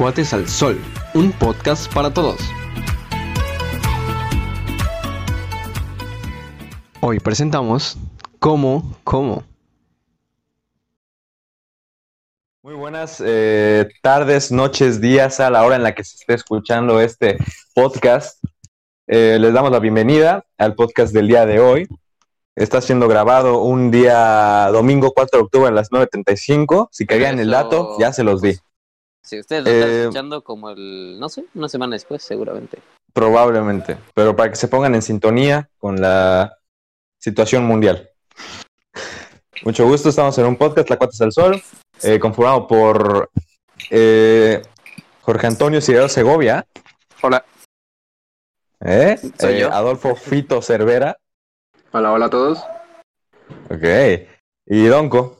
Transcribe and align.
Tlacuates 0.00 0.32
al 0.32 0.48
Sol, 0.48 0.80
un 1.12 1.30
podcast 1.30 1.92
para 1.92 2.10
todos. 2.10 2.40
Hoy 7.00 7.20
presentamos 7.20 7.98
Cómo, 8.38 8.96
cómo. 9.04 9.44
Muy 12.62 12.72
buenas 12.76 13.22
eh, 13.22 13.90
tardes, 14.00 14.50
noches, 14.50 15.02
días 15.02 15.38
a 15.38 15.50
la 15.50 15.66
hora 15.66 15.76
en 15.76 15.82
la 15.82 15.94
que 15.94 16.02
se 16.02 16.16
esté 16.16 16.32
escuchando 16.32 16.98
este 16.98 17.36
podcast. 17.74 18.42
Eh, 19.06 19.36
les 19.38 19.52
damos 19.52 19.70
la 19.70 19.80
bienvenida 19.80 20.46
al 20.56 20.76
podcast 20.76 21.12
del 21.12 21.28
día 21.28 21.44
de 21.44 21.60
hoy. 21.60 21.88
Está 22.56 22.80
siendo 22.80 23.06
grabado 23.06 23.60
un 23.60 23.90
día 23.90 24.70
domingo 24.72 25.12
4 25.12 25.40
de 25.40 25.44
octubre 25.44 25.68
a 25.68 25.72
las 25.72 25.90
9.35. 25.90 26.88
Si 26.90 27.04
querían 27.04 27.38
el 27.38 27.50
dato, 27.50 27.98
ya 27.98 28.14
se 28.14 28.24
los 28.24 28.40
di. 28.40 28.56
Si 29.22 29.38
ustedes 29.38 29.64
lo 29.64 29.70
están 29.70 29.90
Eh, 29.90 30.00
escuchando 30.02 30.42
como 30.42 30.70
el, 30.70 31.18
no 31.20 31.28
sé, 31.28 31.44
una 31.54 31.68
semana 31.68 31.94
después, 31.94 32.22
seguramente. 32.22 32.78
Probablemente. 33.12 33.98
Pero 34.14 34.34
para 34.34 34.50
que 34.50 34.56
se 34.56 34.68
pongan 34.68 34.94
en 34.94 35.02
sintonía 35.02 35.68
con 35.78 36.00
la 36.00 36.56
situación 37.18 37.64
mundial. 37.64 38.08
Mucho 39.62 39.86
gusto, 39.86 40.08
estamos 40.08 40.36
en 40.38 40.46
un 40.46 40.56
podcast, 40.56 40.88
La 40.88 40.96
Cuates 40.96 41.20
al 41.20 41.32
Sol, 41.32 41.62
eh, 42.02 42.18
conformado 42.18 42.66
por 42.66 43.30
eh, 43.90 44.62
Jorge 45.22 45.46
Antonio 45.46 45.80
Ciudad 45.82 46.08
Segovia. 46.08 46.66
Hola. 47.22 47.44
¿eh? 48.80 49.18
Soy 49.38 49.54
Eh, 49.56 49.60
yo. 49.60 49.72
Adolfo 49.72 50.14
Fito 50.16 50.62
Cervera. 50.62 51.18
Hola, 51.92 52.12
hola 52.12 52.26
a 52.26 52.30
todos. 52.30 52.58
Ok. 53.68 53.84
Y 54.66 54.86
Donko. 54.86 55.39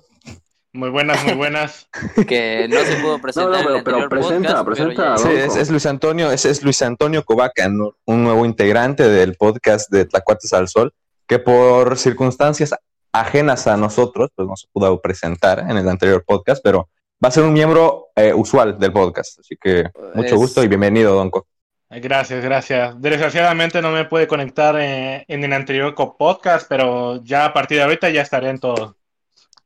Muy 0.73 0.89
buenas, 0.91 1.25
muy 1.25 1.35
buenas. 1.35 1.89
Que 2.29 2.69
no 2.69 2.81
se 2.81 2.97
pudo 2.97 3.19
presentar 3.21 3.51
No, 3.51 3.59
no, 3.59 3.65
pero- 3.65 3.71
en 3.75 3.77
el 3.79 3.85
pero 3.85 3.97
anterior 3.97 4.09
presenta, 4.09 4.65
podcast, 4.65 4.67
presenta 4.67 4.95
pero 4.95 5.05
ya- 5.05 5.15
a 5.15 5.19
Sí, 5.19 5.29
es, 5.51 5.57
es 5.57 5.71
Luis 5.71 5.87
Antonio, 5.87 6.31
es, 6.31 6.45
es 6.45 6.63
Luis 6.63 6.81
Antonio 6.83 7.25
Covaca, 7.25 7.69
¿no? 7.69 7.95
un 8.07 8.23
nuevo 8.23 8.45
integrante 8.47 9.09
del 9.09 9.35
podcast 9.37 9.91
de 9.91 10.05
Tlacuates 10.05 10.53
al 10.53 10.69
Sol, 10.69 10.93
que 11.27 11.39
por 11.41 11.99
circunstancias 11.99 12.75
ajenas 13.13 13.67
a 13.67 13.77
nosotros, 13.77 14.31
pues 14.37 14.47
no 14.47 14.57
se 14.57 14.69
pudo 14.73 15.01
presentar 15.01 15.59
en 15.59 15.77
el 15.77 15.89
anterior 15.89 16.23
podcast, 16.25 16.63
pero 16.63 16.89
va 17.23 17.29
a 17.29 17.33
ser 17.33 17.43
un 17.43 17.53
miembro 17.53 18.09
eh, 18.15 18.33
usual 18.33 18.79
del 18.79 18.93
podcast. 18.93 19.41
Así 19.41 19.57
que 19.61 19.85
mucho 20.15 20.35
Es- 20.35 20.41
gusto 20.41 20.63
y 20.63 20.69
bienvenido, 20.69 21.15
Donko. 21.15 21.47
Gracias, 21.93 22.45
gracias. 22.45 22.95
Desgraciadamente 23.03 23.83
no 23.83 23.91
me 23.91 24.05
pude 24.05 24.29
conectar 24.29 24.77
eh, 24.79 25.25
en 25.27 25.43
el 25.43 25.53
anterior 25.53 25.93
podcast, 26.17 26.69
pero 26.69 27.21
ya 27.25 27.47
a 27.47 27.53
partir 27.53 27.79
de 27.79 27.83
ahorita 27.83 28.09
ya 28.11 28.23
estaré 28.23 28.49
en 28.51 28.61
todo. 28.61 28.97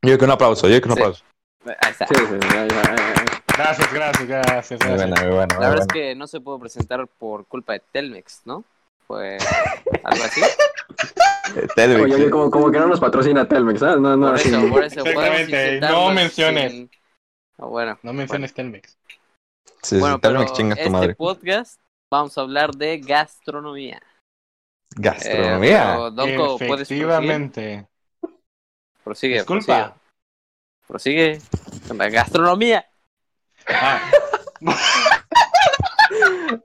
Yo 0.05 0.19
que 0.19 0.24
un 0.24 0.30
aplauso, 0.30 0.69
yo 0.69 0.80
que 0.80 0.88
un 0.88 0.94
Sí. 0.94 1.00
aplauso. 1.00 1.24
Ahí 1.66 1.91
está. 1.91 2.06
Sí, 2.06 2.14
sí. 2.16 2.36
Gracias, 3.56 3.92
gracias, 3.92 4.27
gracias. 4.28 4.80
Muy 4.84 4.94
buena, 4.97 5.20
muy 5.22 5.30
buena. 5.34 5.55
La 5.55 5.60
muy 5.60 5.69
verdad 5.69 5.86
es 5.88 5.92
que 5.92 6.14
no 6.14 6.27
se 6.27 6.41
pudo 6.41 6.58
presentar 6.58 7.06
por 7.06 7.47
culpa 7.47 7.72
de 7.74 7.80
Telmex, 7.92 8.42
¿no? 8.44 8.64
Fue 9.06 9.38
algo 10.05 10.25
así. 10.25 10.41
Telvix, 11.77 12.02
Oye, 12.05 12.14
sí. 12.16 12.22
oye, 12.22 12.30
como, 12.30 12.50
como 12.50 12.70
que 12.70 12.78
no 12.78 12.86
nos 12.86 12.98
patrocina 13.00 13.47
Telmex, 13.47 13.80
¿sabes? 13.80 13.98
No, 14.00 14.16
no, 14.16 14.27
Por 14.28 14.34
así. 14.34 14.48
eso, 14.48 14.69
por 14.69 14.84
eso 14.84 14.97
podemos 15.05 15.14
Exactamente, 15.25 15.64
intentarlo 15.66 16.08
no 16.08 16.14
menciones. 16.14 16.72
sin- 16.72 16.91
Ah, 17.58 17.66
bueno, 17.66 17.98
No 18.02 18.12
menciones 18.12 18.52
Telmex. 18.52 18.98
Sí, 19.82 19.94
sí, 19.97 19.98
bueno, 20.00 20.19
pero 20.20 20.34
Telmex 20.34 20.52
chinga 20.55 20.75
tu 20.75 20.80
este 20.80 20.91
madre. 20.91 21.14
podcast 21.14 21.80
vamos 22.10 22.36
a 22.36 22.41
hablar 22.41 22.72
de 22.72 22.98
gastronomía. 22.98 24.03
Gastronomía. 24.97 25.82
Eh, 25.82 25.87
pero, 25.94 26.10
Donko, 26.10 26.59
¿puedes 26.59 26.88
proseguir? 26.88 27.04
Efectivamente. 27.04 27.87
Prosigue, 29.04 29.34
Disculpa. 29.37 29.94
Prosigue. 30.87 31.38
Prosigue 31.87 32.10
gastronomía. 32.10 32.84
Ah, 33.69 34.00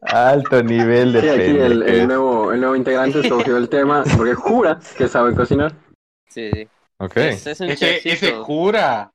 Alto 0.01 0.63
nivel 0.63 1.13
de 1.13 1.21
Sí, 1.21 1.29
aquí 1.29 1.41
el, 1.41 1.83
el 1.83 2.07
nuevo, 2.07 2.51
el 2.51 2.59
nuevo 2.59 2.75
integrante 2.75 3.19
escogió 3.21 3.57
el 3.57 3.69
tema 3.69 4.03
porque 4.17 4.33
jura 4.35 4.79
que 4.97 5.07
sabe 5.07 5.33
cocinar. 5.35 5.73
Sí, 6.27 6.49
sí. 6.53 6.67
Ok. 6.97 7.17
Es, 7.17 7.47
es 7.47 7.59
un 7.61 7.69
ese, 7.69 8.01
ese 8.09 8.33
jura. 8.33 9.11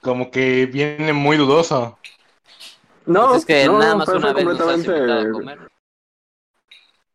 Como 0.00 0.30
que 0.30 0.66
viene 0.66 1.12
muy 1.12 1.36
dudoso. 1.36 1.98
No, 3.06 3.28
Pues 3.28 3.40
es 3.40 3.46
que 3.46 3.66
no, 3.66 3.78
nada 3.78 3.96
más 3.96 4.08
una 4.08 4.32
vez 4.32 4.44
nos 4.44 4.60
has 4.60 4.76
invitado 4.76 4.92
a 5.12 5.24
completamente- 5.24 5.32
comer. 5.32 5.58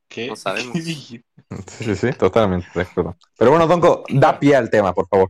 ¿Qué? 0.09 0.27
No 0.27 0.35
sabemos. 0.35 0.77
Sí, 0.77 1.23
sí, 1.67 1.95
sí, 1.95 2.11
totalmente 2.13 2.67
de 2.75 2.81
acuerdo. 2.81 3.15
Pero 3.37 3.51
bueno, 3.51 3.67
Donko, 3.67 4.03
da 4.09 4.37
pie 4.37 4.55
al 4.55 4.69
tema, 4.69 4.93
por 4.93 5.07
favor. 5.07 5.29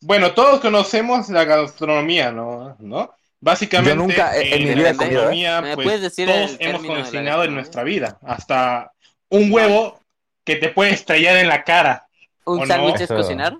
Bueno, 0.00 0.32
todos 0.32 0.60
conocemos 0.60 1.28
la 1.28 1.44
gastronomía, 1.44 2.32
¿no? 2.32 2.76
¿No? 2.80 3.14
Básicamente, 3.40 3.90
Yo 3.90 3.96
nunca 3.96 4.36
en 4.36 4.64
mi 4.64 4.74
vida 4.74 4.74
la 4.74 4.80
¿eh? 4.80 4.92
gastronomía, 4.94 5.60
¿Me 5.60 5.74
pues, 5.74 6.00
decir 6.00 6.28
todos 6.28 6.56
hemos 6.58 6.84
cocinado 6.84 7.44
en 7.44 7.54
nuestra 7.54 7.84
vida. 7.84 8.18
Hasta 8.22 8.92
un 9.28 9.52
huevo 9.52 10.00
que 10.44 10.56
te 10.56 10.68
puede 10.70 10.92
estrellar 10.92 11.36
en 11.36 11.48
la 11.48 11.62
cara. 11.62 12.06
¿O 12.44 12.52
¿Un 12.52 12.60
no? 12.60 12.66
sándwich 12.66 13.00
es 13.00 13.08
cocinar? 13.08 13.56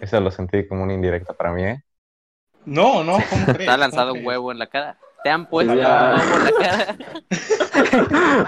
Eso 0.00 0.20
lo 0.20 0.30
sentí 0.30 0.66
como 0.66 0.84
una 0.84 0.94
indirecta 0.94 1.32
para 1.32 1.52
mí, 1.52 1.64
¿eh? 1.64 1.82
No, 2.64 3.02
no, 3.04 3.18
¿cómo 3.28 3.44
crees? 3.52 3.66
¿Te 3.66 3.70
ha 3.70 3.76
lanzado 3.76 4.10
¿Cómo 4.10 4.20
un 4.20 4.26
huevo 4.26 4.52
en 4.52 4.58
la 4.58 4.66
cara? 4.68 4.98
¿Te 5.24 5.30
han 5.30 5.46
puesto 5.48 5.74
Ya. 5.74 6.12
la 6.12 6.52
cara? 6.60 6.96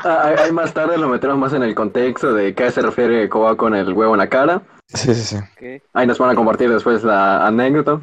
Ah, 0.04 0.34
ahí- 0.38 0.52
más 0.52 0.72
tarde 0.72 0.96
lo 0.98 1.08
metemos 1.08 1.36
más 1.38 1.52
en 1.52 1.62
el 1.62 1.74
contexto 1.74 2.32
de 2.34 2.54
qué 2.54 2.70
se 2.70 2.80
refiere 2.82 3.28
Coba 3.28 3.56
con 3.56 3.74
el 3.74 3.92
huevo 3.92 4.14
en 4.14 4.18
la 4.18 4.28
cara. 4.28 4.62
Sí, 4.88 5.14
sí, 5.14 5.22
sí. 5.22 5.36
¿Qué? 5.56 5.82
Ahí 5.92 6.06
nos 6.06 6.18
van 6.18 6.30
a 6.30 6.34
compartir 6.34 6.70
después 6.70 7.02
la 7.04 7.46
anécdota. 7.46 8.00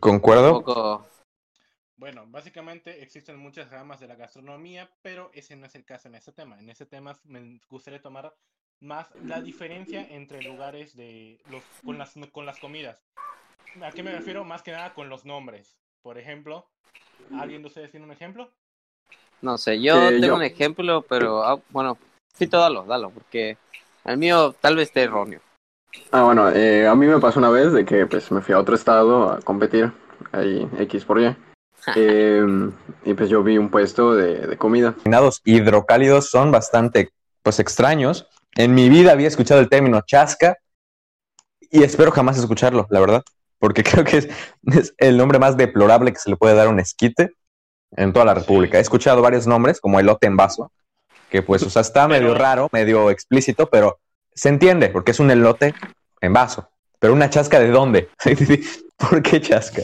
Concuerdo. 0.00 0.62
poco... 0.62 1.06
Bueno, 1.96 2.24
básicamente 2.26 3.02
existen 3.02 3.36
muchas 3.38 3.70
ramas 3.70 4.00
de 4.00 4.08
la 4.08 4.16
gastronomía, 4.16 4.90
pero 5.02 5.30
ese 5.34 5.54
no 5.56 5.66
es 5.66 5.74
el 5.74 5.84
caso 5.84 6.08
en 6.08 6.14
este 6.16 6.32
tema. 6.32 6.58
En 6.58 6.68
este 6.68 6.86
tema 6.86 7.16
me 7.24 7.60
gustaría 7.68 8.00
tomar 8.00 8.34
más 8.80 9.08
la 9.24 9.40
diferencia 9.40 10.06
entre 10.10 10.42
lugares 10.42 10.96
de 10.96 11.40
los 11.50 11.62
con 11.84 11.98
las 11.98 12.14
con 12.32 12.44
las 12.46 12.58
comidas. 12.58 12.98
¿A 13.82 13.90
qué 13.92 14.02
me 14.02 14.12
refiero? 14.12 14.44
Más 14.44 14.62
que 14.62 14.72
nada 14.72 14.94
con 14.94 15.08
los 15.08 15.24
nombres. 15.24 15.76
Por 16.02 16.18
ejemplo, 16.18 16.68
¿alguien 17.38 17.62
de 17.62 17.68
ustedes 17.68 17.90
tiene 17.90 18.06
un 18.06 18.12
ejemplo? 18.12 18.50
No 19.40 19.58
sé, 19.58 19.80
yo 19.80 19.94
Eh, 19.94 20.12
tengo 20.20 20.26
yo. 20.28 20.34
un 20.36 20.42
ejemplo, 20.42 21.02
pero 21.08 21.42
ah, 21.42 21.58
bueno, 21.70 21.98
Fito, 22.34 22.58
dalo, 22.58 22.84
dalo, 22.84 23.10
porque 23.10 23.56
el 24.04 24.16
mío 24.16 24.54
tal 24.60 24.76
vez 24.76 24.88
esté 24.88 25.02
erróneo. 25.02 25.40
Ah, 26.10 26.22
bueno, 26.24 26.50
eh, 26.50 26.86
a 26.86 26.94
mí 26.94 27.06
me 27.06 27.18
pasó 27.18 27.38
una 27.38 27.50
vez 27.50 27.72
de 27.72 27.84
que 27.84 28.06
pues 28.06 28.30
me 28.30 28.40
fui 28.40 28.54
a 28.54 28.58
otro 28.58 28.74
estado 28.74 29.30
a 29.30 29.40
competir, 29.40 29.92
ahí 30.32 30.68
X 30.78 31.04
por 31.04 31.20
Y. 31.20 31.34
Eh, 31.96 32.46
y 33.04 33.14
pues 33.14 33.28
yo 33.28 33.42
vi 33.42 33.58
un 33.58 33.68
puesto 33.68 34.14
de, 34.14 34.46
de 34.46 34.56
comida. 34.56 34.92
Combinados 34.92 35.40
hidrocálidos 35.44 36.30
son 36.30 36.52
bastante, 36.52 37.10
pues, 37.42 37.58
extraños. 37.58 38.28
En 38.54 38.72
mi 38.72 38.88
vida 38.88 39.10
había 39.10 39.26
escuchado 39.26 39.60
el 39.60 39.68
término 39.68 40.00
chasca 40.06 40.56
y 41.60 41.82
espero 41.82 42.12
jamás 42.12 42.38
escucharlo, 42.38 42.86
la 42.90 43.00
verdad. 43.00 43.24
Porque 43.62 43.84
creo 43.84 44.04
que 44.04 44.16
es, 44.16 44.28
es 44.66 44.92
el 44.98 45.16
nombre 45.16 45.38
más 45.38 45.56
deplorable 45.56 46.12
que 46.12 46.18
se 46.18 46.28
le 46.28 46.36
puede 46.36 46.56
dar 46.56 46.66
a 46.66 46.70
un 46.70 46.80
esquite 46.80 47.30
en 47.96 48.12
toda 48.12 48.24
la 48.24 48.34
República. 48.34 48.78
He 48.78 48.80
escuchado 48.80 49.22
varios 49.22 49.46
nombres, 49.46 49.80
como 49.80 50.00
elote 50.00 50.26
en 50.26 50.36
vaso, 50.36 50.72
que 51.30 51.42
pues, 51.42 51.62
o 51.62 51.70
sea, 51.70 51.82
está 51.82 52.08
medio 52.08 52.34
raro, 52.34 52.68
medio 52.72 53.08
explícito, 53.08 53.70
pero 53.70 54.00
se 54.34 54.48
entiende, 54.48 54.88
porque 54.88 55.12
es 55.12 55.20
un 55.20 55.30
elote 55.30 55.76
en 56.20 56.32
vaso. 56.32 56.68
Pero 56.98 57.12
una 57.12 57.30
chasca 57.30 57.60
de 57.60 57.68
dónde? 57.68 58.08
¿Por 58.96 59.22
qué 59.22 59.40
chasca? 59.40 59.82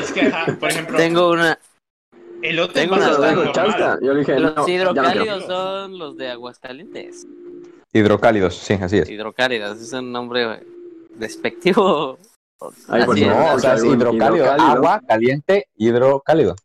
Es 0.00 0.12
que, 0.12 0.22
ajá, 0.22 0.56
por 0.58 0.70
ejemplo, 0.70 0.96
Tengo 0.96 1.30
una... 1.30 1.58
elote 2.40 2.72
tengo 2.72 2.94
en 2.96 3.02
una 3.02 3.10
vaso 3.10 3.34
normal. 3.34 3.52
chasca. 3.52 3.98
Yo 4.00 4.14
le 4.14 4.20
dije, 4.20 4.40
Los 4.40 4.56
no, 4.56 4.66
hidrocálidos 4.66 5.44
son 5.44 5.98
los 5.98 6.16
de 6.16 6.30
Aguascalientes. 6.30 7.26
Hidrocálidos, 7.92 8.54
sí, 8.56 8.78
así 8.80 8.96
es. 8.96 9.10
Hidrocálidos, 9.10 9.78
es 9.78 9.92
un 9.92 10.10
nombre 10.10 10.64
despectivo. 11.16 12.18
Ay, 12.88 13.04
por 13.04 13.16
Así 13.16 13.24
es. 13.24 13.28
favor. 13.28 13.46
No, 13.46 13.54
o 13.54 13.58
sea, 13.58 13.74
es 13.74 13.84
hidrocálido, 13.84 14.46
hidrocálido. 14.46 14.76
agua 14.76 15.00
caliente, 15.06 15.66
hidrocálido. 15.76 16.56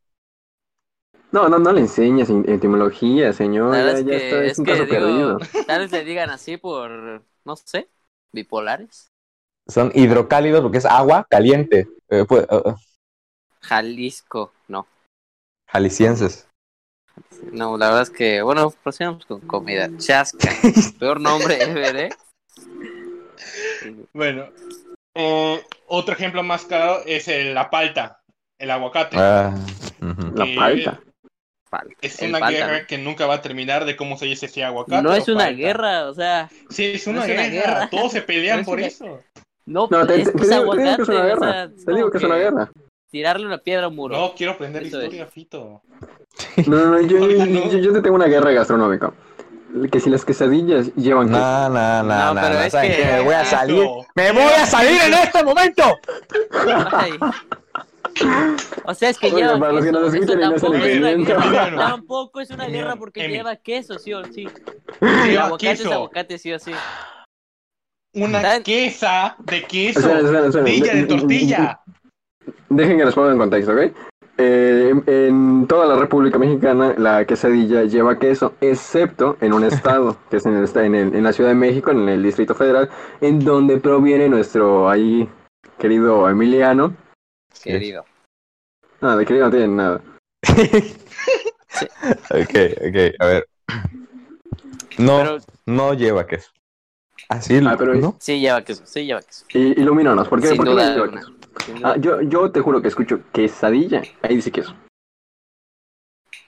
No, 1.31 1.49
no, 1.49 1.59
no 1.59 1.71
le 1.73 1.81
enseñes 1.81 2.29
etimología, 2.29 3.33
señor. 3.33 3.73
Ya, 3.75 4.05
que, 4.05 4.15
está, 4.15 4.43
es 4.45 4.51
es 4.53 4.59
un 4.59 4.65
que 4.65 4.71
caso 4.71 4.85
digo, 4.85 4.99
perdido. 4.99 5.39
tal 5.67 5.81
vez 5.81 5.91
le 5.91 6.03
digan 6.05 6.29
así 6.29 6.57
por, 6.57 7.23
no 7.43 7.55
sé, 7.57 7.89
bipolares. 8.31 9.11
Son 9.67 9.91
hidrocálidos 9.95 10.61
porque 10.61 10.77
es 10.77 10.85
agua 10.85 11.25
caliente. 11.29 11.87
Eh, 12.09 12.25
pues, 12.27 12.43
eh, 12.49 12.61
eh, 12.65 12.73
Jalisco, 13.61 14.53
no. 14.67 14.87
jaliscienses. 15.67 16.47
No, 17.51 17.77
la 17.77 17.87
verdad 17.87 18.01
es 18.03 18.09
que, 18.09 18.41
bueno, 18.41 18.71
procedamos 18.83 19.25
con 19.25 19.41
comida. 19.41 19.89
Chasca. 19.97 20.49
Peor 20.99 21.19
nombre 21.19 21.61
ever, 21.63 21.95
¿eh? 21.95 22.09
Bueno, 24.13 24.47
eh, 25.15 25.61
otro 25.87 26.13
ejemplo 26.13 26.43
más 26.43 26.65
claro 26.65 26.99
es 27.05 27.27
el- 27.27 27.53
la 27.53 27.69
palta, 27.69 28.19
el 28.59 28.69
aguacate. 28.71 29.17
Ah. 29.19 29.55
La 30.35 30.45
que- 30.45 30.55
palta. 30.55 30.99
Es 32.01 32.21
El 32.21 32.29
una 32.33 32.49
guerra 32.49 32.87
que 32.87 32.97
nunca 32.97 33.25
va 33.25 33.33
a 33.35 33.41
terminar 33.41 33.83
de 33.83 33.97
cómo 33.97 34.17
se 34.17 34.25
dice 34.27 34.45
ese 34.45 34.61
¿no? 34.61 34.67
aguacate. 34.67 35.01
No 35.01 35.09
o 35.09 35.13
es 35.13 35.27
una 35.27 35.45
palta. 35.45 35.57
guerra, 35.57 36.05
o 36.09 36.13
sea, 36.13 36.49
Sí, 36.69 36.91
es 36.95 37.05
no 37.07 37.13
una, 37.13 37.25
es 37.25 37.31
una 37.37 37.47
guerra. 37.49 37.89
Todos 37.89 38.11
se 38.13 38.21
pelean 38.21 38.57
No 38.57 38.61
es 38.61 38.65
por 38.67 38.77
una- 38.77 38.87
eso. 38.87 39.19
no, 39.65 39.87
No, 39.91 40.07
te, 40.07 40.21
es, 40.21 40.31
te 40.31 40.37
que 40.37 40.43
es 40.43 40.49
digo, 40.49 40.71
te 40.73 40.77
digo 40.77 40.91
aguacate, 40.91 40.95
que 40.95 41.01
es 41.01 41.09
una 41.09 41.19
o 41.19 41.23
guerra. 41.25 41.51
sea, 41.51 41.69
te 41.85 41.93
digo 41.95 42.11
que 42.11 42.17
es 42.17 42.23
una 42.23 42.35
guerra. 42.37 42.71
tirarle 43.11 43.45
una 43.45 43.57
piedra 43.57 43.85
a 43.85 43.87
un 43.89 43.95
muro. 43.95 44.17
No 44.17 44.33
quiero 44.35 44.53
aprender 44.53 44.83
Eso 44.83 44.99
es. 44.99 45.03
historia, 45.05 45.25
Fito. 45.27 45.81
No, 46.67 46.77
no, 46.77 46.85
no, 46.87 47.01
yo, 47.01 47.17
Oiga, 47.23 47.45
yo- 47.45 47.51
no. 47.65 47.71
yo- 47.71 47.79
yo 47.79 47.93
te 47.93 48.01
tengo 48.01 48.15
una 48.15 48.27
guerra 48.27 48.51
gastronómica. 48.51 49.11
Que 49.91 49.99
si 49.99 50.09
las 50.09 50.23
quesadillas 50.25 50.93
llevan 50.95 51.27
queso. 51.27 51.39
No, 51.39 51.69
no, 51.69 52.03
no, 52.03 52.03
No, 52.03 52.33
no. 52.33 52.41
pero 52.41 52.53
no, 52.55 52.61
es 52.61 52.71
¿saben 52.71 52.91
que- 52.91 52.97
qué? 52.97 53.05
Me 53.05 53.19
voy 53.21 53.33
a 53.33 53.41
Eso. 53.41 53.51
salir. 53.51 53.87
¡Me 54.15 54.31
voy 54.31 54.41
a 54.43 54.65
salir 54.65 55.01
en 55.01 55.13
este 55.13 55.43
momento! 55.43 55.83
Ay. 56.91 57.11
O 58.85 58.93
sea, 58.93 59.09
es 59.09 59.17
que 59.17 59.29
lleva 59.31 59.59
para 59.59 59.73
los 59.73 59.83
que 59.83 59.91
queso. 59.91 60.05
escuchan 60.07 60.39
y 60.39 60.43
no 60.43 60.51
tampoco 60.61 60.75
es 60.85 60.97
una 60.97 61.11
guerra. 61.11 61.77
Tampoco 61.89 62.41
es 62.41 62.49
una 62.51 62.65
guerra 62.67 62.95
porque 62.95 63.27
lleva 63.27 63.55
queso, 63.57 63.99
sí 63.99 64.13
o 64.13 64.23
sí. 64.25 64.47
Lleva 65.01 65.45
aguacate 65.45 65.71
es 65.71 65.79
queso. 65.81 65.93
aguacate, 65.93 66.37
sí 66.37 66.53
o 66.53 66.59
sí. 66.59 66.71
Una 68.13 68.41
¿Saben? 68.41 68.63
quesa 68.63 69.35
de 69.39 69.63
queso. 69.63 69.99
Espera, 69.99 70.19
espera, 70.19 70.39
espera. 70.47 70.51
Tortilla 70.63 70.93
de 70.93 71.01
De- 71.01 71.07
tortilla. 71.07 71.79
Dejen 72.69 72.97
que 72.97 73.05
les 73.05 73.13
ponga 73.13 73.31
en 73.33 73.37
contexto, 73.37 73.71
¿ok? 73.73 73.91
Eh, 74.37 74.93
en- 75.07 75.65
toda 75.67 75.85
la 75.85 75.95
República 75.95 76.37
Mexicana 76.37 76.93
la 76.97 77.23
quesadilla 77.25 77.83
lleva 77.83 78.19
queso, 78.19 78.53
excepto 78.59 79.37
en 79.39 79.53
un 79.53 79.63
estado, 80.03 80.17
que 80.29 80.37
es 80.37 80.45
en, 80.45 80.55
el, 80.55 80.69
en, 80.77 80.95
el- 80.95 81.15
en 81.15 81.23
la 81.23 81.31
Ciudad 81.33 81.49
de 81.51 81.55
México, 81.55 81.91
en 81.91 82.07
el 82.09 82.21
Distrito 82.21 82.53
Federal, 82.53 82.89
en 83.21 83.39
donde 83.39 83.77
proviene 83.77 84.27
nuestro 84.27 84.89
ahí 84.89 85.29
querido 85.77 86.27
Emiliano. 86.29 86.95
Querido. 87.63 88.03
Nada, 89.01 89.15
de 89.17 89.25
querido 89.25 89.45
no 89.45 89.51
tiene 89.51 89.67
nada. 89.67 90.01
Ok, 92.29 92.55
ok, 92.87 93.15
a 93.19 93.25
ver. 93.25 93.47
No, 94.97 95.17
Pero 95.17 95.37
no 95.65 95.93
lleva 95.93 96.25
queso. 96.25 96.49
Así, 97.27 97.59
Ah, 97.65 97.75
pero- 97.77 97.95
¿no? 97.95 98.15
sí 98.19 98.39
lleva 98.39 98.61
queso, 98.63 98.83
sí 98.85 99.05
lleva 99.05 99.21
queso. 99.21 99.45
Y, 99.49 99.81
ilumínanos, 99.81 100.27
¿por 100.29 100.39
qué, 100.41 100.47
Sin 100.49 100.57
por 100.57 100.67
qué 100.67 100.73
no 100.73 100.79
lleva 100.79 101.11
queso? 101.11 101.34
Ah, 101.83 101.95
yo, 101.97 102.21
yo 102.21 102.51
te 102.51 102.61
juro 102.61 102.81
que 102.81 102.87
escucho 102.89 103.19
quesadilla, 103.31 104.01
ahí 104.21 104.35
dice 104.35 104.51
queso. 104.51 104.75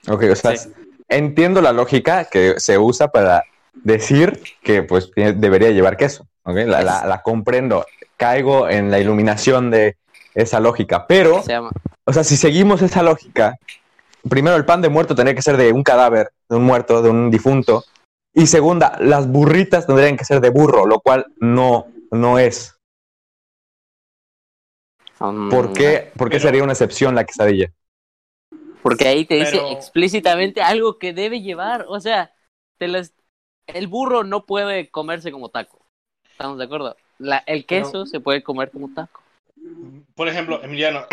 Ok, 0.09 0.23
o 0.31 0.35
sea, 0.35 0.55
Sí. 0.55 0.69
entiendo 1.09 1.61
la 1.61 1.71
lógica 1.73 2.25
que 2.25 2.59
se 2.59 2.77
usa 2.77 3.09
para 3.09 3.43
decir 3.73 4.41
que 4.63 4.83
pues 4.83 5.11
debería 5.15 5.71
llevar 5.71 5.97
queso. 5.97 6.27
¿ok? 6.43 6.55
La, 6.65 6.81
la- 6.81 7.05
la 7.05 7.21
comprendo. 7.21 7.85
Caigo 8.15 8.69
en 8.69 8.89
la 8.89 8.99
iluminación 8.99 9.69
de 9.69 9.97
esa 10.33 10.59
lógica. 10.59 11.05
Pero, 11.07 11.43
Se 11.43 11.51
llama. 11.51 11.71
o 12.05 12.13
sea, 12.13 12.23
si 12.23 12.37
seguimos 12.37 12.81
esa 12.81 13.03
lógica, 13.03 13.57
primero 14.29 14.55
el 14.55 14.65
pan 14.65 14.81
de 14.81 14.89
muerto 14.89 15.13
tendría 15.13 15.35
que 15.35 15.41
ser 15.41 15.57
de 15.57 15.71
un 15.73 15.83
cadáver, 15.83 16.31
de 16.49 16.55
un 16.55 16.63
muerto, 16.63 17.01
de 17.01 17.09
un 17.09 17.29
difunto. 17.29 17.83
Y 18.33 18.47
segunda, 18.47 18.97
las 19.01 19.27
burritas 19.27 19.85
tendrían 19.87 20.15
que 20.15 20.23
ser 20.25 20.39
de 20.41 20.49
burro, 20.49 20.85
lo 20.85 20.99
cual 21.01 21.25
no, 21.37 21.87
no 22.11 22.39
es. 22.39 22.76
Um, 25.19 25.49
¿Por 25.49 25.73
qué, 25.73 26.11
por 26.17 26.29
qué 26.29 26.37
Pero- 26.37 26.43
sería 26.47 26.63
una 26.63 26.73
excepción 26.73 27.15
la 27.15 27.25
quesadilla? 27.25 27.71
Porque 28.81 29.07
ahí 29.07 29.25
te 29.25 29.35
dice 29.35 29.51
Pero- 29.53 29.71
explícitamente 29.71 30.61
algo 30.61 30.97
que 30.97 31.13
debe 31.13 31.41
llevar. 31.41 31.85
O 31.89 31.99
sea, 31.99 32.31
te 32.77 32.87
las- 32.87 33.13
el 33.67 33.87
burro 33.87 34.23
no 34.23 34.45
puede 34.45 34.89
comerse 34.89 35.31
como 35.31 35.49
taco. 35.49 35.85
¿Estamos 36.31 36.57
de 36.57 36.65
acuerdo? 36.65 36.95
La, 37.19 37.39
el 37.47 37.65
queso 37.65 37.91
Pero- 37.91 38.05
se 38.05 38.19
puede 38.19 38.43
comer 38.43 38.71
como 38.71 38.93
taco. 38.93 39.21
Por 40.15 40.27
ejemplo, 40.29 40.63
Emiliano, 40.63 41.05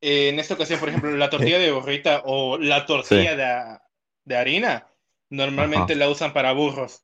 eh, 0.00 0.28
en 0.28 0.38
esta 0.38 0.54
ocasión, 0.54 0.78
por 0.78 0.88
ejemplo, 0.90 1.10
la 1.12 1.30
tortilla 1.30 1.58
de 1.58 1.72
burrita 1.72 2.22
o 2.26 2.58
la 2.58 2.84
tortilla 2.86 3.30
Sí. 3.32 3.36
de, 3.36 3.78
de 4.26 4.36
harina, 4.36 4.86
normalmente 5.30 5.96
la 5.96 6.08
usan 6.08 6.32
para 6.32 6.52
burros. 6.52 7.02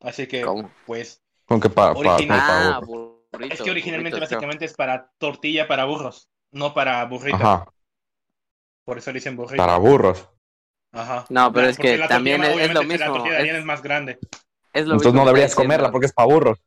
Así 0.00 0.28
que, 0.28 0.42
¿Cómo? 0.42 0.70
pues, 0.86 1.20
Con 1.46 1.58
que 1.60 1.70
pa- 1.70 1.92
pa- 1.94 1.98
Original. 1.98 2.38
pa- 2.38 2.76
Ah, 2.76 2.80
burro. 2.80 3.17
Burrito. 3.38 3.54
es 3.54 3.62
que 3.62 3.70
originalmente 3.70 4.16
creo. 4.18 4.28
básicamente 4.28 4.64
es 4.64 4.74
para 4.74 5.10
tortilla 5.18 5.66
para 5.68 5.84
burros, 5.84 6.28
no 6.52 6.74
para 6.74 7.04
burrita. 7.06 7.36
Ajá, 7.36 7.66
Por 8.84 8.98
eso 8.98 9.10
le 9.10 9.14
dicen 9.18 9.36
burrita. 9.36 9.64
para 9.64 9.76
burros. 9.78 10.28
Ajá. 10.92 11.26
No, 11.28 11.52
pero 11.52 11.68
es 11.68 11.76
que 11.76 11.98
la 11.98 12.08
también 12.08 12.40
tortilla, 12.40 12.64
es- 12.64 12.68
es 12.68 12.74
lo 12.74 12.80
obviamente, 12.80 12.98
La 12.98 13.06
mismo, 13.10 13.16
tortilla 13.24 13.42
de 13.42 13.50
es- 13.50 13.56
es 13.58 13.64
más 13.64 13.82
grande. 13.82 14.18
Es 14.72 14.86
lo 14.86 14.92
Entonces 14.94 15.06
mismo 15.12 15.20
no 15.20 15.26
deberías 15.26 15.54
comerla 15.54 15.90
porque 15.90 16.06
es 16.06 16.12
para 16.12 16.26
burros. 16.26 16.58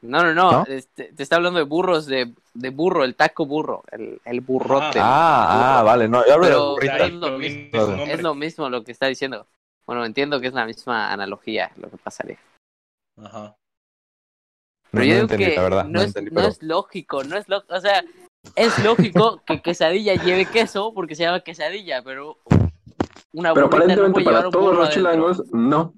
No, 0.00 0.22
no, 0.22 0.32
no. 0.32 0.52
¿No? 0.52 0.64
este, 0.68 1.12
te 1.12 1.22
está 1.22 1.36
hablando 1.36 1.58
de 1.58 1.64
burros, 1.64 2.06
de, 2.06 2.32
de 2.54 2.70
burro, 2.70 3.02
el 3.04 3.16
taco 3.16 3.46
burro, 3.46 3.82
el, 3.90 4.20
el 4.24 4.40
burrote. 4.40 5.00
Ah, 5.02 5.78
ah, 5.80 5.82
vale, 5.82 6.08
no, 6.08 6.24
yo 6.24 6.34
hablo 6.34 6.46
Pero- 6.46 6.60
de 6.60 6.70
burrito. 6.70 6.92
pero 6.92 7.04
es 7.04 7.12
lo 7.12 7.38
mismo. 7.38 8.04
es 8.04 8.22
lo 8.22 8.34
mismo 8.34 8.70
lo 8.70 8.84
que 8.84 8.92
está 8.92 9.06
diciendo. 9.06 9.46
Bueno, 9.86 10.04
entiendo 10.04 10.40
que 10.40 10.46
es 10.46 10.52
la 10.54 10.66
misma 10.66 11.12
analogía 11.12 11.72
lo 11.76 11.90
que 11.90 11.96
pasaría. 11.96 12.38
Ajá. 13.22 13.56
Pero 14.98 15.04
No, 15.04 15.04
yo 15.04 15.08
no 15.08 15.14
digo 15.14 15.20
entendí, 15.22 15.44
que 15.44 15.56
la 15.56 15.62
verdad, 15.62 15.84
no, 15.84 15.90
no 15.90 16.00
es, 16.00 16.06
entendí, 16.08 16.30
no 16.30 16.40
es 16.42 16.62
lógico, 16.62 17.24
no 17.24 17.36
es 17.36 17.48
lógico. 17.48 17.74
O 17.74 17.80
sea, 17.80 18.04
es 18.54 18.78
lógico 18.84 19.42
que 19.46 19.60
quesadilla 19.62 20.14
lleve 20.14 20.46
queso 20.46 20.92
porque 20.94 21.14
se 21.14 21.22
llama 21.24 21.40
quesadilla, 21.40 22.02
pero 22.02 22.38
una 23.32 23.54
Pero 23.54 23.66
aparentemente 23.66 24.22
para 24.22 24.48
todos 24.50 24.74
los 24.76 24.90
chilangos, 24.90 25.42
no. 25.52 25.94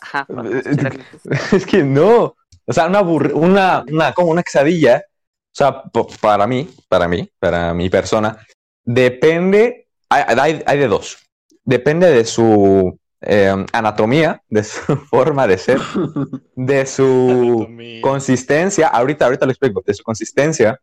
Ajá. 0.00 0.26
Eh, 0.28 0.34
los 0.34 0.62
chilangos. 0.64 1.52
Es 1.52 1.66
que 1.66 1.82
no. 1.82 2.34
O 2.64 2.72
sea, 2.72 2.86
una, 2.86 3.02
burri- 3.02 3.32
una, 3.34 3.84
una, 3.90 4.12
como 4.12 4.30
una 4.30 4.42
quesadilla, 4.42 5.02
o 5.06 5.54
sea, 5.54 5.82
para 6.20 6.46
mí, 6.46 6.68
para 6.88 7.08
mí, 7.08 7.28
para 7.38 7.74
mi 7.74 7.90
persona, 7.90 8.38
depende, 8.84 9.88
hay, 10.08 10.24
hay, 10.38 10.62
hay 10.64 10.78
de 10.78 10.88
dos. 10.88 11.18
Depende 11.64 12.08
de 12.10 12.24
su 12.24 12.98
eh, 13.22 13.66
anatomía, 13.72 14.42
de 14.48 14.64
su 14.64 14.96
forma 15.10 15.46
de 15.46 15.58
ser, 15.58 15.80
de 16.54 16.86
su 16.86 17.56
Anatomía. 17.58 18.00
consistencia, 18.02 18.88
ahorita, 18.88 19.24
ahorita 19.26 19.46
lo 19.46 19.52
explico, 19.52 19.82
de 19.86 19.94
su 19.94 20.02
consistencia. 20.02 20.78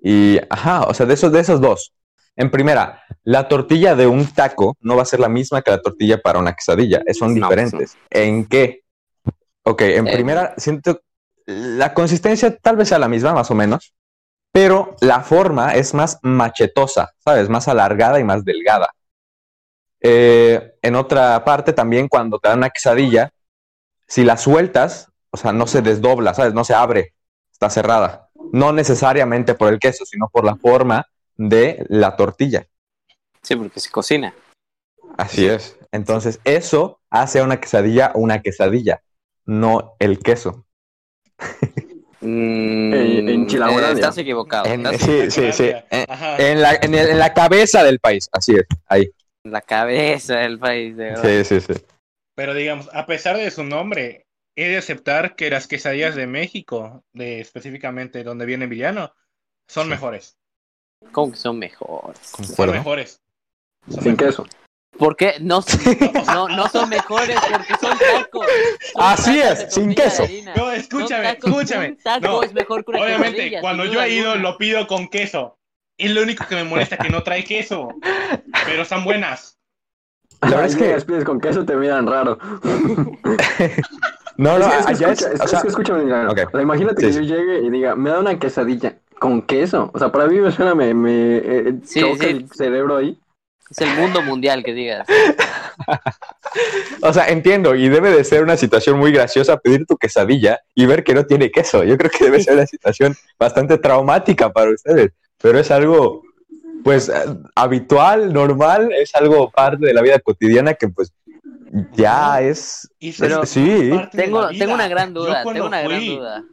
Y, 0.00 0.38
ajá, 0.50 0.82
o 0.84 0.94
sea, 0.94 1.06
de 1.06 1.14
esos, 1.14 1.32
de 1.32 1.40
esos 1.40 1.60
dos. 1.60 1.92
En 2.36 2.50
primera, 2.52 3.02
la 3.24 3.48
tortilla 3.48 3.96
de 3.96 4.06
un 4.06 4.26
taco 4.28 4.76
no 4.80 4.94
va 4.96 5.02
a 5.02 5.06
ser 5.06 5.18
la 5.18 5.28
misma 5.28 5.62
que 5.62 5.72
la 5.72 5.80
tortilla 5.82 6.18
para 6.18 6.38
una 6.38 6.52
quesadilla, 6.54 7.02
eh, 7.04 7.14
son 7.14 7.34
No, 7.34 7.46
diferentes. 7.48 7.96
¿En 8.10 8.46
qué? 8.46 8.82
Ok, 9.64 9.80
en 9.82 10.06
Eh. 10.06 10.12
primera, 10.12 10.54
siento, 10.56 11.00
la 11.46 11.94
consistencia 11.94 12.56
tal 12.56 12.76
vez 12.76 12.88
sea 12.88 12.98
la 13.00 13.08
misma, 13.08 13.32
más 13.34 13.50
o 13.50 13.54
menos, 13.56 13.92
pero 14.52 14.94
la 15.00 15.20
forma 15.22 15.72
es 15.74 15.94
más 15.94 16.18
machetosa, 16.22 17.10
¿sabes? 17.24 17.48
Más 17.48 17.66
alargada 17.68 18.20
y 18.20 18.24
más 18.24 18.44
delgada. 18.44 18.88
Eh, 20.00 20.74
en 20.82 20.94
otra 20.94 21.44
parte 21.44 21.72
también, 21.72 22.08
cuando 22.08 22.38
te 22.38 22.48
dan 22.48 22.58
una 22.58 22.70
quesadilla, 22.70 23.32
si 24.06 24.24
la 24.24 24.36
sueltas, 24.36 25.10
o 25.30 25.36
sea, 25.36 25.52
no 25.52 25.66
se 25.66 25.82
desdobla, 25.82 26.34
¿sabes? 26.34 26.54
No 26.54 26.64
se 26.64 26.74
abre, 26.74 27.14
está 27.52 27.68
cerrada. 27.70 28.30
No 28.52 28.72
necesariamente 28.72 29.54
por 29.54 29.72
el 29.72 29.78
queso, 29.78 30.04
sino 30.06 30.28
por 30.32 30.44
la 30.44 30.56
forma 30.56 31.06
de 31.36 31.84
la 31.88 32.16
tortilla. 32.16 32.66
Sí, 33.42 33.56
porque 33.56 33.80
se 33.80 33.90
cocina. 33.90 34.34
Así 35.16 35.46
es. 35.46 35.76
Entonces, 35.92 36.40
eso 36.44 37.00
hace 37.10 37.40
a 37.40 37.44
una 37.44 37.60
quesadilla 37.60 38.12
una 38.14 38.40
quesadilla, 38.40 39.02
no 39.44 39.94
el 39.98 40.18
queso. 40.20 40.64
Mm, 42.20 42.92
En- 42.94 43.28
en 43.28 43.42
eh, 43.48 43.92
estás 43.92 44.18
equivocado. 44.18 44.66
En- 44.66 44.86
estás 44.86 45.00
sí, 45.08 45.30
sí, 45.30 45.52
sí. 45.52 45.72
En, 45.90 46.10
Ajá. 46.10 46.36
en 46.38 46.62
la, 46.62 46.74
en 46.74 46.94
el- 46.94 47.10
en 47.10 47.18
la 47.18 47.32
cabeza 47.32 47.82
del 47.84 48.00
país, 48.00 48.28
así 48.32 48.54
es, 48.54 48.66
ahí. 48.86 49.08
La 49.50 49.60
cabeza 49.62 50.36
del 50.36 50.58
país, 50.58 50.96
de. 50.96 51.44
Sí, 51.44 51.60
sí, 51.60 51.72
sí. 51.74 51.80
Pero 52.34 52.54
digamos, 52.54 52.88
a 52.92 53.06
pesar 53.06 53.36
de 53.36 53.50
su 53.50 53.64
nombre, 53.64 54.26
he 54.56 54.68
de 54.68 54.76
aceptar 54.76 55.34
que 55.36 55.50
las 55.50 55.66
quesadillas 55.66 56.14
de 56.14 56.26
México, 56.26 57.04
de 57.12 57.40
específicamente 57.40 58.22
donde 58.24 58.46
viene 58.46 58.64
Emiliano, 58.66 59.12
son 59.68 59.84
Sí. 59.84 59.90
mejores. 59.90 60.36
¿Cómo 61.12 61.30
que 61.32 61.36
son 61.38 61.58
mejores? 61.58 62.18
Son 62.56 62.70
mejores. 62.70 63.20
Son 63.88 64.02
Sin 64.02 64.12
mejores. 64.12 64.36
queso. 64.36 64.46
¿Por 64.98 65.16
qué? 65.16 65.34
No, 65.40 65.60
no, 66.26 66.48
no 66.48 66.68
son 66.68 66.88
mejores 66.88 67.38
porque 67.40 67.74
son 67.80 67.96
tacos. 67.98 68.46
Son 68.92 69.02
Así 69.02 69.38
tacos 69.38 69.58
es, 69.60 69.74
sin 69.74 69.94
queso. 69.94 70.24
No, 70.56 70.72
escúchame, 70.72 71.22
tacos, 71.34 71.50
escúchame. 71.50 71.88
Un 71.90 71.96
taco 71.98 72.26
No, 72.26 72.42
es 72.42 72.52
mejor 72.52 72.84
que 72.84 72.90
una 72.92 73.00
Obviamente, 73.02 73.60
cuando 73.60 73.84
yo 73.84 74.02
he 74.02 74.10
ido, 74.10 74.32
alguna. 74.32 74.50
lo 74.50 74.58
pido 74.58 74.86
con 74.88 75.08
queso. 75.08 75.57
Es 75.98 76.10
lo 76.12 76.22
único 76.22 76.46
que 76.48 76.54
me 76.54 76.64
molesta 76.64 76.96
que 76.96 77.10
no 77.10 77.22
trae 77.22 77.44
queso. 77.44 77.88
Pero 78.66 78.82
están 78.82 79.04
buenas. 79.04 79.58
La 80.40 80.50
verdad 80.50 80.66
es 80.66 80.76
que- 80.76 80.84
Llegas, 80.84 81.04
pides 81.04 81.24
con 81.24 81.40
queso 81.40 81.64
te 81.66 81.74
miran 81.74 82.06
raro. 82.06 82.38
No, 84.36 84.56
no, 84.56 84.66
es, 84.72 84.86
que, 84.86 84.92
es, 84.92 84.98
que 85.00 85.04
allá 85.04 85.12
escucha, 85.12 85.12
es, 85.12 85.34
es, 85.34 85.40
o 85.40 85.44
es 85.44 85.50
sea, 85.50 85.62
que 85.62 85.68
escúchame, 85.68 86.04
mira, 86.04 86.28
Ok. 86.30 86.38
o 86.46 86.50
sea, 86.52 86.62
imagínate 86.62 87.00
Sí, 87.12 87.18
que 87.20 87.26
yo 87.26 87.36
llegue 87.36 87.66
y 87.66 87.70
diga, 87.70 87.96
me 87.96 88.10
da 88.10 88.20
una 88.20 88.38
quesadilla 88.38 88.96
con 89.18 89.42
queso. 89.42 89.90
O 89.92 89.98
sea, 89.98 90.12
para 90.12 90.28
mí 90.28 90.38
me 90.38 90.52
suena, 90.52 90.76
me, 90.76 90.94
me 90.94 91.38
eh, 91.38 91.74
Sí, 91.84 92.00
choca 92.00 92.24
sí. 92.24 92.30
el 92.30 92.48
cerebro 92.52 92.98
ahí. 92.98 93.18
Es 93.70 93.78
el 93.78 93.90
mundo 93.96 94.22
mundial 94.22 94.62
que 94.62 94.72
digas. 94.74 95.06
o 97.02 97.12
sea, 97.12 97.28
entiendo, 97.28 97.74
y 97.74 97.88
debe 97.88 98.10
de 98.10 98.22
ser 98.24 98.42
una 98.44 98.56
situación 98.56 98.96
muy 98.98 99.10
graciosa 99.12 99.58
pedir 99.58 99.84
tu 99.86 99.96
quesadilla 99.96 100.60
y 100.74 100.86
ver 100.86 101.02
que 101.04 101.14
no 101.14 101.26
tiene 101.26 101.50
queso. 101.50 101.82
Yo 101.84 101.98
creo 101.98 102.10
que 102.10 102.24
debe 102.24 102.40
ser 102.42 102.54
una 102.54 102.66
situación 102.66 103.16
bastante 103.38 103.76
traumática 103.76 104.50
para 104.52 104.70
ustedes, 104.70 105.10
pero 105.40 105.58
es 105.58 105.70
algo, 105.70 106.22
pues, 106.84 107.08
eh, 107.08 107.12
habitual, 107.54 108.32
normal, 108.32 108.90
es 108.92 109.14
algo 109.14 109.50
parte 109.50 109.86
de 109.86 109.94
la 109.94 110.02
vida 110.02 110.18
cotidiana 110.18 110.74
que, 110.74 110.88
pues, 110.88 111.12
ya 111.94 112.40
es... 112.40 112.88
Pero- 113.18 113.44
sí. 113.46 113.90
Tengo, 114.12 114.48
tengo 114.48 114.74
una 114.74 114.88
gran 114.88 115.14
Yo 115.14 115.20
duda, 115.24 115.42
tengo 115.44 115.66
una 115.66 115.82
gran 115.82 115.98
fui- 116.00 116.16
duda. 116.16 116.44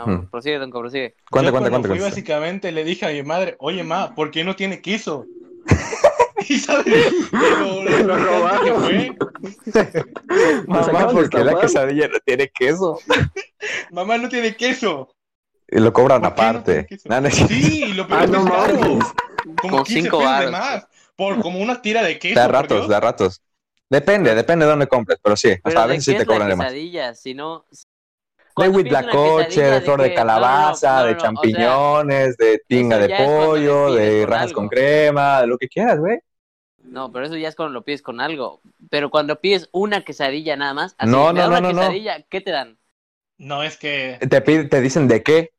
Ah, 0.00 0.04
Hmm. 0.06 0.26
Prosigue, 0.30 0.58
prosigue. 0.68 1.16
Cuenta, 1.28 1.48
Yo 1.48 1.52
cuenta, 1.52 1.70
cuando 1.70 1.70
cuenta. 1.70 1.88
fui 1.88 1.98
cuenta. 1.98 2.04
básicamente 2.08 2.70
le 2.70 2.84
dije 2.84 3.04
a 3.04 3.08
mi 3.10 3.24
madre, 3.24 3.56
oye 3.58 3.82
ma, 3.82 4.14
¿por 4.14 4.30
qué 4.30 4.44
no 4.44 4.54
tiene 4.54 4.80
queso? 4.80 5.26
y 6.48 6.56
sabes, 6.60 7.12
lo, 7.32 7.82
lo 7.82 7.98
Lo 8.04 8.16
robaron. 8.16 8.84
fue, 8.84 9.16
Mamá, 10.68 11.08
porque 11.08 11.42
la 11.44 11.58
quesadilla 11.60 12.06
no 12.08 12.18
tiene 12.24 12.48
queso. 12.56 12.98
mamá 13.90 14.18
no 14.18 14.28
tiene 14.28 14.54
queso. 14.54 15.08
Y 15.70 15.80
lo 15.80 15.92
cobran 15.92 16.22
¿Por 16.22 16.34
qué 16.34 16.42
no 16.42 16.48
aparte. 16.48 16.88
No. 17.04 17.30
Sí, 17.30 17.84
y 17.84 17.92
lo 17.94 18.06
peor 18.08 18.20
Ah, 18.22 18.26
no 18.26 18.44
caro. 18.44 18.78
Como 19.44 19.56
Como 19.56 19.84
15 19.84 20.02
cinco 20.02 20.18
pesos 20.18 20.38
de 20.38 20.46
varos. 20.46 20.52
más. 20.52 20.86
Por 21.16 21.40
como 21.40 21.60
una 21.60 21.82
tira 21.82 22.02
de 22.02 22.18
queso. 22.18 22.34
Da 22.40 22.48
ratos, 22.48 22.88
da 22.88 23.00
ratos. 23.00 23.42
Depende, 23.90 24.34
depende 24.34 24.64
de 24.66 24.70
dónde 24.70 24.86
compres, 24.86 25.18
pero 25.22 25.36
sí, 25.36 25.48
Pero 25.48 25.58
hasta 25.64 25.82
a 25.82 25.86
¿de 25.86 25.92
veces 25.94 26.04
sí 26.04 26.14
te 26.14 26.26
cobran 26.26 26.48
de 26.48 26.56
más. 26.56 26.66
quesadilla? 26.66 27.14
Si 27.14 27.34
no... 27.34 27.64
De 28.56 28.68
huitlacoche, 28.68 29.62
de 29.62 29.80
flor 29.80 30.02
de 30.02 30.08
qué? 30.10 30.14
No, 30.16 30.20
no, 30.24 30.24
no, 30.24 30.26
calabaza, 30.26 31.00
no, 31.00 31.04
de 31.06 31.12
no, 31.12 31.16
o 31.18 31.20
sea, 31.20 31.22
champiñones, 31.22 32.36
de 32.36 32.60
tinga 32.66 32.98
de 32.98 33.08
pollo, 33.10 33.92
de 33.94 34.26
rajas 34.26 34.48
algo. 34.48 34.54
con 34.60 34.68
crema, 34.68 35.40
de 35.42 35.46
lo 35.46 35.58
que 35.58 35.68
quieras, 35.68 35.98
güey. 36.00 36.18
No, 36.82 37.12
pero 37.12 37.26
eso 37.26 37.36
ya 37.36 37.48
es 37.48 37.54
cuando 37.56 37.72
lo 37.74 37.84
pides 37.84 38.02
con 38.02 38.20
algo. 38.20 38.60
Pero 38.90 39.10
cuando 39.10 39.40
pides 39.40 39.68
una 39.72 40.04
quesadilla 40.04 40.56
nada 40.56 40.74
más, 40.74 40.94
así, 40.98 41.10
No, 41.10 41.32
no, 41.32 41.46
una 41.46 41.60
no, 41.60 41.72
no. 41.72 41.80
quesadilla, 41.80 42.22
¿qué 42.28 42.40
te 42.40 42.50
dan? 42.50 42.78
No, 43.38 43.62
es 43.62 43.76
que 43.76 44.18
Te, 44.28 44.40
pide- 44.42 44.68
te 44.68 44.80
dicen 44.80 45.06
de 45.08 45.22
qué. 45.22 45.50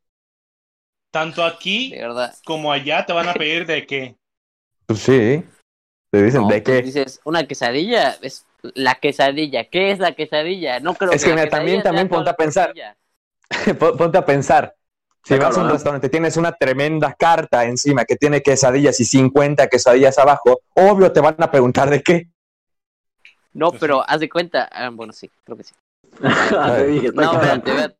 Tanto 1.10 1.44
aquí 1.44 1.90
De 1.90 1.98
verdad. 2.02 2.34
como 2.44 2.72
allá 2.72 3.04
te 3.06 3.12
van 3.12 3.28
a 3.28 3.34
pedir 3.34 3.66
de 3.66 3.86
qué. 3.86 4.16
Pues 4.86 5.00
sí. 5.00 5.44
Te 6.10 6.22
dicen 6.22 6.42
No, 6.42 6.48
de 6.48 6.60
pues 6.62 6.76
qué. 6.78 6.82
Dices, 6.82 7.20
una 7.24 7.46
quesadilla 7.46 8.16
es 8.22 8.44
la 8.74 8.96
quesadilla. 8.96 9.64
¿Qué 9.64 9.90
es 9.92 9.98
la 10.00 10.12
quesadilla? 10.12 10.80
No 10.80 10.94
creo 10.94 11.12
Es 11.12 11.24
que 11.24 11.30
mira, 11.30 11.48
también- 11.48 11.82
también 11.82 12.08
ponte 12.08 12.30
a 12.30 12.34
pensar. 12.34 12.72
Ponte 13.78 14.18
a 14.18 14.24
pensar. 14.24 14.74
Si 15.22 15.36
vas 15.36 15.56
a 15.58 15.62
un 15.62 15.70
restaurante, 15.70 16.08
tienes 16.08 16.36
una 16.38 16.52
tremenda 16.52 17.12
carta 17.12 17.64
encima 17.64 18.04
que 18.06 18.16
tiene 18.16 18.40
quesadillas 18.42 18.98
y 19.00 19.04
50 19.04 19.66
quesadillas 19.68 20.18
abajo, 20.18 20.60
obvio 20.74 21.12
te 21.12 21.20
van 21.20 21.36
a 21.40 21.50
preguntar 21.50 21.90
de 21.90 22.02
qué. 22.02 22.28
No, 23.52 23.70
Pues 23.70 23.80
pero 23.80 24.02
haz 24.08 24.20
de 24.20 24.28
cuenta. 24.30 24.68
ah, 24.72 24.88
bueno, 24.90 25.12
sí, 25.12 25.28
creo 25.44 25.56
que 25.58 25.64
sí. 25.64 25.74
Está 26.22 27.12
No. 27.12 27.99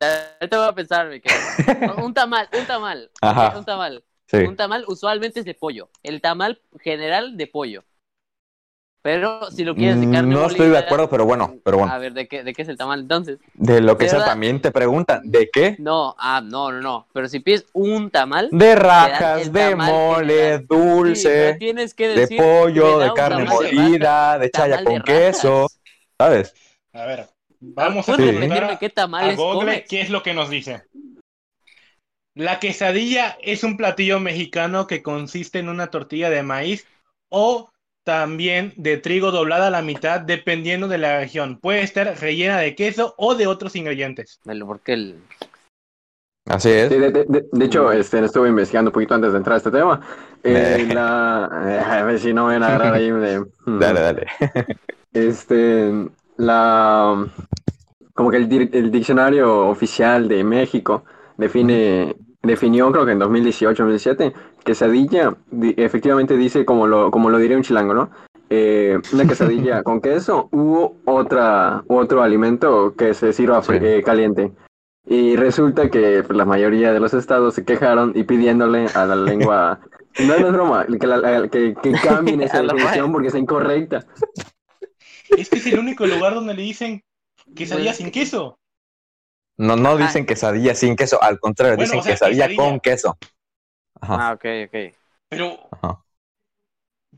Ahorita 0.00 0.58
voy 0.58 0.68
a 0.68 0.72
pensar, 0.72 1.08
me. 1.08 1.20
Un 2.02 2.14
tamal, 2.14 2.48
un 2.56 2.66
tamal. 2.66 3.10
Ajá. 3.20 3.58
Un 3.58 3.64
tamal. 3.64 4.04
Sí. 4.26 4.36
Un 4.38 4.56
tamal 4.56 4.84
usualmente 4.86 5.40
es 5.40 5.46
de 5.46 5.54
pollo. 5.54 5.90
El 6.02 6.20
tamal 6.20 6.60
general 6.80 7.36
de 7.36 7.46
pollo. 7.48 7.84
Pero 9.02 9.50
si 9.50 9.64
lo 9.64 9.74
quieres 9.74 9.98
de 10.00 10.10
carne 10.10 10.28
Mm, 10.28 10.32
No 10.32 10.46
estoy 10.46 10.66
de 10.66 10.72
molida, 10.72 10.78
acuerdo, 10.86 11.08
pero 11.08 11.24
bueno, 11.24 11.56
pero 11.64 11.78
bueno. 11.78 11.92
A 11.92 11.98
ver, 11.98 12.12
¿de 12.12 12.28
qué, 12.28 12.42
¿de 12.44 12.52
qué 12.52 12.62
es 12.62 12.68
el 12.68 12.76
tamal 12.76 13.00
entonces? 13.00 13.38
De 13.54 13.80
lo 13.80 13.96
que 13.96 14.04
¿de 14.04 14.10
sea, 14.10 14.18
verdad? 14.18 14.32
también 14.32 14.60
te 14.60 14.70
preguntan, 14.70 15.22
¿de 15.24 15.48
qué? 15.50 15.76
No, 15.78 16.14
ah, 16.18 16.42
no, 16.44 16.70
no, 16.72 16.80
no. 16.80 17.06
Pero 17.12 17.28
si 17.28 17.40
pides 17.40 17.66
un 17.72 18.10
tamal, 18.10 18.48
De 18.52 18.74
rajas, 18.74 19.52
de 19.52 19.74
mole, 19.76 20.34
general. 20.34 20.60
sí, 20.60 20.66
dulce, 20.68 21.56
tienes 21.58 21.94
que 21.94 22.08
de 22.08 22.14
decir, 22.16 22.38
pollo, 22.38 22.98
me 22.98 22.98
da 22.98 23.04
de 23.04 23.12
carne 23.14 23.44
tamal 23.46 23.64
de 23.64 23.72
molida, 23.72 24.38
de 24.38 24.50
chaya 24.50 24.76
de 24.78 24.84
con 24.84 25.00
queso. 25.02 25.68
¿sabes? 26.18 26.54
A 26.92 27.06
ver, 27.06 27.28
vamos 27.60 28.08
a 28.08 28.16
¿Puedes 28.16 28.30
Sí. 28.30 28.32
repetirme 28.32 28.56
preguntar 28.56 28.78
qué 28.78 28.86
a 28.86 28.90
tamales 28.90 29.36
Google 29.36 29.58
comes? 29.60 29.84
qué 29.88 30.00
es 30.00 30.10
lo 30.10 30.22
que 30.22 30.34
nos 30.34 30.50
dice. 30.50 30.82
La 32.34 32.60
quesadilla 32.60 33.36
es 33.42 33.64
un 33.64 33.76
platillo 33.76 34.20
mexicano 34.20 34.86
que 34.86 35.02
consiste 35.02 35.58
en 35.58 35.68
una 35.68 35.88
tortilla 35.88 36.30
de 36.30 36.42
maíz 36.42 36.86
o 37.30 37.70
también 38.04 38.72
de 38.76 38.96
trigo 38.96 39.32
doblada 39.32 39.66
a 39.66 39.70
la 39.70 39.82
mitad 39.82 40.20
dependiendo 40.20 40.86
de 40.88 40.98
la 40.98 41.18
región. 41.18 41.58
Puede 41.58 41.82
estar 41.82 42.06
rellena 42.20 42.58
de 42.58 42.74
queso 42.74 43.14
o 43.18 43.34
de 43.34 43.46
otros 43.46 43.74
ingredientes. 43.76 44.40
Porque 44.66 44.92
el... 44.92 45.16
Así 46.46 46.70
es. 46.70 46.88
Sí, 46.88 46.96
de, 46.98 47.10
de- 47.10 47.24
de- 47.24 47.44
de 47.50 47.64
hecho, 47.66 47.92
este, 47.92 48.24
estuve 48.24 48.48
investigando 48.48 48.88
un 48.90 48.94
poquito 48.94 49.14
antes 49.14 49.32
de 49.32 49.36
entrar 49.38 49.54
a 49.54 49.58
este 49.58 49.70
tema. 49.70 50.00
Eh, 50.42 50.76
Eh. 50.88 50.94
la, 50.94 51.50
eh, 51.66 51.78
a 51.80 52.02
ver 52.04 52.18
si 52.20 52.32
no 52.32 52.46
me 52.46 52.54
van 52.54 52.62
a 52.62 52.66
agarrar 52.68 52.94
ahí 52.94 53.10
de... 53.10 53.44
Dale, 53.66 54.00
dale. 54.00 54.26
Este, 55.12 55.92
la, 56.38 57.26
como 58.14 58.30
que 58.30 58.38
el, 58.38 58.70
el 58.72 58.90
diccionario 58.90 59.68
oficial 59.68 60.26
de 60.28 60.42
México 60.44 61.04
define, 61.36 62.16
definió, 62.42 62.90
creo 62.90 63.04
que 63.04 63.12
en 63.12 63.18
2018, 63.18 63.82
2017, 63.84 64.32
quesadilla, 64.64 65.36
di- 65.50 65.74
efectivamente 65.76 66.36
dice 66.36 66.64
como 66.64 66.86
lo, 66.86 67.10
como 67.10 67.28
lo 67.30 67.38
diría 67.38 67.56
un 67.56 67.62
chilango, 67.62 67.92
¿no? 67.94 68.10
Eh, 68.50 68.98
una 69.12 69.26
quesadilla 69.26 69.82
con 69.84 70.00
queso 70.00 70.48
u 70.52 70.88
otra, 71.04 71.82
u 71.86 71.96
otro 71.96 72.22
alimento 72.22 72.94
que 72.96 73.12
se 73.14 73.32
sirva 73.32 73.62
Sí. 73.62 73.72
eh, 73.74 74.02
caliente. 74.04 74.52
Y 75.10 75.36
resulta 75.36 75.90
que 75.90 76.22
la 76.30 76.44
mayoría 76.44 76.92
de 76.92 77.00
los 77.00 77.14
estados 77.14 77.54
se 77.54 77.64
quejaron 77.64 78.12
y 78.14 78.24
pidiéndole 78.24 78.86
a 78.94 79.06
la 79.06 79.16
lengua, 79.16 79.80
no, 80.20 80.38
no 80.38 80.46
es 80.48 80.52
broma, 80.52 80.86
que, 81.00 81.06
la- 81.06 81.48
que, 81.48 81.74
que 81.74 81.92
cambien 81.92 82.40
esa 82.42 82.62
definición 82.62 83.12
porque 83.12 83.28
es 83.28 83.34
incorrecta. 83.34 84.04
Es 85.36 85.48
que 85.48 85.56
es 85.58 85.66
el 85.66 85.78
único 85.78 86.06
lugar 86.06 86.34
donde 86.34 86.54
le 86.54 86.62
dicen 86.62 87.04
quesadilla 87.54 87.92
sin 87.94 88.10
queso. 88.10 88.58
No, 89.56 89.76
no 89.76 89.90
Ajá. 89.90 90.06
dicen 90.06 90.24
quesadilla 90.26 90.74
sin 90.74 90.94
queso, 90.96 91.20
al 91.22 91.40
contrario, 91.40 91.76
Bueno, 91.76 91.86
dicen 91.94 92.00
o 92.00 92.02
sea, 92.02 92.12
quesadilla, 92.12 92.46
quesadilla. 92.48 92.70
con 92.70 92.80
queso. 92.80 93.18
Ajá, 94.00 94.28
Ah, 94.28 94.32
ok, 94.34 94.44
ok. 94.66 94.94
Pero 95.28 95.68
ajá. 95.72 96.04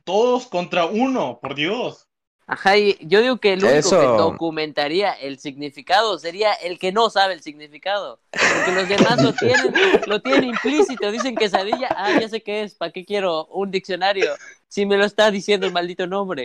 todos 0.05 0.47
contra 0.47 0.87
uno, 0.87 1.39
por 1.41 1.55
Dios. 1.55 2.07
Ajá, 2.47 2.77
y 2.79 2.97
yo 3.03 3.21
digo 3.21 3.37
que 3.39 3.53
el 3.53 3.61
único 3.63 3.77
Eso- 3.79 4.01
que 4.01 4.07
documentaría 4.07 5.13
el 5.13 5.39
significado 5.39 6.19
sería 6.19 6.53
el 6.55 6.81
que 6.81 6.91
no 6.91 7.09
sabe 7.09 7.35
el 7.35 7.43
significado. 7.43 8.19
Porque 8.33 8.73
los 8.73 8.89
demás 8.89 9.23
lo 9.23 9.33
tienen, 9.39 9.73
lo 10.07 10.21
tienen 10.21 10.45
implícito. 10.47 11.13
Dicen 11.13 11.37
quesadilla, 11.37 11.89
ah, 11.97 12.19
ya 12.19 12.29
sé 12.29 12.43
qué 12.43 12.63
es, 12.63 12.75
¿para 12.75 12.91
qué 12.91 13.05
quiero 13.05 13.47
un 13.47 13.71
diccionario? 13.71 14.33
Si 14.67 14.85
me 14.85 14.97
lo 14.97 15.05
está 15.05 15.31
diciendo 15.31 15.67
el 15.67 15.73
maldito 15.73 16.07
nombre. 16.09 16.43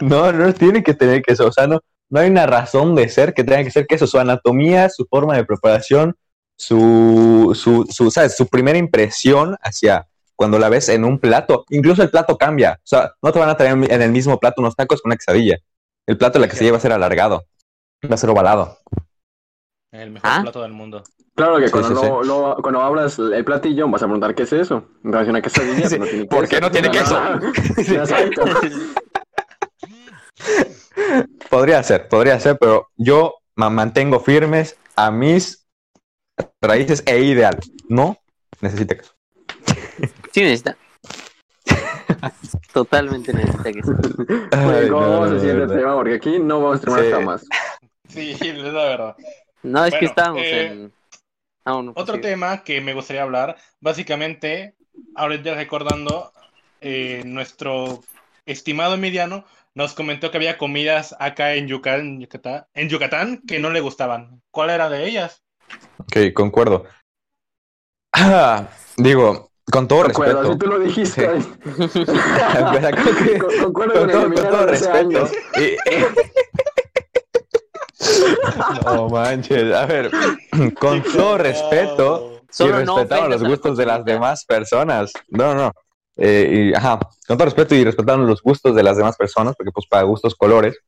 No, 0.00 0.32
no 0.32 0.52
tiene 0.54 0.82
que 0.82 0.94
tener 0.94 1.22
queso, 1.22 1.46
o 1.48 1.52
sea, 1.52 1.66
no, 1.66 1.80
no 2.10 2.20
hay 2.20 2.30
una 2.30 2.46
razón 2.46 2.94
de 2.94 3.08
ser 3.08 3.34
que 3.34 3.44
tenga 3.44 3.64
que 3.64 3.70
ser 3.70 3.86
queso, 3.86 4.06
su 4.06 4.18
anatomía, 4.18 4.88
su 4.90 5.06
forma 5.06 5.36
de 5.36 5.44
preparación, 5.44 6.16
su, 6.56 7.52
su, 7.54 7.86
su, 7.90 8.10
¿sabes? 8.10 8.36
su 8.36 8.46
primera 8.46 8.78
impresión 8.78 9.56
hacia 9.62 10.06
cuando 10.36 10.58
la 10.58 10.68
ves 10.68 10.88
en 10.88 11.04
un 11.04 11.18
plato, 11.18 11.64
incluso 11.70 12.02
el 12.02 12.10
plato 12.10 12.36
cambia, 12.36 12.74
o 12.78 12.86
sea, 12.86 13.12
no 13.22 13.32
te 13.32 13.38
van 13.38 13.48
a 13.48 13.56
traer 13.56 13.72
en 13.90 14.02
el 14.02 14.10
mismo 14.10 14.38
plato 14.38 14.60
unos 14.60 14.74
tacos 14.76 15.00
con 15.02 15.10
una 15.10 15.16
quesadilla, 15.16 15.58
el 16.06 16.18
plato 16.18 16.38
de 16.38 16.46
la 16.46 16.48
quesadilla 16.48 16.72
va 16.72 16.78
a 16.78 16.80
ser 16.80 16.92
alargado, 16.92 17.44
va 18.10 18.14
a 18.14 18.18
ser 18.18 18.30
ovalado. 18.30 18.78
El 19.92 20.10
mejor 20.10 20.30
¿Ah? 20.32 20.40
plato 20.42 20.62
del 20.62 20.72
mundo. 20.72 21.04
Claro 21.36 21.58
que 21.58 21.66
Sí, 21.66 21.72
cuando, 21.72 22.00
sí, 22.00 22.06
lo- 22.06 22.22
lo- 22.24 22.56
cuando 22.62 22.80
abras 22.80 23.18
el 23.18 23.44
platillo 23.44 23.88
vas 23.88 24.02
a 24.02 24.06
preguntar 24.06 24.34
qué 24.34 24.42
es 24.42 24.52
eso. 24.52 24.88
Entonces 25.04 25.28
una 25.28 25.40
quesadilla 25.42 25.88
Sí, 25.88 25.98
no 25.98 26.04
tiene 26.06 26.24
¿por 26.26 26.48
qué 26.48 26.60
no 26.60 26.70
tiene 26.70 26.90
queso? 26.92 27.16
Ah, 27.16 27.40
Exacto. 27.76 28.44
Podría 31.50 31.82
ser, 31.82 32.08
podría 32.08 32.38
ser, 32.40 32.58
pero 32.58 32.88
yo 32.96 33.36
ma- 33.56 33.70
mantengo 33.70 34.20
firmes 34.20 34.76
a 34.96 35.10
mis 35.10 35.66
raíces 36.60 37.02
e 37.06 37.20
ideal, 37.20 37.58
no 37.88 38.18
necesita 38.60 38.96
queso. 38.96 39.12
Sí 40.32 40.42
necesita. 40.42 40.76
Totalmente 42.72 43.32
necesita 43.32 43.72
que 43.72 43.82
sea. 43.82 43.94
Oye, 44.66 44.78
Ay, 44.80 44.88
¿Cómo 44.88 45.00
no, 45.02 45.10
vamos 45.10 45.28
no, 45.30 45.34
al 45.36 45.40
siguiente 45.40 45.74
tema? 45.76 45.94
Porque 45.94 46.14
aquí 46.14 46.38
no 46.40 46.60
vamos 46.60 46.78
a 46.78 46.80
terminar 46.80 47.04
Sí. 47.04 47.12
hasta 47.12 47.24
más. 47.24 47.44
Sí, 48.08 48.30
es 48.40 48.56
la 48.58 48.72
verdad. 48.72 49.16
No, 49.62 49.84
es 49.84 49.94
que 49.94 50.04
estábamos 50.06 50.42
eh, 50.42 50.66
en... 50.66 50.92
Ah, 51.64 51.74
bueno, 51.74 51.92
Otro 51.94 52.20
tema 52.20 52.64
que 52.64 52.80
me 52.80 52.94
gustaría 52.94 53.22
hablar, 53.22 53.56
básicamente, 53.80 54.74
ahorita 55.14 55.54
recordando, 55.54 56.32
eh, 56.80 57.22
nuestro 57.24 58.02
estimado 58.44 58.96
mediano 58.98 59.44
nos 59.74 59.94
comentó 59.94 60.30
que 60.30 60.36
había 60.38 60.56
comidas 60.58 61.14
acá 61.18 61.54
en 61.54 61.66
Yucatán, 61.68 62.20
Yucatán, 62.20 62.66
en 62.74 62.88
Yucatán 62.88 63.42
que 63.46 63.58
no 63.58 63.70
le 63.70 63.80
gustaban. 63.80 64.40
¿Cuál 64.50 64.70
era 64.70 64.88
de 64.88 65.06
ellas? 65.06 65.42
Ok, 65.98 66.32
concuerdo. 66.34 66.84
Ah, 68.12 68.68
digo, 68.96 69.50
con 69.70 69.88
todo 69.88 70.04
Concuerdo, 70.04 70.42
respeto. 70.42 70.52
si 70.52 70.58
tú 70.58 70.66
lo 70.66 70.78
dijiste. 70.78 71.28
Que- 73.24 73.38
Con- 73.38 73.58
Concuerdo 73.62 73.94
con, 73.94 74.02
con, 74.02 74.10
todo, 74.10 74.22
con 74.22 74.34
todo 74.34 74.66
respeto. 74.66 75.28
No 78.84 79.08
manches, 79.08 79.72
a 79.74 79.86
ver, 79.86 80.10
con 80.78 81.02
todo 81.02 81.38
respeto 81.38 82.42
y 82.58 82.64
no 82.64 82.98
respetando 82.98 83.28
los 83.28 83.42
gustos 83.42 83.76
de 83.78 83.86
las 83.86 84.04
demás 84.04 84.44
personas. 84.44 85.12
No, 85.28 85.54
no. 85.54 85.72
Eh, 86.16 86.70
y, 86.72 86.74
ajá, 86.74 86.98
con 87.26 87.36
todo 87.36 87.44
respeto 87.46 87.74
y 87.74 87.84
respetando 87.84 88.24
los 88.26 88.40
gustos 88.42 88.74
de 88.74 88.82
las 88.82 88.96
demás 88.96 89.16
personas, 89.16 89.54
porque 89.56 89.72
pues 89.72 89.86
para 89.86 90.02
gustos 90.04 90.34
colores. 90.34 90.78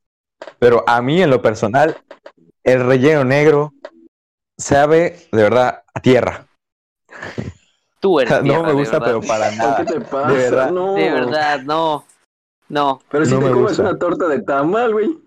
Pero 0.58 0.84
a 0.86 1.00
mí 1.02 1.22
en 1.22 1.30
lo 1.30 1.40
personal, 1.42 1.96
el 2.62 2.84
relleno 2.86 3.24
negro 3.24 3.72
sabe 4.58 5.28
de 5.32 5.42
verdad 5.42 5.82
a 5.94 6.00
tierra. 6.00 6.46
Tú 8.00 8.20
eres 8.20 8.32
no 8.34 8.42
tierra, 8.42 8.62
me 8.62 8.68
de 8.68 8.74
gusta, 8.74 8.98
verdad. 8.98 9.06
pero 9.06 9.20
para 9.26 9.50
¿Qué 9.50 9.56
nada. 9.56 9.84
te 9.84 10.00
pasa? 10.00 10.28
de 10.32 10.34
verdad. 10.38 10.70
No. 10.70 10.94
De 10.94 11.10
verdad, 11.10 11.60
no. 11.62 12.04
No. 12.68 13.00
Pero 13.10 13.24
si 13.24 13.32
No 13.32 13.38
te 13.40 13.44
me 13.46 13.50
comes 13.52 13.68
gusta. 13.68 13.82
una 13.82 13.98
torta 13.98 14.28
de 14.28 14.42
tamal, 14.42 14.92
güey. 14.92 15.18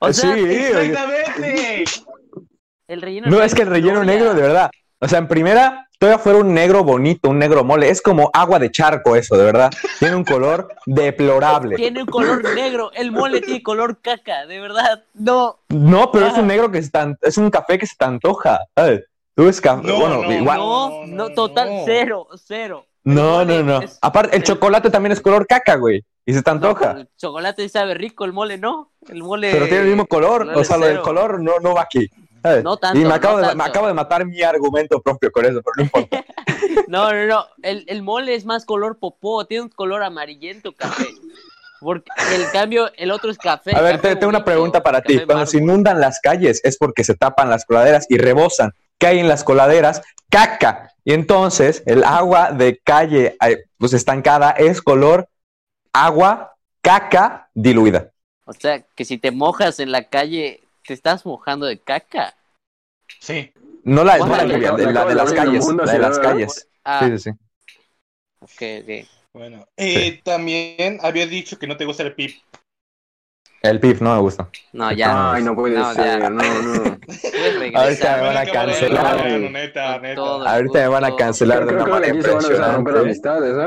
O 0.00 0.12
sea, 0.12 0.34
sí, 0.34 0.40
¡Exactamente! 0.44 1.84
El 2.88 3.02
relleno 3.02 3.28
No, 3.30 3.40
es 3.42 3.54
que 3.54 3.62
el 3.62 3.68
relleno 3.68 4.02
negro, 4.02 4.34
de 4.34 4.42
verdad. 4.42 4.68
O 5.02 5.08
sea, 5.08 5.18
en 5.18 5.28
primera, 5.28 5.88
todavía 5.98 6.18
fuera 6.18 6.38
un 6.40 6.52
negro 6.52 6.84
bonito, 6.84 7.30
un 7.30 7.38
negro 7.38 7.64
mole. 7.64 7.88
Es 7.88 8.02
como 8.02 8.30
agua 8.34 8.58
de 8.58 8.70
charco 8.70 9.16
eso, 9.16 9.36
de 9.36 9.44
verdad. 9.44 9.70
Tiene 9.98 10.14
un 10.16 10.24
color 10.24 10.68
deplorable. 10.84 11.76
Tiene 11.76 12.02
un 12.02 12.06
color 12.08 12.54
negro. 12.54 12.90
El 12.94 13.10
mole 13.12 13.40
tiene 13.40 13.62
color 13.62 13.98
caca, 14.02 14.46
de 14.46 14.60
verdad. 14.60 15.04
No. 15.14 15.58
No, 15.70 16.10
pero 16.12 16.26
es 16.26 16.34
Ah. 16.36 16.40
un 16.40 16.46
negro 16.48 16.70
que 16.70 16.82
se 16.82 16.90
tan- 16.90 17.16
es 17.22 17.38
un 17.38 17.50
café 17.50 17.78
que 17.78 17.86
se 17.86 17.96
te 17.96 18.04
antoja. 18.04 18.60
¿sabes? 18.76 19.04
Tú 19.34 19.46
ves 19.46 19.60
café, 19.60 19.86
No, 19.86 19.98
bueno, 20.00 20.22
no, 20.22 20.32
igual. 20.32 20.58
No, 20.58 20.90
no, 20.90 21.06
no, 21.06 21.28
no, 21.28 21.34
total, 21.34 21.68
no. 21.70 21.82
cero, 21.86 22.26
cero. 22.44 22.84
No, 23.04 23.40
El 23.40 23.48
no, 23.48 23.62
no. 23.62 23.80
es- 23.80 23.98
Aparte, 24.02 24.36
el 24.36 24.42
el- 24.42 24.46
chocolate 24.46 24.90
también 24.90 25.12
es 25.12 25.20
color 25.22 25.46
caca, 25.46 25.76
güey. 25.76 26.04
Y 26.26 26.34
se 26.34 26.42
te 26.42 26.50
No, 26.50 26.56
antoja. 26.56 26.90
el 26.92 27.08
chocolate 27.16 27.66
sabe 27.70 27.94
rico, 27.94 28.26
el 28.26 28.34
mole 28.34 28.58
no. 28.58 28.92
El 29.08 29.22
mole. 29.22 29.50
pero 29.50 29.64
tiene 29.64 29.80
el 29.84 29.88
mismo 29.88 30.04
color. 30.06 30.42
color 30.42 30.58
O 30.58 30.64
sea, 30.64 30.76
es 30.76 30.80
lo 30.80 30.86
del 30.88 31.00
color 31.00 31.40
no, 31.42 31.52
no 31.62 31.72
va 31.74 31.80
aquí. 31.82 32.06
¿Sabes? 32.42 32.64
No 32.64 32.76
tanto, 32.76 32.98
y 32.98 33.02
me 33.02 33.08
no 33.08 33.14
acabo, 33.14 33.38
de, 33.38 33.54
me 33.54 33.64
acabo 33.64 33.86
de 33.86 33.94
matar 33.94 34.26
mi 34.26 34.42
argumento 34.42 35.00
propio 35.00 35.30
con 35.30 35.44
eso, 35.44 35.60
pero 35.62 35.72
no 35.76 35.82
importa. 35.82 36.24
No, 36.88 37.12
no, 37.12 37.26
no. 37.26 37.46
El, 37.62 37.84
el 37.86 38.02
mole 38.02 38.34
es 38.34 38.44
más 38.44 38.64
color 38.64 38.98
popó, 38.98 39.44
tiene 39.44 39.62
un 39.64 39.68
color 39.68 40.02
amarillento 40.02 40.72
café. 40.72 41.06
Porque 41.80 42.10
el 42.34 42.50
cambio, 42.52 42.90
el 42.96 43.10
otro 43.10 43.30
es 43.30 43.38
café. 43.38 43.74
A 43.74 43.80
ver, 43.80 43.96
café 43.96 44.08
te- 44.08 44.16
tengo 44.16 44.28
una 44.28 44.44
pregunta 44.44 44.82
para 44.82 45.00
ti. 45.00 45.20
Cuando 45.24 45.46
se 45.46 45.58
inundan 45.58 46.00
las 46.00 46.20
calles 46.20 46.60
es 46.64 46.76
porque 46.76 47.04
se 47.04 47.14
tapan 47.14 47.48
las 47.48 47.64
coladeras 47.64 48.06
y 48.10 48.18
rebosan. 48.18 48.72
¿Qué 48.98 49.06
hay 49.06 49.18
en 49.20 49.28
las 49.28 49.44
coladeras? 49.44 50.02
Caca. 50.28 50.92
Y 51.04 51.14
entonces 51.14 51.82
el 51.86 52.04
agua 52.04 52.52
de 52.52 52.78
calle 52.84 53.36
eh, 53.46 53.64
pues 53.78 53.94
estancada 53.94 54.50
es 54.50 54.82
color 54.82 55.28
agua, 55.92 56.56
caca 56.82 57.48
diluida. 57.54 58.10
O 58.44 58.52
sea, 58.52 58.82
que 58.94 59.04
si 59.04 59.16
te 59.16 59.30
mojas 59.30 59.80
en 59.80 59.92
la 59.92 60.04
calle, 60.08 60.60
te 60.90 60.94
estás 60.94 61.24
mojando 61.24 61.66
de 61.66 61.78
caca. 61.78 62.34
Sí. 63.20 63.52
No 63.84 64.02
la, 64.02 64.18
no 64.18 64.26
de, 64.26 64.92
la 64.92 65.04
las 65.14 65.32
calles. 65.32 65.64
mundo, 65.64 65.84
La 65.84 65.92
de 65.92 65.98
las 66.00 66.18
calles. 66.18 66.68
Ah, 66.84 66.98
Sí, 67.04 67.16
sí, 67.16 67.30
sí. 67.30 67.30
ok, 68.40 68.62
ok. 68.82 69.08
Bueno. 69.32 69.68
Eh, 69.76 70.20
también 70.24 70.98
había 71.00 71.28
dicho 71.28 71.60
que 71.60 71.68
no 71.68 71.76
te 71.76 71.84
gusta 71.84 72.02
el 72.02 72.12
pip. 72.16 72.40
El 73.62 73.78
pif 73.78 74.00
no 74.00 74.14
me 74.16 74.20
gusta. 74.20 74.48
No, 74.72 74.90
ya. 74.90 75.32
Ay, 75.32 75.44
no 75.44 75.54
puede 75.54 75.78
No, 75.78 75.94
ser, 75.94 76.18
ya. 76.22 76.28
no, 76.28 76.42
no. 76.42 76.98
Ahorita 77.78 78.16
me 78.16 78.22
van 78.22 78.36
a 78.36 78.46
cancelar. 78.46 79.18
bueno, 79.18 79.50
neta, 79.50 79.92
Con 79.92 80.02
neta. 80.02 80.14
todo. 80.16 80.48
Ahorita 80.48 80.78
me 80.80 80.88
van 80.88 81.04
a 81.04 81.14
cancelar 81.16 81.66
de 81.66 81.74
una 81.74 81.86
manera 81.86 82.14
impresionante. 82.16 82.90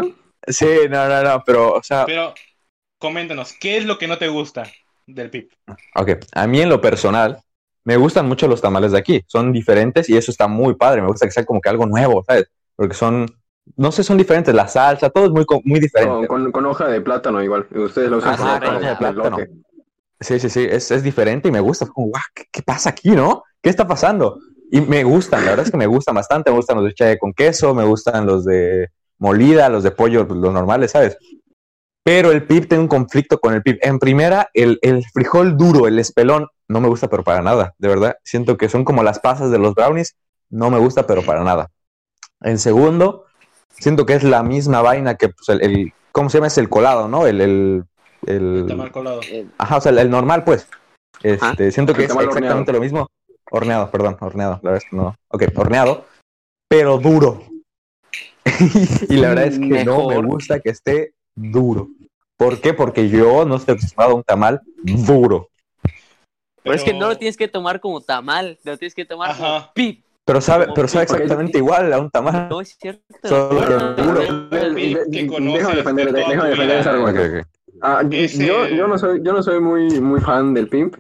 ¿eh? 0.09 0.13
Sí, 0.47 0.67
no, 0.89 1.07
no, 1.07 1.23
no, 1.23 1.43
pero, 1.45 1.75
o 1.75 1.83
sea, 1.83 2.05
Pero, 2.05 2.33
coméntanos, 2.99 3.53
¿qué 3.53 3.77
es 3.77 3.85
lo 3.85 3.97
que 3.97 4.09
no 4.09 4.17
te 4.17 4.27
gusta 4.27 4.63
del 5.07 5.29
pip? 5.29 5.51
Ok, 5.95 6.11
a 6.33 6.47
mí 6.47 6.61
en 6.61 6.69
lo 6.69 6.81
personal 6.81 7.39
me 7.83 7.97
gustan 7.97 8.27
mucho 8.27 8.47
los 8.47 8.61
tamales 8.61 8.91
de 8.91 8.97
aquí, 8.97 9.21
son 9.27 9.51
diferentes 9.51 10.09
y 10.09 10.17
eso 10.17 10.31
está 10.31 10.47
muy 10.47 10.75
padre, 10.75 11.01
me 11.01 11.07
gusta 11.07 11.25
que 11.25 11.31
sea 11.31 11.45
como 11.45 11.59
que 11.61 11.69
algo 11.69 11.85
nuevo, 11.85 12.23
¿sabes? 12.25 12.45
Porque 12.75 12.95
son, 12.95 13.25
no 13.75 13.91
sé, 13.91 14.03
son 14.03 14.17
diferentes, 14.17 14.53
la 14.53 14.67
salsa, 14.67 15.09
todo 15.09 15.25
es 15.25 15.31
muy, 15.31 15.45
muy 15.65 15.79
diferente. 15.79 16.27
con, 16.27 16.51
con 16.51 16.65
hoja 16.65 16.87
de 16.87 17.01
plátano 17.01 17.43
igual. 17.43 17.67
Ustedes 17.75 18.09
lo 18.09 18.17
usan 18.17 18.33
Ajá, 18.33 18.59
con 18.59 18.75
hoja 18.77 18.89
de, 18.89 18.95
plátano. 18.95 19.37
Sí, 20.19 20.39
sí, 20.39 20.49
sí, 20.49 20.65
es, 20.69 20.89
es 20.91 21.03
diferente 21.03 21.49
y 21.49 21.51
me 21.51 21.59
gusta, 21.59 21.85
es 21.85 21.91
como, 21.91 22.07
guau, 22.07 22.23
¿qué, 22.33 22.45
qué 22.51 22.61
pasa 22.61 22.89
aquí, 22.89 23.09
no? 23.11 23.43
¿Qué 23.61 23.69
está 23.69 23.85
pasando? 23.85 24.39
Y 24.71 24.81
me 24.81 25.03
gustan, 25.03 25.43
la 25.43 25.51
verdad 25.51 25.65
es 25.65 25.71
que 25.71 25.77
me 25.77 25.85
gustan 25.85 26.15
bastante, 26.15 26.49
me 26.49 26.57
gustan 26.57 26.77
los 26.77 26.85
de 26.85 26.93
chaya 26.93 27.17
con 27.19 27.33
queso, 27.33 27.75
me 27.75 27.83
gustan 27.83 28.25
los 28.25 28.45
de 28.45 28.87
molida, 29.19 29.69
los 29.69 29.83
de 29.83 29.91
pollo, 29.91 30.27
pues, 30.27 30.39
los 30.39 30.53
normales, 30.53 30.91
¿sabes? 30.91 31.17
Pero 32.05 32.31
el 32.31 32.45
pip 32.45 32.67
tiene 32.67 32.81
un 32.83 32.89
conflicto 32.89 33.39
con 33.39 33.53
el 33.53 33.61
pip. 33.63 33.79
En 33.81 33.97
primera, 33.97 34.49
el, 34.53 34.77
el 34.81 35.03
frijol 35.13 35.55
duro, 35.57 35.87
el 35.87 35.99
espelón, 35.99 36.47
no 36.67 36.81
me 36.81 36.89
gusta, 36.89 37.09
pero 37.09 37.23
para 37.23 37.41
nada, 37.41 37.73
de 37.77 37.87
verdad. 37.87 38.17
Siento 38.23 38.57
que 38.57 38.67
son 38.67 38.83
como 38.83 39.03
las 39.03 39.19
pasas 39.19 39.51
de 39.51 39.57
los 39.59 39.73
brownies, 39.73 40.15
no 40.49 40.69
me 40.69 40.79
gusta, 40.79 41.07
pero 41.07 41.23
para 41.23 41.43
nada. 41.43 41.69
En 42.41 42.59
segundo, 42.59 43.25
siento 43.69 44.05
que 44.05 44.15
es 44.15 44.23
la 44.23 44.43
misma 44.43 44.81
vaina 44.81 45.15
que 45.15 45.29
pues, 45.29 45.47
el, 45.49 45.61
el- 45.63 45.93
¿cómo 46.11 46.29
se 46.29 46.37
llama? 46.37 46.47
Es 46.47 46.57
el 46.57 46.67
colado, 46.67 47.07
¿no? 47.07 47.25
El, 47.25 47.39
el, 47.39 47.83
el- 48.25 48.91
colado. 48.91 49.21
Ajá, 49.57 49.77
o 49.77 49.81
sea, 49.81 49.91
el, 49.93 49.99
el 49.99 50.09
normal, 50.09 50.43
pues. 50.43 50.67
Este, 51.21 51.71
siento 51.71 51.93
que 51.93 52.03
es 52.03 52.09
exactamente 52.11 52.41
horneado. 52.43 52.73
lo 52.73 52.79
mismo. 52.81 53.07
Horneado, 53.49 53.89
perdón, 53.91 54.17
horneado, 54.19 54.59
la 54.61 54.71
verdad 54.71 54.83
es 54.83 54.89
que 54.89 54.95
no. 54.95 55.15
Ok, 55.29 55.43
horneado, 55.55 56.05
pero 56.67 56.97
duro. 56.97 57.43
y 59.09 59.15
la 59.15 59.29
verdad 59.29 59.45
es 59.45 59.59
que 59.59 59.85
no 59.85 60.09
me 60.09 60.17
gusta 60.21 60.59
que 60.59 60.69
esté 60.71 61.13
duro. 61.35 61.89
¿Por 62.37 62.59
qué? 62.59 62.73
Porque 62.73 63.09
yo 63.09 63.45
no 63.45 63.55
estoy 63.55 63.75
acostumbrado 63.75 64.11
a 64.11 64.15
un 64.15 64.23
tamal 64.23 64.61
duro. 64.83 65.49
Pero 66.63 66.75
es 66.75 66.83
que 66.83 66.93
no 66.93 67.07
lo 67.09 67.17
tienes 67.17 67.37
que 67.37 67.47
tomar 67.47 67.79
como 67.81 68.01
tamal, 68.01 68.57
lo 68.63 68.77
tienes 68.77 68.95
que 68.95 69.05
tomar 69.05 69.35
como 69.35 69.49
Ajá. 69.55 69.71
pip. 69.73 70.03
Pero 70.25 70.39
sabe, 70.39 70.63
Como 70.65 70.75
pero 70.75 70.87
sabe 70.87 71.03
exactamente 71.03 71.57
igual 71.57 71.91
a 71.91 71.99
un 71.99 72.09
tamal. 72.09 72.47
No 72.49 72.61
es 72.61 72.77
cierto. 72.79 73.03
Solo 73.23 73.59
que 73.67 73.73
Bueno, 73.73 73.93
duro. 73.95 74.19
que 74.21 74.25
Déjame 74.49 75.27
conoces 75.27 75.67
defender- 75.75 76.13
déjame 76.13 76.49
defender 76.49 77.35
ese. 77.35 77.45
Ah, 77.81 78.01
Ese- 78.09 78.45
yo, 78.47 78.65
yo 78.67 78.87
no 78.87 78.97
soy, 78.97 79.19
yo 79.21 79.33
no 79.33 79.43
soy 79.43 79.59
muy, 79.59 79.99
muy 79.99 80.21
fan 80.21 80.53
del 80.53 80.69
pimp. 80.69 80.95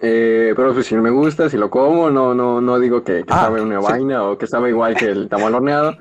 eh, 0.00 0.52
pero 0.56 0.74
pues, 0.74 0.86
si 0.86 0.94
me 0.96 1.10
gusta, 1.10 1.48
si 1.48 1.56
lo 1.56 1.70
como, 1.70 2.10
no, 2.10 2.34
no, 2.34 2.60
no 2.60 2.78
digo 2.80 3.02
que, 3.04 3.24
que 3.24 3.32
Ah, 3.32 3.42
sabe 3.42 3.62
una 3.62 3.80
sí. 3.80 3.86
vaina 3.86 4.24
o 4.24 4.36
que 4.36 4.46
sabe 4.46 4.70
igual 4.70 4.94
que 4.96 5.06
el 5.06 5.28
tamal 5.28 5.54
horneado. 5.54 5.94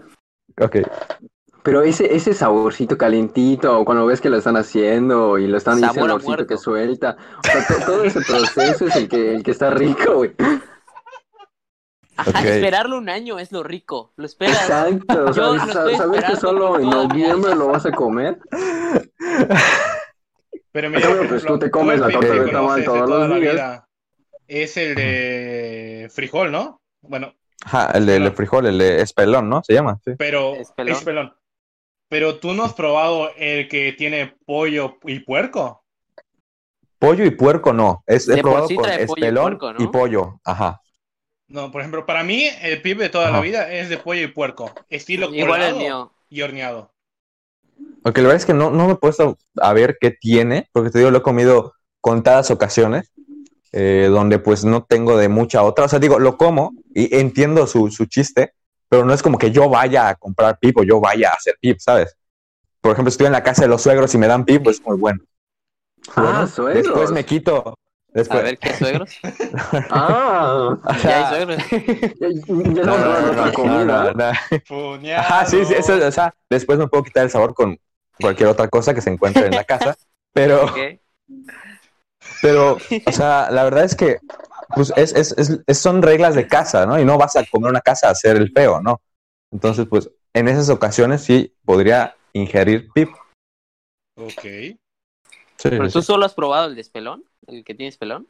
Ok. 0.60 0.78
Pero 1.66 1.82
ese, 1.82 2.16
ese 2.16 2.34
saborcito 2.36 2.96
calientito, 2.98 3.80
o 3.80 3.84
cuando 3.86 4.06
ves 4.06 4.22
que 4.22 4.30
lo 4.30 4.38
están 4.38 4.56
haciendo 4.56 5.38
y 5.40 5.48
lo 5.48 5.58
están 5.58 5.80
Sabor 5.80 5.92
ese 5.92 6.00
a 6.00 6.04
olorcito 6.04 6.30
muerto. 6.30 6.48
que 6.48 6.58
suelta, 6.58 7.18
o 7.40 7.48
sea, 7.48 7.68
to- 7.68 7.86
todo 7.86 8.04
ese 8.04 8.22
proceso 8.22 8.86
es 8.86 8.96
el 8.96 9.10
que, 9.10 9.34
el 9.36 9.42
que 9.44 9.50
está 9.52 9.72
rico, 9.72 10.14
güey. 10.14 10.32
Ajá, 12.18 12.48
esperarlo 12.48 12.98
un 12.98 13.10
año 13.10 13.40
es 13.40 13.52
lo 13.52 13.62
rico. 13.64 14.14
Lo 14.16 14.26
esperas. 14.26 14.62
Exacto, 14.62 15.26
o 15.26 15.34
sea, 15.34 15.44
Yo 15.44 15.54
lo 15.56 15.60
sa- 15.60 15.66
estoy 15.66 15.96
sabes 15.96 16.24
que 16.24 16.36
solo 16.38 16.80
en 16.80 16.90
noviembre 16.90 17.56
lo 17.56 17.68
vas 17.68 17.86
a 17.88 17.92
comer. 17.92 18.38
Pero 20.72 20.90
mira, 20.90 21.08
por 21.10 21.28
pues, 21.30 21.46
tú 21.46 21.58
te 21.60 21.72
comes 21.72 22.00
la 22.00 22.10
torta 22.10 22.28
que 22.32 22.40
de 22.42 22.52
tamal 22.52 22.84
todos 22.84 23.10
los 23.10 23.30
la 23.30 23.36
días. 23.38 23.54
vida 23.54 23.88
Es 24.48 24.78
el 24.78 24.96
de 24.96 26.10
frijol, 26.14 26.52
¿no? 26.52 26.82
Bueno, 27.02 27.34
Ajá, 27.66 27.92
el 27.96 28.06
de 28.06 28.18
el 28.18 28.24
de 28.26 28.32
frijol, 28.32 28.66
el 28.68 28.78
de 28.78 29.02
espelón, 29.02 29.50
¿no? 29.50 29.64
Se 29.64 29.74
llama. 29.74 30.00
Sí. 30.06 30.12
pero 30.18 30.54
Es 30.56 30.72
pelón. 30.72 31.34
Pero 32.16 32.40
tú 32.40 32.54
no 32.54 32.64
has 32.64 32.74
probado 32.74 33.30
el 33.36 33.68
que 33.68 33.92
tiene 33.92 34.38
pollo 34.46 35.00
y 35.04 35.20
puerco. 35.20 35.84
Pollo 36.98 37.26
y 37.26 37.32
puerco 37.32 37.74
no. 37.74 38.06
Es, 38.08 38.30
he 38.30 38.42
probado 38.42 38.70
con 38.70 38.84
trae 38.86 39.06
pollo 39.06 39.20
y 39.20 39.24
espelón 39.26 39.44
puerco, 39.58 39.74
¿no? 39.74 39.84
y 39.84 39.88
pollo. 39.88 40.40
Ajá. 40.46 40.82
No, 41.50 41.74
por 41.74 41.82
ejemplo, 41.82 42.06
para 42.06 42.24
mí 42.24 42.48
el 42.62 42.82
pip 42.82 43.00
de 43.00 43.10
toda 43.10 43.26
Ajá. 43.28 43.36
la 43.36 43.42
vida 43.44 43.70
es 43.70 43.90
de 43.90 43.98
pollo 43.98 44.22
y 44.22 44.28
puerco, 44.28 44.72
estilo 44.90 45.28
Igual 45.34 45.62
el 45.62 45.76
mío. 45.76 46.14
y 46.30 46.42
horneado. 46.42 46.94
Porque 48.02 48.22
la 48.22 48.30
verdad 48.30 48.40
es 48.42 48.46
que 48.46 48.54
no, 48.54 48.72
no 48.72 48.88
me 48.88 48.94
he 48.94 48.96
puesto 48.96 49.38
a 49.60 49.74
ver 49.74 49.98
qué 50.00 50.12
tiene, 50.12 50.70
porque 50.72 50.92
te 50.92 51.00
digo, 51.00 51.12
lo 51.12 51.18
he 51.18 51.22
comido 51.22 51.74
contadas 52.00 52.50
ocasiones, 52.50 53.12
eh, 53.74 54.08
donde 54.10 54.40
pues 54.40 54.64
no 54.64 54.86
tengo 54.86 55.18
de 55.18 55.28
mucha 55.28 55.64
otra. 55.64 55.84
O 55.84 55.90
sea, 55.90 56.00
digo, 56.00 56.18
lo 56.18 56.38
como 56.38 56.72
y 56.94 57.14
entiendo 57.14 57.68
su, 57.68 57.92
su 57.92 58.06
chiste, 58.06 58.54
pero 58.90 59.06
no 59.06 59.14
es 59.14 59.22
como 59.24 59.38
que 59.38 59.52
yo 59.52 59.70
vaya 59.70 60.10
a 60.10 60.16
comprar 60.16 60.58
pip 60.60 60.78
o 60.78 60.84
yo 60.84 61.00
vaya 61.00 61.30
a 61.30 61.34
hacer 61.34 61.56
pip, 61.60 61.80
¿sabes? 61.80 62.18
Por 62.82 62.92
ejemplo, 62.94 63.10
estoy 63.10 63.26
en 63.28 63.34
la 63.34 63.44
casa 63.44 63.64
de 63.64 63.68
los 63.68 63.82
suegros 63.82 64.14
y 64.14 64.18
me 64.18 64.28
dan 64.28 64.46
pip, 64.46 64.64
pues 64.64 64.82
muy 64.86 64.98
bueno. 64.98 65.20
Ah, 66.16 66.22
Bueno, 66.22 66.48
suegros. 66.48 66.84
Después 66.84 67.12
me 67.12 67.26
quito. 67.26 67.70
A 67.70 67.74
Después, 68.14 68.44
ver, 68.44 68.58
¿qué 68.60 68.74
suegros? 68.74 69.10
Ah, 69.90 70.78
o 70.84 70.94
Ya 71.04 71.30
hay 71.32 71.46
suegros. 71.46 71.64
no, 72.48 72.84
no, 72.98 73.34
no, 73.34 73.54
comida. 73.54 74.14
no, 74.14 74.14
no. 74.14 75.12
Ajá, 75.18 75.46
sí, 75.46 75.66
sí, 75.66 75.74
eso, 75.74 75.96
o 75.96 76.12
sea, 76.12 76.34
después 76.50 76.78
me 76.80 76.88
puedo 76.88 77.04
quitar 77.04 77.24
el 77.26 77.30
sabor 77.32 77.54
con 77.54 77.78
cualquier 78.22 78.50
otra 78.50 78.68
cosa 78.70 78.94
que 78.94 79.02
se 79.02 79.10
encuentre 79.10 79.48
en 79.48 79.56
la 79.56 79.64
casa, 79.66 79.96
pero, 80.34 80.74
¿Qué? 80.74 81.02
pero, 82.42 82.78
o 83.06 83.12
sea, 83.12 83.50
la 83.52 83.64
verdad 83.64 83.84
es 83.84 83.96
que, 83.96 84.20
pues, 84.76 84.94
es, 84.96 85.14
es, 85.16 85.32
es- 85.38 85.60
es- 85.66 85.80
son 85.80 86.02
reglas 86.02 86.36
de 86.36 86.48
casa, 86.48 86.86
¿no? 86.86 87.00
Y 87.00 87.06
no 87.06 87.18
vas 87.18 87.36
a 87.36 87.46
comer 87.46 87.70
una 87.72 87.82
casa 87.82 88.08
a 88.08 88.12
hacer 88.12 88.36
el 88.38 88.52
feo, 88.52 88.82
¿no? 88.82 89.02
Entonces, 89.52 89.88
pues, 89.90 90.10
en 90.34 90.48
esas 90.48 90.70
ocasiones 90.70 91.22
sí 91.24 91.54
podría 91.66 92.16
ingerir 92.34 92.90
pip. 92.94 93.10
Ok. 94.18 94.42
Sí, 95.58 95.70
¿Pero 95.70 95.88
sí, 95.88 95.94
tú 95.94 96.02
sí. 96.02 96.08
solo 96.08 96.26
has 96.26 96.34
probado 96.34 96.68
el 96.68 96.76
de 96.76 96.82
espelón? 96.82 97.24
¿El 97.48 97.64
que 97.64 97.74
tiene 97.74 97.90
espelón? 97.90 98.28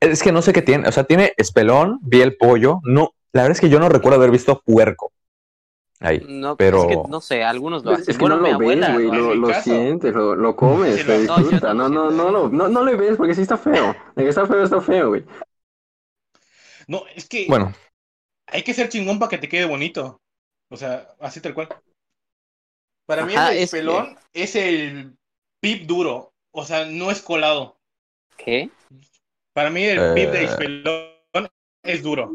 Es 0.00 0.22
que 0.22 0.32
no 0.32 0.42
sé 0.42 0.52
qué 0.52 0.62
tiene, 0.62 0.88
o 0.88 0.92
sea, 0.92 1.04
tiene 1.04 1.32
espelón, 1.36 1.98
vi 2.02 2.20
el 2.20 2.36
pollo, 2.36 2.80
no, 2.84 3.12
la 3.32 3.42
verdad 3.42 3.56
es 3.56 3.60
que 3.60 3.68
yo 3.68 3.78
no 3.80 3.88
recuerdo 3.88 4.16
haber 4.18 4.30
visto 4.30 4.60
puerco. 4.64 5.12
Ahí. 5.98 6.22
No, 6.28 6.56
Pero- 6.56 6.82
es 6.82 6.86
que 6.88 7.08
no 7.08 7.20
sé, 7.22 7.42
algunos 7.42 7.82
lo 7.84 7.92
hacen. 7.92 8.04
es 8.10 8.16
que 8.18 8.20
bueno, 8.20 8.36
no 8.36 8.42
mi 8.42 8.50
lo 8.52 8.58
ves, 8.58 8.64
abuela. 8.66 8.92
güey, 8.92 9.06
lo 9.06 9.34
lo, 9.34 9.54
sientes, 9.62 10.14
lo, 10.14 10.34
lo 10.36 10.54
comes, 10.54 10.96
Sí, 11.00 11.06
te 11.06 11.18
lo- 11.20 11.24
no, 11.24 11.36
disfruta. 11.38 11.74
no 11.74 11.88
No, 11.88 12.04
lo 12.04 12.10
no, 12.10 12.30
no, 12.30 12.48
no, 12.48 12.68
no 12.68 12.84
le 12.84 12.96
ves 12.96 13.16
porque 13.16 13.34
sí 13.34 13.42
está 13.42 13.56
feo. 13.56 13.94
El 14.14 14.24
que 14.24 14.28
está 14.28 14.46
feo 14.46 14.62
está 14.62 14.80
feo, 14.82 15.08
güey. 15.08 15.24
No, 16.88 17.04
es 17.14 17.28
que 17.28 17.46
Bueno, 17.48 17.74
hay 18.46 18.62
que 18.62 18.74
ser 18.74 18.88
chingón 18.88 19.18
para 19.18 19.30
que 19.30 19.38
te 19.38 19.48
quede 19.48 19.64
bonito. 19.66 20.20
O 20.70 20.76
sea, 20.76 21.08
así 21.20 21.40
tal 21.40 21.54
cual. 21.54 21.68
Para 23.06 23.24
mí 23.24 23.34
el 23.34 23.56
es 23.58 23.70
que- 23.70 23.76
pelón 23.78 24.18
es 24.32 24.56
el 24.56 25.16
pip 25.60 25.86
duro. 25.86 26.32
O 26.52 26.64
sea, 26.64 26.86
no 26.86 27.10
es 27.10 27.20
colado. 27.22 27.78
¿Qué? 28.36 28.70
Para 29.52 29.70
mí 29.70 29.84
el 29.84 29.98
Eh. 29.98 30.12
pip 30.14 30.30
de 30.30 30.44
espelón 30.44 31.48
es 31.84 32.02
duro. 32.02 32.32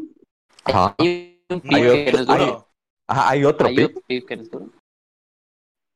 Ajá. 0.64 0.94
Hay 0.98 1.44
un 1.48 1.62
No 1.64 1.76
Hay 1.76 1.82
pibe 1.82 1.92
que 1.92 2.04
es 2.08 2.12
no 2.14 2.18
es 2.18 2.22
otro- 2.28 2.34
duro. 2.34 2.46
duro. 2.46 2.68
Ajá, 3.08 3.28
hay 3.30 3.44
otro 3.44 3.66
Hay 3.68 3.76
pip. 3.76 3.84
otro 3.90 4.00
pibe 4.06 4.26
que 4.26 4.36
no 4.36 4.42
es 4.42 4.50
duro. 4.50 4.70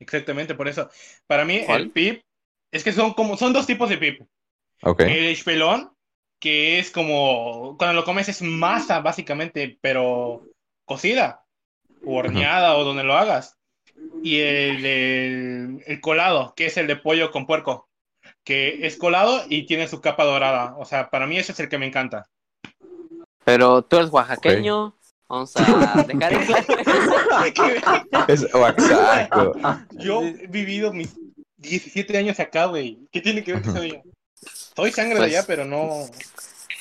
Exactamente, 0.00 0.54
por 0.54 0.68
eso. 0.68 0.90
Para 1.26 1.44
mí, 1.44 1.62
¿Cuál? 1.64 1.82
el 1.82 1.90
pip 1.90 2.22
es 2.72 2.84
que 2.84 2.92
son 2.92 3.14
como 3.14 3.36
son 3.36 3.52
dos 3.52 3.66
tipos 3.66 3.88
de 3.88 3.98
pip. 3.98 4.20
Ok. 4.82 5.00
El 5.00 5.26
espelón, 5.26 5.95
que 6.38 6.78
es 6.78 6.90
como 6.90 7.76
cuando 7.78 7.94
lo 7.94 8.04
comes 8.04 8.28
es 8.28 8.42
masa, 8.42 9.00
básicamente, 9.00 9.78
pero 9.80 10.42
cocida, 10.84 11.44
o 12.04 12.16
horneada, 12.16 12.76
o 12.76 12.84
donde 12.84 13.04
lo 13.04 13.16
hagas. 13.16 13.56
Y 14.22 14.40
el, 14.40 14.84
el, 14.84 15.84
el 15.86 16.00
colado, 16.00 16.54
que 16.54 16.66
es 16.66 16.76
el 16.76 16.86
de 16.86 16.96
pollo 16.96 17.30
con 17.30 17.46
puerco, 17.46 17.88
que 18.44 18.86
es 18.86 18.96
colado 18.96 19.44
y 19.48 19.66
tiene 19.66 19.88
su 19.88 20.00
capa 20.00 20.24
dorada. 20.24 20.76
O 20.78 20.84
sea, 20.84 21.10
para 21.10 21.26
mí 21.26 21.38
ese 21.38 21.52
es 21.52 21.60
el 21.60 21.68
que 21.68 21.78
me 21.78 21.86
encanta. 21.86 22.28
Pero 23.44 23.82
tú 23.82 23.96
eres 23.96 24.10
oaxaqueño. 24.10 24.94
Vamos 25.28 25.56
a 25.56 25.64
dejar 25.64 26.10
en 26.10 26.18
claro 26.18 26.38
eso. 28.28 28.44
Es 28.46 28.54
Oaxaco. 28.54 29.54
Yo 29.92 30.22
he 30.22 30.46
vivido 30.46 30.92
mis 30.92 31.16
17 31.56 32.16
años 32.16 32.38
acá, 32.38 32.66
güey. 32.66 32.98
¿Qué 33.10 33.20
tiene 33.20 33.42
que 33.42 33.54
ver 33.54 33.62
que 33.62 33.70
soy 33.70 33.90
yo? 33.90 34.02
Soy 34.76 34.92
sangre 34.92 35.14
de 35.14 35.20
Pues- 35.22 35.32
allá, 35.34 35.46
pero 35.46 35.64
no 35.64 36.04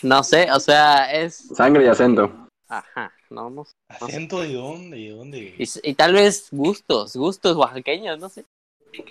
No 0.01 0.23
sé, 0.23 0.51
o 0.51 0.59
sea, 0.59 1.11
es. 1.13 1.35
Sangre 1.55 1.85
y 1.85 1.87
acento. 1.87 2.47
Ajá, 2.67 3.11
no, 3.29 3.49
no 3.49 3.63
sé. 3.65 3.71
acento 3.89 4.41
de 4.41 4.53
dónde, 4.53 4.97
de 4.97 5.09
dónde. 5.11 5.55
Y, 5.57 5.69
y 5.83 5.93
tal 5.93 6.13
vez 6.13 6.47
gustos, 6.51 7.15
gustos 7.15 7.55
oaxaqueños, 7.55 8.19
no 8.19 8.27
sé. 8.29 8.45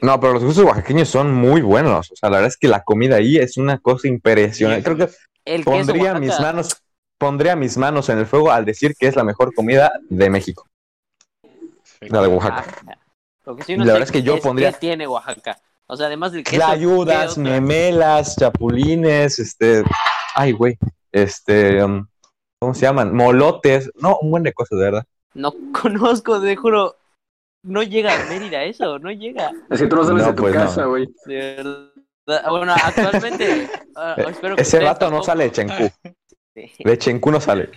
No, 0.03 0.19
pero 0.21 0.35
los 0.35 0.45
gustos 0.45 0.65
oaxaqueños 0.65 1.09
son 1.09 1.33
muy 1.35 1.63
buenos. 1.63 2.11
O 2.13 2.17
sea, 2.17 2.31
la 2.31 2.37
verdad 2.37 2.49
es 2.49 2.57
que 2.57 2.69
la 2.69 2.83
comida 2.83 3.17
ahí 3.17 3.39
es 3.39 3.57
una 3.57 3.79
cosa 3.79 4.09
impresionante. 4.09 4.83
Creo 4.85 4.97
que 5.09 5.15
El 5.45 5.65
pondría 5.65 6.15
mis 6.15 6.39
manos, 6.41 6.77
pondría 7.19 7.57
mis 7.57 7.77
manos 7.77 8.09
en 8.09 8.19
el 8.19 8.27
fuego 8.27 8.51
al 8.51 8.65
decir 8.65 8.95
que 8.99 9.07
es 9.09 9.17
la 9.17 9.25
mejor 9.25 9.55
comida 9.55 9.93
de 10.09 10.31
México. 10.31 10.67
La 12.01 12.21
de 12.23 12.29
Oaxaca. 12.29 12.57
Oaxaca. 12.67 12.99
Lo 13.47 13.57
que 13.57 13.63
sí 13.65 13.77
no 13.77 13.85
La 13.85 13.87
sé 13.87 13.93
verdad 13.93 14.09
es 14.09 14.13
que 14.13 14.23
yo 14.23 14.41
pondría- 14.41 14.73
¿qué 14.73 14.79
tiene 14.79 15.07
Oaxaca? 15.07 15.59
O 15.95 15.97
sea, 15.97 16.07
además 16.09 16.33
del 16.33 16.43
queso. 16.43 16.57
Clayudas, 16.57 17.39
memelas, 17.39 18.35
chapulines, 18.35 19.39
este, 19.39 19.85
ay, 20.35 20.51
güey, 20.51 20.77
este, 21.13 21.85
um, 21.85 22.05
¿cómo 22.59 22.75
se 22.75 22.81
llaman? 22.81 23.15
Molotes, 23.15 23.93
no, 23.95 24.19
un 24.21 24.33
buen 24.33 24.43
de 24.43 24.53
cosas, 24.53 24.77
de 24.81 24.85
verdad. 24.87 25.05
No 25.35 25.55
conozco, 25.81 26.41
te 26.41 26.57
juro. 26.57 26.97
No 27.63 27.85
llega 27.85 28.13
a 28.13 28.25
Mérida 28.27 28.65
eso, 28.65 28.99
no 28.99 29.13
llega. 29.13 29.53
Es 29.71 29.81
que 29.81 29.87
tú 29.87 29.95
no 29.95 30.03
sales 30.03 30.23
No, 30.23 30.29
de 30.31 30.35
tu 30.35 30.43
pues 30.43 30.55
no. 30.57 30.61
casa, 30.63 30.85
güey. 30.87 31.07
De 31.27 31.37
verdad. 32.27 32.51
Bueno, 32.51 32.75
actualmente. 32.75 33.71
ah, 33.97 34.17
espero 34.29 34.57
que 34.57 34.63
Ese 34.63 34.81
vato 34.81 35.09
no 35.13 35.23
sale 35.23 35.45
de 35.45 35.53
Chencú, 35.53 35.91
Sí. 36.57 36.73
de 36.85 36.99
Chencú 36.99 37.31
no 37.31 37.41
sale. 37.41 37.71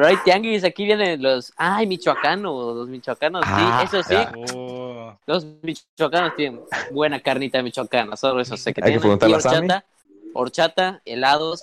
Pero 0.00 0.08
hay 0.12 0.16
tianguis, 0.24 0.64
aquí 0.64 0.86
vienen 0.86 1.20
los. 1.20 1.52
Ay, 1.58 1.86
michoacanos, 1.86 2.74
los 2.74 2.88
michoacanos, 2.88 3.42
Ah, 3.44 3.84
sí, 3.90 3.96
eso 3.98 4.08
sí. 4.08 4.16
Oh, 4.56 5.14
Los 5.26 5.44
michoacanos 5.62 6.34
tienen 6.36 6.62
buena 6.90 7.20
carnita 7.20 7.62
michoacana, 7.62 8.16
solo 8.16 8.40
eso 8.40 8.56
sé 8.56 8.72
que 8.72 8.80
Hay 8.80 8.94
que 8.94 8.98
tienen. 8.98 9.00
preguntarle 9.02 9.34
Y 9.34 9.38
a 9.38 9.40
Sammy. 9.42 9.56
horchata, 9.68 9.84
horchata, 10.32 11.02
helados 11.04 11.60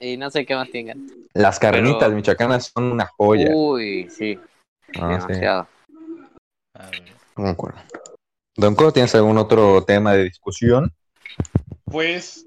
y 0.00 0.16
no 0.16 0.30
sé 0.30 0.46
qué 0.46 0.54
más 0.54 0.70
tengan. 0.70 1.06
Las 1.34 1.58
carnitas 1.58 1.98
Pero- 2.04 2.16
michoacanas 2.16 2.72
son 2.74 2.84
una 2.90 3.04
joya. 3.18 3.50
Uy, 3.52 4.08
sí, 4.08 4.38
Ah, 4.38 5.20
sí, 5.20 5.26
demasiado. 5.26 5.68
a 6.72 6.86
ver. 6.88 7.02
no 7.36 7.44
me 7.44 7.50
acuerdo. 7.50 7.78
Don 8.56 8.74
Co, 8.76 8.92
¿tienes 8.94 9.14
algún 9.14 9.36
otro 9.36 9.84
tema 9.84 10.14
de 10.14 10.24
discusión? 10.24 10.90
Pues 11.84 12.46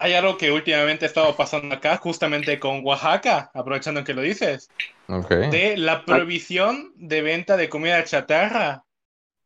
hay 0.00 0.14
algo 0.14 0.36
que 0.38 0.50
últimamente 0.50 1.04
ha 1.04 1.08
estado 1.08 1.36
pasando 1.36 1.74
acá, 1.74 1.98
justamente 1.98 2.58
con 2.58 2.84
Oaxaca, 2.84 3.50
aprovechando 3.54 4.02
que 4.02 4.14
lo 4.14 4.22
dices, 4.22 4.70
Ok. 5.08 5.30
de 5.50 5.76
la 5.76 6.04
prohibición 6.04 6.92
de 6.96 7.20
venta 7.20 7.56
de 7.56 7.68
comida 7.68 8.02
chatarra 8.04 8.82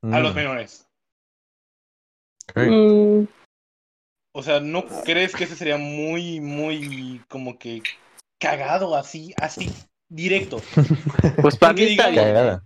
a 0.03 0.21
los 0.21 0.33
Mm, 0.33 0.37
menores. 0.37 0.87
ok. 2.51 2.57
Mm, 2.57 3.27
O 4.37 4.43
sea, 4.43 4.61
¿no 4.61 4.85
crees 5.05 5.33
que 5.35 5.45
ese 5.45 5.57
sería 5.57 5.77
muy, 5.77 6.41
muy 6.41 7.21
como 7.29 7.59
que 7.59 7.83
cagado 8.41 8.95
así, 8.97 9.35
así, 9.39 9.71
directo? 10.09 10.59
Pues 11.43 11.57
para 11.57 11.73
mí 11.73 11.83
está 11.85 12.09
digamos-. 12.11 12.61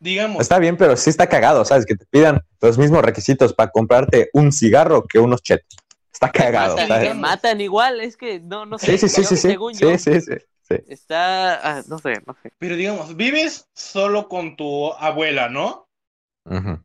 Digamos, 0.00 0.42
Está 0.42 0.58
bien, 0.58 0.76
pero 0.76 0.96
sí 0.96 1.10
está 1.10 1.28
cagado, 1.28 1.64
¿sabes? 1.64 1.86
Que 1.86 1.94
te 1.94 2.04
pidan 2.06 2.40
los 2.60 2.76
mismos 2.76 3.02
requisitos 3.02 3.54
para 3.54 3.70
comprarte 3.70 4.30
un 4.32 4.50
cigarro 4.50 5.04
que 5.04 5.20
unos 5.20 5.42
chetos. 5.42 5.78
Está 6.12 6.30
cagado, 6.30 6.76
Matan, 6.76 6.88
¿sabes? 6.88 7.08
te 7.08 7.14
matan 7.14 7.60
igual, 7.60 8.00
es 8.00 8.16
que 8.16 8.38
no, 8.40 8.66
no 8.66 8.78
sé. 8.78 8.98
sí, 8.98 9.08
sí, 9.08 9.24
sí, 9.24 9.36
sí. 9.36 9.48
Según 9.48 9.72
yo, 9.72 9.96
Sí, 9.98 10.12
sí, 10.12 10.20
sí. 10.20 10.32
sí. 10.68 10.74
está. 10.88 11.78
ah, 11.78 11.82
no 11.88 11.98
sé, 11.98 12.22
no 12.26 12.36
sé. 12.42 12.52
pero 12.58 12.76
digamos, 12.76 13.16
vives 13.16 13.68
solo 13.74 14.28
con 14.28 14.56
tu 14.56 14.92
abuela, 14.92 15.48
¿no? 15.48 15.88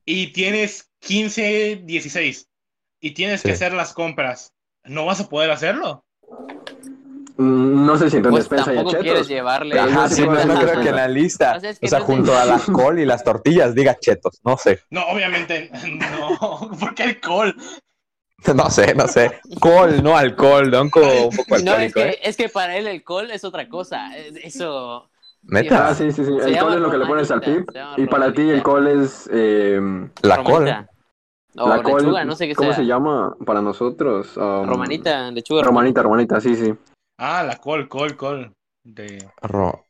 Y 0.05 0.27
tienes 0.33 0.89
15, 0.99 1.81
16 1.83 2.47
y 3.01 3.11
tienes 3.11 3.41
que 3.43 3.51
hacer 3.51 3.73
las 3.73 3.93
compras. 3.93 4.53
¿No 4.85 5.05
vas 5.05 5.19
a 5.19 5.27
poder 5.27 5.51
hacerlo? 5.51 6.05
Mm, 7.37 7.85
No 7.85 7.97
sé 7.97 8.09
si 8.09 8.17
en 8.17 8.23
tu 8.23 8.29
Pues 8.29 8.43
despensa 8.43 8.71
hay 8.71 8.77
tampoco 8.77 8.97
quieres 8.97 9.13
chetos. 9.13 9.27
llevarle. 9.27 9.71
Pero 9.75 9.83
Ajá, 9.83 10.09
sí 10.09 10.15
sí, 10.15 10.21
no, 10.25 10.45
no 10.45 10.53
creo 10.59 10.81
que 10.81 10.89
en 10.89 10.95
la 10.95 11.07
lista, 11.07 11.57
O 11.57 11.59
sea, 11.59 11.69
es 11.69 11.79
que 11.79 11.85
o 11.85 11.89
sea, 11.89 11.99
no 11.99 12.03
es 12.03 12.07
de- 12.09 12.15
junto 12.15 12.37
a 12.37 12.45
la 12.45 12.59
col 12.71 12.99
y 12.99 13.05
las 13.05 13.23
tortillas 13.23 13.75
diga 13.75 13.97
chetos, 13.99 14.39
no 14.43 14.57
sé, 14.57 14.79
No, 14.89 15.05
obviamente 15.07 15.69
no, 15.91 16.71
porque 16.79 17.03
alcohol. 17.03 17.55
no 18.56 18.69
sé, 18.69 18.93
no 18.95 19.08
sé. 19.08 19.39
Col, 19.60 20.04
no 20.04 20.15
alcohol, 20.15 20.69
don 20.69 20.84
un 20.84 20.91
poco 20.91 21.02
No, 21.63 21.76
es 21.76 21.95
alcohólico, 21.95 22.00
que, 22.00 22.10
¿eh? 22.10 22.19
es 22.23 22.38
que 22.38 22.50
para 22.50 22.78
él 22.78 22.88
el 22.88 22.95
alcohol 22.97 23.32
es 23.32 23.43
otra 23.43 23.67
cosa. 23.67 24.15
Eso. 24.17 25.10
Neta, 25.43 25.89
Ah, 25.89 25.95
sí, 25.95 26.12
sí, 26.12 26.23
sí. 26.26 26.32
Se 26.41 26.50
El 26.50 26.60
col 26.60 26.73
es 26.73 26.80
lo 26.80 26.91
que 26.91 26.97
le 26.97 27.06
pones 27.06 27.32
al 27.32 27.41
pip. 27.41 27.69
Y 27.97 28.06
para 28.08 28.34
ti 28.34 28.50
el 28.50 28.62
col 28.63 28.88
es... 28.88 29.30
eh, 29.32 29.80
la 30.21 30.43
col. 30.43 30.67
O 31.60 31.69
la 31.69 31.82
col, 31.82 32.02
lechuga, 32.04 32.23
no 32.26 32.36
sé 32.36 32.47
qué 32.47 32.54
¿Cómo 32.54 32.69
sea. 32.69 32.78
se 32.78 32.86
llama 32.86 33.36
para 33.45 33.62
nosotros? 33.62 34.38
Um, 34.38 34.67
Romanita, 34.67 35.32
lechuga. 35.32 35.63
Romanita, 35.63 36.04
romanita, 36.04 36.39
sí, 36.39 36.56
sí. 36.56 36.73
Ah, 37.17 37.41
la 37.43 37.58
col, 37.58 37.88
col, 37.88 38.15
col. 38.15 38.54
De... 38.84 39.28
Ro-. 39.41 39.86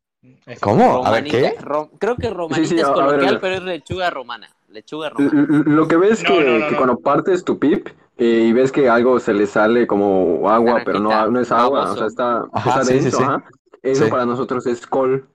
¿Cómo? 0.62 1.06
A 1.06 1.12
ver, 1.12 1.24
Romanita. 1.26 1.38
¿qué? 1.38 1.56
ro- 1.60 1.92
creo 2.00 2.16
que 2.16 2.30
romanita 2.30 2.70
Sí, 2.70 2.76
sí, 2.76 2.80
es 2.80 2.86
a- 2.88 2.92
a 2.92 2.94
coloquial, 2.94 3.28
a 3.28 3.32
ver. 3.32 3.40
pero 3.42 3.56
es 3.56 3.64
lechuga 3.64 4.10
romana. 4.10 4.50
Lechuga 4.70 5.10
romana. 5.10 5.32
l- 5.50 5.64
Lo 5.66 5.88
que 5.90 5.98
ves 5.98 6.24
No, 6.24 6.30
que, 6.30 6.44
no, 6.46 6.58
no, 6.60 6.66
que 6.68 6.72
no. 6.72 6.78
cuando 6.78 7.00
partes 7.00 7.44
tu 7.44 7.60
pip 7.60 7.90
y 8.17 8.51
ves 8.53 8.71
que 8.71 8.89
algo 8.89 9.19
se 9.19 9.34
le 9.34 9.45
sale 9.47 9.86
como 9.88 10.49
agua, 10.49 10.82
pero 10.86 10.99
no, 10.99 11.27
no 11.30 11.39
es 11.39 11.51
agua, 11.51 11.91
o 11.91 11.95
sea, 11.95 12.08
está, 12.08 12.45
Ajá, 12.51 12.69
está 12.82 12.84
sí, 12.86 13.01
sí, 13.01 13.12
sí. 13.12 13.23
ajá. 13.23 13.43
Eso 13.84 14.06
Sí. 14.06 14.12
para 14.12 14.25
nosotros 14.25 14.65
es 14.67 14.86
col. 14.88 15.27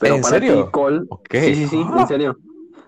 Pero 0.00 0.14
¿En 0.16 0.22
para 0.22 0.34
serio? 0.34 0.64
ti, 0.64 0.70
col. 0.70 1.08
Sí, 1.30 1.54
sí, 1.54 1.66
sí, 1.68 1.84
Ah. 1.86 1.96
en 2.00 2.08
serio. 2.08 2.38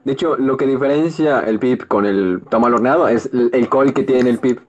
De 0.05 0.13
hecho, 0.13 0.37
lo 0.37 0.57
que 0.57 0.67
diferencia 0.67 1.41
el 1.41 1.59
pip 1.59 1.87
con 1.87 2.07
el 2.07 2.43
tamal 2.49 2.73
horneado 2.75 3.07
es 3.09 3.27
el, 3.33 3.51
el 3.53 3.69
col 3.69 3.93
que 3.93 4.03
tiene 4.03 4.31
el 4.31 4.39
pip. 4.39 4.61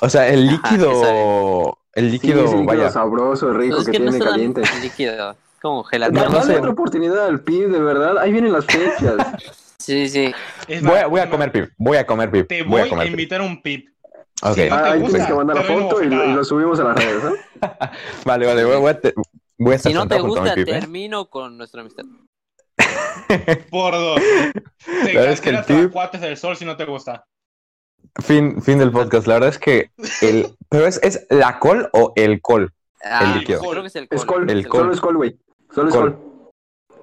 O 0.00 0.08
sea, 0.08 0.28
el 0.28 0.48
Ajá, 0.48 0.70
líquido, 0.76 1.76
el 1.94 2.04
Sí, 2.06 2.10
líquido, 2.12 2.42
líquido 2.44 2.64
vaya. 2.66 2.90
sabroso, 2.90 3.52
rico 3.52 3.78
es 3.78 3.86
que, 3.86 3.92
que 3.92 3.98
no 3.98 4.10
tiene 4.12 4.24
caliente. 4.24 4.62
líquido. 4.80 5.34
Como 5.60 5.82
gelatina. 5.82 6.26
no 6.26 6.30
Dale 6.30 6.44
sé. 6.44 6.56
otra 6.58 6.70
oportunidad 6.70 7.26
al 7.26 7.40
pip, 7.40 7.64
de 7.66 7.80
verdad. 7.80 8.16
Ahí 8.18 8.30
vienen 8.30 8.52
las 8.52 8.64
fechas. 8.66 9.16
Sí, 9.80 10.08
sí. 10.08 10.32
Voy 10.82 10.98
a, 10.98 11.06
voy 11.06 11.20
a 11.20 11.30
comer 11.30 11.52
pip, 11.52 11.70
voy 11.76 11.96
a 11.96 12.06
comer 12.06 12.30
pip, 12.30 12.48
Te 12.48 12.62
voy 12.62 12.70
voy 12.72 12.80
a 12.80 12.84
a 12.84 12.88
comer 12.88 13.04
pip. 13.06 13.12
invitar 13.12 13.40
un 13.42 13.62
pip. 13.62 13.88
Ok, 14.42 14.54
Sí, 14.54 14.62
Ah, 14.70 14.92
ahí 14.92 15.00
gusta, 15.00 15.16
tienes 15.18 15.26
que 15.28 15.34
mandar 15.34 15.56
la 15.56 15.62
te 15.62 15.68
foto 15.68 16.02
y, 16.02 16.06
lo- 16.06 16.24
y 16.24 16.32
lo 16.32 16.44
subimos 16.44 16.78
a 16.80 16.84
las 16.84 16.96
redes, 17.04 17.24
¿eh? 17.24 17.60
vale, 18.24 18.46
vale, 18.46 18.64
voy, 18.64 18.76
voy 18.76 18.90
a, 18.90 19.00
te- 19.00 19.14
voy 19.58 19.72
a 19.72 19.76
estar 19.76 19.90
Si 19.92 19.98
no 19.98 20.06
te 20.06 20.16
a 20.16 20.20
gusta, 20.20 20.54
pip, 20.54 20.68
¿eh? 20.68 20.72
termino 20.80 21.28
con 21.30 21.56
nuestra 21.58 21.80
amistad. 21.80 22.04
Por 23.70 23.92
dos. 23.94 24.20
Te 25.04 25.12
verdad 25.12 25.32
es 25.32 25.40
que 25.40 25.50
el 25.50 25.64
pip- 25.64 25.88
a 25.88 25.90
cuates 25.90 26.20
del 26.20 26.36
sol 26.36 26.56
si 26.56 26.64
no 26.64 26.76
te 26.76 26.84
gusta. 26.84 27.24
Fin, 28.24 28.62
fin 28.62 28.78
del 28.78 28.90
podcast. 28.90 29.26
La 29.26 29.34
verdad 29.34 29.50
es 29.50 29.58
que 29.58 29.90
el, 30.22 30.48
pero 30.68 30.86
es, 30.86 31.00
es 31.02 31.26
la 31.30 31.58
col 31.58 31.88
o 31.92 32.12
el 32.16 32.40
col. 32.40 32.72
Ah, 33.04 33.34
líquido. 33.38 33.60
Creo 33.60 33.82
que 33.82 33.88
es 33.88 33.96
el 33.96 34.08
Es 34.10 34.24
col. 34.24 34.40
col, 34.40 34.50
El 34.50 34.60
es 34.60 34.66
col. 34.66 34.80
solo 34.80 34.92
es 34.92 35.00
col, 35.00 35.16
güey. 35.16 35.38
Solo 35.74 35.88
es 35.88 35.94
Col. 35.94 36.18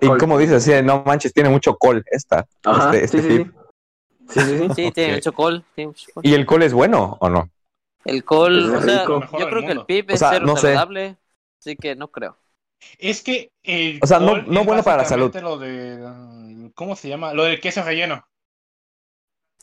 Y 0.01 0.07
Col. 0.07 0.17
como 0.19 0.37
dices, 0.37 0.57
así 0.57 0.71
de, 0.71 0.83
no 0.83 1.03
manches, 1.05 1.33
tiene 1.33 1.49
mucho 1.49 1.75
col 1.77 2.03
esta, 2.11 2.45
Ajá, 2.63 2.95
este, 2.95 3.05
este 3.05 3.21
sí, 3.21 3.27
sí, 3.29 3.37
pip. 3.43 3.53
sí. 3.53 3.59
Sí, 4.27 4.39
sí, 4.41 4.57
sí. 4.57 4.69
Sí, 4.75 4.91
tiene 4.93 5.13
mucho 5.15 5.33
col. 5.33 5.63
tiene 5.75 5.87
mucho 5.89 6.07
col. 6.13 6.23
¿Y 6.25 6.33
el 6.33 6.45
col 6.45 6.63
es 6.63 6.73
bueno 6.73 7.17
o 7.19 7.29
no? 7.29 7.49
El 8.03 8.23
col, 8.23 8.75
o 8.75 8.81
sea, 8.81 9.05
yo 9.05 9.49
creo 9.49 9.61
que 9.61 9.71
el 9.71 9.85
pip 9.85 10.09
O 10.09 10.13
es 10.13 10.19
sea, 10.19 10.29
cero 10.31 10.45
no 10.45 10.55
sé. 10.55 10.61
saludable, 10.67 11.17
así 11.59 11.75
que 11.75 11.95
no 11.95 12.09
creo. 12.09 12.37
Es 12.99 13.23
que 13.23 13.49
el 13.63 13.99
O 14.03 14.05
sea, 14.07 14.19
no- 14.19 14.27
col 14.31 14.45
no 14.47 14.63
bueno 14.63 14.83
para 14.83 14.97
la 14.97 15.05
salud. 15.05 15.35
Lo 15.37 15.57
de, 15.57 15.97
mm, 15.97 16.69
¿Cómo 16.75 16.95
se 16.95 17.07
llama? 17.09 17.33
Lo 17.33 17.43
del 17.45 17.59
queso 17.59 17.81
relleno. 17.83 18.27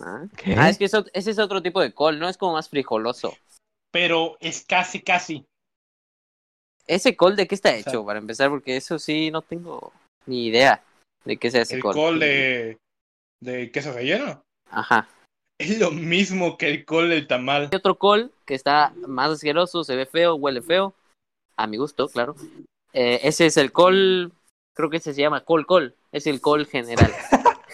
Ah. 0.01 0.25
Ah, 0.57 0.71
es 0.71 0.79
que 0.79 0.87
eso- 0.87 1.05
ese 1.13 1.31
es 1.31 1.39
otro 1.39 1.63
tipo 1.63 1.81
de 1.81 1.93
col, 1.93 2.19
¿no? 2.19 2.29
Es 2.29 2.37
como 2.39 2.55
más 2.55 2.69
frijoloso. 2.69 3.37
Pero 3.93 4.37
es 4.41 4.65
casi, 4.65 5.03
casi. 5.03 5.47
¿Ese 6.87 7.15
col 7.17 7.37
de 7.37 7.47
qué 7.47 7.55
está 7.55 7.69
sea- 7.71 7.79
hecho, 7.79 8.05
para 8.05 8.19
empezar? 8.19 8.49
Porque 8.51 8.77
eso 8.77 8.99
sí 8.99 9.31
no 9.31 9.43
tengo 9.43 9.93
ni 10.27 10.47
idea 10.47 10.83
de 11.25 11.37
qué 11.37 11.51
sea 11.51 11.63
ese 11.63 11.77
El 11.77 11.83
col. 11.83 11.95
col 11.95 12.19
de, 12.19 12.79
de 13.41 13.71
queso 13.71 13.93
relleno. 13.93 14.43
Ajá. 14.71 15.09
Es 15.61 15.79
lo 15.79 15.91
mismo 15.91 16.57
que 16.59 16.69
el 16.69 16.85
col 16.85 17.11
del 17.11 17.27
tamal. 17.27 17.69
Hay 17.71 17.77
otro 17.77 17.97
col 17.97 18.33
que 18.47 18.55
está 18.55 18.93
más 19.07 19.31
asqueroso, 19.31 19.85
se 19.85 19.95
ve 19.97 20.07
feo, 20.07 20.35
huele 20.35 20.61
feo, 20.63 20.95
a 21.57 21.67
mi 21.67 21.77
gusto, 21.77 22.09
claro. 22.09 22.35
Eh, 22.93 23.21
ese 23.23 23.47
es 23.47 23.57
el 23.57 23.71
col, 23.73 24.33
creo 24.75 24.91
que 24.91 24.97
ese 24.97 25.15
se 25.15 25.21
llama 25.23 25.45
col 25.45 25.65
col, 25.67 25.95
es 26.11 26.27
el 26.27 26.41
col 26.41 26.67
general. 26.67 27.13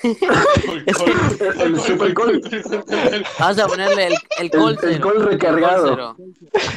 El 0.03 1.81
super 1.81 2.15
col. 2.15 2.41
Vamos 3.39 3.59
a 3.59 3.67
ponerle 3.67 4.07
el, 4.09 4.15
el 4.39 4.51
col 4.51 4.79
El- 4.83 4.89
el 4.91 5.01
col 5.01 5.27
recargado. 5.27 6.17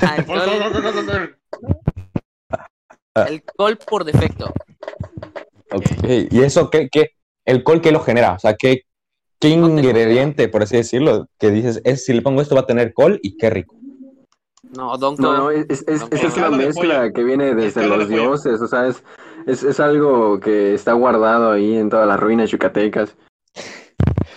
Ah, 0.01 0.15
el, 0.17 0.25
col, 0.25 1.35
el 3.27 3.43
col 3.43 3.77
por 3.77 4.03
defecto. 4.05 4.51
¿Y 6.29 6.41
eso 6.41 6.69
qué, 6.69 6.89
qué? 6.91 7.11
¿El 7.45 7.63
col 7.63 7.81
qué 7.81 7.91
lo 7.91 7.99
genera? 8.01 8.33
O 8.33 8.39
sea, 8.39 8.55
¿qué, 8.55 8.83
qué 9.39 9.49
ingrediente, 9.49 10.47
por 10.47 10.63
así 10.63 10.77
decirlo, 10.77 11.27
que 11.39 11.49
dices, 11.51 11.81
es, 11.83 12.05
si 12.05 12.13
le 12.13 12.21
pongo 12.21 12.41
esto 12.41 12.55
va 12.55 12.61
a 12.61 12.65
tener 12.67 12.93
col 12.93 13.19
y 13.23 13.37
qué 13.37 13.49
rico? 13.49 13.75
No, 14.75 14.97
Don 14.97 15.15
No, 15.17 15.35
no, 15.37 15.51
es, 15.51 15.65
es, 15.69 15.83
es- 15.87 16.03
esa 16.11 16.27
es 16.27 16.37
una 16.37 16.49
mezcla 16.49 17.11
que 17.11 17.23
viene 17.23 17.55
desde 17.55 17.81
de 17.81 17.87
los 17.87 18.07
dioses, 18.07 18.61
o 18.61 18.67
sea, 18.67 18.87
es, 18.87 19.03
es, 19.47 19.63
es 19.63 19.79
algo 19.79 20.39
que 20.39 20.73
está 20.73 20.93
guardado 20.93 21.51
ahí 21.51 21.75
en 21.75 21.89
todas 21.89 22.07
las 22.07 22.19
ruinas 22.19 22.49
yucatecas. 22.51 23.15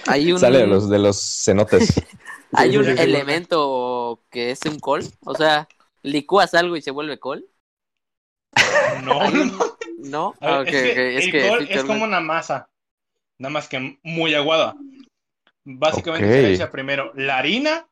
hay 0.06 0.32
un, 0.32 0.38
Sale 0.38 0.58
de 0.58 0.66
los, 0.66 0.88
de 0.88 0.98
los 0.98 1.20
cenotes. 1.44 1.94
hay 2.52 2.76
un 2.76 2.86
elemento 2.86 4.20
que 4.30 4.50
es 4.50 4.60
un 4.66 4.78
col, 4.80 5.04
o 5.24 5.34
sea, 5.34 5.68
licúas 6.02 6.54
algo 6.54 6.76
y 6.76 6.82
se 6.82 6.90
vuelve 6.90 7.18
col. 7.18 7.46
No, 9.04 9.30
no. 9.30 9.76
No, 9.96 10.34
ver, 10.40 10.50
Ah, 10.50 10.62
es 10.66 10.70
que 10.82 11.18
es 11.18 11.24
el 11.24 11.32
que 11.32 11.40
col 11.40 11.66
es 11.70 11.82
como 11.84 12.04
una 12.04 12.20
masa, 12.20 12.68
nada 13.38 13.52
más 13.52 13.68
que 13.68 13.98
muy 14.02 14.34
aguada. 14.34 14.76
Básicamente 15.64 16.28
se 16.30 16.52
echa 16.54 16.70
primero 16.70 17.12
la 17.14 17.38
harina, 17.38 17.88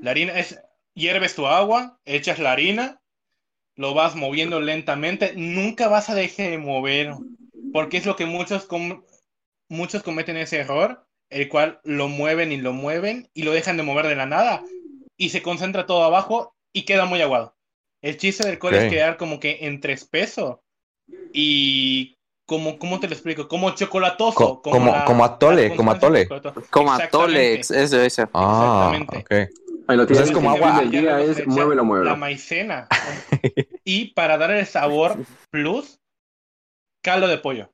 la 0.00 0.10
harina 0.10 0.38
es, 0.38 0.60
hierves 0.94 1.34
tu 1.34 1.46
agua, 1.46 1.98
echas 2.04 2.38
la 2.38 2.52
harina, 2.52 3.00
lo 3.76 3.94
vas 3.94 4.16
moviendo 4.16 4.60
lentamente, 4.60 5.32
nunca 5.36 5.88
vas 5.88 6.10
a 6.10 6.14
dejar 6.14 6.50
de 6.50 6.58
mover, 6.58 7.14
porque 7.72 7.96
es 7.96 8.06
lo 8.06 8.16
que 8.16 8.26
muchos, 8.26 8.66
com- 8.66 9.02
muchos 9.68 10.02
cometen 10.02 10.36
ese 10.36 10.58
error, 10.58 11.06
el 11.30 11.48
cual 11.48 11.80
lo 11.84 12.08
mueven 12.08 12.52
y 12.52 12.58
lo 12.58 12.72
mueven 12.72 13.30
y 13.34 13.42
lo 13.44 13.52
dejan 13.52 13.76
de 13.76 13.82
mover 13.82 14.06
de 14.06 14.16
la 14.16 14.26
nada 14.26 14.62
y 15.16 15.30
se 15.30 15.42
concentra 15.42 15.86
todo 15.86 16.04
abajo 16.04 16.54
y 16.72 16.84
queda 16.84 17.06
muy 17.06 17.20
aguado. 17.22 17.56
El 18.04 18.18
chiste 18.18 18.46
del 18.46 18.58
col 18.58 18.74
Ok. 18.74 18.80
es 18.82 18.90
quedar 18.90 19.16
como 19.16 19.40
que 19.40 19.60
entre 19.62 19.94
espeso 19.94 20.62
y 21.32 22.18
como, 22.46 22.78
¿cómo 22.78 23.00
te 23.00 23.08
lo 23.08 23.14
explico? 23.14 23.48
Como 23.48 23.70
chocolatoso. 23.74 24.34
Co- 24.34 24.60
como- 24.60 24.92
la- 24.92 25.06
como 25.06 25.24
atole, 25.24 25.74
como 25.74 25.90
atole. 25.92 26.28
Como 26.70 26.92
atole, 26.92 27.60
eso, 27.60 27.74
eso. 28.02 28.28
Ah, 28.34 28.92
Exactamente. 28.92 29.18
ok. 29.18 29.86
Ahí 29.86 29.96
lo 29.96 30.06
Pues 30.06 30.20
es 30.20 30.32
como 30.32 30.50
agua. 30.50 30.82
día 30.82 31.18
es 31.20 31.46
muévelo, 31.46 32.04
La 32.04 32.14
maicena. 32.14 32.88
y 33.84 34.12
para 34.12 34.36
dar 34.36 34.50
el 34.50 34.66
sabor 34.66 35.16
plus, 35.50 35.98
caldo 37.02 37.26
de 37.26 37.38
pollo. 37.38 37.70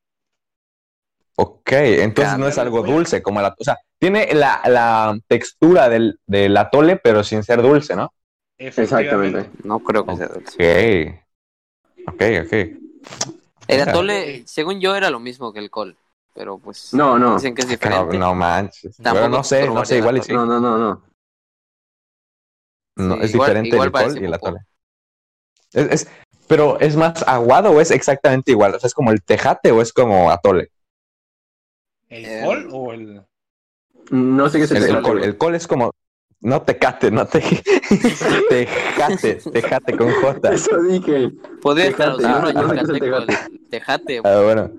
Ok, 1.34 1.72
entonces 1.72 2.38
no 2.38 2.46
es 2.46 2.56
algo 2.58 2.82
dulce 2.82 3.20
como 3.20 3.40
la... 3.40 3.52
O 3.58 3.64
sea, 3.64 3.78
tiene 3.98 4.28
la, 4.32 4.60
la 4.66 5.18
textura 5.26 5.88
del, 5.88 6.20
del 6.26 6.56
atole, 6.56 6.98
pero 6.98 7.24
sin 7.24 7.42
ser 7.42 7.62
dulce, 7.62 7.96
¿no? 7.96 8.12
Exactamente. 8.60 9.50
No 9.64 9.80
creo 9.80 10.04
que 10.06 10.16
sea 10.16 10.28
dulce. 10.28 11.22
Ok. 12.06 12.14
Ok, 12.14 12.22
ok. 12.44 12.52
El 13.68 13.80
atole, 13.88 14.42
según 14.46 14.80
yo, 14.80 14.94
era 14.94 15.10
lo 15.10 15.18
mismo 15.20 15.52
que 15.52 15.60
el 15.60 15.70
col, 15.70 15.96
pero 16.34 16.58
pues 16.58 16.92
No, 16.92 17.18
no, 17.18 17.36
dicen 17.36 17.54
que 17.54 17.62
es 17.62 17.66
No, 17.68 17.70
diferente. 17.72 18.18
no 18.18 18.34
manches. 18.34 18.96
Tampoco 18.96 19.14
Pero 19.14 19.28
no 19.28 19.44
sé, 19.44 19.66
no 19.68 19.84
sé, 19.84 19.96
igual 19.98 20.16
y 20.16 20.20
atole. 20.20 20.26
sí. 20.26 20.32
no, 20.34 20.46
no, 20.46 20.60
no, 20.60 20.78
no. 20.78 21.02
No, 22.96 23.14
Sí, 23.16 23.20
es 23.22 23.34
igual- 23.34 23.48
diferente 23.48 23.68
igual 23.76 23.86
el 23.86 23.92
col 23.92 24.22
y 24.22 24.24
el 24.26 24.34
atole. 24.34 24.58
Es, 25.72 25.90
es- 25.90 26.08
pero 26.46 26.80
es 26.80 26.96
más 26.96 27.22
aguado 27.28 27.70
o 27.70 27.80
es 27.80 27.90
exactamente 27.92 28.50
igual. 28.50 28.74
O 28.74 28.80
sea, 28.80 28.88
es 28.88 28.94
como 28.94 29.10
el 29.12 29.22
tejate 29.22 29.70
o 29.70 29.80
es 29.80 29.92
como 29.92 30.30
atole. 30.30 30.70
¿El 32.08 32.24
Eh, 32.26 32.42
col 32.44 32.68
o 32.72 32.92
el.? 32.92 33.22
No 34.10 34.48
sé 34.48 34.58
qué 34.58 34.64
es 34.64 34.70
El, 34.72 34.82
el, 34.96 35.02
col, 35.02 35.22
el 35.22 35.38
col 35.38 35.54
es 35.54 35.68
como 35.68 35.92
no 36.42 36.62
tecate, 36.62 37.10
no 37.10 37.26
te 37.26 37.40
tejate, 38.48 39.34
tejate 39.52 39.96
con 39.96 40.10
J. 40.10 40.52
Eso 40.54 40.82
dije. 40.82 41.30
Podría 41.60 41.92
traducirlo 41.92 42.34
ah, 42.34 42.48
a 42.48 42.52
no 42.52 42.74
yucateco. 42.74 43.16
Tejate, 43.70 44.20
Ah, 44.24 44.40
bueno, 44.42 44.70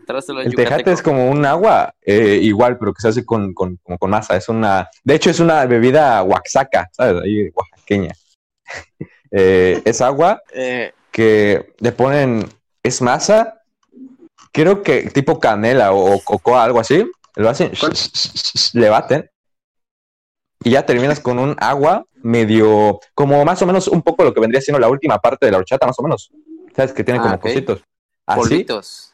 el 0.44 0.56
tejate 0.56 0.92
es 0.92 1.02
como 1.02 1.30
un 1.30 1.46
agua 1.46 1.94
eh, 2.02 2.40
igual, 2.42 2.78
pero 2.78 2.94
que 2.94 3.02
se 3.02 3.10
hace 3.10 3.26
con, 3.26 3.54
con, 3.54 3.78
como 3.84 3.98
con 4.00 4.10
masa. 4.10 4.36
Es 4.36 4.50
una, 4.50 4.90
de 5.04 5.16
hecho, 5.16 5.30
es 5.30 5.40
una 5.40 5.66
bebida 5.66 6.24
oaxaca, 6.24 6.90
¿sabes? 6.92 7.22
Ahí 7.24 7.50
oaxaqueña. 7.54 8.14
Eh, 9.34 9.82
es 9.86 10.02
agua 10.02 10.42
Eh, 10.54 10.92
que 11.10 11.74
le 11.80 11.94
ponen, 11.94 12.50
es 12.84 13.02
masa, 13.02 13.62
creo 14.52 14.84
que 14.84 15.04
tipo 15.04 15.40
canela 15.40 15.94
o, 15.94 16.20
cocoa, 16.22 16.66
algo 16.66 16.82
así, 16.82 17.10
lo 17.38 17.50
hacen, 17.50 17.72
le 18.74 18.90
baten 18.90 19.31
y 20.64 20.72
ya 20.72 20.86
terminas 20.86 21.20
con 21.20 21.40
un 21.40 21.56
agua 21.60 22.06
medio, 22.24 23.00
como 23.16 23.44
más 23.46 23.62
o 23.62 23.66
menos 23.66 23.88
un 23.88 24.02
poco 24.02 24.24
lo 24.24 24.34
que 24.34 24.40
vendría 24.40 24.62
siendo 24.62 24.80
la 24.80 24.90
última 24.90 25.18
parte 25.20 25.46
de 25.46 25.52
la 25.52 25.58
horchata, 25.60 25.88
más 25.88 25.98
o 26.00 26.04
menos. 26.04 26.32
¿Sabes? 26.76 26.94
Que 26.94 27.04
tiene 27.04 27.20
Ah, 27.20 27.24
como 27.24 27.40
cositos. 27.40 27.84
Así, 28.26 28.40
polvitos. 28.40 29.14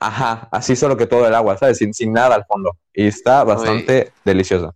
ajá, 0.00 0.48
así 0.52 0.76
solo 0.76 0.96
que 0.96 1.06
todo 1.06 1.26
el 1.26 1.34
agua, 1.34 1.56
¿sabes? 1.56 1.78
Sin, 1.78 1.94
sin 1.94 2.12
nada 2.12 2.34
al 2.34 2.44
fondo. 2.44 2.76
Y 2.92 3.06
está 3.06 3.44
bastante 3.44 4.12
delicioso. 4.24 4.74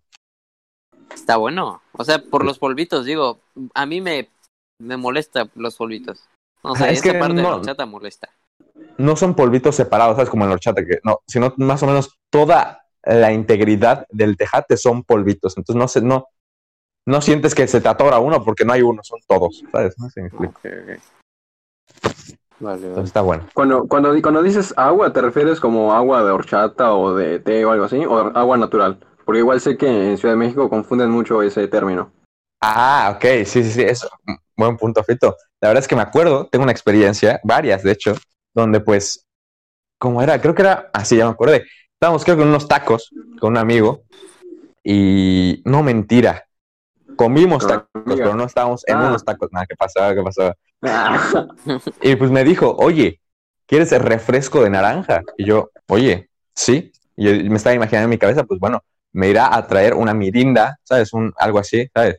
Está 1.15 1.37
bueno. 1.37 1.83
O 1.93 2.05
sea, 2.05 2.19
por 2.23 2.45
los 2.45 2.59
polvitos, 2.59 3.05
digo, 3.05 3.41
a 3.75 3.85
mí 3.87 4.01
me, 4.01 4.31
me 4.79 4.97
molesta 4.97 5.49
los 5.55 5.77
polvitos. 5.77 6.25
O 6.63 6.75
sea, 6.77 6.89
Es 6.91 7.01
esa 7.01 7.13
que 7.13 7.19
parte 7.19 7.35
de 7.35 7.43
la 7.43 7.51
no- 7.51 7.57
horchata 7.57 7.85
molesta. 7.87 8.29
no 8.99 9.17
son 9.17 9.35
polvitos 9.35 9.75
separados, 9.75 10.15
¿sabes? 10.17 10.31
Como 10.31 10.45
en 10.45 10.51
la 10.51 10.55
horchata, 10.55 10.83
que 10.85 11.01
no, 11.05 11.19
sino 11.27 11.53
más 11.59 11.83
o 11.83 11.87
menos 11.87 12.19
toda 12.31 12.82
la 13.05 13.33
integridad 13.33 14.07
del 14.11 14.37
tejate 14.37 14.77
son 14.77 15.03
polvitos. 15.03 15.57
Entonces 15.57 15.79
no 15.79 15.88
se, 15.88 16.01
no, 16.03 16.27
no 17.07 17.21
sientes 17.21 17.55
que 17.55 17.67
se 17.67 17.81
te 17.81 17.88
atora 17.88 18.19
uno 18.19 18.45
porque 18.45 18.65
no 18.65 18.73
hay 18.73 18.83
uno, 18.83 19.03
son 19.03 19.21
todos, 19.27 19.62
¿sabes? 19.73 19.95
No 19.99 20.09
sé 20.09 20.12
si 20.12 20.21
me 20.21 20.29
explico. 20.29 20.55
Ok, 20.59 20.73
ok. 20.83 21.01
Vale, 22.61 22.87
Entonces 22.87 23.09
está 23.09 23.23
bueno. 23.23 23.49
Cuando, 23.55 23.88
cuando, 23.88 24.15
cuando 24.23 24.43
dices 24.43 24.73
agua, 24.77 25.12
¿te 25.12 25.21
refieres 25.21 25.59
como 25.59 25.93
agua 25.93 26.23
de 26.23 26.31
horchata 26.31 26.95
o 26.95 27.15
de 27.15 27.41
té 27.41 27.65
o 27.65 27.73
algo 27.73 27.87
así? 27.87 28.05
¿O 28.05 28.17
agua 28.17 28.57
natural? 28.57 28.99
Porque 29.25 29.41
igual 29.41 29.61
sé 29.61 29.77
que 29.77 30.11
en 30.11 30.17
Ciudad 30.17 30.35
de 30.35 30.38
México 30.38 30.69
confunden 30.69 31.11
mucho 31.11 31.43
ese 31.43 31.67
término. 31.67 32.12
Ah, 32.61 33.15
ok, 33.17 33.45
sí, 33.45 33.65
sí, 33.65 33.71
sí, 33.71 33.83
eso. 33.83 34.09
Buen 34.57 34.77
punto, 34.77 35.03
Fito. 35.03 35.37
La 35.61 35.69
verdad 35.69 35.83
es 35.83 35.88
que 35.88 35.97
me 35.97 36.03
acuerdo, 36.03 36.47
tengo 36.47 36.62
una 36.62 36.71
experiencia, 36.71 37.41
varias 37.43 37.83
de 37.83 37.91
hecho, 37.91 38.15
donde 38.55 38.81
pues, 38.81 39.27
¿cómo 39.99 40.23
era? 40.23 40.41
Creo 40.41 40.55
que 40.55 40.62
era, 40.62 40.88
así 40.93 41.17
ya 41.17 41.25
me 41.25 41.33
acordé. 41.33 41.67
Estábamos 42.03 42.25
creo 42.25 42.37
que 42.37 42.43
en 42.43 42.49
unos 42.49 42.67
tacos 42.67 43.11
con 43.38 43.53
un 43.53 43.59
amigo 43.59 44.03
y 44.83 45.62
no 45.65 45.85
mentira. 45.85 46.49
Comimos 47.15 47.65
tacos, 47.65 47.87
amiga. 47.95 48.25
pero 48.25 48.35
no 48.35 48.43
estábamos 48.43 48.83
en 48.88 48.97
Ah. 48.97 49.07
unos 49.07 49.25
tacos. 49.25 49.51
Nada, 49.53 49.67
¿qué 49.67 49.77
pasaba? 49.77 50.12
¿Qué 50.12 50.21
pasaba? 50.21 50.57
Ah, 50.83 51.47
Y 52.01 52.17
pues 52.17 52.33
me 52.33 52.43
dijo, 52.43 52.75
oye, 52.77 53.21
¿quieres 53.67 53.93
el 53.93 54.01
refresco 54.01 54.65
de 54.65 54.71
naranja? 54.71 55.23
Y 55.38 55.45
yo, 55.45 55.71
oye, 55.87 56.29
sí. 56.57 56.91
Y 57.15 57.45
yo 57.45 57.49
me 57.49 57.57
estaba 57.57 57.77
imaginando 57.77 58.07
en 58.07 58.11
mi 58.11 58.19
cabeza, 58.19 58.43
pues 58.43 58.59
bueno, 58.59 58.83
me 59.12 59.29
irá 59.29 59.55
a 59.55 59.65
traer 59.69 59.95
una 59.95 60.12
mirinda, 60.12 60.81
¿sabes? 60.83 61.12
Un, 61.12 61.33
algo 61.38 61.61
así, 61.61 61.87
¿sabes? 61.95 62.19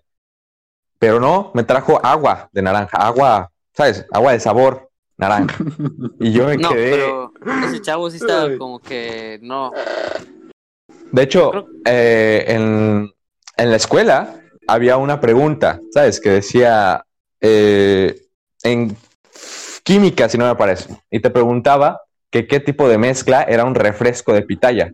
Pero 0.98 1.20
no, 1.20 1.52
me 1.56 1.66
trajo 1.66 2.00
agua 2.06 2.48
de 2.54 2.62
naranja, 2.62 3.06
agua, 3.06 3.52
¿sabes? 3.74 4.06
Agua 4.14 4.32
de 4.32 4.40
sabor 4.40 4.90
naranja. 5.18 5.64
Y 6.20 6.32
yo 6.32 6.46
me 6.48 6.58
No, 6.58 6.70
quedé, 6.70 6.92
pero 6.92 7.34
ese 7.66 7.82
chavo 7.82 8.10
sí 8.10 8.18
está 8.18 8.44
Ay. 8.44 8.58
como 8.58 8.80
que 8.80 9.40
no. 9.42 9.72
de 11.12 11.22
hecho, 11.24 11.52
creo- 11.52 11.68
eh, 11.86 12.46
en, 12.48 13.12
en 13.58 13.70
la 13.70 13.76
escuela 13.76 14.36
había 14.68 14.98
una 14.98 15.20
pregunta, 15.20 15.80
¿sabes? 15.92 16.20
Que 16.20 16.30
decía, 16.30 17.06
eh, 17.42 18.22
en 18.64 18.96
química, 19.84 20.30
si 20.30 20.38
no 20.38 20.46
me 20.48 20.56
parece, 20.56 20.96
y 21.12 21.20
te 21.20 21.30
preguntaba 21.30 22.02
que 22.32 22.48
qué 22.48 22.60
tipo 22.60 22.88
de 22.90 22.98
mezcla 22.98 23.44
era 23.44 23.66
un 23.66 23.76
refresco 23.76 24.34
de 24.34 24.42
pitaya. 24.42 24.92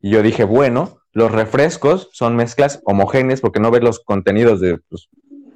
Y 0.00 0.10
yo 0.10 0.22
dije, 0.22 0.44
bueno, 0.44 0.98
los 1.12 1.32
refrescos 1.32 2.10
son 2.12 2.36
mezclas 2.36 2.80
homogéneas 2.84 3.40
porque 3.40 3.58
no 3.58 3.70
ves 3.70 3.82
los 3.82 4.00
contenidos 4.00 4.60
de 4.60 4.78
pues, 4.88 5.08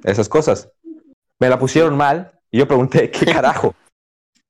esas 0.03 0.27
cosas. 0.27 0.69
Me 1.39 1.47
la 1.47 1.57
pusieron 1.59 1.95
mal 1.95 2.31
y 2.49 2.57
yo 2.57 2.67
pregunté, 2.67 3.11
¿qué 3.11 3.25
carajo? 3.31 3.73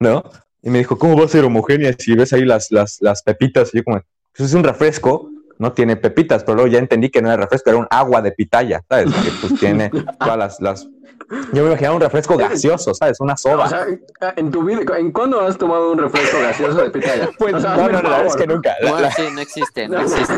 ¿No? 0.01 0.23
Y 0.63 0.69
me 0.71 0.79
dijo, 0.79 0.97
¿cómo 0.97 1.15
va 1.15 1.25
a 1.25 1.27
ser 1.27 1.43
homogénea 1.45 1.93
si 1.97 2.15
ves 2.15 2.33
ahí 2.33 2.43
las, 2.43 2.71
las, 2.71 2.97
las 3.01 3.21
pepitas? 3.21 3.69
Y 3.73 3.77
yo 3.77 3.83
como, 3.83 4.01
pues 4.35 4.49
es 4.49 4.55
un 4.55 4.63
refresco, 4.63 5.29
no 5.59 5.73
tiene 5.73 5.95
pepitas, 5.95 6.43
pero 6.43 6.55
luego 6.55 6.71
ya 6.71 6.79
entendí 6.79 7.09
que 7.09 7.21
no 7.21 7.27
era 7.31 7.37
refresco, 7.43 7.69
era 7.69 7.77
un 7.79 7.87
agua 7.91 8.21
de 8.21 8.31
pitaya, 8.31 8.81
¿sabes? 8.89 9.05
Que 9.13 9.31
pues 9.47 9.59
tiene 9.59 9.91
todas 10.19 10.37
las... 10.37 10.59
las... 10.59 10.87
Yo 11.53 11.61
me 11.63 11.69
imaginaba 11.69 11.95
un 11.95 12.01
refresco 12.01 12.35
gaseoso, 12.35 12.93
¿sabes? 12.95 13.19
Una 13.21 13.37
soda. 13.37 13.65
o 13.65 13.69
sea, 13.69 13.85
en 14.37 14.49
tu 14.51 14.63
vida, 14.63 14.97
¿en 14.97 15.11
cuándo 15.11 15.39
has 15.39 15.55
tomado 15.57 15.91
un 15.91 15.99
refresco 15.99 16.39
gaseoso 16.41 16.81
de 16.81 16.89
pitaya? 16.89 17.29
Pues 17.37 17.53
O 17.53 17.59
sea, 17.61 17.75
no, 17.77 17.87
no, 17.89 18.01
la 18.01 18.09
verdad 18.09 18.25
es 18.25 18.35
que 18.35 18.47
nunca. 18.47 18.75
La, 18.81 18.99
la- 19.01 19.11
sí, 19.11 19.21
no 19.33 19.39
existe, 19.39 19.87
no 19.87 20.01
existe. 20.01 20.35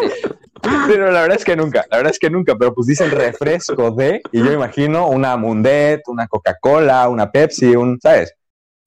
pero 0.87 1.09
la 1.11 1.21
verdad 1.21 1.37
es 1.37 1.45
que 1.45 1.55
nunca, 1.55 1.85
la 1.89 1.97
verdad 1.97 2.11
es 2.11 2.19
que 2.19 2.29
nunca, 2.29 2.55
pero 2.57 2.73
pues 2.73 2.87
dicen 2.87 3.09
refresco 3.11 3.91
de, 3.91 4.21
y 4.31 4.39
yo 4.43 4.51
imagino 4.51 5.07
una 5.07 5.35
Mundet, 5.37 6.01
una 6.07 6.27
Coca-Cola, 6.27 7.07
una 7.09 7.31
Pepsi, 7.31 7.75
un, 7.75 7.97
¿sabes? 8.01 8.35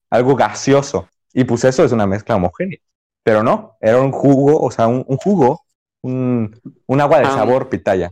Algo 0.09 0.35
gaseoso. 0.35 1.09
Y 1.33 1.43
pues 1.43 1.63
eso 1.65 1.83
es 1.83 1.91
una 1.91 2.07
mezcla 2.07 2.35
homogénea. 2.35 2.79
Pero 3.23 3.43
no, 3.43 3.77
era 3.81 4.01
un 4.01 4.11
jugo, 4.11 4.59
o 4.61 4.71
sea, 4.71 4.87
un, 4.87 5.03
un 5.07 5.17
jugo, 5.17 5.65
un, 6.01 6.59
un 6.85 7.01
agua 7.01 7.19
de 7.19 7.25
Ah. 7.25 7.31
sabor 7.35 7.69
pitaya. 7.69 8.11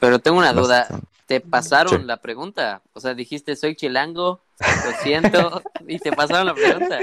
Pero 0.00 0.18
tengo 0.18 0.38
una 0.38 0.52
duda. 0.52 0.86
¿Te 1.26 1.40
pasaron 1.40 2.00
Sí. 2.00 2.06
la 2.06 2.18
pregunta? 2.18 2.82
O 2.92 3.00
sea, 3.00 3.14
dijiste 3.14 3.56
soy 3.56 3.76
chilango, 3.76 4.40
lo 4.60 4.92
siento, 5.02 5.62
y 5.88 5.98
te 5.98 6.12
pasaron 6.12 6.46
la 6.46 6.54
pregunta. 6.54 6.98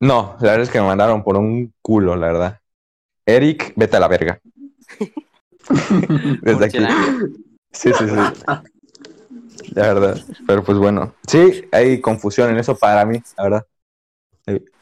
No, 0.00 0.36
la 0.40 0.50
verdad 0.50 0.62
es 0.62 0.70
que 0.70 0.80
me 0.80 0.86
mandaron 0.86 1.22
por 1.22 1.36
un 1.36 1.72
culo, 1.82 2.16
la 2.16 2.26
verdad. 2.28 2.60
Eric, 3.26 3.72
vete 3.76 3.96
a 3.96 4.00
la 4.00 4.08
verga. 4.08 4.40
Desde 6.42 6.64
aquí. 6.64 6.76
chilango. 6.78 7.26
Sí, 7.72 7.92
sí, 7.92 8.04
sí. 8.08 8.16
La 9.74 9.94
verdad. 9.94 10.20
Pero 10.46 10.62
pues 10.64 10.78
bueno. 10.78 11.14
Sí, 11.26 11.64
hay 11.72 12.00
confusión 12.00 12.50
en 12.50 12.58
eso 12.58 12.76
para 12.76 13.04
mí, 13.04 13.20
la 13.36 13.42
verdad. 13.44 13.66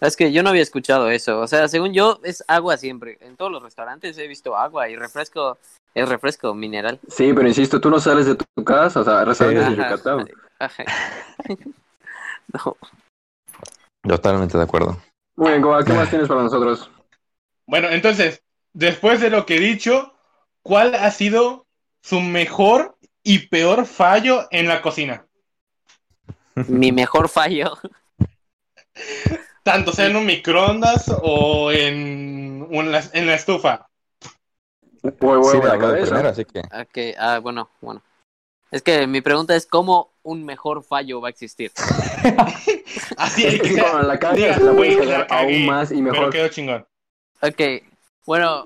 Es 0.01 0.17
que 0.17 0.31
yo 0.31 0.43
no 0.43 0.51
había 0.51 0.63
escuchado 0.63 1.09
eso. 1.09 1.41
O 1.41 1.47
sea, 1.47 1.69
según 1.69 1.95
yo, 1.95 2.21
es 2.23 2.45
agua 2.49 2.77
siempre. 2.77 3.17
En 3.21 3.37
todos 3.37 3.51
los 3.51 3.63
restaurantes 3.63 4.19
he 4.19 4.29
visto 4.29 4.57
agua 4.57 4.91
y 4.91 4.97
refresco 4.97 5.59
es 5.95 6.09
refresco 6.09 6.55
mineral. 6.55 6.99
Sí, 7.09 7.33
pero 7.33 7.47
insisto, 7.47 7.81
tú 7.81 7.89
no 7.89 8.01
sales 8.01 8.27
de 8.27 8.35
tu 8.35 8.65
casa, 8.65 9.01
o 9.01 9.05
sea, 9.05 9.25
restaurantes 9.25 9.77
de 9.77 9.83
Ajá. 9.83 9.91
Yucatán. 9.91 10.29
Ajá. 10.59 10.85
No. 12.53 12.77
Totalmente 14.03 14.59
de 14.59 14.65
acuerdo. 14.65 14.99
Muy 15.35 15.49
bien, 15.49 15.63
Goa, 15.63 15.83
¿qué 15.83 15.95
más 15.95 16.11
tienes 16.11 16.29
para 16.29 16.43
nosotros? 16.43 16.91
Bueno, 17.67 17.89
entonces, 17.89 18.43
después 18.75 19.21
de 19.21 19.31
lo 19.31 19.47
que 19.47 19.57
he 19.57 19.61
dicho, 19.61 20.13
¿cuál 20.63 20.95
ha 20.95 21.11
sido 21.11 21.67
su 22.03 22.21
mejor 22.21 22.94
y 23.25 23.49
peor 23.49 23.87
fallo 23.87 24.47
en 24.51 24.69
la 24.69 24.81
cocina? 24.81 25.27
Mi 26.69 26.93
mejor 26.93 27.29
fallo. 27.29 27.77
Tanto 29.65 29.93
sea 29.93 30.07
en 30.07 30.17
un 30.17 30.27
microondas 30.27 31.13
o 31.23 31.73
en, 31.73 32.69
en 32.71 32.93
la, 33.27 33.35
estufa. 33.35 33.89
Huevo, 35.03 35.51
Sí, 35.51 35.59
la 35.63 35.79
cabeza. 35.79 36.07
primero, 36.11 36.29
así 36.29 36.45
que. 36.45 36.61
Ok, 36.61 37.17
ah, 37.19 37.39
bueno, 37.41 37.71
bueno. 37.81 38.03
Es 38.71 38.83
que 38.83 39.07
mi 39.07 39.21
pregunta 39.21 39.55
es 39.57 39.67
cómo 39.67 40.13
un 40.23 40.45
mejor 40.45 40.83
fallo 40.83 41.21
va 41.21 41.29
a 41.29 41.31
existir. 41.31 41.73
Así 43.17 43.47
Es 43.47 43.61
que 43.63 43.69
sea, 43.75 44.03
la 44.03 44.15
la 44.15 44.19
puedes 44.21 44.75
"Güey, 44.75 44.97
cagar 44.99 45.27
cagué, 45.27 45.55
aún 45.57 45.67
más 45.67 45.93
y 45.93 46.03
Pero 46.03 46.13
mejor. 46.13 46.31
quedó 46.31 46.49
chingón. 46.49 46.87
Ok, 47.41 47.61
bueno. 48.27 48.65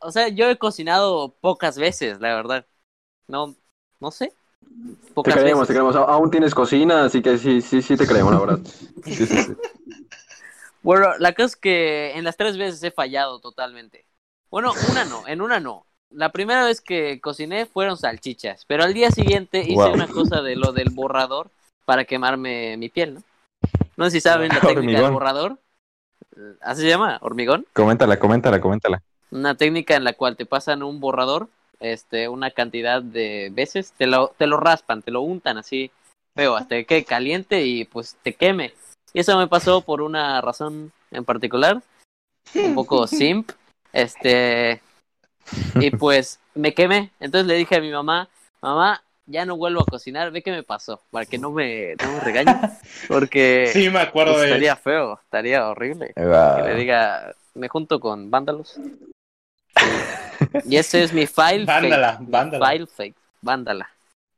O 0.00 0.10
sea, 0.10 0.28
yo 0.28 0.50
he 0.50 0.58
cocinado 0.58 1.34
pocas 1.40 1.78
veces, 1.78 2.20
la 2.20 2.34
verdad. 2.34 2.66
No, 3.28 3.54
no 4.00 4.10
sé. 4.10 4.32
Te 5.14 5.22
creemos, 5.22 5.44
veces. 5.44 5.68
te 5.68 5.72
creemos. 5.74 5.96
Aún 5.96 6.30
tienes 6.30 6.54
cocina, 6.54 7.04
así 7.04 7.22
que 7.22 7.38
sí, 7.38 7.60
sí, 7.60 7.82
sí 7.82 7.96
te 7.96 8.06
creemos, 8.06 8.32
la 8.32 8.40
verdad. 8.40 8.58
Sí, 9.04 9.26
sí, 9.26 9.26
sí. 9.26 9.52
Bueno, 10.82 11.08
la 11.18 11.32
cosa 11.32 11.46
es 11.46 11.56
que 11.56 12.12
en 12.14 12.24
las 12.24 12.36
tres 12.36 12.58
veces 12.58 12.82
he 12.82 12.90
fallado 12.90 13.38
totalmente. 13.40 14.04
Bueno, 14.50 14.74
una 14.90 15.06
no, 15.06 15.26
en 15.26 15.40
una 15.40 15.58
no. 15.58 15.86
La 16.10 16.30
primera 16.30 16.62
vez 16.66 16.82
que 16.82 17.22
cociné 17.22 17.64
fueron 17.64 17.96
salchichas, 17.96 18.66
pero 18.66 18.84
al 18.84 18.92
día 18.92 19.10
siguiente 19.10 19.60
hice 19.60 19.72
Wow. 19.76 19.94
una 19.94 20.06
cosa 20.06 20.42
de 20.42 20.56
lo 20.56 20.72
del 20.72 20.90
borrador 20.90 21.48
para 21.86 22.04
quemarme 22.04 22.76
mi 22.76 22.90
piel, 22.90 23.14
¿no? 23.14 23.22
No 23.96 24.04
sé 24.04 24.10
si 24.10 24.20
saben 24.20 24.50
la 24.50 24.60
técnica 24.60 25.00
del 25.00 25.10
borrador. 25.10 25.58
¿Así 26.60 26.82
se 26.82 26.88
llama? 26.88 27.18
¿Hormigón? 27.22 27.64
Coméntala, 27.72 28.18
coméntala, 28.18 28.60
coméntala. 28.60 29.02
Una 29.30 29.54
técnica 29.54 29.96
en 29.96 30.04
la 30.04 30.12
cual 30.12 30.36
te 30.36 30.44
pasan 30.44 30.82
un 30.82 31.00
borrador, 31.00 31.48
este, 31.84 32.28
una 32.28 32.50
cantidad 32.50 33.02
de 33.02 33.50
veces, 33.52 33.92
te 33.96 34.06
lo, 34.06 34.28
te 34.38 34.46
lo 34.46 34.56
raspan, 34.56 35.02
te 35.02 35.10
lo 35.10 35.20
untan 35.20 35.58
así 35.58 35.90
feo, 36.34 36.56
hasta 36.56 36.76
que 36.76 36.86
quede 36.86 37.04
caliente 37.04 37.64
y 37.66 37.84
pues 37.84 38.16
te 38.22 38.32
queme. 38.32 38.72
Y 39.12 39.20
eso 39.20 39.36
me 39.38 39.46
pasó 39.46 39.82
por 39.82 40.00
una 40.00 40.40
razón 40.40 40.92
en 41.10 41.24
particular, 41.24 41.82
un 42.54 42.74
poco 42.74 43.06
simp, 43.06 43.50
este, 43.92 44.80
y 45.74 45.90
pues 45.90 46.40
me 46.54 46.72
quemé. 46.72 47.10
Entonces 47.20 47.46
le 47.46 47.54
dije 47.54 47.76
a 47.76 47.80
mi 47.80 47.90
mamá, 47.90 48.28
mamá, 48.62 49.02
ya 49.26 49.44
no 49.44 49.56
vuelvo 49.56 49.82
a 49.82 49.86
cocinar, 49.86 50.30
ve 50.30 50.42
qué 50.42 50.52
me 50.52 50.62
pasó, 50.62 51.02
para 51.10 51.26
que 51.26 51.36
no 51.36 51.50
me, 51.50 51.96
no 52.02 52.12
me 52.12 52.20
regañe, 52.20 52.58
porque 53.08 53.68
Sí, 53.72 53.90
me 53.90 54.00
acuerdo 54.00 54.32
pues, 54.32 54.42
de 54.42 54.48
estaría 54.48 54.76
feo, 54.76 55.20
estaría 55.22 55.68
horrible 55.68 56.14
que 56.14 56.62
le 56.64 56.74
diga, 56.76 57.34
me 57.54 57.68
junto 57.68 58.00
con 58.00 58.30
vándalos. 58.30 58.80
Y 60.68 60.76
ese 60.76 61.02
es 61.02 61.12
mi 61.12 61.26
file 61.26 61.64
Vándala, 61.64 62.12
fake. 62.12 62.20
mi 62.20 62.26
vándala. 62.32 62.66
File 62.70 62.86
fake. 62.86 63.16
Vándala. 63.42 63.90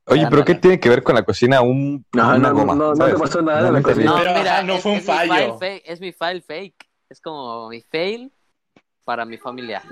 Oye, 0.09 0.27
pero 0.31 0.45
¿qué 0.45 0.55
tiene 0.55 0.79
que 0.79 0.89
ver 0.89 1.03
con 1.03 1.15
la 1.17 1.25
cocina? 1.25 1.61
Un, 1.63 2.05
No, 2.13 2.29
una 2.29 2.39
no, 2.39 2.55
goma. 2.55 2.75
no, 2.75 2.95
no 2.95 3.07
te 3.07 3.15
pasó 3.15 3.43
nada 3.43 3.71
la 3.73 3.83
cocina. 3.83 4.05
No, 4.05 4.17
Pero, 4.19 4.35
mira, 4.35 4.53
ajá, 4.55 4.63
no 4.63 4.75
es, 4.75 4.83
fue 4.83 4.93
un 4.93 4.99
es 4.99 5.07
mi 5.09 5.13
file 5.13 5.29
fallo. 5.29 5.59
fake, 5.59 5.83
es 5.85 6.01
mi 6.01 6.13
file 6.13 6.41
fake. 6.43 6.87
Es 7.09 7.21
como 7.21 7.69
mi 7.69 7.81
fail 7.83 8.33
para 9.05 9.25
mi 9.25 9.37
familia. 9.37 9.83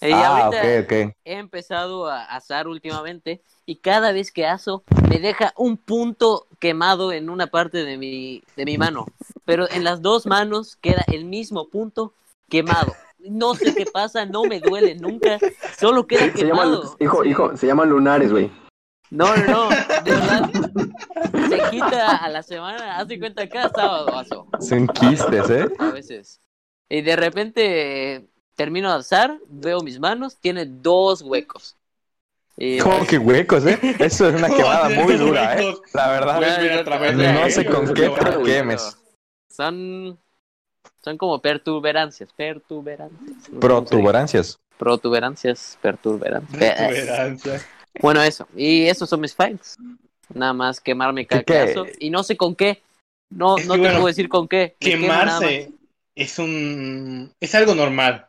Y 0.00 0.12
Ah, 0.12 0.46
ahorita 0.46 0.62
ok, 0.62 0.84
ok. 0.84 1.14
he 1.24 1.34
empezado 1.34 2.06
a 2.08 2.24
asar 2.24 2.68
últimamente 2.68 3.42
y 3.66 3.76
cada 3.76 4.12
vez 4.12 4.32
que 4.32 4.46
aso 4.46 4.82
me 5.08 5.18
deja 5.18 5.52
un 5.56 5.76
punto 5.76 6.46
quemado 6.58 7.12
en 7.12 7.28
una 7.28 7.48
parte 7.48 7.84
de 7.84 7.98
mi, 7.98 8.42
de 8.56 8.64
mi 8.64 8.78
mano. 8.78 9.06
Pero 9.44 9.70
en 9.70 9.84
las 9.84 10.00
dos 10.00 10.26
manos 10.26 10.76
queda 10.76 11.04
el 11.08 11.24
mismo 11.24 11.68
punto 11.68 12.14
quemado. 12.48 12.94
No 13.28 13.54
sé 13.54 13.74
qué 13.74 13.84
pasa, 13.86 14.24
no 14.24 14.44
me 14.44 14.60
duele 14.60 14.94
nunca, 14.94 15.38
solo 15.78 16.06
queda 16.06 16.24
Se 16.26 16.32
quemado. 16.32 16.96
hijo, 17.00 17.22
Sí. 17.22 17.28
hijo, 17.30 17.56
se 17.56 17.66
llaman 17.66 17.90
lunares, 17.90 18.32
güey. 18.32 18.50
No, 19.10 19.36
no, 19.36 19.46
no, 19.46 19.68
de 19.68 20.10
verdad. 20.12 20.50
Se 21.48 21.70
quita 21.70 22.16
a 22.16 22.28
la 22.28 22.42
semana, 22.42 22.96
haz 22.96 23.08
de 23.08 23.18
cuenta 23.18 23.48
cada 23.48 23.68
sábado 23.70 24.16
aso, 24.16 24.46
Son 24.60 24.86
quistes, 24.86 25.50
¿eh? 25.50 25.68
a 25.78 25.90
veces. 25.90 26.40
Y 26.88 27.02
de 27.02 27.16
repente 27.16 28.28
termino 28.54 28.90
de 28.92 28.98
asar, 29.00 29.38
veo 29.48 29.80
mis 29.80 29.98
manos, 29.98 30.36
tiene 30.40 30.64
dos 30.66 31.22
huecos. 31.22 31.76
Y, 32.56 32.78
¿Cómo 32.78 33.06
que 33.06 33.16
huecos, 33.18 33.64
eh? 33.66 33.78
Eso 33.98 34.28
es 34.28 34.34
una 34.36 34.48
quemada 34.56 34.88
muy 34.90 35.14
dura, 35.16 35.58
¿eh? 35.60 35.74
La 35.94 36.08
verdad. 36.10 37.14
No 37.14 37.42
ahí, 37.42 37.50
sé 37.50 37.64
con 37.64 37.92
qué 37.94 38.10
te 38.10 38.42
quemes. 38.44 38.96
Son, 39.48 40.18
son 41.02 41.16
como 41.18 41.40
pertuberancias, 41.40 42.30
pertuberancias. 42.32 43.48
Protuberancias. 43.60 44.58
Protuberancias, 44.78 45.78
pertuberancias. 45.82 47.66
Bueno, 48.00 48.22
eso. 48.22 48.46
Y 48.56 48.86
esos 48.86 49.08
son 49.08 49.20
mis 49.20 49.34
files. 49.34 49.76
Nada 50.32 50.52
más 50.52 50.80
quemarme 50.80 51.26
caso. 51.26 51.86
Y 51.98 52.10
no 52.10 52.22
sé 52.22 52.36
con 52.36 52.54
qué. 52.54 52.82
No, 53.30 53.58
Es 53.58 53.66
no 53.66 53.74
que 53.74 53.78
te 53.78 53.84
bueno, 53.84 53.96
puedo 53.96 54.06
decir 54.08 54.28
con 54.28 54.48
qué. 54.48 54.76
Me. 54.80 54.90
Quemarse 54.90 55.72
es 56.14 56.38
un 56.38 57.32
es 57.40 57.54
algo 57.54 57.74
normal. 57.74 58.28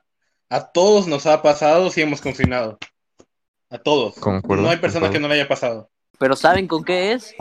A 0.50 0.72
todos 0.72 1.08
nos 1.08 1.26
ha 1.28 1.42
pasado 1.42 1.90
si 1.90 2.02
hemos 2.02 2.22
confinado. 2.22 2.78
A 3.70 3.78
todos. 3.78 4.16
Concuerdo, 4.16 4.64
no 4.64 4.70
hay 4.70 4.78
persona 4.78 5.08
concuerdo. 5.08 5.14
que 5.14 5.20
no 5.20 5.28
le 5.28 5.34
haya 5.36 5.48
pasado. 5.48 5.91
Pero 6.22 6.36
¿saben 6.36 6.68
con 6.68 6.84
qué 6.84 7.14
es? 7.14 7.36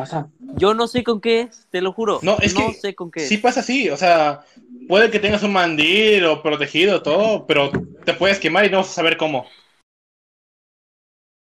Yo 0.57 0.73
no 0.73 0.89
sé 0.89 1.05
con 1.05 1.21
qué 1.21 1.43
es, 1.43 1.67
te 1.71 1.83
lo 1.83 1.93
juro. 1.93 2.19
No, 2.23 2.39
es 2.41 2.55
que 2.55 2.73
sé 2.73 2.95
con 2.95 3.11
qué 3.11 3.21
Sí 3.21 3.35
es. 3.35 3.41
pasa 3.43 3.61
así, 3.61 3.91
o 3.91 3.97
sea, 3.99 4.41
puede 4.89 5.11
que 5.11 5.19
tengas 5.19 5.43
un 5.43 5.53
mandil 5.53 6.25
o 6.25 6.43
protegido, 6.43 7.03
todo, 7.03 7.47
pero 7.47 7.71
te 8.07 8.15
puedes 8.15 8.39
quemar 8.39 8.65
y 8.65 8.71
no 8.71 8.79
vas 8.79 8.89
a 8.89 8.93
saber 8.95 9.19
cómo. 9.19 9.45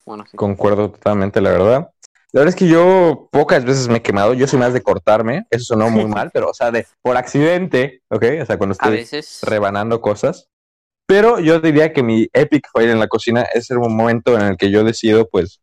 Bueno, 0.07 0.25
sí. 0.25 0.35
Concuerdo 0.35 0.91
totalmente, 0.93 1.43
la 1.43 1.51
verdad. 1.51 1.91
La 2.33 2.41
verdad 2.41 2.55
es 2.55 2.57
que 2.57 2.69
yo 2.69 3.29
pocas 3.31 3.67
veces 3.67 3.87
me 3.89 3.99
he 3.99 4.03
quemado. 4.03 4.33
Yo 4.33 4.47
soy 4.47 4.59
más 4.59 4.73
de 4.73 4.83
cortarme. 4.83 5.45
Eso 5.51 5.75
sonó 5.75 5.91
muy 5.91 6.07
mal, 6.07 6.31
pero, 6.33 6.49
o 6.49 6.55
sea, 6.55 6.71
de 6.71 6.87
por 7.03 7.19
accidente, 7.19 8.01
¿ok? 8.09 8.25
O 8.41 8.47
sea, 8.47 8.57
cuando 8.57 8.73
A 8.73 8.77
estoy 8.77 8.93
veces. 8.93 9.41
rebanando 9.43 10.01
cosas. 10.01 10.49
Pero 11.07 11.39
yo 11.39 11.61
diría 11.61 11.93
que 11.93 12.03
mi 12.03 12.29
epic 12.33 12.67
fail 12.73 12.89
en 12.89 12.99
la 12.99 13.09
cocina 13.09 13.43
es 13.43 13.71
el 13.71 13.79
momento 13.79 14.35
en 14.37 14.43
el 14.47 14.57
que 14.57 14.71
yo 14.71 14.85
decido, 14.85 15.29
pues, 15.29 15.61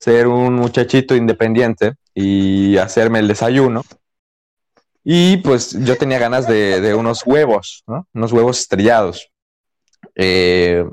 ser 0.00 0.26
un 0.26 0.54
muchachito 0.54 1.14
independiente 1.14 1.94
y 2.14 2.78
hacerme 2.78 3.18
el 3.18 3.28
desayuno. 3.28 3.82
Y 5.04 5.38
pues 5.38 5.72
yo 5.84 5.96
tenía 5.96 6.18
ganas 6.18 6.46
de, 6.46 6.94
unos 6.94 7.22
huevos, 7.26 7.84
¿no? 7.86 8.06
Unos 8.14 8.32
huevos 8.32 8.60
estrellados. 8.60 9.30
Eh, 10.14 10.84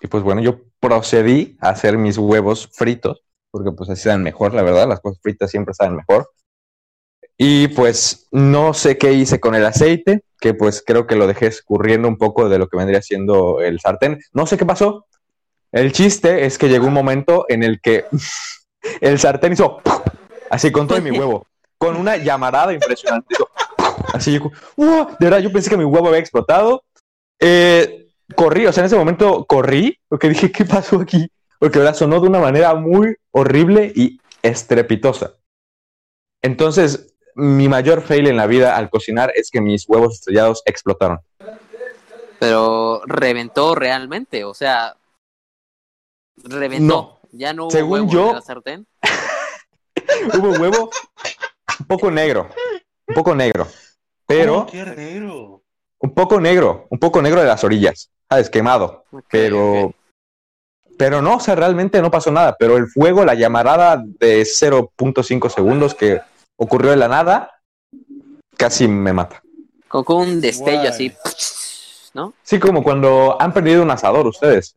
y 0.00 0.06
pues 0.08 0.22
bueno, 0.22 0.40
yo 0.40 0.60
procedí 0.80 1.56
a 1.60 1.70
hacer 1.70 1.96
mis 1.96 2.18
huevos 2.18 2.68
fritos, 2.72 3.22
porque 3.50 3.72
pues 3.72 3.88
así 3.90 4.02
saben 4.02 4.22
mejor, 4.22 4.54
la 4.54 4.62
verdad, 4.62 4.88
las 4.88 5.00
cosas 5.00 5.20
fritas 5.22 5.50
siempre 5.50 5.74
saben 5.74 5.96
mejor. 5.96 6.28
Y 7.38 7.68
pues 7.68 8.28
no 8.30 8.72
sé 8.72 8.96
qué 8.98 9.12
hice 9.12 9.40
con 9.40 9.54
el 9.54 9.66
aceite, 9.66 10.22
que 10.40 10.54
pues 10.54 10.82
creo 10.84 11.06
que 11.06 11.16
lo 11.16 11.26
dejé 11.26 11.46
escurriendo 11.46 12.08
un 12.08 12.16
poco 12.16 12.48
de 12.48 12.58
lo 12.58 12.68
que 12.68 12.78
vendría 12.78 13.02
siendo 13.02 13.60
el 13.60 13.80
sartén. 13.80 14.18
No 14.32 14.46
sé 14.46 14.56
qué 14.56 14.64
pasó. 14.64 15.06
El 15.72 15.92
chiste 15.92 16.46
es 16.46 16.58
que 16.58 16.68
llegó 16.68 16.86
un 16.86 16.94
momento 16.94 17.46
en 17.48 17.62
el 17.62 17.80
que 17.80 18.06
el 19.00 19.18
sartén 19.18 19.52
hizo 19.52 19.80
así 20.50 20.70
con 20.70 20.86
todo 20.86 21.00
mi 21.00 21.10
huevo, 21.10 21.46
con 21.78 21.96
una 21.96 22.16
llamarada 22.16 22.72
impresionante. 22.72 23.34
Así, 24.12 24.32
yo, 24.32 24.50
¡uh! 24.76 25.06
de 25.18 25.26
verdad, 25.26 25.38
yo 25.38 25.52
pensé 25.52 25.70
que 25.70 25.76
mi 25.76 25.84
huevo 25.84 26.08
había 26.08 26.20
explotado. 26.20 26.84
Eh, 27.40 28.08
corrí, 28.34 28.66
o 28.66 28.72
sea, 28.72 28.82
en 28.82 28.86
ese 28.86 28.96
momento 28.96 29.44
corrí, 29.44 29.98
porque 30.08 30.28
dije, 30.28 30.50
¿qué 30.50 30.64
pasó 30.64 31.00
aquí? 31.00 31.30
Porque 31.58 31.78
¿verdad? 31.78 31.94
sonó 31.94 32.20
de 32.20 32.28
una 32.28 32.40
manera 32.40 32.74
muy 32.74 33.16
horrible 33.30 33.92
y 33.94 34.18
estrepitosa. 34.42 35.34
Entonces, 36.42 37.14
mi 37.34 37.68
mayor 37.68 38.02
fail 38.02 38.26
en 38.28 38.36
la 38.36 38.46
vida 38.46 38.76
al 38.76 38.88
cocinar 38.88 39.32
es 39.34 39.50
que 39.50 39.60
mis 39.60 39.88
huevos 39.88 40.14
estrellados 40.14 40.62
explotaron. 40.64 41.18
Pero 42.38 43.02
reventó 43.06 43.74
realmente, 43.74 44.44
o 44.44 44.54
sea, 44.54 44.96
reventó. 46.44 46.86
No. 46.86 47.20
Ya 47.32 47.52
no 47.52 47.64
hubo 47.64 47.70
Según 47.70 48.00
huevo 48.02 48.12
yo- 48.12 48.28
en 48.30 48.34
la 48.36 48.42
sartén. 48.42 48.86
Hubo 50.38 50.48
un 50.50 50.60
huevo 50.60 50.90
un 51.80 51.86
poco 51.86 52.10
negro, 52.10 52.48
un 53.08 53.14
poco 53.14 53.34
negro, 53.34 53.66
pero 54.26 54.60
Oh, 54.60 54.66
¡Qué 54.66 54.84
negro! 54.84 55.62
un 55.98 56.14
poco 56.14 56.40
negro, 56.40 56.86
un 56.90 56.98
poco 56.98 57.20
negro 57.20 57.40
de 57.40 57.46
las 57.46 57.64
orillas, 57.64 58.10
¿sabes? 58.28 58.48
Quemado. 58.50 59.04
Ok, 59.10 59.24
pero 59.30 59.94
pero 60.98 61.20
no, 61.20 61.36
o 61.36 61.40
sea, 61.40 61.54
realmente 61.54 62.00
no 62.00 62.10
pasó 62.10 62.30
nada, 62.30 62.56
pero 62.58 62.76
el 62.78 62.86
fuego, 62.86 63.24
la 63.24 63.34
llamarada 63.34 64.02
de 64.02 64.42
0.5 64.42 65.50
segundos 65.50 65.94
que 65.94 66.20
ocurrió 66.56 66.90
de 66.90 66.96
la 66.96 67.08
nada, 67.08 67.50
casi 68.56 68.88
me 68.88 69.12
mata. 69.12 69.42
Con, 69.88 70.04
con 70.04 70.16
un 70.28 70.40
destello 70.40 70.78
Guay. 70.78 70.86
así, 70.88 71.12
¿no? 72.14 72.32
Sí, 72.42 72.58
como 72.58 72.82
cuando 72.82 73.36
han 73.40 73.52
perdido 73.52 73.82
un 73.82 73.90
asador 73.90 74.26
ustedes, 74.26 74.76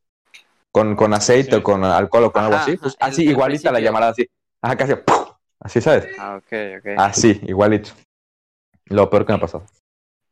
con, 0.71 0.95
con 0.95 1.13
aceite 1.13 1.51
Sí. 1.51 1.55
o 1.57 1.63
con 1.63 1.83
alcohol 1.83 2.25
o 2.25 2.31
con 2.31 2.43
algo 2.43 2.55
Ajá, 2.55 2.63
así, 2.63 2.77
pues 2.77 2.95
ajá, 2.99 3.11
así 3.11 3.21
el- 3.21 3.27
el 3.29 3.31
igualita 3.33 3.71
la 3.71 3.79
llamarada 3.79 4.11
así, 4.11 4.27
ajá, 4.61 4.77
casi, 4.77 4.93
así, 5.59 5.81
¿sabes? 5.81 6.07
Ah, 6.19 6.37
ok, 6.37 6.53
ok. 6.79 6.85
Así, 6.97 7.39
igualito. 7.47 7.91
Lo 8.85 9.09
peor 9.09 9.25
que 9.25 9.33
me 9.33 9.37
ha 9.37 9.41
pasado. 9.41 9.65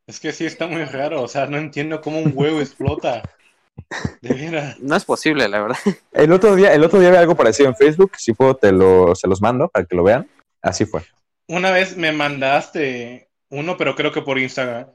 Es 0.08 0.20
que 0.20 0.32
sí 0.32 0.46
está 0.46 0.68
muy 0.68 0.84
raro, 0.86 1.22
o 1.22 1.28
sea, 1.28 1.48
no 1.48 1.58
entiendo 1.58 2.02
cómo 2.02 2.20
un 2.20 2.32
huevo 2.34 2.60
explota. 2.62 3.24
De 4.22 4.34
veras. 4.34 4.80
No 4.80 4.96
es 4.96 5.06
posible, 5.06 5.48
la 5.48 5.62
verdad. 5.62 5.78
El 6.12 6.32
otro 6.32 6.56
día, 6.56 6.74
el 6.74 6.84
otro 6.84 7.00
día 7.00 7.12
vi 7.12 7.18
algo 7.18 7.36
parecido 7.36 7.70
en 7.70 7.76
Facebook, 7.76 8.12
si 8.18 8.34
puedo 8.34 8.56
te 8.56 8.72
lo, 8.72 9.14
se 9.16 9.28
los 9.28 9.42
mando 9.42 9.68
para 9.70 9.86
que 9.86 9.96
lo 9.96 10.04
vean. 10.04 10.28
Así 10.62 10.86
fue. 10.86 11.04
Una 11.48 11.72
vez 11.72 11.96
me 11.96 12.12
mandaste 12.12 13.30
uno, 13.50 13.78
pero 13.78 13.96
creo 13.96 14.12
que 14.12 14.22
por 14.22 14.40
Instagram. 14.40 14.88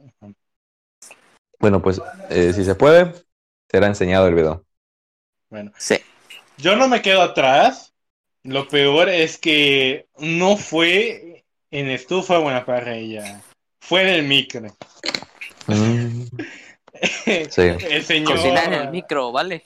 Bueno, 1.60 1.80
pues 1.80 2.00
eh, 2.30 2.52
si 2.52 2.64
se 2.64 2.74
puede, 2.74 3.12
será 3.70 3.86
enseñado 3.86 4.26
el 4.26 4.34
video. 4.34 4.64
Bueno, 5.52 5.70
Sí. 5.76 5.96
yo 6.56 6.76
no 6.76 6.88
me 6.88 7.02
quedo 7.02 7.20
atrás. 7.20 7.92
Lo 8.42 8.66
peor 8.68 9.10
es 9.10 9.36
que 9.36 10.06
no 10.16 10.56
fue 10.56 11.44
en 11.70 11.90
estufa 11.90 12.38
la 12.38 12.64
parrilla. 12.64 13.42
Fue 13.78 14.00
en 14.00 14.08
el 14.08 14.22
micro. 14.22 14.74
Mm, 15.66 16.22
sí. 17.50 17.62
El 17.90 18.02
señor. 18.02 18.32
Cocinar 18.36 18.72
en 18.72 18.80
el 18.80 18.88
micro, 18.90 19.30
¿vale? 19.30 19.62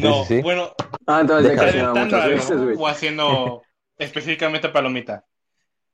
No, 0.00 0.22
Sí, 0.22 0.28
sí, 0.28 0.34
sí. 0.36 0.42
bueno, 0.42 0.72
Ah, 1.08 1.18
entonces 1.22 1.46
ya 1.56 1.64
Déjalo. 1.64 1.66
cocinaba 1.66 1.94
calentando 1.94 2.16
muchas 2.16 2.22
algo 2.24 2.36
veces, 2.36 2.62
güey. 2.64 2.76
o 2.78 2.86
haciendo 2.88 3.62
específicamente 3.98 4.68
palomita. 4.68 5.24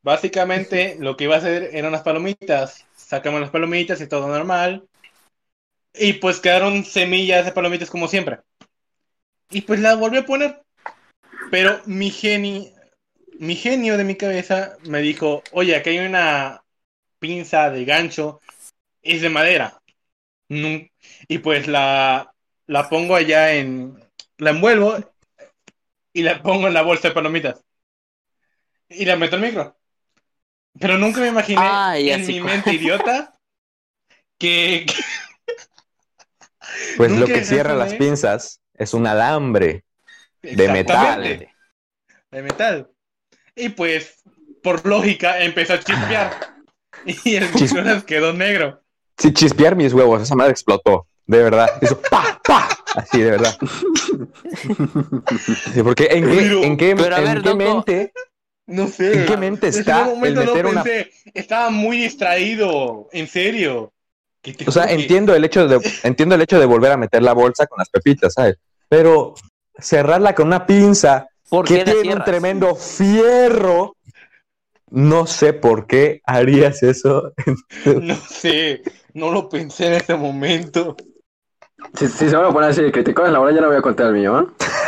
Básicamente 0.03 0.97
lo 1.01 1.17
que 1.17 1.25
iba 1.25 1.37
a 1.37 1.39
hacer 1.39 1.71
eran 1.73 1.93
las 1.93 2.03
palomitas. 2.03 2.85
Sacamos 2.95 3.41
las 3.41 3.49
palomitas 3.51 4.03
y 4.03 4.07
todo 4.07 4.29
normal. 4.29 4.87
Y 5.95 6.13
pues 6.13 6.41
quedaron 6.41 6.85
semillas 6.85 7.47
de 7.47 7.53
palomitas 7.53 7.89
como 7.89 8.07
siempre. 8.07 8.41
Y 9.51 9.63
pues 9.63 9.81
las 9.81 9.99
volví 9.99 10.19
a 10.19 10.27
poner. 10.27 10.63
Pero 11.51 11.81
mi 11.87 12.11
genio, 12.11 12.71
mi 13.39 13.57
genio 13.57 13.97
de 13.97 14.05
mi 14.05 14.17
cabeza 14.17 14.77
me 14.85 15.01
dijo, 15.01 15.43
oye, 15.53 15.77
aquí 15.77 15.91
hay 15.91 15.99
una 16.01 16.63
pinza 17.19 17.71
de 17.71 17.85
gancho, 17.85 18.41
es 19.03 19.23
de 19.23 19.31
madera. 19.31 19.81
Y 20.49 21.39
pues 21.39 21.67
la, 21.67 22.33
la 22.67 22.89
pongo 22.89 23.15
allá 23.17 23.55
en, 23.55 24.03
la 24.39 24.51
envuelvo 24.51 24.97
y 26.13 26.23
la 26.23 26.43
pongo 26.43 26.69
en 26.69 26.75
la 26.75 26.83
bolsa 26.83 27.09
de 27.09 27.15
palomitas. 27.15 27.65
Y 28.89 29.05
la 29.05 29.17
meto 29.17 29.37
al 29.37 29.43
micro. 29.43 29.77
Pero 30.79 30.97
nunca 30.97 31.21
me 31.21 31.29
imaginé 31.29 31.61
Ay, 31.63 32.11
en 32.11 32.27
mi 32.27 32.41
mente 32.41 32.73
idiota 32.73 33.35
que, 34.39 34.87
que- 34.87 34.95
Pues 36.97 37.11
lo 37.13 37.27
que 37.27 37.45
cierra 37.45 37.75
las 37.75 37.95
pinzas 37.95 38.61
es 38.79 38.95
un 38.95 39.07
alambre. 39.07 39.85
De 40.43 40.68
metal. 40.68 41.49
De 42.31 42.43
metal. 42.43 42.89
Y 43.57 43.70
pues, 43.70 44.22
por 44.62 44.87
lógica, 44.87 45.41
empezó 45.43 45.74
a 45.74 45.81
chispear. 45.81 46.31
Y 47.24 47.37
el 47.37 47.51
Chis- 47.53 47.62
microondas 47.62 48.05
quedó 48.05 48.33
negro. 48.33 48.83
Sí, 49.16 49.33
chispear 49.33 49.76
mis 49.76 49.93
huevos, 49.93 50.22
esa 50.22 50.35
madre 50.35 50.53
explotó. 50.53 51.07
De 51.26 51.43
verdad. 51.43 51.68
Hizo 51.83 52.01
pa, 52.01 52.41
pa. 52.45 52.68
Así, 52.95 53.20
de 53.20 53.31
verdad. 53.33 53.57
Sí, 55.74 55.83
porque 55.83 56.09
en 56.11 56.24
qué, 56.29 56.37
Pero- 56.37 56.64
en 56.64 56.76
qué, 56.76 56.97
pero 56.97 57.16
a 57.16 57.18
en 57.18 57.24
ver, 57.24 57.43
qué 57.43 57.49
loco. 57.51 57.57
mente, 57.57 58.12
No 58.66 58.89
sé. 58.89 59.12
en 59.20 59.26
qué 59.26 59.37
mente 59.37 59.66
En 59.66 59.70
ese 59.70 59.81
está 59.81 60.01
el 60.09 60.14
momento 60.14 60.45
no 60.45 60.51
meter 60.55 60.66
una 60.66 60.83
pensé. 60.83 61.11
Estaba 61.35 61.70
muy 61.70 61.99
distraído. 61.99 63.09
En 63.12 63.26
serio. 63.29 63.93
O 64.66 64.72
sea, 64.72 64.85
entiendo 64.85 65.35
el 65.35 65.45
hecho 65.45 65.66
de 65.68 65.79
entiendo 66.05 66.35
el 66.35 66.41
hecho 66.43 66.59
de 66.59 66.64
volver 66.66 66.93
a 66.93 66.97
meter 66.97 67.22
la 67.22 67.33
bolsa 67.35 67.66
con 67.66 67.79
las 67.79 67.91
pepitas, 67.91 68.33
¿sabes? 68.33 68.57
Pero 68.89 69.34
cerrarla 69.78 70.34
con 70.34 70.49
una 70.49 70.66
pinza 70.66 71.28
¿Por 71.49 71.66
que 71.66 71.84
tiene 71.84 72.14
un 72.14 72.24
tremendo 72.24 72.74
fierro. 72.74 73.97
No 74.91 75.26
sé 75.26 75.53
por 75.53 75.86
qué 75.86 76.20
harías 76.24 76.82
eso. 76.82 77.32
No 77.84 78.16
sé. 78.16 78.82
No 79.14 79.30
lo 79.32 79.49
pensé 79.49 79.86
en 79.86 79.93
ese 79.95 80.14
momento. 80.14 80.97
Si, 81.95 82.09
si 82.09 82.29
se 82.29 82.37
van 82.37 82.47
a 82.47 82.53
poner 82.53 82.70
así 82.70 82.83
de 82.83 82.91
criticones, 82.91 83.33
la 83.33 83.39
verdad 83.39 83.55
ya 83.55 83.61
no 83.62 83.68
voy 83.68 83.76
a 83.76 83.83
contar 83.83 84.09
el 84.09 84.14
mío, 84.14 84.41
¿eh? 84.41 84.47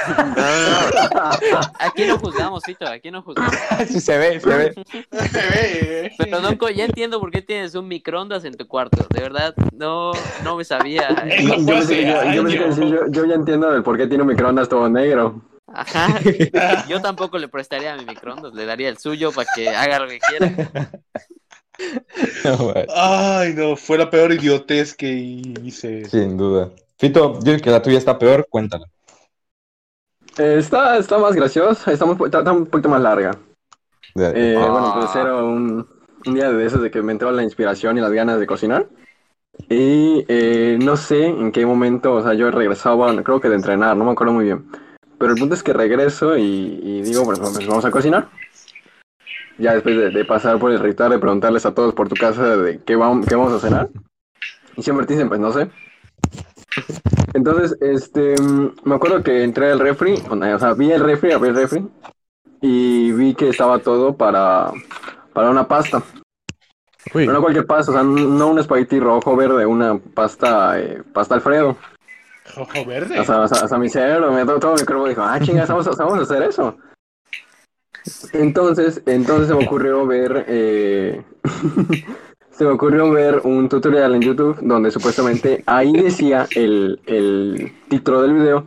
Aquí 1.78 2.04
no 2.06 2.18
juzgamos, 2.18 2.62
Fito, 2.64 2.86
aquí 2.86 3.10
no 3.10 3.22
juzgamos. 3.22 3.54
Sí 3.88 4.00
se 4.00 4.18
ve, 4.18 4.40
se 4.40 4.48
ve. 4.48 4.74
Se 4.74 5.38
ve. 5.38 6.12
Pero 6.18 6.40
Donko, 6.40 6.68
ya 6.68 6.84
entiendo 6.84 7.20
por 7.20 7.30
qué 7.30 7.42
tienes 7.42 7.74
un 7.74 7.86
microondas 7.88 8.44
en 8.44 8.54
tu 8.56 8.66
cuarto. 8.66 9.06
De 9.10 9.20
verdad, 9.20 9.54
no, 9.72 10.12
no 10.44 10.56
me 10.56 10.64
sabía. 10.64 11.08
Eso 11.26 11.92
Yo, 12.34 12.48
yo- 12.48 12.68
yo- 12.76 13.06
yo 13.08 13.24
ya 13.24 13.34
entiendo 13.34 13.72
el 13.74 13.82
por 13.82 13.96
qué 13.96 14.06
tiene 14.06 14.22
un 14.24 14.28
microondas 14.28 14.68
todo 14.68 14.88
negro. 14.88 15.40
Ajá. 15.72 16.08
Yo 16.88 17.00
tampoco 17.00 17.38
le 17.38 17.46
prestaría 17.46 17.94
mi 17.96 18.04
microondas, 18.04 18.52
le 18.54 18.66
daría 18.66 18.88
el 18.88 18.98
suyo 18.98 19.30
para 19.30 19.48
que 19.54 19.68
haga 19.68 20.00
lo 20.00 20.08
que 20.08 20.18
quiera. 20.18 20.90
Ay, 22.94 23.54
no. 23.54 23.76
Fue 23.76 23.98
la 23.98 24.10
peor 24.10 24.32
idiotez 24.32 24.94
que 24.94 25.10
hice. 25.12 26.04
Sin 26.06 26.36
duda. 26.36 26.70
Fito, 26.98 27.38
yo 27.42 27.56
que 27.58 27.70
la 27.70 27.82
tuya 27.82 27.98
está 27.98 28.18
peor, 28.18 28.46
cuéntala. 28.48 28.86
Eh, 30.38 30.56
está, 30.58 30.96
está 30.98 31.18
más 31.18 31.34
graciosa, 31.34 31.92
está, 31.92 32.04
muy- 32.06 32.16
está- 32.26 32.38
está 32.38 32.52
un 32.52 32.66
poquito 32.66 32.88
más 32.88 33.00
larga. 33.00 33.32
Eh, 34.16 34.56
Ah. 34.58 34.68
Bueno, 34.70 34.94
pues 35.00 35.14
era 35.16 35.36
un, 35.36 35.86
un 36.26 36.34
día 36.34 36.50
de 36.52 36.66
esos 36.66 36.82
de 36.82 36.90
que 36.90 37.02
me 37.02 37.12
entró 37.12 37.30
la 37.32 37.42
inspiración 37.42 37.98
y 37.98 38.00
las 38.00 38.12
ganas 38.12 38.38
de 38.40 38.46
cocinar. 38.46 38.86
Y 39.68 40.24
eh, 40.28 40.78
no 40.80 40.96
sé 40.96 41.26
en 41.26 41.52
qué 41.52 41.66
momento, 41.66 42.14
o 42.14 42.22
sea, 42.22 42.34
yo 42.34 42.50
regresaba, 42.50 43.14
creo 43.22 43.40
que 43.40 43.48
de 43.48 43.56
entrenar, 43.56 43.96
no 43.96 44.04
me 44.04 44.12
acuerdo 44.12 44.32
muy 44.32 44.44
bien. 44.44 44.66
Pero 45.18 45.32
el 45.32 45.38
punto 45.38 45.54
es 45.54 45.62
que 45.62 45.72
regreso 45.74 46.36
y, 46.38 46.80
y 46.82 47.02
digo, 47.02 47.24
pues, 47.24 47.38
pues, 47.40 47.66
vamos 47.66 47.84
a 47.84 47.90
cocinar. 47.90 48.28
Ya 49.60 49.74
después 49.74 49.96
de, 49.96 50.10
de 50.10 50.24
pasar 50.24 50.58
por 50.58 50.72
el 50.72 50.80
ritual 50.80 51.10
de 51.10 51.18
preguntarles 51.18 51.66
a 51.66 51.74
todos 51.74 51.94
por 51.94 52.08
tu 52.08 52.16
casa 52.16 52.56
de 52.56 52.80
qué, 52.84 52.96
vamos, 52.96 53.26
qué 53.26 53.34
vamos 53.36 53.52
a 53.52 53.58
cenar. 53.60 53.88
Y 54.76 54.82
siempre 54.82 55.06
te 55.06 55.12
dicen, 55.14 55.28
pues 55.28 55.38
no 55.40 55.52
sé. 55.52 55.70
Entonces, 57.34 57.76
este, 57.80 58.34
me 58.84 58.94
acuerdo 58.94 59.22
que 59.22 59.44
entré 59.44 59.70
al 59.70 59.78
refri, 59.78 60.14
o 60.14 60.58
sea, 60.58 60.72
vi 60.74 60.90
el 60.90 61.02
refri, 61.04 61.32
abrí 61.32 61.50
el 61.50 61.56
refri 61.56 61.86
y 62.60 63.12
vi 63.12 63.34
que 63.34 63.50
estaba 63.50 63.78
todo 63.78 64.16
para, 64.16 64.72
para 65.32 65.50
una 65.50 65.68
pasta. 65.68 66.02
Pero 67.12 67.32
no 67.32 67.40
cualquier 67.42 67.66
pasta, 67.66 67.92
o 67.92 67.94
sea, 67.94 68.02
no 68.02 68.48
un 68.48 68.58
espagueti 68.58 68.98
rojo, 68.98 69.36
verde, 69.36 69.66
una 69.66 69.98
pasta, 69.98 70.78
eh, 70.80 71.02
pasta 71.12 71.34
Alfredo. 71.34 71.76
Ojo 72.56 72.84
verde. 72.84 73.18
O 73.20 73.24
sea, 73.24 73.40
o 73.42 73.48
sea, 73.48 73.64
o 73.64 73.68
sea, 73.68 73.78
mi 73.78 73.88
cerebro, 73.88 74.32
me, 74.32 74.44
todo, 74.44 74.58
todo 74.58 74.74
mi 74.74 74.84
cuerpo 74.84 75.08
dijo, 75.08 75.22
ah, 75.22 75.38
chingas, 75.40 75.68
vamos, 75.68 75.86
a- 75.86 75.90
vamos 76.04 76.18
a 76.18 76.22
hacer 76.22 76.42
eso. 76.42 76.76
Entonces, 78.32 79.02
entonces 79.06 79.48
se 79.48 79.54
me 79.54 79.64
ocurrió 79.64 80.06
ver, 80.06 80.44
eh, 80.48 81.22
se 82.50 82.64
me 82.64 82.70
ocurrió 82.70 83.10
ver 83.10 83.40
un 83.44 83.68
tutorial 83.68 84.14
en 84.14 84.22
YouTube 84.22 84.58
donde 84.62 84.90
supuestamente 84.90 85.62
ahí 85.66 85.92
decía 85.92 86.46
el, 86.54 87.00
el 87.06 87.72
título 87.88 88.22
del 88.22 88.34
video, 88.34 88.66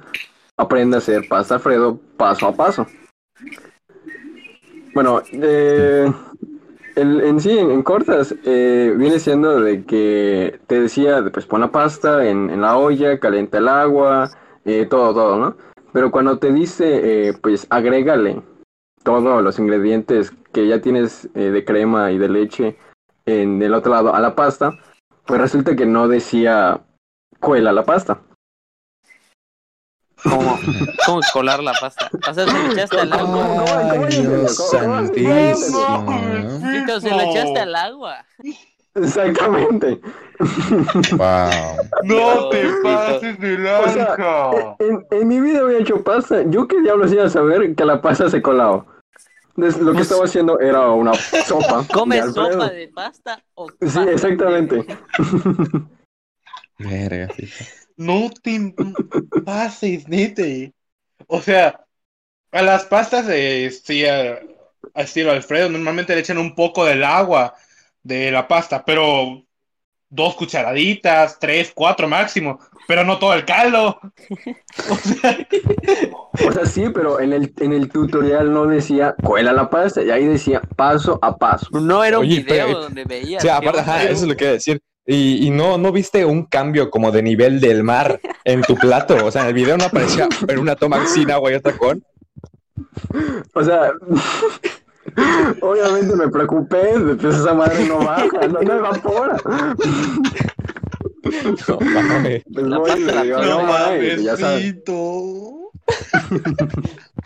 aprende 0.57 0.97
a 0.97 0.99
hacer 0.99 1.27
pasta 1.27 1.55
Alfredo 1.55 1.99
paso 2.17 2.47
a 2.47 2.53
paso. 2.55 2.86
Bueno, 4.93 5.21
eh, 5.31 6.11
el- 6.95 7.21
en 7.21 7.39
sí, 7.39 7.57
en, 7.57 7.81
cortas, 7.81 8.36
eh, 8.45 8.93
viene 8.95 9.17
siendo 9.17 9.59
de 9.61 9.84
que 9.84 10.59
te 10.67 10.81
decía, 10.81 11.21
de, 11.23 11.31
pues 11.31 11.47
pon 11.47 11.61
la 11.61 11.71
pasta 11.71 12.27
en, 12.27 12.51
en 12.51 12.61
la 12.61 12.77
olla, 12.77 13.19
calienta 13.19 13.57
el 13.57 13.67
agua, 13.67 14.29
eh, 14.65 14.86
todo, 14.88 15.13
todo, 15.13 15.38
¿no? 15.39 15.55
Pero 15.91 16.11
cuando 16.11 16.38
te 16.38 16.51
dice, 16.51 17.29
eh, 17.29 17.34
pues 17.41 17.65
agrégale 17.71 18.41
todos 19.04 19.43
los 19.43 19.60
ingredientes 19.60 20.32
que 20.51 20.68
ya 20.68 20.82
tienes 20.82 21.30
eh, 21.36 21.51
de 21.51 21.66
crema 21.66 22.12
y 22.12 22.18
de 22.18 22.30
leche 22.30 22.78
en 23.26 23.62
el 23.62 23.74
otro 23.74 23.91
lado 23.91 24.14
a 24.14 24.20
la 24.20 24.36
pasta, 24.36 24.80
pues 25.26 25.39
resulta 25.39 25.76
que 25.76 25.86
no 25.86 26.08
decía 26.08 26.82
cuela 27.39 27.72
la 27.72 27.84
pasta. 27.84 28.22
¿Cómo, 30.24 30.58
cómo 31.06 31.20
colar 31.34 31.62
la 31.62 31.74
pasta? 31.74 32.10
O 32.30 32.34
sea, 32.34 32.45
se 32.45 32.54
la 32.54 32.72
echaste 32.72 32.99
al 33.01 33.14
agua. 33.14 33.66
Ay, 34.08 34.22
Dios 34.22 34.70
santísimo. 34.70 36.06
Se 37.01 37.10
la 37.10 37.30
echaste 37.30 37.60
al 37.60 37.76
agua. 37.76 38.26
Exactamente. 38.96 40.00
Wow. 41.12 41.50
No 42.04 42.50
te 42.50 42.68
pases 42.84 43.39
de 43.39 43.54
O 43.56 43.89
sea, 43.89 44.16
lanza. 44.18 44.76
en, 44.80 45.06
en 45.10 45.28
mi 45.28 45.39
vida 45.39 45.62
había 45.62 45.80
hecho 45.80 46.04
pasta. 46.04 46.44
Yo 46.48 46.68
qué 46.68 46.80
diablos 46.82 47.12
iba 47.12 47.24
a 47.26 47.30
saber 47.30 47.74
que 47.76 47.86
la 47.86 48.02
pasta 48.02 48.30
se 48.30 48.41
colaba. 48.41 48.86
Entonces, 49.56 49.82
lo 49.82 49.91
que 49.91 49.98
Pues- 49.98 50.08
estaba 50.10 50.26
haciendo 50.26 50.60
era 50.60 50.89
una 50.91 51.14
sopa. 51.14 51.82
de 51.84 51.88
¿Comes 51.94 52.22
Alfredo. 52.24 52.52
sopa 52.54 52.70
de 52.70 52.88
pasta 52.89 53.44
o 53.56 53.70
Sí, 53.70 53.76
pasta? 53.82 54.12
exactamente. 54.12 54.86
Verga. 56.80 57.30
No 57.98 58.30
te 58.41 58.74
pases, 59.46 60.08
nete. 60.08 60.74
O 61.28 61.41
sea, 61.41 61.80
a 62.52 62.62
las 62.62 62.86
pastas 62.86 63.28
de 63.28 63.72
sí, 63.84 64.06
a, 64.06 64.39
a 64.94 65.02
estilo 65.02 65.32
Alfredo 65.32 65.70
normalmente 65.70 66.14
le 66.14 66.22
echan 66.22 66.38
un 66.39 66.56
poco 66.56 66.86
del 66.86 67.04
agua 67.04 67.54
de 68.04 68.32
la 68.32 68.47
pasta, 68.47 68.84
pero 68.86 69.43
dos 70.10 70.36
cucharaditas, 70.36 71.39
tres, 71.39 71.72
cuatro 71.74 72.08
máximo, 72.08 72.60
pero 72.88 73.04
no 73.04 73.18
todo 73.18 73.34
el 73.34 73.45
caldo. 73.45 73.99
O 74.89 74.95
sea, 74.95 75.38
O 76.47 76.51
sea, 76.51 76.66
sí, 76.66 76.86
pero 76.93 77.20
en 77.20 77.32
el, 77.34 77.54
en 77.60 77.74
el 77.74 77.89
tutorial 77.89 78.51
no 78.51 78.66
decía 78.66 79.16
cuela 79.24 79.54
la 79.54 79.70
pasta, 79.70 80.01
y 80.04 80.10
ahí 80.12 80.26
decía 80.26 80.62
paso 80.76 81.18
a 81.22 81.38
paso. 81.38 81.68
No 81.80 82.04
era 82.04 82.20
un 82.20 82.26
Oye, 82.26 82.41
video 82.41 82.66
pero- 82.68 82.82
donde 82.82 83.06
veías. 83.06 83.41
Sí, 83.41 83.47
qué 83.47 83.51
aparte, 83.54 83.80
ajá, 83.82 84.04
eso 84.04 84.24
es 84.24 84.28
lo 84.28 84.36
que 84.36 84.43
iba 84.45 84.51
a 84.51 84.54
decir. 84.54 84.82
Y, 85.06 85.45
y 85.47 85.49
no, 85.49 85.78
no 85.78 85.91
viste 85.91 86.24
un 86.26 86.45
cambio 86.45 86.89
como 86.89 87.12
de 87.12 87.22
nivel 87.22 87.60
del 87.60 87.84
mar 87.84 88.20
en 88.45 88.62
tu 88.62 88.76
plato. 88.76 89.26
O 89.26 89.32
sea, 89.32 89.41
en 89.43 89.47
el 89.49 89.54
video 89.54 89.78
no 89.78 89.86
aparecía 89.86 90.28
en 90.47 90.60
una 90.60 90.76
toma 90.76 91.06
sin 91.08 91.30
agua 91.32 91.51
y 91.51 91.56
otra 91.56 91.78
con. 91.78 92.04
O 93.54 93.64
sea, 93.64 93.91
obviamente 95.62 96.16
me 96.16 96.28
preocupé, 96.30 96.93
pues 97.20 97.36
esa 97.36 97.54
madre 97.54 97.86
no 97.88 97.99
baja, 97.99 98.47
no, 98.47 98.62
no 98.62 98.74
evapora. 98.74 99.38
No, 101.68 101.80
mames. 101.80 102.43
Pues 102.54 102.66
La 102.68 102.78
voy 102.78 102.89
y 102.89 102.93
pasta 103.06 103.06
le 103.06 103.14
la 103.16 103.24
digo, 103.24 103.38
prueba. 103.38 103.56
no 103.56 103.64
mames, 103.64 104.24
ya 104.24 104.38
sabes. 104.38 104.41
mamesito. 104.84 105.72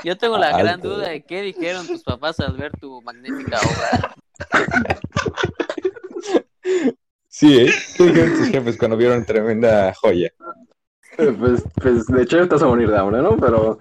Yo 0.04 0.18
tengo 0.18 0.38
la 0.38 0.58
gran 0.58 0.82
duda 0.82 1.10
de 1.10 1.24
qué 1.24 1.42
dijeron 1.42 1.88
tus 1.88 2.04
papás 2.04 2.40
al 2.40 2.56
ver 2.58 2.72
tu 2.80 3.02
magnífica 3.02 3.58
obra. 3.60 4.16
Sí, 7.28 7.60
¿eh? 7.60 7.72
¿Qué 7.98 8.04
dijeron 8.06 8.34
tus 8.38 8.48
jefes 8.50 8.78
cuando 8.78 8.98
vieron 8.98 9.26
tremenda 9.26 9.94
joya? 9.96 10.32
Eh, 11.18 11.36
Pues, 11.38 11.64
pues 11.82 12.06
de 12.08 12.22
hecho 12.24 12.42
estás 12.42 12.62
a 12.62 12.68
morir 12.68 12.90
de 12.90 12.98
hambre, 12.98 13.22
¿no? 13.22 13.38
Pero, 13.38 13.80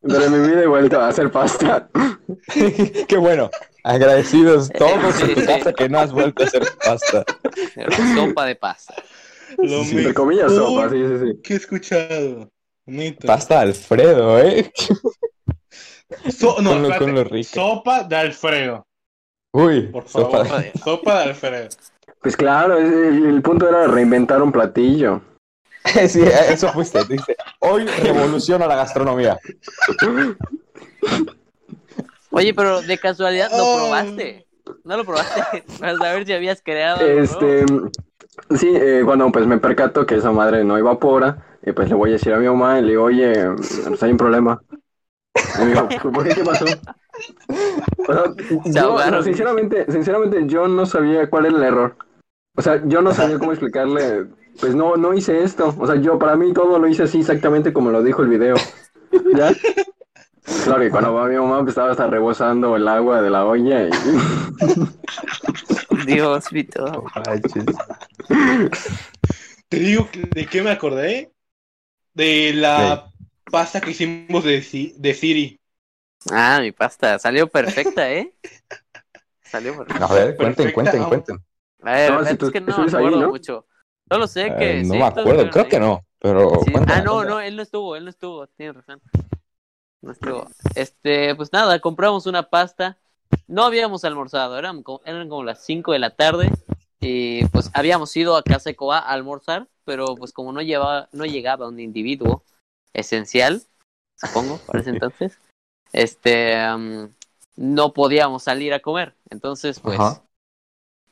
pero 0.00 0.24
en 0.24 0.32
mi 0.42 0.48
vida 0.48 0.62
he 0.62 0.66
vuelto 0.66 1.00
a 1.00 1.08
hacer 1.08 1.30
pasta. 1.30 1.88
Qué 3.08 3.16
bueno. 3.16 3.50
Agradecidos 3.84 4.70
todos 4.70 5.14
Sí, 5.14 5.22
en 5.24 5.34
tu 5.34 5.40
sí. 5.40 5.46
casa 5.46 5.72
que 5.72 5.88
no 5.88 5.98
has 5.98 6.12
vuelto 6.12 6.42
a 6.42 6.46
hacer 6.46 6.62
pasta. 6.84 7.24
Sopa 8.14 8.44
de 8.46 8.56
pasta. 8.56 8.94
Lo 9.56 9.82
Sí, 9.84 9.96
Entre 9.98 10.12
comillas, 10.14 10.52
mejor 10.52 10.68
sopa, 10.68 10.90
sí, 10.90 10.96
sí, 10.96 11.26
sí. 11.32 11.40
que 11.42 11.54
he 11.54 11.56
escuchado. 11.56 12.50
Neta. 12.86 13.26
Pasta 13.26 13.60
Alfredo, 13.60 14.38
¿eh? 14.40 14.70
So- 16.30 16.60
no, 16.60 16.70
Con 16.70 16.82
lo- 16.82 16.98
con 16.98 17.14
lo 17.14 17.24
rico. 17.24 17.48
Sopa 17.54 18.02
de 18.04 18.16
Alfredo, 18.16 18.86
Uy, 19.52 19.82
por 19.88 20.08
sopa 20.08 20.44
favor. 20.44 20.62
de- 20.62 20.72
Sopa 20.82 21.18
de 21.20 21.24
Alfredo. 21.30 21.68
Pues 22.22 22.36
claro, 22.36 22.78
el, 22.78 23.26
el 23.26 23.42
punto 23.42 23.68
era 23.68 23.86
reinventar 23.86 24.42
un 24.42 24.50
platillo. 24.52 25.22
Sí, 26.08 26.22
eso 26.22 26.68
fuiste. 26.72 27.04
Dice, 27.08 27.36
hoy 27.60 27.86
revoluciona 27.86 28.66
la 28.66 28.76
gastronomía. 28.76 29.38
Oye, 32.30 32.54
pero 32.54 32.82
de 32.82 32.98
casualidad 32.98 33.50
lo 33.50 33.64
Oh. 33.64 33.76
probaste. 33.78 34.46
¿No 34.84 34.96
lo 34.96 35.04
probaste? 35.04 35.64
Para 35.80 35.96
saber 35.96 36.26
si 36.26 36.32
habías 36.32 36.60
creado. 36.62 37.00
Este, 37.06 37.64
sí, 38.56 38.70
eh, 38.74 39.02
cuando 39.04 39.30
pues 39.32 39.46
me 39.46 39.58
percato 39.58 40.04
que 40.06 40.16
esa 40.16 40.30
madre 40.30 40.62
no 40.64 40.76
evapora, 40.76 41.58
eh, 41.62 41.72
pues 41.72 41.88
le 41.88 41.94
voy 41.94 42.10
a 42.10 42.12
decir 42.14 42.32
a 42.32 42.38
mi 42.38 42.46
mamá 42.46 42.78
y 42.78 42.82
le 42.82 42.88
digo, 42.90 43.04
oye, 43.04 43.32
pues 43.86 44.02
hay 44.02 44.10
un 44.10 44.16
problema. 44.18 44.60
Y 45.58 45.64
me 45.64 45.70
dijo, 45.70 45.88
¿por 46.12 46.26
qué? 46.28 46.34
¿Qué 46.34 46.44
pasó? 46.44 46.64
O 48.06 48.12
sea, 48.12 48.24
yo, 48.64 49.10
no, 49.10 49.22
sinceramente, 49.24 49.84
sinceramente, 49.90 50.44
yo 50.46 50.68
no 50.68 50.86
sabía 50.86 51.28
cuál 51.28 51.46
era 51.46 51.56
el 51.56 51.62
error. 51.64 51.96
O 52.56 52.62
sea, 52.62 52.80
yo 52.84 53.02
no 53.02 53.12
sabía 53.12 53.38
cómo 53.38 53.50
explicarle, 53.52 54.26
pues 54.60 54.74
no, 54.74 54.96
no 54.96 55.14
hice 55.14 55.42
esto. 55.42 55.74
O 55.78 55.86
sea, 55.86 55.96
yo 55.96 56.18
para 56.18 56.36
mí 56.36 56.52
todo 56.52 56.78
lo 56.78 56.88
hice 56.88 57.04
así 57.04 57.20
exactamente 57.20 57.72
como 57.72 57.90
lo 57.90 58.02
dijo 58.02 58.22
el 58.22 58.28
video. 58.28 58.56
¿Ya? 59.36 59.52
Claro, 60.64 60.84
y 60.84 60.90
cuando 60.90 61.14
va 61.14 61.28
mi 61.28 61.36
mamá 61.36 61.58
pues, 61.60 61.70
estaba 61.70 61.90
hasta 61.90 62.06
rebosando 62.06 62.76
el 62.76 62.86
agua 62.88 63.20
de 63.22 63.30
la 63.30 63.44
olla 63.44 63.86
y... 63.86 63.90
Dios, 66.06 66.50
Vito. 66.50 67.04
Te 69.68 69.78
digo 69.78 70.08
que- 70.10 70.22
de 70.22 70.46
qué 70.46 70.62
me 70.62 70.70
acordé. 70.70 71.32
De 72.14 72.52
la 72.54 73.10
pasta 73.50 73.80
que 73.80 73.90
hicimos 73.92 74.42
de, 74.44 74.92
de 74.96 75.14
Siri. 75.14 75.60
Ah, 76.32 76.58
mi 76.60 76.72
pasta. 76.72 77.18
Salió 77.18 77.48
perfecta, 77.48 78.10
¿eh? 78.10 78.34
Salió 79.44 79.76
perfecta. 79.76 80.06
A 80.06 80.14
ver, 80.14 80.36
cuenten, 80.36 80.72
Perfecta. 80.72 80.74
cuenten, 80.74 81.04
cuenten. 81.04 81.44
A 81.82 81.92
ver, 81.92 82.12
No, 82.12 82.24
si 82.24 82.34
es 82.34 82.50
que 82.50 82.60
no 82.60 82.78
me 82.78 82.84
ahí, 82.84 82.88
acuerdo 82.96 83.20
¿no? 83.20 83.30
mucho. 83.30 83.66
Solo 84.08 84.26
sé 84.26 84.46
que. 84.58 84.80
Eh, 84.80 84.84
no 84.84 84.94
sí, 84.94 84.98
me 84.98 85.04
acuerdo, 85.04 85.50
creo 85.50 85.68
que 85.68 85.80
no, 85.80 86.04
pero 86.18 86.48
Sí. 86.64 86.72
cuéntame, 86.72 87.00
Ah, 87.00 87.02
no, 87.02 87.12
cuéntame. 87.12 87.30
no, 87.30 87.40
él 87.40 87.56
no 87.56 87.62
estuvo, 87.62 87.96
él 87.96 88.04
no 88.04 88.10
estuvo, 88.10 88.46
tienes 88.46 88.76
razón. 88.76 89.00
No 90.00 90.12
estuvo. 90.12 90.46
Este, 90.74 91.34
pues 91.34 91.52
nada, 91.52 91.78
compramos 91.80 92.26
una 92.26 92.44
pasta. 92.44 92.98
No 93.46 93.64
habíamos 93.64 94.04
almorzado, 94.04 94.58
eran 94.58 94.82
como, 94.82 95.00
eran 95.04 95.28
como 95.28 95.44
las 95.44 95.64
5 95.64 95.92
de 95.92 95.98
la 95.98 96.10
tarde. 96.10 96.50
Y 97.00 97.44
pues 97.46 97.70
habíamos 97.74 98.16
ido 98.16 98.36
a 98.36 98.42
Casa 98.42 98.70
de 98.70 98.76
Coa 98.76 98.98
a 98.98 99.12
almorzar, 99.12 99.68
pero 99.84 100.16
pues 100.16 100.32
como 100.32 100.52
no 100.52 100.62
llevaba, 100.62 101.08
no 101.12 101.24
llegaba 101.24 101.68
un 101.68 101.78
individuo 101.78 102.42
esencial, 102.92 103.62
supongo, 104.16 104.58
para 104.58 104.80
ese 104.80 104.90
entonces, 104.90 105.38
este, 105.92 106.56
am, 106.56 107.14
no 107.56 107.92
podíamos 107.92 108.42
salir 108.42 108.74
a 108.74 108.80
comer. 108.80 109.14
Entonces, 109.30 109.78
pues, 109.80 109.98
Ajá. 109.98 110.22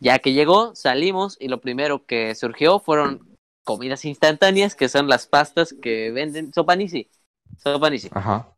Ya 0.00 0.18
que 0.18 0.32
llegó, 0.32 0.74
salimos 0.74 1.36
y 1.40 1.48
lo 1.48 1.60
primero 1.60 2.04
que 2.06 2.34
surgió 2.34 2.78
fueron 2.80 3.36
comidas 3.64 4.04
instantáneas, 4.04 4.74
que 4.74 4.88
son 4.88 5.08
las 5.08 5.26
pastas 5.26 5.74
que 5.82 6.10
venden. 6.12 6.52
Sopa 6.52 6.76
Nisi. 6.76 7.10
Sopa 7.58 7.90
Nisi. 7.90 8.08
Ajá. 8.12 8.52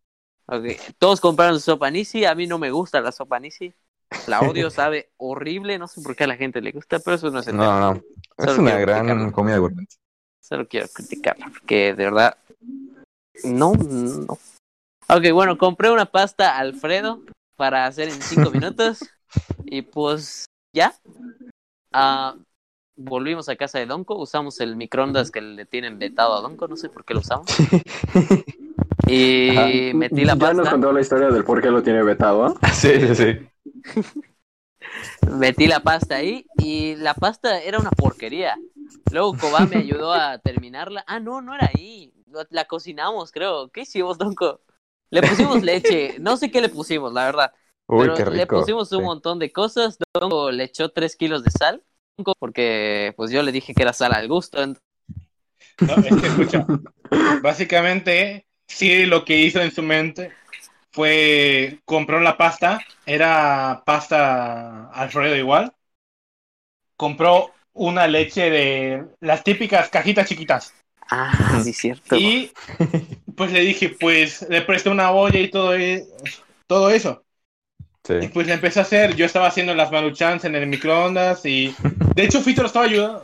Ok, 0.47 0.64
Todos 0.99 1.20
compraron 1.20 1.61
sopa 1.61 1.91
Nisi. 1.91 2.24
A 2.24 2.34
mí 2.34 2.47
no 2.47 2.59
me 2.59 2.70
gusta 2.70 3.01
la 3.01 3.12
sopa 3.12 3.39
Nisi. 3.39 3.72
La 4.26 4.41
odio, 4.41 4.70
sabe 4.70 5.11
horrible. 5.16 5.78
No 5.78 5.89
sé 5.89 6.01
por 6.03 6.16
qué 6.16 6.24
a 6.24 6.28
la 6.28 6.36
gente 6.36 6.61
le 6.61 6.72
gusta, 6.72 6.99
pero 6.99 7.16
eso 7.16 7.30
no 7.30 7.41
es 7.41 7.47
el 7.47 7.53
tema. 7.53 7.80
No, 7.80 7.95
no. 7.95 8.03
Es 8.39 8.47
Solo 8.47 8.62
una 8.62 8.78
gran 8.78 9.07
criticarlo. 9.07 9.32
comida 9.32 9.59
gourmet. 9.59 9.89
Solo 10.41 10.66
quiero 10.66 10.89
criticarla, 10.89 11.51
porque 11.51 11.95
de 11.95 12.05
verdad. 12.05 12.36
No, 13.45 13.72
no. 13.74 14.39
Ok, 15.09 15.30
bueno, 15.32 15.57
compré 15.59 15.91
una 15.91 16.07
pasta 16.07 16.59
Alfredo 16.59 17.22
para 17.57 17.86
hacer 17.86 18.09
en 18.09 18.20
cinco 18.22 18.51
minutos. 18.51 19.01
Y 19.66 19.82
pues 19.82 20.47
ya. 20.73 20.93
Ah, 21.93 22.37
volvimos 22.97 23.49
a 23.49 23.57
casa 23.57 23.79
de 23.79 23.87
Donko. 23.87 24.16
Usamos 24.19 24.61
el 24.61 24.77
microondas 24.77 25.31
que 25.31 25.41
le 25.41 25.66
tienen 25.66 25.99
vetado 25.99 26.35
a 26.37 26.41
Donko. 26.43 26.69
No 26.69 26.77
sé 26.77 26.91
por 26.91 27.05
qué 27.05 27.14
lo 27.14 27.21
usamos. 27.21 27.66
Y 29.07 29.49
Ajá. 29.49 29.75
metí 29.95 30.25
la 30.25 30.37
ya 30.39 30.53
nos 30.53 30.69
pasta. 30.69 30.71
contó 30.71 30.93
la 30.93 31.01
historia 31.01 31.29
del 31.31 31.45
por 31.45 31.62
qué 31.62 31.71
lo 31.71 31.83
tiene 31.83 32.03
vetado, 32.03 32.45
¿ah? 32.45 32.55
Sí, 32.73 32.91
sí, 33.01 33.14
sí. 33.14 33.49
Metí 35.27 35.66
la 35.66 35.81
pasta 35.81 36.16
ahí 36.16 36.47
y 36.57 36.97
la 36.97 37.14
pasta 37.14 37.61
era 37.62 37.79
una 37.79 37.91
porquería. 37.91 38.62
Luego 39.11 39.37
Cobá 39.37 39.66
me 39.66 39.77
ayudó 39.77 40.12
a 40.12 40.39
terminarla. 40.39 41.05
Ah, 41.07 41.21
no, 41.21 41.41
no 41.43 41.55
era 41.55 41.71
ahí. 41.75 42.12
La 42.51 42.66
cocinamos, 42.66 43.33
creo. 43.33 43.71
¿Qué 43.71 43.83
hicimos, 43.83 44.19
Donko? 44.19 44.61
Le 45.11 45.23
pusimos 45.23 45.62
leche. 45.62 46.16
No 46.21 46.37
sé 46.37 46.51
qué 46.51 46.61
le 46.61 46.69
pusimos, 46.69 47.12
la 47.12 47.25
verdad. 47.25 47.53
Uy, 47.89 48.03
Pero 48.03 48.14
qué 48.16 48.24
rico. 48.24 48.36
le 48.36 48.47
pusimos 48.47 48.93
un 48.93 48.99
Sí. 49.01 49.05
montón 49.05 49.39
de 49.39 49.53
cosas. 49.53 49.99
Donko 50.14 50.51
le 50.51 50.64
echó 50.64 50.91
tres 50.91 51.16
kilos 51.16 51.43
de 51.45 51.51
sal. 51.51 51.82
Porque 52.39 53.14
pues 53.16 53.30
yo 53.30 53.43
le 53.43 53.53
dije 53.53 53.74
que 53.74 53.82
era 53.82 53.93
sal 53.93 54.12
al 54.12 54.28
gusto. 54.28 54.59
No, 54.66 54.76
es 55.97 56.16
que 56.16 56.26
escucha. 56.26 56.66
Básicamente, 57.43 58.47
Siri 58.66 59.07
lo 59.07 59.24
que 59.24 59.39
hizo 59.39 59.61
en 59.61 59.70
su 59.70 59.82
mente 59.82 60.32
fue 60.91 61.78
compró 61.84 62.20
la 62.20 62.36
pasta, 62.36 62.80
era 63.07 63.82
pasta 63.86 64.91
Alfredo 64.91 65.36
igual. 65.36 65.72
Compró 66.97 67.53
una 67.72 68.07
leche 68.09 68.51
de 68.51 69.05
las 69.20 69.45
típicas 69.45 69.89
cajitas 69.89 70.28
chiquitas. 70.28 70.74
Ah, 71.11 71.61
sí, 71.62 71.72
cierto. 71.72 72.16
Y 72.16 72.51
pues 73.36 73.53
le 73.53 73.61
dije, 73.61 73.91
pues 73.91 74.47
le 74.49 74.62
presté 74.62 74.91
una 74.91 75.12
olla 75.12 75.39
y 75.39 75.51
todo, 75.51 75.74
e- 75.76 76.07
todo 76.66 76.91
eso. 76.91 77.24
Y 78.11 78.22
Sí. 78.22 78.28
pues 78.32 78.46
la 78.46 78.54
empecé 78.54 78.78
a 78.78 78.82
hacer. 78.82 79.14
Yo 79.16 79.26
estaba 79.26 79.46
haciendo 79.48 79.74
las 79.74 79.90
maruchans 79.92 80.44
en 80.44 80.54
el 80.54 80.66
microondas 80.66 81.44
y. 81.44 81.74
De 82.14 82.24
hecho, 82.24 82.40
Fito 82.40 82.62
lo 82.62 82.66
estaba 82.68 82.84
ayudando. 82.86 83.22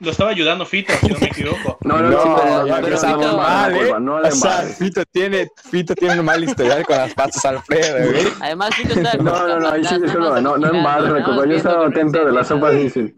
Lo 0.00 0.10
estaba 0.10 0.30
ayudando 0.30 0.66
Fito, 0.66 0.92
si 1.00 1.06
no 1.08 1.18
me 1.18 1.26
equivoco. 1.28 1.78
No, 1.82 1.98
no, 1.98 2.10
No, 2.10 2.24
no, 2.24 2.36
pero- 2.42 2.66
ya 2.66 2.80
pero 2.82 2.98
Fito- 2.98 3.36
mal, 3.36 3.72
mal, 3.72 3.74
¿eh? 3.76 3.92
no 4.00 4.16
O 4.16 4.30
sea. 4.32 4.58
Fito 4.62 5.02
tiene, 5.10 5.48
Fito 5.70 5.94
tiene 5.94 6.18
un 6.20 6.26
mal 6.26 6.42
historial 6.44 6.84
con 6.84 6.96
las 6.98 7.14
pastas 7.14 7.44
Alfredo, 7.46 8.10
güey. 8.12 8.26
Además, 8.40 8.74
Fito 8.74 8.94
está. 8.94 9.14
No, 9.16 9.46
no, 9.48 9.60
no, 9.60 9.68
ahí 9.70 9.84
sí, 9.84 9.94
no, 10.00 10.40
no 10.58 10.66
embarres, 10.68 11.04
nada 11.08 11.20
más 11.20 11.24
curva. 11.24 11.46
Yo 11.46 11.56
estaba 11.56 11.76
no 11.76 11.90
atento 11.90 12.18
de 12.18 12.24
se 12.26 12.32
las 12.32 12.48
sopas 12.48 12.74
Nissin. 12.74 13.16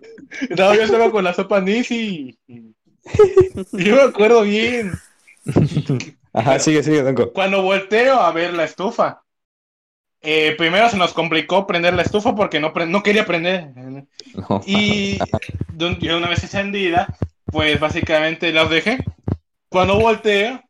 No, 0.56 0.74
yo 0.74 0.82
estaba 0.82 1.10
con 1.10 1.24
la 1.24 1.34
sopa 1.34 1.60
Nisi. 1.60 2.38
Yo 3.72 3.96
me 3.96 4.02
acuerdo 4.02 4.42
bien. 4.42 4.92
Ajá, 6.32 6.58
sigue, 6.58 6.82
sigue, 6.82 7.02
Donko. 7.02 7.32
Cuando 7.32 7.62
volteo 7.62 8.20
a 8.20 8.30
ver 8.32 8.52
la 8.54 8.64
estufa, 8.64 9.22
eh, 10.22 10.54
primero 10.58 10.88
se 10.88 10.96
nos 10.96 11.12
complicó 11.12 11.66
prender 11.66 11.94
la 11.94 12.02
estufa 12.02 12.34
porque 12.34 12.60
no, 12.60 12.72
quería 13.02 13.26
prender. 13.26 13.70
No. 13.74 14.60
Y 14.66 15.18
de 15.72 16.14
una 16.16 16.28
vez 16.28 16.42
encendida, 16.42 17.14
pues 17.46 17.78
básicamente 17.78 18.52
las 18.52 18.70
dejé. 18.70 18.98
Cuando 19.68 19.98
volteo, 19.98 20.62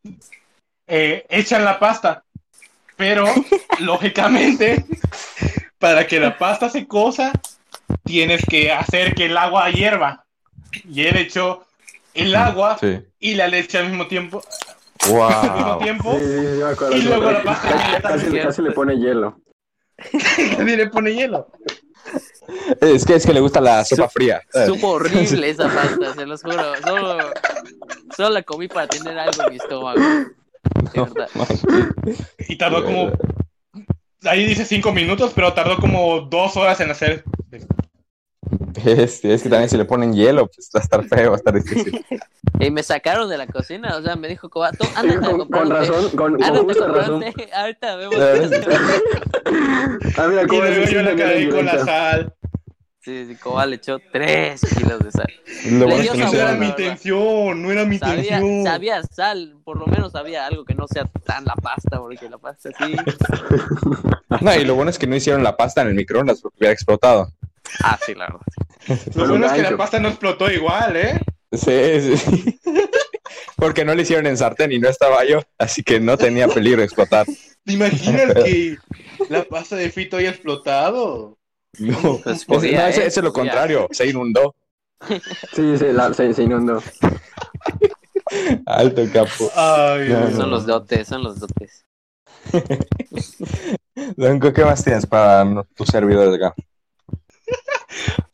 eh, 0.87 1.27
echan 1.29 1.65
la 1.65 1.79
pasta. 1.79 2.25
Pero, 2.97 3.25
lógicamente, 3.81 4.85
para 5.79 6.07
que 6.07 6.19
la 6.21 6.37
pasta 6.39 6.69
se 6.69 6.87
cosa, 6.87 7.33
tienes 8.05 8.45
que 8.47 8.73
hacer 8.73 9.15
que 9.15 9.27
el 9.27 9.37
agua 9.37 9.71
hierva. 9.71 10.25
Y 10.89 11.03
él 11.03 11.17
echó 11.17 11.67
el 12.15 12.35
agua 12.35 12.79
Sí. 12.81 13.01
y 13.21 13.35
la 13.35 13.49
leche 13.49 13.79
al 13.79 13.89
mismo 13.89 14.07
tiempo. 14.07 14.43
Al 15.09 15.53
mismo 15.55 15.67
Wow. 15.71 15.79
tiempo. 15.83 16.13
Sí, 16.19 16.25
sí, 16.25 16.31
sí, 16.39 16.57
me 16.59 16.65
acuerdo. 16.65 16.97
Y 16.97 17.03
luego 17.03 17.31
la 17.31 17.43
Casi- 17.43 17.45
pasta 17.47 17.69
Casi, 18.03 18.25
casi, 18.27 18.39
casi 18.39 18.63
le 18.63 18.71
pone 18.73 18.97
hielo. 18.99 19.41
Nadie 20.59 20.77
le 20.77 20.87
pone 20.89 21.15
hielo. 21.15 21.49
Es 22.81 23.05
que 23.05 23.15
es 23.17 23.27
que 23.27 23.33
le 23.33 23.41
gusta 23.41 23.61
la 23.61 23.85
sopa 23.85 24.09
fría. 24.09 24.41
Supo 24.67 24.89
horrible 24.93 25.51
esa 25.51 25.65
pasta, 25.69 26.15
se 26.15 26.27
los 26.27 26.43
juro. 26.43 26.77
Solo, 26.85 27.19
solo 28.17 28.31
la 28.31 28.43
comí 28.43 28.69
para 28.69 28.87
tener 28.87 29.19
algo 29.19 29.43
en 29.45 29.51
mi 29.51 29.57
estómago. 29.57 30.01
Y 32.49 32.57
tardó 32.59 32.85
como. 32.85 33.13
Ahí 34.25 34.45
dice 34.47 34.65
cinco 34.65 34.93
minutos, 34.93 35.33
pero 35.35 35.53
tardó 35.53 35.77
como 35.79 36.21
dos 36.23 36.57
horas 36.57 36.81
en 36.81 36.91
hacer. 36.91 37.25
Es, 38.85 39.25
es 39.25 39.43
que 39.43 39.49
también 39.49 39.69
si 39.71 39.77
le 39.77 39.85
ponen 39.85 40.13
hielo, 40.15 40.47
pues 40.49 40.71
va 40.75 40.81
a 40.81 40.83
estar 40.83 41.05
feo, 41.05 41.31
va 41.31 41.37
a 41.37 41.39
estar 41.39 41.55
difícil. 41.55 42.05
Y 42.59 42.71
me 42.71 42.83
sacaron 42.83 43.29
de 43.29 43.37
la 43.37 43.47
cocina, 43.47 43.97
o 43.97 44.03
sea, 44.03 44.17
me 44.17 44.29
dijo, 44.29 44.49
"Coba, 44.49 44.73
tú, 44.73 44.87
anda 44.95 45.13
Sí, 45.13 45.19
a 45.19 45.31
con, 45.31 45.49
con 45.49 45.71
razón, 45.71 46.11
con, 46.17 46.41
justa 46.65 46.87
razón. 46.87 47.25
Ahorita 47.55 47.97
vemos. 47.97 48.17
Ah, 50.17 50.27
mira, 50.29 50.43
Y 50.43 50.47
luego 50.47 50.85
yo 50.87 51.03
le 51.03 51.17
caí 51.17 51.49
con 51.49 51.67
la 51.67 51.85
sal. 51.85 52.33
Sí, 53.01 53.27
sí, 53.29 53.37
Coba 53.37 53.67
le 53.67 53.77
echó 53.77 53.99
3 54.13 54.61
kilos 54.77 54.99
de 55.01 55.11
sal. 55.13 55.27
Lo 55.71 55.87
bueno 55.87 56.03
dio 56.03 56.13
es 56.13 56.13
que 56.13 56.19
no 56.19 56.25
Eso 56.29 56.37
sabor, 56.37 56.51
era 56.51 56.59
mi 56.59 56.67
intención, 56.67 57.63
no 57.63 57.71
era 57.71 57.85
mi 57.85 57.99
Sabía, 57.99 58.17
intención. 58.39 58.65
sabía 58.65 59.03
sal, 59.05 59.57
por 59.65 59.79
lo 59.79 59.87
menos 59.87 60.13
sabía 60.13 60.47
algo 60.47 60.65
que 60.65 60.75
no 60.75 60.87
sea 60.89 61.05
tan 61.25 61.45
la 61.45 61.55
pasta, 61.55 61.99
porque 62.01 62.29
la 62.29 62.39
pasta 62.39 62.71
sí. 62.79 62.97
No, 64.41 64.55
y 64.57 64.65
lo 64.65 64.75
bueno 64.75 64.91
es 64.91 64.99
que 64.99 65.07
no 65.07 65.15
hicieron 65.15 65.45
la 65.45 65.57
pasta 65.57 65.83
en 65.83 65.89
el 65.89 65.95
microondas 65.95 66.41
porque 66.41 66.57
hubiera 66.59 66.73
explotado. 66.73 67.31
Ah, 67.83 67.99
sí, 68.05 68.15
la 68.15 68.27
verdad. 68.27 69.07
Lo 69.15 69.29
bueno 69.29 69.47
es 69.47 69.53
que 69.53 69.63
la 69.63 69.77
pasta 69.77 69.99
no 70.01 70.09
explotó 70.09 70.51
igual, 70.51 70.97
¿eh? 70.97 71.21
Sí, 71.53 72.17
sí. 72.17 72.61
Porque 73.57 73.85
no 73.85 73.95
lo 73.95 74.03
hicieron 74.03 74.27
en 74.27 74.37
sartén 74.37 74.71
y 74.73 74.79
no 74.79 74.89
estaba 74.89 75.25
yo, 75.25 75.41
así 75.59 75.83
que 75.83 75.99
no 75.99 76.17
tenía 76.19 76.47
peligro 76.49 76.81
de 76.81 76.85
explotar. 76.85 77.27
¿Te 77.65 77.73
imaginas 77.73 78.35
que 78.35 78.77
la 79.31 79.45
pasta 79.45 79.77
de 79.77 79.91
Fito 79.91 80.19
haya 80.19 80.31
explotado? 80.31 81.39
No, 81.79 82.21
Pues 82.23 82.37
ese, 82.37 82.47
podía, 82.47 82.83
no, 82.83 82.87
ese- 82.89 83.03
¿eh? 83.05 83.07
ese 83.07 83.21
es 83.21 83.25
lo 83.25 83.33
contrario, 83.33 83.89
se 83.91 84.07
inundó. 84.07 84.55
Sí, 85.55 85.77
sí, 85.79 85.87
la- 85.93 86.13
se, 86.15 86.33
se 86.35 86.43
inundó. 86.43 86.83
Alto 88.67 89.03
capo. 89.13 89.51
Ay, 89.55 90.09
No, 90.11 90.19
Dios. 90.19 90.31
no. 90.33 90.37
Son 90.37 90.51
los 90.51 90.67
dotes, 90.67 91.09
son 91.09 91.23
los 91.25 91.41
dotes. 91.41 91.85
Donko, 94.17 94.53
¿qué 94.53 94.65
más 94.65 94.85
tienes 94.85 95.07
para 95.07 95.45
tus 95.75 95.89
servidores 95.89 96.35
acá? 96.35 96.55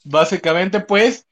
Básicamente, 0.04 0.80
pues, 0.80 1.26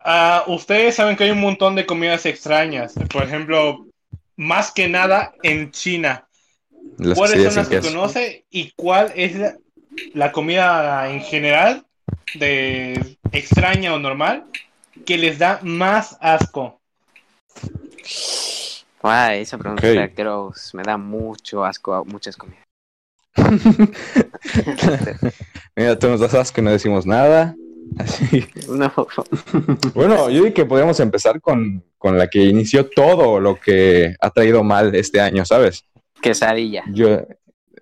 ah, 0.00 0.44
ustedes 0.46 0.96
saben 0.96 1.16
que 1.16 1.24
hay 1.24 1.30
un 1.30 1.40
montón 1.40 1.74
de 1.74 1.86
comidas 1.86 2.26
extrañas. 2.26 2.94
Por 3.12 3.22
ejemplo, 3.22 3.86
más 4.36 4.72
que 4.72 4.88
nada 4.88 5.32
en 5.42 5.70
China. 5.70 6.26
Las 6.98 7.16
¿Cuáles 7.16 7.44
son 7.44 7.54
las 7.54 7.68
que 7.68 7.76
queso. 7.76 7.88
conoce 7.88 8.44
y 8.50 8.72
cuál 8.74 9.12
es 9.14 9.36
la, 9.36 9.56
la 10.14 10.32
comida 10.32 11.10
en 11.10 11.20
general 11.20 11.84
de 12.34 13.16
extraña 13.32 13.94
o 13.94 13.98
normal 13.98 14.46
que 15.04 15.18
les 15.18 15.38
da 15.38 15.60
más 15.62 16.16
asco? 16.20 16.80
Ay, 19.02 19.40
esa 19.40 19.56
pregunta 19.56 20.06
gross. 20.08 20.74
Me 20.74 20.82
da 20.82 20.96
mucho 20.96 21.64
asco 21.64 21.94
a 21.94 22.04
muchas 22.04 22.36
comidas. 22.36 22.69
Mira, 25.76 25.98
tú 25.98 26.08
nos 26.08 26.20
das 26.20 26.34
asco 26.34 26.60
y 26.60 26.64
no 26.64 26.70
decimos 26.70 27.06
nada. 27.06 27.56
Así. 27.98 28.46
No, 28.68 28.92
Bueno, 29.94 30.30
yo 30.30 30.44
digo 30.44 30.54
que 30.54 30.64
podríamos 30.64 31.00
empezar 31.00 31.40
con, 31.40 31.82
con 31.98 32.16
la 32.18 32.28
que 32.28 32.44
inició 32.44 32.88
todo 32.88 33.40
lo 33.40 33.58
que 33.58 34.14
ha 34.20 34.30
traído 34.30 34.62
mal 34.62 34.94
este 34.94 35.20
año, 35.20 35.44
¿sabes? 35.44 35.84
quesadilla. 36.20 36.84
Yo, 36.92 37.22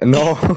no. 0.00 0.38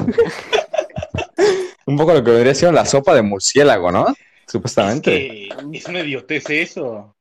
Un 1.86 1.98
poco 1.98 2.14
lo 2.14 2.24
que 2.24 2.32
vendría 2.32 2.56
siendo 2.56 2.76
la 2.76 2.86
sopa 2.86 3.14
de 3.16 3.22
murciélago, 3.24 3.92
¿no? 3.92 4.08
Es, 4.08 4.16
Supuestamente. 4.48 5.12
que 5.12 5.50
es 5.74 5.86
una 5.88 6.00
idiotez 6.02 6.50
eso. 6.50 7.16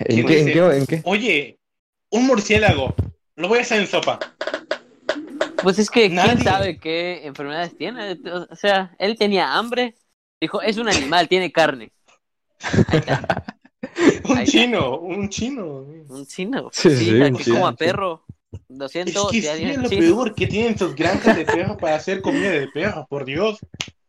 ¿En 0.00 0.26
qué, 0.26 0.40
en 0.40 0.46
qué, 0.46 0.58
en 0.58 0.86
qué? 0.86 1.00
Oye, 1.04 1.58
un 2.10 2.26
murciélago, 2.26 2.94
lo 3.36 3.48
voy 3.48 3.58
a 3.58 3.62
hacer 3.62 3.80
en 3.80 3.86
sopa. 3.86 4.18
Pues 5.62 5.78
es 5.78 5.90
que 5.90 6.08
Nadie. 6.08 6.36
quién 6.36 6.40
sabe 6.40 6.78
qué 6.78 7.26
enfermedades 7.26 7.76
tiene. 7.76 8.18
O 8.50 8.54
sea, 8.56 8.94
él 8.98 9.16
tenía 9.18 9.54
hambre. 9.54 9.94
Dijo, 10.40 10.62
es 10.62 10.76
un 10.78 10.88
animal, 10.88 11.28
tiene 11.28 11.50
carne. 11.52 11.92
Ahí 12.86 12.98
está. 12.98 13.28
Un 14.24 14.38
Ahí 14.38 14.44
está. 14.44 14.44
chino, 14.44 14.98
un 14.98 15.28
chino. 15.28 15.66
Un 16.08 16.26
chino. 16.26 16.70
Sí, 16.72 16.90
Sí, 16.90 16.96
sí, 16.96 17.14
un 17.20 17.36
que 17.36 17.44
chino, 17.44 17.56
coma 17.56 17.74
perro. 17.76 18.24
Lo 18.68 18.88
Es 18.88 18.92
siento. 18.92 19.28
que 19.30 19.38
es 19.38 19.78
lo 19.78 19.88
sí. 19.88 19.96
peor 19.96 20.34
que 20.34 20.46
tienen 20.46 20.78
sus 20.78 20.94
granjas 20.94 21.36
de 21.36 21.44
perros 21.44 21.76
para 21.78 21.96
hacer 21.96 22.20
comida 22.22 22.50
de 22.50 22.68
perro, 22.68 23.06
por 23.08 23.24
Dios. 23.24 23.58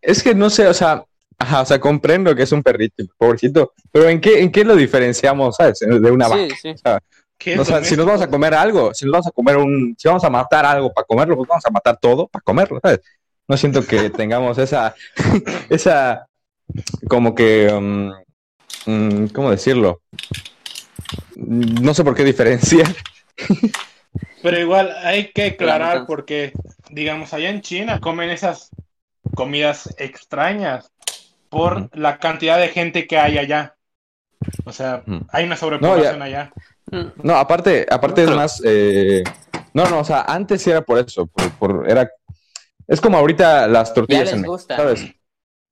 Es 0.02 0.24
que 0.24 0.34
no 0.36 0.50
sé, 0.50 0.68
o 0.68 0.74
sea, 0.74 1.04
ajá, 1.38 1.62
o 1.62 1.66
sea, 1.66 1.80
comprendo 1.80 2.36
que 2.36 2.44
es 2.44 2.52
un 2.52 2.64
perrito, 2.64 3.04
pobrecito, 3.18 3.74
pero 3.92 4.10
¿en 4.10 4.22
qué, 4.22 4.42
en 4.42 4.52
qué 4.52 4.64
lo 4.64 4.76
diferenciamos, 4.76 5.56
sabes? 5.58 5.80
De 5.80 6.12
una 6.12 6.28
vaca. 6.28 6.42
Sí, 6.42 6.50
sí. 6.62 6.62
¿Qué 6.62 6.72
es 6.72 7.19
O 7.58 7.66
sea, 7.66 7.84
si 7.84 7.96
nos 7.96 8.06
vamos 8.06 8.22
a 8.22 8.30
comer 8.30 8.54
algo, 8.54 8.94
si 8.94 9.06
nos 9.06 9.14
vamos 9.14 9.28
a 9.28 9.32
comer 9.32 9.58
un, 9.58 9.96
si 9.98 10.08
vamos 10.08 10.24
a 10.24 10.30
matar 10.30 10.66
algo 10.66 10.92
para 10.92 11.06
comerlo, 11.06 11.38
pues 11.38 11.48
vamos 11.48 11.66
a 11.66 11.72
matar 11.72 11.98
todo 11.98 12.28
para 12.28 12.44
comerlo, 12.44 12.80
¿sabes? 12.82 13.00
No 13.48 13.56
siento 13.56 13.86
que 13.86 14.10
tengamos 14.10 14.58
esa, 14.58 14.94
esa, 15.70 16.28
como 17.08 17.34
que, 17.34 17.72
um, 17.72 18.14
mm, 18.86 19.28
¿cómo 19.28 19.52
decirlo? 19.52 20.02
No 21.36 21.94
sé 21.94 22.04
por 22.04 22.16
qué 22.16 22.26
diferenciar. 22.26 22.94
Pero 24.44 24.60
igual 24.60 24.94
hay 25.04 25.32
que 25.32 25.48
aclarar 25.48 26.06
porque, 26.06 26.54
digamos, 26.90 27.34
allá 27.34 27.50
en 27.50 27.62
China 27.62 28.00
comen 28.00 28.30
esas 28.30 28.70
comidas 29.36 29.94
extrañas 29.98 30.92
por 31.50 31.96
la 31.98 32.20
cantidad 32.20 32.58
de 32.58 32.70
gente 32.70 33.08
que 33.08 33.18
hay 33.18 33.38
allá. 33.38 33.76
O 34.66 34.72
sea, 34.72 35.04
hay 35.32 35.46
una 35.46 35.58
sobrepoblación 35.58 36.22
allá. 36.22 36.52
No, 37.24 37.36
aparte, 37.36 37.86
aparte 37.90 38.24
es 38.24 38.30
más, 38.30 38.62
eh, 38.66 39.24
no, 39.74 39.86
no, 39.90 40.00
o 40.00 40.04
sea, 40.04 40.22
antes 40.24 40.62
sí 40.62 40.70
era 40.72 40.82
por 40.82 40.98
eso, 41.00 41.28
por, 41.28 41.52
por- 41.52 41.90
era, 41.90 42.10
es 42.88 43.00
como 43.02 43.18
ahorita 43.18 43.68
las 43.68 43.94
tortillas 43.94 44.24
les 44.26 44.34
en 44.34 44.40
México, 44.42 44.52
gusta. 44.54 44.78
¿sabes? 44.78 45.06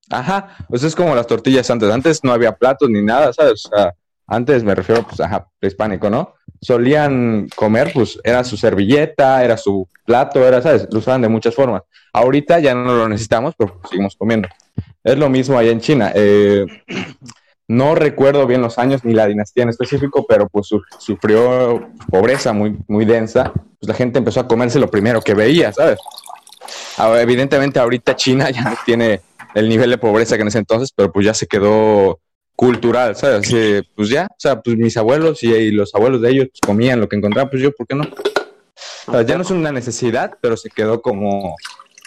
Ajá, 0.09 0.55
pues 0.69 0.83
es 0.83 0.95
como 0.95 1.15
las 1.15 1.27
tortillas 1.27 1.69
antes, 1.69 1.89
antes 1.91 2.23
no 2.23 2.31
había 2.31 2.53
platos 2.53 2.89
ni 2.89 3.01
nada, 3.01 3.33
¿sabes? 3.33 3.65
O 3.65 3.69
sea, 3.75 3.93
antes 4.27 4.63
me 4.63 4.75
refiero, 4.75 5.03
pues, 5.03 5.19
ajá, 5.19 5.47
prehispánico, 5.59 6.09
¿no? 6.09 6.33
Solían 6.61 7.47
comer, 7.55 7.91
pues, 7.93 8.19
era 8.23 8.43
su 8.43 8.55
servilleta, 8.57 9.43
era 9.43 9.57
su 9.57 9.87
plato, 10.05 10.45
era, 10.45 10.61
¿sabes? 10.61 10.87
Lo 10.91 10.99
usaban 10.99 11.21
de 11.21 11.29
muchas 11.29 11.53
formas. 11.55 11.81
Ahorita 12.13 12.59
ya 12.59 12.73
no 12.73 12.93
lo 12.93 13.09
necesitamos, 13.09 13.53
pero 13.57 13.79
seguimos 13.89 14.15
comiendo. 14.15 14.47
Es 15.03 15.17
lo 15.17 15.29
mismo 15.29 15.57
allá 15.57 15.71
en 15.71 15.79
China. 15.81 16.11
Eh, 16.15 16.65
no 17.67 17.95
recuerdo 17.95 18.47
bien 18.47 18.61
los 18.61 18.77
años 18.77 19.03
ni 19.03 19.13
la 19.13 19.27
dinastía 19.27 19.63
en 19.63 19.69
específico, 19.69 20.25
pero 20.27 20.47
pues 20.47 20.67
su- 20.67 20.81
sufrió 20.99 21.89
pobreza 22.09 22.53
muy, 22.53 22.77
muy 22.87 23.05
densa. 23.05 23.51
Pues 23.53 23.89
la 23.89 23.93
gente 23.93 24.19
empezó 24.19 24.39
a 24.39 24.47
comerse 24.47 24.79
lo 24.79 24.89
primero 24.89 25.21
que 25.21 25.33
veía, 25.33 25.73
¿sabes? 25.73 25.99
Evidentemente 26.97 27.79
ahorita 27.79 28.15
China 28.15 28.49
ya 28.49 28.61
no 28.61 28.75
tiene 28.85 29.21
el 29.53 29.69
nivel 29.69 29.89
de 29.89 29.97
pobreza 29.97 30.35
que 30.35 30.41
en 30.41 30.47
ese 30.47 30.59
entonces, 30.59 30.91
pero 30.95 31.11
pues 31.11 31.25
ya 31.25 31.33
se 31.33 31.47
quedó 31.47 32.19
cultural, 32.55 33.15
¿sabes? 33.15 33.49
Pues 33.95 34.09
ya, 34.09 34.27
o 34.29 34.39
sea, 34.39 34.61
pues 34.61 34.77
mis 34.77 34.97
abuelos 34.97 35.43
y, 35.43 35.71
los 35.71 35.93
abuelos 35.93 36.21
de 36.21 36.31
ellos 36.31 36.47
pues, 36.49 36.61
comían 36.61 36.99
lo 36.99 37.07
que 37.07 37.15
encontraban, 37.15 37.49
pues 37.49 37.61
yo, 37.61 37.71
¿por 37.71 37.85
qué 37.85 37.95
no? 37.95 38.03
Ya 39.25 39.35
no 39.35 39.43
es 39.43 39.51
una 39.51 39.71
necesidad, 39.71 40.37
pero 40.41 40.57
se 40.57 40.69
quedó 40.69 41.01
como, 41.01 41.55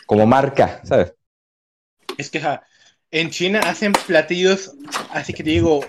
como 0.06 0.26
marca, 0.26 0.80
¿sabes? 0.84 1.14
Es 2.18 2.30
que 2.30 2.40
ja, 2.40 2.62
en 3.11 3.30
China 3.30 3.61
hacen 3.64 3.92
platillos, 3.92 4.72
así 5.11 5.32
que 5.32 5.42
te 5.42 5.50
digo, 5.50 5.80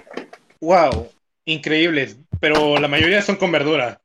wow, 0.59 1.09
increíbles, 1.45 2.17
pero 2.39 2.77
la 2.79 2.87
mayoría 2.87 3.21
son 3.21 3.35
con 3.35 3.51
verdura. 3.51 4.01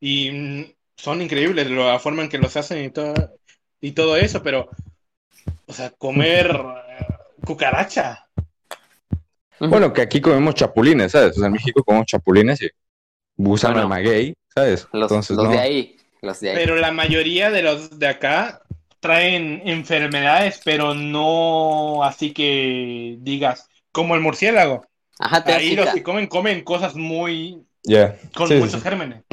Y 0.00 0.30
mm, 0.30 0.64
son 0.96 1.22
increíbles 1.22 1.70
la 1.70 1.98
forma 1.98 2.22
en 2.22 2.28
que 2.28 2.38
los 2.38 2.56
hacen 2.56 2.84
y 2.84 2.90
todo, 2.90 3.14
y 3.80 3.92
todo 3.92 4.16
eso, 4.16 4.42
pero, 4.42 4.68
o 5.66 5.72
sea, 5.72 5.90
comer 5.90 6.50
eh, 6.50 7.06
cucaracha. 7.44 8.26
Bueno, 9.60 9.92
que 9.92 10.02
aquí 10.02 10.20
comemos 10.20 10.54
chapulines, 10.54 11.12
¿sabes? 11.12 11.36
O 11.36 11.40
sea, 11.40 11.46
en 11.46 11.52
México 11.52 11.82
comemos 11.82 12.06
chapulines 12.06 12.62
y 12.62 12.68
usan 13.36 13.72
Bueno. 13.72 13.82
el 13.82 13.88
maguey, 13.88 14.34
¿sabes? 14.54 14.86
Los, 14.92 15.10
Entonces, 15.10 15.36
los 15.36 15.46
no. 15.46 15.52
de 15.52 15.58
ahí. 15.58 15.96
Los 16.22 16.40
de 16.40 16.50
ahí. 16.50 16.56
Pero 16.56 16.76
la 16.76 16.92
mayoría 16.92 17.50
de 17.50 17.62
los 17.62 17.98
de 17.98 18.06
acá 18.08 18.62
traen 19.00 19.62
enfermedades, 19.64 20.60
pero 20.64 20.94
no 20.94 22.02
así 22.04 22.32
que 22.32 23.16
digas, 23.20 23.68
como 23.92 24.14
el 24.14 24.20
murciélago. 24.20 24.84
Ajá, 25.18 25.42
te 25.42 25.52
Ahí 25.52 25.74
los 25.74 25.88
que 25.90 26.02
comen, 26.02 26.26
comen 26.26 26.62
cosas 26.62 26.94
muy, 26.94 27.64
con 28.34 28.48
Sí, 28.48 28.54
muchos 28.54 28.74
sí. 28.74 28.80
gérmenes. 28.80 29.24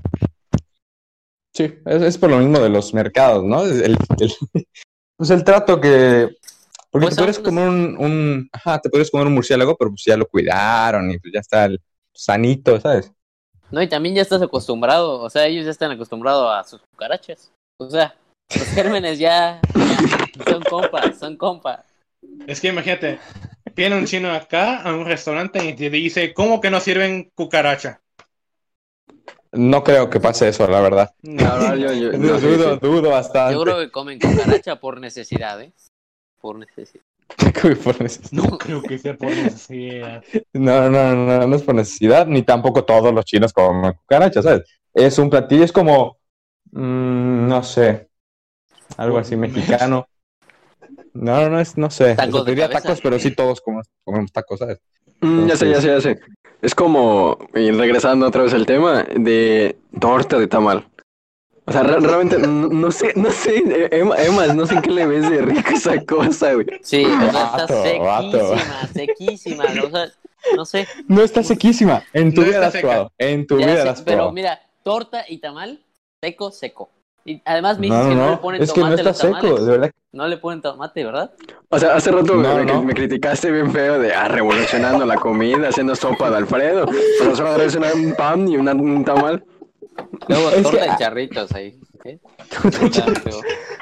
Sí, 1.54 1.74
es, 1.86 2.02
es 2.02 2.18
por 2.18 2.30
lo 2.30 2.40
mismo 2.40 2.60
de 2.60 2.70
los 2.70 2.94
mercados, 2.94 3.44
¿no? 3.44 3.64
Es 3.66 3.82
El, 3.82 3.98
el- 4.20 4.34
pues 5.18 5.30
el 5.30 5.44
trato 5.44 5.80
que... 5.80 6.30
Porque 6.92 7.08
Pues 7.08 7.16
te 7.16 7.22
puedes 7.22 7.40
comer 7.40 7.68
un, 7.70 7.98
un- 7.98 8.50
Ajá, 8.52 8.80
te 8.80 8.90
puedes 8.90 9.12
comer 9.12 9.28
un 9.28 9.34
murciélago, 9.34 9.76
pero 9.76 9.92
pues 9.92 10.04
ya 10.06 10.16
lo 10.18 10.28
cuidaron 10.28 11.12
y 11.12 11.20
pues 11.20 11.34
ya 11.34 11.40
está 11.42 11.66
el 11.66 11.82
sanito, 12.14 12.80
¿sabes? 12.80 13.12
No, 13.72 13.82
y 13.82 13.88
también 13.90 14.16
ya 14.16 14.22
estás 14.22 14.42
acostumbrado, 14.42 15.20
o 15.22 15.30
sea, 15.30 15.46
ellos 15.48 15.66
ya 15.66 15.72
están 15.72 15.92
acostumbrados 15.92 16.50
a 16.54 16.64
sus 16.70 16.82
cucarachas. 16.82 17.52
O 17.78 17.90
sea, 17.90 18.16
los 18.50 18.68
gérmenes 18.70 19.20
ya, 19.20 19.60
ya 19.74 20.44
son 20.46 20.64
compas, 20.64 21.18
son 21.18 21.38
compas. 21.38 21.80
Es 22.48 22.62
que 22.62 22.68
imagínate, 22.70 23.20
viene 23.76 23.98
un 23.98 24.06
chino 24.06 24.32
acá 24.32 24.82
a 24.82 24.94
un 24.94 25.06
restaurante 25.06 25.64
y 25.66 25.74
te 25.74 25.90
dice, 25.90 26.34
¿cómo 26.34 26.62
que 26.62 26.70
no 26.70 26.80
sirven 26.80 27.32
cucaracha? 27.36 28.02
No 29.52 29.84
creo 29.84 30.10
que 30.10 30.20
pase 30.20 30.50
eso, 30.50 30.68
la 30.68 30.82
verdad. 30.82 31.12
La 31.24 31.56
verdad, 31.56 31.76
yo- 31.78 31.94
yo- 31.94 32.18
no 32.18 32.40
dudo, 32.40 32.74
sí. 32.74 32.80
dudo 32.82 33.10
bastante. 33.10 33.54
Yo 33.54 33.64
creo 33.64 33.80
que 33.80 33.90
comen 33.90 34.20
cucaracha 34.20 34.80
por 34.80 35.00
necesidad, 35.00 35.62
¿eh? 35.62 35.72
Por 36.42 36.58
necesidad. 36.58 37.04
Por 37.84 38.02
necesidad. 38.02 38.44
No 38.44 38.58
creo 38.58 38.82
que 38.84 39.00
sea 39.00 39.16
por 39.18 39.32
necesidad. 39.32 40.24
No, 40.54 40.90
no, 40.92 41.16
no, 41.16 41.48
no 41.48 41.56
es 41.56 41.64
por 41.64 41.74
necesidad, 41.74 42.28
ni 42.28 42.44
tampoco 42.44 42.86
todos 42.86 43.12
los 43.14 43.26
chinos 43.26 43.52
comen 43.52 43.94
cucarachas, 43.94 44.44
¿sabes? 44.46 44.64
Es 44.94 45.18
un 45.18 45.30
platillo, 45.32 45.64
es 45.64 45.72
como, 45.72 46.18
mm, 46.72 47.48
no 47.48 47.64
sé, 47.64 48.05
algo 48.98 49.18
así 49.18 49.36
mexicano. 49.36 50.08
No, 51.14 51.42
no, 51.42 51.50
no 51.50 51.60
es, 51.60 51.78
no 51.78 51.90
sé. 51.90 52.16
Tacos 52.16 52.34
O 52.34 52.38
sea, 52.38 52.44
de 52.44 52.52
diría 52.52 52.70
tacos, 52.70 53.02
pero 53.02 53.20
sí 53.20 53.32
todos 53.32 53.62
comemos, 53.62 53.88
comemos 54.04 54.32
tacos, 54.32 54.60
¿sabes? 54.60 54.80
Mm, 55.22 55.48
ya 55.48 55.56
sé, 55.58 55.70
ya 55.70 55.82
sé, 55.82 55.88
ya 55.88 56.02
sé. 56.02 56.20
Es 56.62 56.76
como, 56.76 57.38
y 57.54 57.72
regresando 57.72 58.28
otra 58.28 58.44
vez 58.44 58.54
al 58.54 58.66
tema, 58.66 59.04
de 59.04 59.78
torta 60.00 60.38
de 60.38 60.48
tamal. 60.48 60.88
O 61.66 61.72
sea, 61.72 61.84
re- 61.84 62.00
realmente, 62.00 62.38
no, 62.38 62.68
no 62.68 62.92
sé, 62.92 63.14
no 63.16 63.32
sé, 63.32 63.58
eh, 63.58 63.90
Emma, 63.92 64.16
Emma, 64.22 64.48
no 64.48 64.68
sé 64.68 64.76
en 64.76 64.82
qué 64.82 64.92
le 64.92 65.08
ves 65.08 65.30
de 65.30 65.42
rico 65.42 65.70
esa 65.74 66.04
cosa, 66.06 66.54
güey. 66.54 66.68
Sí, 66.84 67.04
o 67.06 67.32
sea, 67.32 67.58
está 67.58 67.66
Vato, 67.68 68.00
vato. 68.04 68.56
sequísima, 68.56 68.88
sequísima. 68.94 69.66
O 69.86 69.90
sea, 69.90 70.08
no 70.56 70.66
sé. 70.66 70.88
No 71.08 71.22
está 71.24 71.42
sequísima. 71.44 72.04
En 72.14 72.34
tu 72.34 72.42
No 72.42 72.48
vida 72.48 72.60
la 72.60 72.68
has 72.68 72.78
probado. 72.78 73.12
En 73.18 73.48
tu 73.48 73.60
ya 73.60 73.66
vida 73.66 73.78
sé, 73.80 73.86
la 73.86 73.92
has 73.92 74.02
pero 74.02 74.32
mira, 74.32 74.62
torta 74.84 75.26
y 75.28 75.40
tamal, 75.40 75.80
seco, 76.22 76.52
seco. 76.52 76.90
Y 77.28 77.42
además 77.44 77.80
me 77.80 77.88
No, 77.88 77.96
dices 77.96 78.08
no, 78.08 78.10
que 78.10 78.16
no, 78.16 78.26
le 78.26 78.32
no. 78.36 78.42
ponen 78.42 78.62
Es 78.62 78.72
que 78.72 78.80
no 78.82 78.86
tomate 78.86 79.02
está 79.02 79.10
los 79.10 79.18
seco, 79.18 79.34
tamales. 79.48 79.66
de 79.66 79.72
verdad. 79.72 79.92
No 80.12 80.28
le 80.28 80.38
ponen 80.38 80.62
tomate, 80.62 81.04
¿verdad? 81.04 81.32
O 81.70 81.80
sea, 81.80 81.96
hace 81.96 82.12
rato 82.12 82.36
No, 82.36 82.56
me, 82.56 82.66
no. 82.66 82.84
me 82.84 82.94
criticaste 82.94 83.52
bien 83.52 83.72
feo 83.72 83.98
de, 84.00 84.14
ah, 84.14 84.28
revolucionando 84.28 85.06
la 85.06 85.16
comida, 85.16 85.70
haciendo 85.70 85.96
sopa 85.96 86.30
de 86.30 86.38
Alfredo. 86.38 86.86
Pero 87.20 87.36
solo 87.36 87.56
una- 87.80 87.94
un 87.94 88.14
pan 88.16 88.48
y 88.48 88.58
una- 88.58 88.74
un 88.74 89.04
tamal. 89.04 89.44
Luego 90.28 90.50
Es 90.52 90.64
torta 90.64 90.80
que- 90.86 90.92
de 90.92 90.98
charritos 90.98 91.52
ahí. 91.54 91.80
¿eh? 92.04 92.20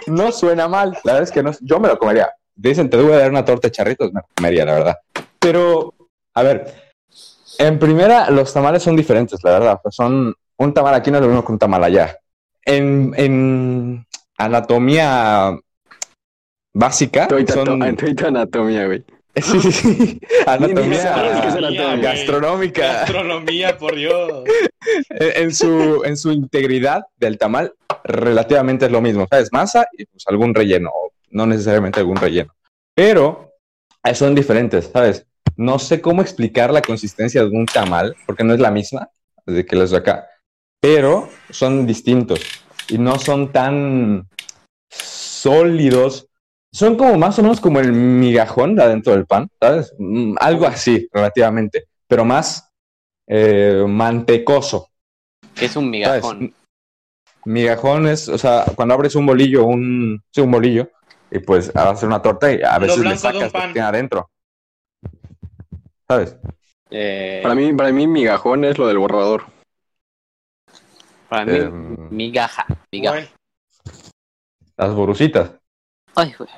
No 0.08 0.32
suena 0.32 0.68
mal. 0.68 0.92
La 1.04 1.14
verdad 1.14 1.24
es 1.24 1.32
que 1.32 1.44
no, 1.44 1.52
yo 1.62 1.80
me 1.80 1.88
lo 1.90 1.98
comería. 1.98 2.32
Dicen, 2.56 2.90
te 2.90 2.98
voy 2.98 3.12
a 3.14 3.18
dar 3.20 3.30
una 3.32 3.44
torta 3.44 3.68
de 3.68 3.72
charritos, 3.74 4.12
me 4.14 4.22
lo 4.22 4.28
comería, 4.36 4.66
la 4.66 4.74
verdad. 4.74 4.98
Pero, 5.40 5.94
a 6.34 6.44
ver, 6.44 6.74
en 7.58 7.78
primera, 7.80 8.30
los 8.30 8.54
tamales 8.54 8.84
son 8.84 8.96
diferentes, 8.96 9.44
la 9.44 9.52
verdad. 9.52 9.80
Pues 9.84 9.96
son, 9.96 10.34
un 10.58 10.74
tamal 10.74 10.94
aquí 10.94 11.12
no 11.12 11.18
es 11.18 11.22
lo 11.24 11.28
mismo 11.28 11.44
que 11.46 11.52
un 11.52 11.60
tamal 11.60 11.84
allá. 11.84 12.16
En, 12.66 13.14
en 13.18 14.06
anatomía 14.38 15.58
básica, 16.74 17.24
Estoy 17.24 17.46
son... 17.48 17.84
anatomía, 17.84 18.86
güey. 18.86 19.04
Sí, 19.36 19.60
sí, 19.62 19.72
sí. 19.72 20.20
Es 20.22 20.48
Anatomía 20.48 21.98
gastronómica. 22.02 22.82
Gastronomía, 22.82 23.78
por 23.80 23.96
Dios. 23.96 24.44
en 25.10 25.44
en 25.44 25.54
su, 25.56 26.04
en 26.06 26.18
su 26.18 26.32
integridad 26.32 27.02
del 27.18 27.40
tamal, 27.40 27.74
relativamente 28.04 28.86
es 28.86 28.92
lo 28.92 29.02
mismo, 29.02 29.26
¿sabes? 29.30 29.52
Masa 29.52 29.88
y 29.98 30.06
pues 30.06 30.24
algún 30.28 30.54
relleno, 30.54 30.92
o 30.94 31.12
no 31.32 31.48
necesariamente 31.48 32.00
algún 32.00 32.18
relleno. 32.18 32.54
Pero 32.94 33.54
eh, 34.04 34.14
son 34.14 34.36
diferentes, 34.36 34.92
¿sabes? 34.94 35.26
No 35.56 35.80
sé 35.80 36.00
cómo 36.00 36.22
explicar 36.22 36.72
la 36.72 36.82
consistencia 36.82 37.42
de 37.42 37.50
un 37.50 37.66
tamal, 37.66 38.16
porque 38.28 38.44
no 38.44 38.54
es 38.54 38.60
la 38.60 38.70
misma 38.70 39.10
desde 39.46 39.66
que 39.66 39.76
los 39.76 39.92
de 39.92 39.98
acá, 39.98 40.28
pero 40.84 41.30
son 41.50 41.88
distintos 41.88 42.42
y 42.90 42.98
no 42.98 43.18
son 43.18 43.54
tan 43.54 44.28
sólidos. 44.92 46.28
Son 46.74 46.98
como 46.98 47.18
más 47.18 47.40
o 47.40 47.42
menos 47.42 47.62
como 47.62 47.80
el 47.80 47.94
migajón 47.94 48.76
de 48.76 48.84
adentro 48.84 49.14
del 49.14 49.26
pan, 49.26 49.48
¿sabes? 49.62 49.94
Mm, 49.98 50.36
Algo 50.42 50.66
así, 50.66 51.08
relativamente, 51.14 51.86
pero 52.06 52.26
más 52.26 52.70
eh, 53.28 53.86
mantecoso. 53.88 54.90
es 55.56 55.74
un 55.78 55.86
¿sabes? 55.86 55.90
migajón. 55.92 56.54
Migajón 57.46 58.08
es, 58.08 58.28
o 58.28 58.38
sea, 58.38 58.66
cuando 58.76 58.94
abres 58.96 59.16
un 59.16 59.26
bolillo, 59.26 59.64
un, 59.64 60.22
sí, 60.32 60.42
un 60.42 60.52
bolillo, 60.52 60.90
y 61.32 61.40
pues 61.40 61.72
vas 61.72 61.86
a 61.86 61.90
hacer 61.92 62.08
una 62.08 62.22
torta 62.22 62.52
y 62.52 62.60
a 62.62 62.78
veces 62.78 62.98
le 63.00 63.18
sacas 63.18 63.40
lo 63.42 63.48
que 63.48 63.52
pan. 63.52 63.72
tiene 63.72 63.88
adentro. 63.88 64.30
¿Sabes? 66.10 66.36
Eh, 66.90 67.40
Para 67.42 67.56
mí, 67.56 67.72
para 67.74 67.92
mí, 67.94 68.06
migajón 68.06 68.66
es 68.66 68.78
lo 68.78 68.88
del 68.88 68.98
borrador. 68.98 69.53
Para 71.34 71.46
mí, 71.46 71.58
Em, 71.58 72.10
migaja. 72.12 72.66
migaja. 72.92 73.16
Güey, 73.16 73.30
las 74.78 74.94
borucitas. 74.94 75.52
Ay, 76.16 76.34
güey. 76.38 76.50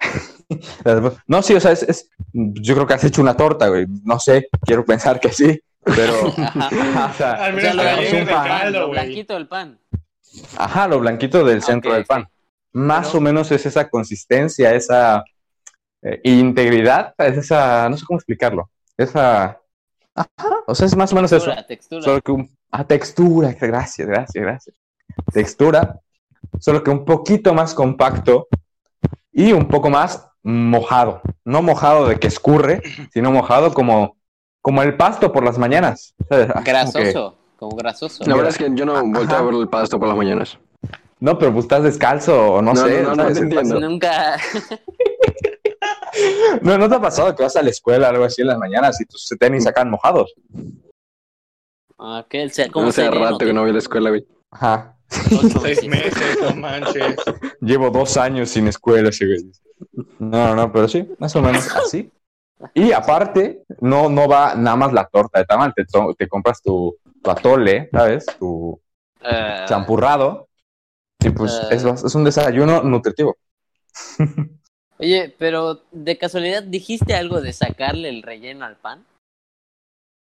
No, 1.28 1.42
sí, 1.42 1.54
o 1.54 1.60
sea, 1.60 1.70
es, 1.72 1.82
es- 1.84 2.10
yo 2.32 2.74
creo 2.74 2.86
que 2.86 2.94
has 2.94 3.04
hecho 3.04 3.20
una 3.22 3.36
torta, 3.36 3.68
güey. 3.68 3.86
No 4.04 4.18
sé, 4.18 4.48
quiero 4.64 4.84
pensar 4.84 5.20
que 5.20 5.32
sí, 5.32 5.60
pero, 5.84 6.12
ajá, 6.36 7.10
o 7.14 7.14
sea, 7.16 7.32
Al 7.32 7.52
O 7.52 7.56
menos 7.56 7.74
sea, 7.76 8.20
lo, 8.24 8.30
pan, 8.30 8.48
caldo, 8.48 8.80
lo 8.80 8.86
güey. 8.88 9.00
blanquito 9.00 9.34
del 9.34 9.46
pan. 9.48 9.78
ajá, 10.56 10.88
lo 10.88 10.98
blanquito 10.98 11.44
del 11.44 11.62
centro 11.62 11.92
del 11.94 12.04
pan. 12.04 12.26
Más 12.72 13.08
Pero- 13.08 13.18
o 13.18 13.20
menos 13.20 13.50
es 13.52 13.64
esa 13.66 13.88
consistencia, 13.88 14.74
esa 14.74 15.22
eh, 16.02 16.20
integridad, 16.24 17.14
es 17.18 17.36
esa, 17.36 17.88
no 17.88 17.96
sé 17.96 18.04
cómo 18.06 18.18
explicarlo, 18.18 18.70
esa, 18.96 19.60
ajá, 20.14 20.56
o 20.66 20.74
sea, 20.74 20.86
es 20.86 20.96
más 20.96 21.12
o 21.12 21.14
menos 21.16 21.30
eso. 21.32 21.52
Textura. 21.68 22.02
Solo 22.02 22.20
que 22.22 22.32
un, 22.32 22.58
ah, 22.70 22.84
textura, 22.84 23.52
gracias, 23.60 24.06
gracias, 24.08 24.42
gracias. 24.44 24.76
Textura, 25.32 26.00
solo 26.58 26.82
que 26.82 26.90
un 26.90 27.04
poquito 27.04 27.54
más 27.54 27.74
compacto 27.74 28.48
y 29.32 29.52
un 29.52 29.66
poco 29.68 29.90
más 29.90 30.26
mojado. 30.42 31.20
No 31.44 31.62
mojado 31.62 32.06
de 32.08 32.18
que 32.18 32.26
escurre, 32.28 32.82
sino 33.12 33.30
mojado 33.30 33.72
como, 33.74 34.16
como 34.62 34.82
el 34.82 34.96
pasto 34.96 35.32
por 35.32 35.44
las 35.44 35.58
mañanas. 35.58 36.14
¿sabes? 36.28 36.46
Como 36.52 36.64
que- 36.64 36.70
Grasoso, 36.70 37.38
como 37.56 37.76
grasoso. 37.76 38.24
La 38.26 38.34
verdad 38.36 38.50
es 38.52 38.58
que 38.58 38.70
yo 38.74 38.86
no 38.86 38.94
volteo 39.04 39.36
a 39.36 39.42
ver 39.42 39.54
el 39.54 39.68
pasto 39.68 39.98
por 39.98 40.08
las 40.08 40.16
mañanas. 40.16 40.58
no, 41.20 41.38
pero 41.38 41.52
pues 41.52 41.64
estás 41.66 41.82
descalzo 41.82 42.54
o 42.54 42.62
no, 42.62 42.72
No, 42.72 42.86
sé. 42.86 43.02
no, 43.02 43.14
no, 43.14 43.24
no 43.28 43.32
te 43.32 43.38
entiendo. 43.40 43.80
Nunca. 43.80 44.36
No, 46.62 46.76
¿no 46.76 46.88
te 46.88 46.96
ha 46.96 47.00
pasado 47.00 47.34
que 47.34 47.42
vas 47.44 47.54
a 47.56 47.62
la 47.62 47.70
escuela 47.70 48.08
algo 48.08 48.24
así 48.24 48.42
en 48.42 48.48
las 48.48 48.58
mañanas 48.58 49.00
y 49.00 49.04
tus 49.06 49.26
tenis 49.38 49.64
sacan 49.64 49.88
mojados? 49.88 50.34
Ah, 52.02 52.24
¿qué? 52.28 52.42
El 52.42 52.50
se- 52.50 52.70
¿Cómo 52.70 52.88
Hace 52.88 53.02
se 53.04 53.10
rato 53.10 53.38
que 53.38 53.52
no 53.52 53.60
voy 53.60 53.70
a 53.70 53.72
la 53.74 53.78
escuela, 53.78 54.08
güey. 54.10 54.26
Ajá. 54.50 54.96
Seis 55.08 55.86
meses, 55.86 56.38
no 56.42 56.54
manches. 56.56 57.16
Llevo 57.60 57.90
dos 57.90 58.16
años 58.16 58.48
sin 58.48 58.68
escuela, 58.68 59.10
ese 59.10 59.26
güey. 59.26 59.38
No, 60.18 60.54
no, 60.54 60.72
pero 60.72 60.88
sí, 60.88 61.08
más 61.18 61.34
o 61.36 61.42
menos 61.42 61.68
así. 61.76 62.10
Y 62.74 62.92
aparte, 62.92 63.62
no, 63.80 64.08
no 64.08 64.28
va 64.28 64.54
nada 64.54 64.76
más 64.76 64.92
la 64.92 65.06
torta 65.06 65.38
de 65.40 65.44
tamal, 65.46 65.72
te, 66.16 66.28
compras 66.28 66.62
tu, 66.62 66.96
tu 67.22 67.30
atole, 67.30 67.88
¿sabes? 67.92 68.26
Tu 68.38 68.80
Eh, 69.22 69.64
champurrado. 69.68 70.48
Y 71.22 71.30
pues 71.30 71.52
Ah. 71.64 71.68
es, 71.70 71.84
es 71.84 72.14
un 72.14 72.24
desayuno 72.24 72.82
nutritivo. 72.82 73.36
Oye, 74.98 75.34
pero 75.38 75.82
de 75.92 76.16
casualidad 76.18 76.62
dijiste 76.62 77.14
algo 77.14 77.40
de 77.40 77.52
sacarle 77.52 78.08
el 78.10 78.22
relleno 78.22 78.64
al 78.64 78.76
pan. 78.76 79.04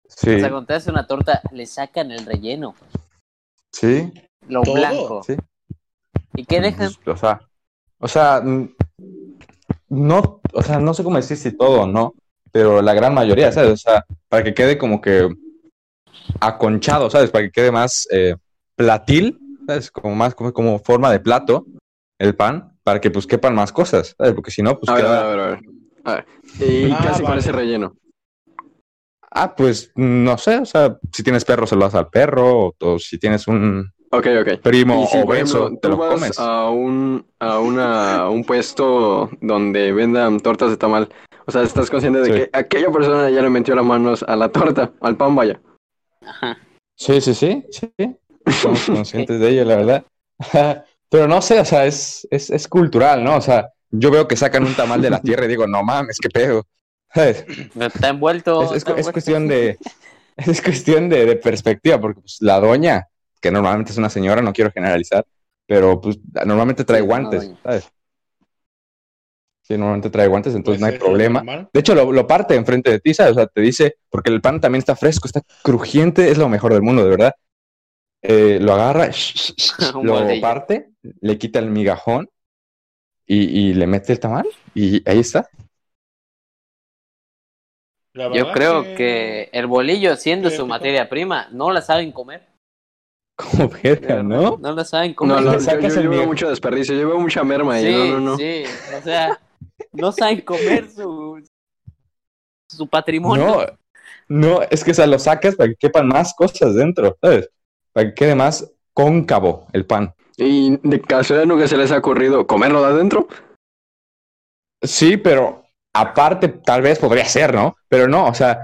Sí, 0.09 0.35
O 0.35 0.39
sea, 0.39 0.49
cuando 0.49 0.65
te 0.65 0.73
haces 0.73 0.89
una 0.89 1.07
torta, 1.07 1.41
le 1.51 1.65
sacan 1.65 2.11
el 2.11 2.25
relleno, 2.25 2.75
sí, 3.71 4.11
lo 4.47 4.63
¿Todo? 4.63 4.73
blanco. 4.73 5.23
sí. 5.23 5.35
¿Y 6.35 6.43
qué 6.45 6.59
dejan? 6.59 6.91
Pues, 7.03 7.15
o 7.15 7.19
sea, 7.19 7.39
o 7.99 8.07
sea, 8.07 8.43
no, 9.89 10.41
o 10.53 10.61
sea, 10.61 10.79
no 10.79 10.93
sé 10.93 11.03
cómo 11.03 11.15
decir 11.17 11.37
si 11.37 11.51
todo 11.55 11.81
o 11.81 11.87
no, 11.87 12.13
pero 12.51 12.81
la 12.81 12.93
gran 12.93 13.13
mayoría, 13.13 13.51
¿sabes? 13.51 13.71
O 13.71 13.77
sea, 13.77 14.05
para 14.27 14.43
que 14.43 14.53
quede 14.53 14.77
como 14.77 14.99
que 15.01 15.29
aconchado, 16.39 17.09
¿sabes? 17.09 17.29
Para 17.31 17.45
que 17.45 17.51
quede 17.51 17.71
más 17.71 18.07
eh, 18.11 18.35
platil, 18.75 19.39
¿sabes? 19.67 19.91
Como 19.91 20.15
más 20.15 20.35
como, 20.35 20.51
como 20.53 20.79
forma 20.79 21.11
de 21.11 21.19
plato 21.19 21.65
el 22.17 22.35
pan, 22.35 22.77
para 22.83 22.99
que 22.99 23.11
pues 23.11 23.25
quepan 23.27 23.55
más 23.55 23.71
cosas, 23.71 24.15
¿sabes? 24.17 24.33
Porque 24.33 24.51
si 24.51 24.61
no, 24.61 24.77
pues 24.77 24.89
A 24.89 24.95
ver, 24.95 25.05
a 25.05 25.07
queda... 25.07 25.23
ver, 25.29 25.39
a 25.39 25.47
ver. 25.47 25.59
A 26.05 26.13
ver. 26.15 26.25
¿Y 26.59 26.91
Ah, 26.91 26.99
qué 27.01 27.07
hace 27.09 27.21
con 27.21 27.29
vale. 27.31 27.41
ese 27.41 27.51
relleno? 27.51 27.95
Ah, 29.31 29.55
pues 29.55 29.91
no 29.95 30.37
sé, 30.37 30.57
o 30.57 30.65
sea, 30.65 30.97
si 31.13 31.23
tienes 31.23 31.45
perro 31.45 31.67
se 31.67 31.75
lo 31.75 31.83
das 31.83 31.95
al 31.95 32.09
perro, 32.09 32.67
o, 32.67 32.75
o 32.79 32.99
si 32.99 33.17
tienes 33.19 33.47
un 33.47 33.91
Ok, 34.11 34.25
ok. 34.41 34.61
primo 34.61 35.05
si, 35.07 35.17
obeso, 35.19 35.67
ejemplo, 35.67 35.79
te 35.81 35.87
lo 35.89 35.97
vas 35.97 36.13
comes. 36.15 36.39
a 36.39 36.69
un, 36.69 37.25
a, 37.39 37.59
una, 37.59 38.15
a 38.21 38.29
un 38.29 38.43
puesto 38.43 39.29
donde 39.41 39.91
vendan 39.93 40.39
tortas 40.39 40.71
de 40.71 40.77
tamal, 40.77 41.09
o 41.45 41.51
sea, 41.51 41.61
estás 41.61 41.89
consciente 41.89 42.19
de 42.19 42.25
Sí. 42.25 42.31
que 42.31 42.49
aquella 42.53 42.91
persona 42.91 43.29
ya 43.29 43.41
le 43.41 43.49
metió 43.49 43.75
las 43.75 43.85
manos 43.85 44.23
a 44.27 44.35
la 44.35 44.49
torta, 44.49 44.91
al 45.01 45.15
pan, 45.15 45.35
vaya. 45.35 45.59
Ajá. 46.25 46.57
Sí, 46.95 47.21
sí, 47.21 47.33
sí, 47.33 47.63
sí. 47.69 47.91
Somos 48.61 48.81
conscientes 48.85 49.39
de 49.39 49.49
ello, 49.49 49.65
la 49.65 49.75
verdad. 49.75 50.05
Pero 51.09 51.27
no 51.27 51.41
sé, 51.41 51.59
o 51.59 51.65
sea, 51.65 51.85
es, 51.85 52.27
es, 52.29 52.49
es 52.51 52.67
cultural, 52.67 53.23
¿no? 53.23 53.35
O 53.37 53.41
sea, 53.41 53.69
yo 53.91 54.11
veo 54.11 54.27
que 54.27 54.35
sacan 54.35 54.63
un 54.65 54.75
tamal 54.75 55.01
de 55.01 55.09
la 55.09 55.21
tierra 55.21 55.45
y 55.45 55.49
digo, 55.49 55.65
no 55.65 55.83
mames, 55.83 56.17
qué 56.19 56.29
pedo. 56.29 56.63
¿Sabes? 57.13 57.45
Está 57.79 58.09
envuelto. 58.09 58.63
Es, 58.63 58.71
es- 58.71 58.77
está 58.77 58.91
es 58.91 58.97
envuelto. 58.97 59.11
cuestión 59.13 59.47
de, 59.47 59.77
es 60.37 60.61
cuestión 60.61 61.09
de, 61.09 61.25
de 61.25 61.35
perspectiva, 61.35 61.99
porque 61.99 62.21
pues, 62.21 62.37
la 62.41 62.59
doña, 62.59 63.07
que 63.41 63.51
normalmente 63.51 63.91
es 63.91 63.97
una 63.97 64.09
señora, 64.09 64.41
no 64.41 64.53
quiero 64.53 64.71
generalizar, 64.71 65.25
pero 65.65 65.99
pues 66.01 66.17
normalmente 66.45 66.83
trae 66.83 67.01
Sí, 67.01 67.07
guantes. 67.07 67.51
Sí, 69.61 69.77
normalmente 69.77 70.09
trae 70.09 70.27
guantes, 70.27 70.55
entonces 70.55 70.81
no 70.81 70.87
hay 70.87 70.97
problema. 70.97 71.41
normal. 71.41 71.69
De 71.71 71.79
hecho, 71.79 71.93
lo, 71.93 72.11
lo 72.11 72.25
parte 72.25 72.55
enfrente 72.55 72.89
de 72.89 72.99
ti, 72.99 73.13
¿sabes? 73.13 73.33
O 73.33 73.35
sea, 73.35 73.45
te 73.45 73.61
dice, 73.61 73.97
porque 74.09 74.31
el 74.31 74.41
pan 74.41 74.59
también 74.59 74.79
está 74.79 74.95
fresco, 74.95 75.27
está 75.27 75.41
crujiente, 75.61 76.31
es 76.31 76.39
lo 76.39 76.49
mejor 76.49 76.73
del 76.73 76.81
mundo, 76.81 77.03
de 77.03 77.09
verdad. 77.11 77.33
Eh, 78.23 78.57
lo 78.59 78.73
agarra, 78.73 79.11
lo 80.01 80.41
parte, 80.41 80.89
le 81.21 81.37
quita 81.37 81.59
el 81.59 81.69
migajón 81.69 82.29
y, 83.27 83.69
y 83.69 83.73
le 83.73 83.87
mete 83.87 84.13
el 84.13 84.19
tamal 84.19 84.47
y 84.73 85.07
ahí 85.09 85.19
está. 85.19 85.47
Yo 88.13 88.51
creo 88.51 88.83
que 88.83 89.49
el 89.51 89.67
bolillo, 89.67 90.15
siendo 90.15 90.49
su 90.49 90.65
materia 90.65 91.09
prima, 91.09 91.47
no 91.51 91.71
la 91.71 91.81
saben 91.81 92.11
comer. 92.11 92.47
Como 93.35 93.69
verga, 93.69 94.21
¿no? 94.21 94.57
No 94.57 94.73
la 94.73 94.83
saben 94.83 95.13
comer. 95.13 95.35
No, 95.35 95.41
le 95.43 95.47
no, 95.47 95.53
yo, 95.53 95.59
sacas 95.59 95.95
yo 95.95 96.09
veo 96.09 96.25
mucho 96.25 96.49
desperdicio, 96.49 96.95
yo 96.95 97.07
veo 97.07 97.19
mucha 97.19 97.43
merma 97.43 97.75
ahí, 97.75 97.85
sí, 97.85 98.09
no, 98.09 98.19
no, 98.19 98.19
no. 98.19 98.37
sí. 98.37 98.63
O 98.97 99.01
sea, 99.01 99.39
no 99.93 100.11
saben 100.11 100.41
comer 100.41 100.89
su, 100.89 101.43
su 102.67 102.87
patrimonio. 102.87 103.45
No, 104.27 104.49
no, 104.49 104.61
es 104.69 104.83
que 104.83 104.91
o 104.91 104.93
sea, 104.93 105.07
lo 105.07 105.19
sacas 105.19 105.55
para 105.55 105.69
que 105.69 105.75
quepan 105.75 106.07
más 106.07 106.33
cosas 106.33 106.75
dentro, 106.75 107.17
¿sabes? 107.21 107.49
Para 107.93 108.09
que 108.09 108.13
quede 108.13 108.35
más 108.35 108.71
cóncavo 108.93 109.67
el 109.71 109.85
pan. 109.85 110.13
Y 110.37 110.77
de 110.83 111.01
casualidad 111.01 111.47
nunca 111.47 111.67
se 111.67 111.77
les 111.77 111.91
ha 111.91 111.97
ocurrido 111.97 112.47
comerlo 112.47 112.81
de 112.81 112.87
adentro. 112.87 113.27
Sí, 114.81 115.17
pero 115.17 115.63
aparte 115.93 116.47
tal 116.49 116.81
vez 116.81 116.99
podría 116.99 117.25
ser, 117.25 117.53
¿no? 117.53 117.75
Pero 117.87 118.07
no, 118.07 118.27
o 118.27 118.33
sea, 118.33 118.63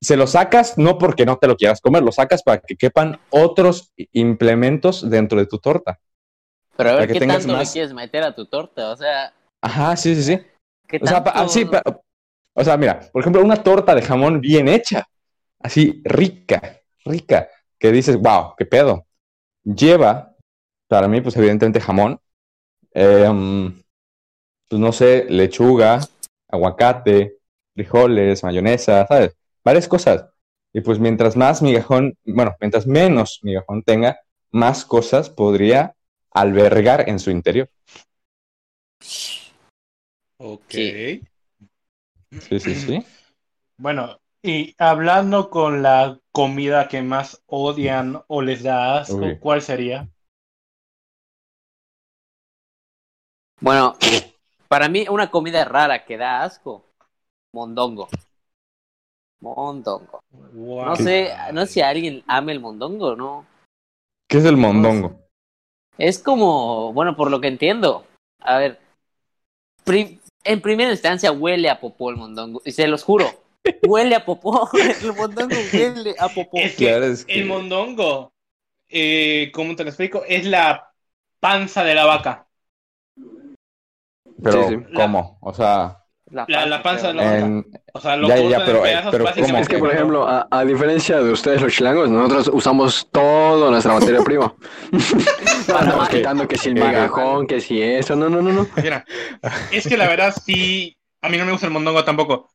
se 0.00 0.16
lo 0.16 0.26
sacas 0.26 0.78
no 0.78 0.98
porque 0.98 1.26
no 1.26 1.36
te 1.38 1.46
lo 1.46 1.56
quieras 1.56 1.80
comer, 1.80 2.02
lo 2.02 2.12
sacas 2.12 2.42
para 2.42 2.60
que 2.60 2.76
quepan 2.76 3.18
otros 3.30 3.92
implementos 4.12 5.08
dentro 5.08 5.38
de 5.38 5.46
tu 5.46 5.58
torta. 5.58 5.98
Pero 6.76 6.90
a 6.90 6.94
ver 6.94 7.06
que 7.06 7.14
qué 7.14 7.20
tengas 7.20 7.42
tanto 7.42 7.52
más- 7.54 7.68
le 7.68 7.72
quieres 7.72 7.92
meter 7.92 8.22
a 8.22 8.34
tu 8.34 8.46
torta. 8.46 8.90
O 8.90 8.96
sea, 8.96 9.32
Ajá, 9.62 9.96
sí, 9.96 10.14
sí, 10.14 10.22
sí. 10.22 10.40
qué 10.88 10.98
O 11.02 11.06
sea, 11.06 11.18
así, 11.18 11.66
pa- 11.66 11.82
o 12.54 12.64
sea, 12.64 12.76
mira, 12.76 13.00
por 13.12 13.20
ejemplo, 13.20 13.42
una 13.42 13.62
torta 13.62 13.94
de 13.94 14.02
jamón 14.02 14.40
bien 14.40 14.68
hecha, 14.68 15.06
así 15.60 16.00
rica, 16.04 16.80
rica, 17.04 17.48
que 17.78 17.92
dices, 17.92 18.16
wow, 18.16 18.54
qué 18.56 18.64
pedo. 18.64 19.06
Lleva, 19.64 20.34
para 20.88 21.08
mí, 21.08 21.20
pues 21.20 21.36
evidentemente 21.36 21.80
jamón, 21.80 22.18
em, 22.92 23.82
pues 24.68 24.80
no 24.80 24.92
sé, 24.92 25.26
lechuga, 25.28 26.00
aguacate, 26.50 27.38
frijoles, 27.74 28.42
mayonesa, 28.44 29.06
¿sabes? 29.06 29.36
Varias 29.64 29.88
cosas. 29.88 30.26
Y 30.72 30.80
pues 30.80 30.98
mientras 30.98 31.36
más 31.36 31.62
migajón, 31.62 32.16
bueno, 32.24 32.56
mientras 32.60 32.86
menos 32.86 33.40
migajón 33.42 33.82
tenga, 33.82 34.20
más 34.50 34.84
cosas 34.84 35.30
podría 35.30 35.94
albergar 36.30 37.08
en 37.08 37.18
su 37.18 37.30
interior. 37.30 37.68
Ok. 40.38 40.62
Sí. 40.68 41.22
Sí, 42.48 42.60
sí, 42.60 42.74
sí. 42.74 43.06
Bueno, 43.76 44.20
y 44.42 44.74
hablando 44.78 45.50
con 45.50 45.82
la 45.82 46.18
comida 46.32 46.88
que 46.88 47.02
más 47.02 47.42
odian 47.46 48.22
o 48.28 48.40
les 48.40 48.62
da 48.62 48.98
asco, 48.98 49.16
Uy. 49.16 49.38
¿cuál 49.38 49.62
sería? 49.62 50.08
Bueno, 53.60 53.96
para 54.70 54.88
mí 54.88 55.04
una 55.10 55.30
comida 55.32 55.64
rara 55.64 56.04
que 56.04 56.16
da 56.16 56.44
asco. 56.44 56.84
Mondongo. 57.52 58.08
Mondongo. 59.40 60.20
No 60.32 60.94
sé, 60.96 61.30
no 61.52 61.66
sé 61.66 61.72
si 61.72 61.80
alguien 61.80 62.22
ame 62.28 62.52
el 62.52 62.60
mondongo, 62.60 63.16
¿no? 63.16 63.46
¿Qué 64.28 64.38
es 64.38 64.44
el 64.44 64.56
mondongo? 64.56 65.18
Es 65.98 66.20
como, 66.22 66.92
bueno, 66.92 67.16
por 67.16 67.30
lo 67.32 67.40
que 67.40 67.48
entiendo. 67.48 68.06
A 68.40 68.58
ver, 68.58 68.78
pri- 69.84 70.20
en 70.44 70.60
primera 70.60 70.92
instancia 70.92 71.32
huele 71.32 71.68
a 71.68 71.80
popó 71.80 72.10
el 72.10 72.16
mondongo. 72.16 72.62
Y 72.64 72.70
se 72.70 72.86
los 72.86 73.02
juro, 73.02 73.26
huele 73.82 74.14
a 74.14 74.24
popó. 74.24 74.70
El 75.02 75.12
mondongo 75.14 75.56
huele 75.72 76.14
a 76.18 76.28
popó. 76.28 76.58
Es 76.58 76.76
que 76.76 76.86
Claro, 76.86 77.06
es 77.06 77.24
que- 77.24 77.40
el 77.40 77.46
mondongo, 77.46 78.32
eh, 78.88 79.50
¿cómo 79.52 79.74
te 79.74 79.82
lo 79.82 79.90
explico? 79.90 80.22
Es 80.28 80.44
la 80.46 80.92
panza 81.40 81.82
de 81.82 81.94
la 81.94 82.06
vaca. 82.06 82.46
Pero, 84.42 84.68
Sí, 84.68 84.76
sí. 84.76 84.92
¿cómo? 84.94 85.38
O 85.42 85.52
sea, 85.52 85.96
La- 86.30 86.46
la 86.66 86.82
panza 86.82 87.12
la 87.12 87.38
en... 87.38 87.66
O 87.92 88.00
sea, 88.00 88.16
lo 88.16 88.28
Ya, 88.28 88.36
ya, 88.36 88.64
pero, 88.64 88.78
eh, 88.78 88.90
pedazos, 88.90 89.10
pero 89.10 89.24
básicamente 89.24 89.52
¿cómo? 89.52 89.62
Es 89.62 89.68
que, 89.68 89.78
por 89.78 89.92
ejemplo, 89.92 90.28
a, 90.28 90.46
a 90.50 90.64
diferencia 90.64 91.20
de 91.20 91.32
ustedes 91.32 91.60
los 91.60 91.72
chilangos, 91.72 92.08
nosotros 92.08 92.50
usamos 92.52 93.08
toda 93.10 93.70
nuestra 93.70 93.94
materia 93.94 94.22
prima. 94.22 94.54
Andamos 95.76 96.08
quitando 96.08 96.46
que 96.46 96.56
si 96.56 96.68
el 96.70 96.80
Ok. 96.80 96.88
migajón, 96.88 97.46
que 97.46 97.60
si 97.60 97.82
eso, 97.82 98.14
no, 98.16 98.28
no, 98.30 98.40
no, 98.42 98.52
no. 98.52 98.66
Mira, 98.82 99.04
es 99.72 99.86
que 99.88 99.96
la 99.96 100.06
verdad 100.08 100.34
sí, 100.44 100.96
a 101.20 101.28
mí 101.28 101.36
no 101.36 101.44
me 101.44 101.52
gusta 101.52 101.66
el 101.66 101.72
mondongo 101.72 102.04
tampoco, 102.04 102.48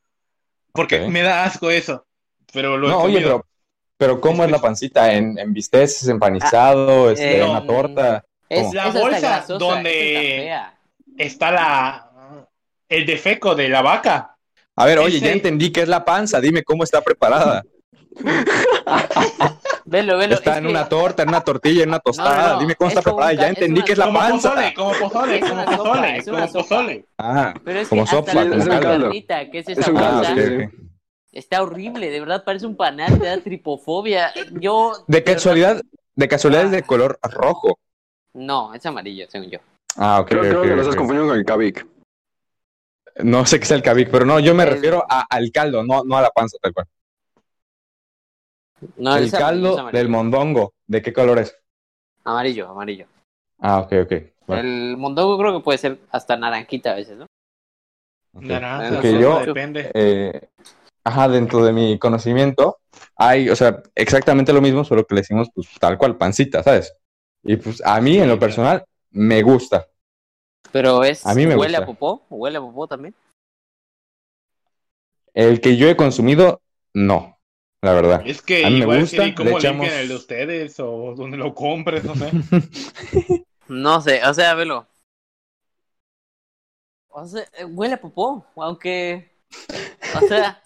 porque 0.71 1.07
me 1.09 1.21
da 1.21 1.43
asco 1.43 1.69
eso, 1.69 2.05
pero 2.53 2.77
lo 2.77 2.87
he 2.87 2.91
No, 2.91 2.99
oye, 2.99 3.19
pero, 3.21 3.45
pero 3.97 4.21
¿cómo 4.21 4.43
es 4.45 4.51
la 4.51 4.59
pancita? 4.59 5.13
¿En, 5.13 5.37
en 5.37 5.53
bisteces, 5.53 6.07
empanizado, 6.07 7.11
este, 7.11 7.39
eh, 7.39 7.43
en 7.43 7.49
una 7.49 7.65
torta? 7.65 8.23
Es, 8.47 8.61
¿Cómo? 8.61 8.73
La 8.73 8.89
bolsa 8.89 9.45
donde- 9.47 10.51
está 11.17 11.51
la 11.51 12.47
el 12.89 13.05
defeco 13.05 13.55
de 13.55 13.69
la 13.69 13.81
vaca. 13.81 14.35
A 14.75 14.85
ver, 14.85 14.99
oye, 14.99 15.17
ese- 15.17 15.25
ya 15.27 15.31
entendí 15.31 15.71
que 15.71 15.81
es 15.81 15.87
la 15.87 16.03
panza, 16.05 16.39
dime 16.41 16.63
cómo 16.63 16.83
está 16.83 17.01
preparada. 17.01 17.63
Velo, 19.85 20.17
velo. 20.17 20.35
Está 20.35 20.51
es 20.51 20.57
en 20.57 20.63
que- 20.63 20.69
una 20.71 20.89
torta, 20.89 21.23
en 21.23 21.29
una 21.29 21.41
tortilla, 21.41 21.83
en 21.83 21.89
una 21.89 21.99
tostada, 21.99 22.35
No, 22.35 22.47
no, 22.47 22.53
no, 22.53 22.59
dime 22.59 22.75
cómo 22.75 22.89
es 22.89 22.97
está 22.97 23.03
preparada, 23.03 23.31
un 23.33 23.37
ya 23.37 23.43
es 23.43 23.49
entendí 23.49 23.77
una 23.79 23.85
que 23.85 23.91
es 23.91 23.97
la 23.97 24.05
como 24.05 24.19
panza. 24.19 24.49
pozole, 24.49 24.73
como 24.73 24.91
pozole, 24.93 25.35
Es 25.37 25.45
como 25.49 25.61
sopa, 25.61 25.77
pozole, 25.77 26.23
como 26.25 26.47
pozole. 26.51 27.05
Ah, 27.17 27.53
Pero 27.63 27.79
es 27.79 27.87
como 27.87 28.03
que 28.05 28.15
hasta 28.15 28.31
sopa, 28.31 28.43
la, 28.45 28.65
como 28.65 28.81
carnita, 28.81 29.49
que 29.51 29.59
es 29.59 29.69
esa 29.69 29.81
Es 29.81 29.87
un 29.87 29.97
ah, 29.97 30.35
está 31.31 31.61
horrible, 31.61 32.09
de 32.09 32.19
verdad 32.19 32.43
parece 32.43 32.65
un 32.65 32.75
panal, 32.75 33.19
te 33.19 33.25
da 33.25 33.37
tripofobia. 33.39 34.31
Yo 34.59 34.93
De 35.07 35.23
casualidad, 35.23 35.81
de 36.15 36.27
casualidad 36.27 36.65
es 36.65 36.71
de 36.71 36.81
color 36.83 37.19
rojo. 37.21 37.77
No, 38.33 38.73
es 38.73 38.85
amarillo, 38.85 39.27
según 39.29 39.51
yo. 39.51 39.59
Ah, 39.95 40.19
ok, 40.19 40.27
Creo, 40.29 40.41
creo 40.41 40.61
que 40.61 40.67
lo 40.75 40.81
estás 40.81 40.95
confundiendo 40.95 41.29
con 41.31 41.39
el 41.39 41.45
cabic. 41.45 41.87
No 43.23 43.45
sé 43.45 43.59
qué 43.59 43.63
es 43.65 43.71
el 43.71 43.81
cabic, 43.81 44.09
pero 44.11 44.25
no, 44.25 44.39
yo 44.39 44.53
me 44.53 44.63
El- 44.63 44.69
refiero 44.71 45.05
a- 45.09 45.25
al 45.29 45.51
caldo, 45.51 45.83
no, 45.83 46.03
no 46.03 46.17
a 46.17 46.21
la 46.21 46.29
panza 46.31 46.57
tal 46.61 46.73
cual. 46.73 46.87
No, 48.97 49.15
el 49.15 49.31
caldo 49.31 49.79
amarillo. 49.79 49.97
del 49.97 50.09
mondongo, 50.09 50.73
¿de 50.85 51.01
qué 51.01 51.13
color 51.13 51.39
es? 51.39 51.57
Amarillo, 52.25 52.67
amarillo. 52.67 53.05
Ah, 53.59 53.79
ok, 53.79 53.93
ok. 54.03 54.13
Bueno, 54.47 54.61
El 54.63 54.97
mondongo 54.97 55.37
creo 55.37 55.57
que 55.57 55.63
puede 55.63 55.77
ser 55.77 55.97
hasta 56.11 56.35
naranjita 56.35 56.91
a 56.91 56.95
veces, 56.95 57.17
¿no? 57.17 57.25
Naranja, 58.33 58.99
Ok, 58.99 59.05
sopa, 59.05 59.19
yo- 59.21 59.45
depende. 59.45 59.91
Eh, 59.93 60.49
ajá, 61.05 61.29
dentro 61.29 61.63
de 61.63 61.71
mi 61.71 61.97
conocimiento 61.97 62.79
hay, 63.15 63.49
o 63.49 63.55
sea, 63.55 63.81
exactamente 63.95 64.51
lo 64.51 64.61
mismo, 64.61 64.83
solo 64.83 65.05
que 65.05 65.15
le 65.15 65.21
decimos 65.21 65.47
pues 65.55 65.69
tal 65.79 65.97
cual, 65.97 66.17
pancita, 66.17 66.61
¿sabes? 66.61 66.93
Y 67.43 67.55
pues 67.55 67.81
a 67.85 68.01
mí 68.01 68.17
en 68.17 68.27
lo 68.27 68.37
personal 68.37 68.83
me 69.15 69.41
gusta. 69.41 69.87
Pero 70.71 71.03
es 71.03 71.25
A 71.25 71.33
mí 71.33 71.45
me 71.45 71.55
huele 71.55 71.77
gusta. 71.77 71.83
a 71.83 71.85
popó, 71.85 72.25
huele 72.29 72.57
a 72.57 72.61
popó 72.61 72.87
también. 72.87 73.15
El 75.33 75.59
que 75.61 75.77
yo 75.77 75.89
he 75.89 75.95
consumido, 75.95 76.61
no, 76.93 77.37
la 77.81 77.93
verdad. 77.93 78.21
Es 78.25 78.41
que 78.41 78.65
a 78.65 78.69
mí 78.69 78.79
me 78.79 78.99
gusta, 78.99 79.25
le 79.25 79.33
cómo 79.35 79.57
echamos- 79.59 79.87
el 79.91 80.07
de 80.09 80.15
ustedes 80.15 80.79
o 80.79 81.13
donde 81.15 81.37
lo 81.37 81.53
compres, 81.53 82.03
no 82.03 82.15
sé. 82.15 82.31
No 83.67 83.99
sé, 83.99 84.23
o 84.23 84.31
sea, 84.31 84.53
velo. 84.53 84.85
O 87.09 87.25
sea, 87.25 87.45
huele 87.67 87.95
a 87.95 88.01
popó, 88.01 88.45
aunque, 88.57 89.31
o 90.23 90.27
sea, 90.27 90.61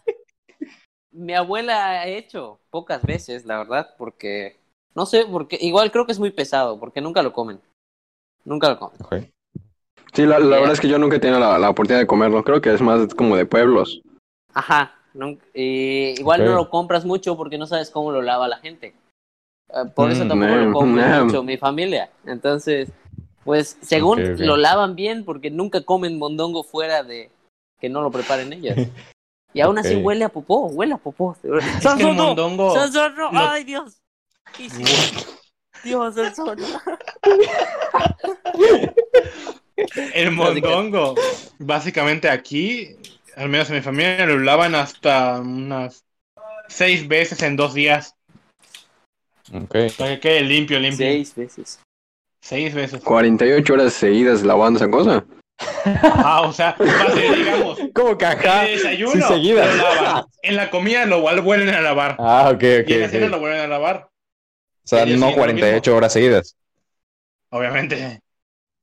mi 1.12 1.34
abuela 1.34 1.92
ha 2.02 2.08
hecho 2.08 2.60
pocas 2.72 3.02
veces, 3.04 3.46
la 3.46 3.60
verdad, 3.60 3.96
porque, 3.98 4.60
no 4.96 5.06
sé, 5.06 5.26
porque 5.32 5.58
igual 5.62 5.92
creo 5.94 6.06
que 6.06 6.12
es 6.12 6.20
muy 6.20 6.32
pesado, 6.32 6.78
porque 6.80 7.00
nunca 7.02 7.22
lo 7.24 7.32
comen. 7.32 7.62
Nunca 8.46 8.70
lo 8.70 8.80
comen. 8.80 8.98
Ok. 9.04 9.16
Sí, 10.14 10.26
la, 10.26 10.40
la 10.40 10.58
verdad 10.58 10.74
es 10.74 10.80
que 10.80 10.88
yo 10.88 10.98
nunca 10.98 11.18
he 11.18 11.20
tenido 11.20 11.40
la, 11.40 11.58
la 11.60 11.70
oportunidad 11.70 12.02
de 12.02 12.08
comerlo. 12.08 12.44
Creo 12.44 12.62
que 12.62 12.74
es 12.74 12.82
más 12.82 13.14
como 13.14 13.36
de 13.36 13.46
pueblos. 13.46 14.02
Ajá, 14.54 14.96
nun- 15.14 15.40
y 15.54 16.20
igual 16.20 16.44
no 16.44 16.56
lo 16.56 16.70
compras 16.70 17.06
mucho 17.06 17.38
porque 17.38 17.58
no 17.58 17.68
sabes 17.68 17.92
cómo 17.92 18.12
lo 18.12 18.22
lava 18.22 18.48
la 18.48 18.58
gente. 18.58 18.96
Eh, 19.70 19.86
por 19.96 20.10
eso 20.12 20.26
Mm, 20.26 20.28
tampoco 20.28 20.56
lo 20.56 20.74
come 20.74 21.06
mm. 21.06 21.26
mucho 21.26 21.44
mi 21.44 21.58
familia. 21.58 22.10
Entonces, 22.26 22.90
pues 23.44 23.78
según 23.82 24.18
lo 24.48 24.58
lavan 24.58 24.96
bien 24.96 25.24
porque 25.26 25.52
nunca 25.52 25.84
comen 25.84 26.18
mondongo 26.18 26.64
fuera 26.64 27.04
de 27.04 27.30
que 27.80 27.90
no 27.90 28.02
lo 28.02 28.12
preparen 28.12 28.52
ellos. 28.54 28.76
Y 29.52 29.62
aún 29.62 29.80
así 29.80 29.96
huele 29.96 30.24
a 30.26 30.30
popó, 30.30 30.68
huele 30.68 30.94
a 30.94 30.98
popó. 30.98 31.36
Es 31.42 31.84
que 31.96 32.04
el 32.04 32.14
mondongo. 32.16 32.76
¡Ay, 33.34 33.64
Dios! 33.64 34.00
¿Qué? 34.56 34.70
Dios, 35.84 36.18
el 36.18 36.34
sol. 36.36 36.58
El 40.14 40.32
mondongo. 40.32 41.16
Básicamente 41.60 42.30
aquí, 42.30 42.96
al 43.36 43.50
menos 43.50 43.70
en 43.70 43.76
mi 43.78 43.82
familia, 43.82 44.26
lo 44.26 44.40
lavan 44.40 44.76
hasta 44.76 45.40
unas 45.40 46.04
seis 46.68 47.08
veces 47.08 47.42
en 47.44 47.56
dos 47.56 47.74
días. 47.74 48.16
Ok. 49.54 49.76
Para 49.98 50.12
que 50.16 50.20
quede 50.20 50.42
limpio, 50.42 50.80
limpio. 50.80 51.06
Seis 51.08 51.34
veces. 51.36 51.80
Seis 52.42 52.74
veces. 52.74 53.02
48 53.04 53.74
horas 53.74 53.94
seguidas 53.94 54.44
lavando 54.44 54.80
esa 54.80 54.90
cosa. 54.90 55.26
Ah, 56.04 56.42
o 56.46 56.54
sea, 56.54 56.74
base, 56.80 57.36
digamos, 57.36 57.80
¿Cómo 57.94 58.18
que 58.18 58.26
en 58.26 58.32
el 58.42 58.78
desayuno 58.78 59.12
Sí, 59.28 59.34
seguidas. 59.34 59.76
lo 59.76 59.84
lavan. 59.96 60.26
En 60.42 60.56
la 60.56 60.70
comida 60.70 61.06
lo 61.06 61.22
vuel- 61.22 61.44
vuelven 61.44 61.70
a 61.76 61.82
lavar. 61.82 62.16
Ah, 62.20 62.50
ok, 62.54 62.56
ok. 62.84 62.90
y 62.90 62.94
en 62.94 63.02
la 63.02 63.10
cena 63.10 63.28
lo 63.28 63.40
vuelven 63.40 63.60
a 63.62 63.68
lavar. 63.68 64.09
O 64.92 64.98
sea, 64.98 65.06
no 65.06 65.30
siguiente 65.30 65.30
lo 65.32 65.36
48 65.36 65.96
horas 65.96 66.14
seguidas. 66.14 66.56
Obviamente. 67.52 68.22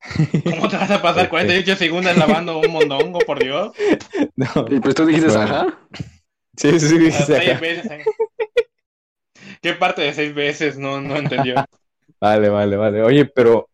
¿Cómo 0.45 0.69
te 0.69 0.77
vas 0.77 0.91
a 0.91 1.03
pasar 1.03 1.25
Ok. 1.25 1.31
48 1.31 1.77
segundos 1.77 2.17
lavando 2.17 2.59
un 2.61 2.71
mondongo, 2.71 3.19
por 3.21 3.43
Dios? 3.43 3.73
No. 4.37 4.67
Y 4.71 4.79
pues 4.81 4.95
tú 4.95 5.05
dijiste, 5.05 5.35
ajá. 5.37 5.67
Sí, 6.57 6.79
sí, 6.79 6.89
sí. 6.89 6.99
Veces. 6.99 7.91
¿eh? 7.91 8.05
¿Qué 9.61 9.73
parte 9.75 10.03
de 10.03 10.13
seis 10.15 10.35
veces? 10.35 10.79
No, 10.79 11.01
no 11.01 11.17
entendió. 11.17 11.57
Vale, 12.21 12.49
vale, 12.49 12.77
vale. 12.77 13.03
Oye, 13.03 13.25
pero 13.27 13.69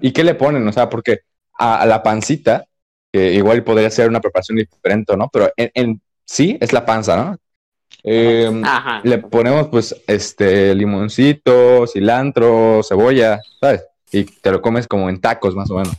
¿y 0.00 0.12
qué 0.12 0.22
le 0.22 0.34
ponen? 0.34 0.66
O 0.68 0.72
sea, 0.72 0.88
porque 0.88 1.20
a, 1.58 1.80
a 1.80 1.86
la 1.86 2.02
pancita, 2.02 2.66
que 3.12 3.32
igual 3.32 3.64
podría 3.64 3.90
ser 3.90 4.08
una 4.08 4.20
preparación 4.20 4.56
diferente, 4.58 5.16
¿no? 5.16 5.28
Pero 5.32 5.50
en, 5.56 5.70
en 5.74 6.02
sí 6.24 6.58
es 6.60 6.72
la 6.72 6.84
panza, 6.84 7.16
¿no? 7.16 7.36
Eh, 8.02 8.50
Ajá. 8.64 9.00
le 9.04 9.18
ponemos 9.18 9.68
pues 9.68 9.94
este 10.06 10.74
limoncito, 10.74 11.86
cilantro, 11.86 12.80
cebolla, 12.82 13.40
¿sabes? 13.60 13.84
Y 14.12 14.24
te 14.24 14.50
lo 14.50 14.62
comes 14.62 14.86
como 14.88 15.08
en 15.10 15.20
tacos 15.20 15.54
más 15.54 15.70
o 15.70 15.74
menos. 15.76 15.94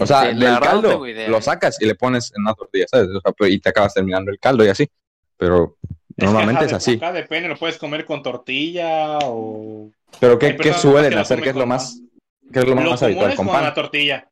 O 0.00 0.06
sea, 0.06 0.24
la 0.26 0.28
del 0.28 0.54
no 0.54 0.60
caldo 0.60 1.06
idea. 1.06 1.28
lo 1.28 1.40
sacas 1.42 1.80
y 1.80 1.86
le 1.86 1.94
pones 1.96 2.32
en 2.36 2.42
una 2.42 2.54
tortilla, 2.54 2.86
¿sabes? 2.88 3.08
O 3.08 3.20
sea, 3.20 3.32
pero- 3.32 3.48
y 3.50 3.58
te 3.58 3.70
acabas 3.70 3.94
terminando 3.94 4.30
el 4.30 4.38
caldo 4.38 4.64
y 4.64 4.68
así. 4.68 4.88
Pero 5.36 5.76
normalmente 6.16 6.66
es 6.66 6.72
así. 6.72 6.94
Acá 6.94 7.12
depende, 7.12 7.48
lo 7.48 7.56
puedes 7.56 7.78
comer 7.78 8.04
con 8.04 8.22
tortilla 8.22 9.18
o. 9.22 9.90
Pero 10.20 10.38
¿qué, 10.38 10.56
qué 10.56 10.74
suelen 10.74 11.12
que 11.12 11.18
hacer? 11.18 11.40
¿Qué 11.40 11.48
es 11.50 11.54
lo 11.54 11.62
con 11.62 11.68
más, 11.70 12.00
qué 12.52 12.58
es 12.60 12.64
lo 12.66 12.74
Lo 12.74 12.90
más 12.90 13.02
habitual? 13.02 13.34
¿Con 13.36 13.46
con 13.46 13.54
pan? 13.54 13.64
la 13.64 13.74
tortilla. 13.74 14.28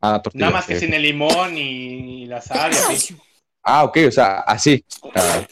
Ah, 0.00 0.20
tortilla. 0.22 0.46
Nada 0.46 0.52
más 0.58 0.66
que 0.66 0.78
sin 0.78 0.94
el 0.94 1.02
limón 1.02 1.56
y 1.56 2.26
la 2.26 2.40
sal 2.40 2.72
y 2.72 2.76
así. 2.76 3.16
Ah, 3.62 3.84
ok, 3.84 3.98
o 4.08 4.10
sea, 4.10 4.40
así. 4.40 4.84
Ah, 5.14 5.46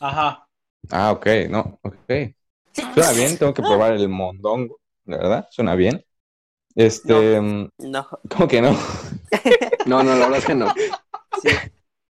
Ajá. 0.00 0.46
ah, 0.90 1.12
ok, 1.12 1.26
no, 1.48 1.78
ok. 1.82 2.34
Suena 2.94 3.12
bien, 3.12 3.36
tengo 3.38 3.52
que 3.52 3.62
probar 3.62 3.92
el 3.94 4.08
mondongo, 4.08 4.78
la 5.04 5.16
verdad, 5.18 5.48
suena 5.50 5.74
bien. 5.74 6.04
Este, 6.74 7.40
mm, 7.40 7.68
No, 7.78 8.06
¿cómo 8.28 8.46
que 8.48 8.62
no? 8.62 8.76
No, 9.86 10.02
no, 10.02 10.14
la 10.14 10.26
verdad 10.26 10.38
es 10.38 10.44
que 10.44 10.54
no. 10.54 10.72
sí. 11.42 11.48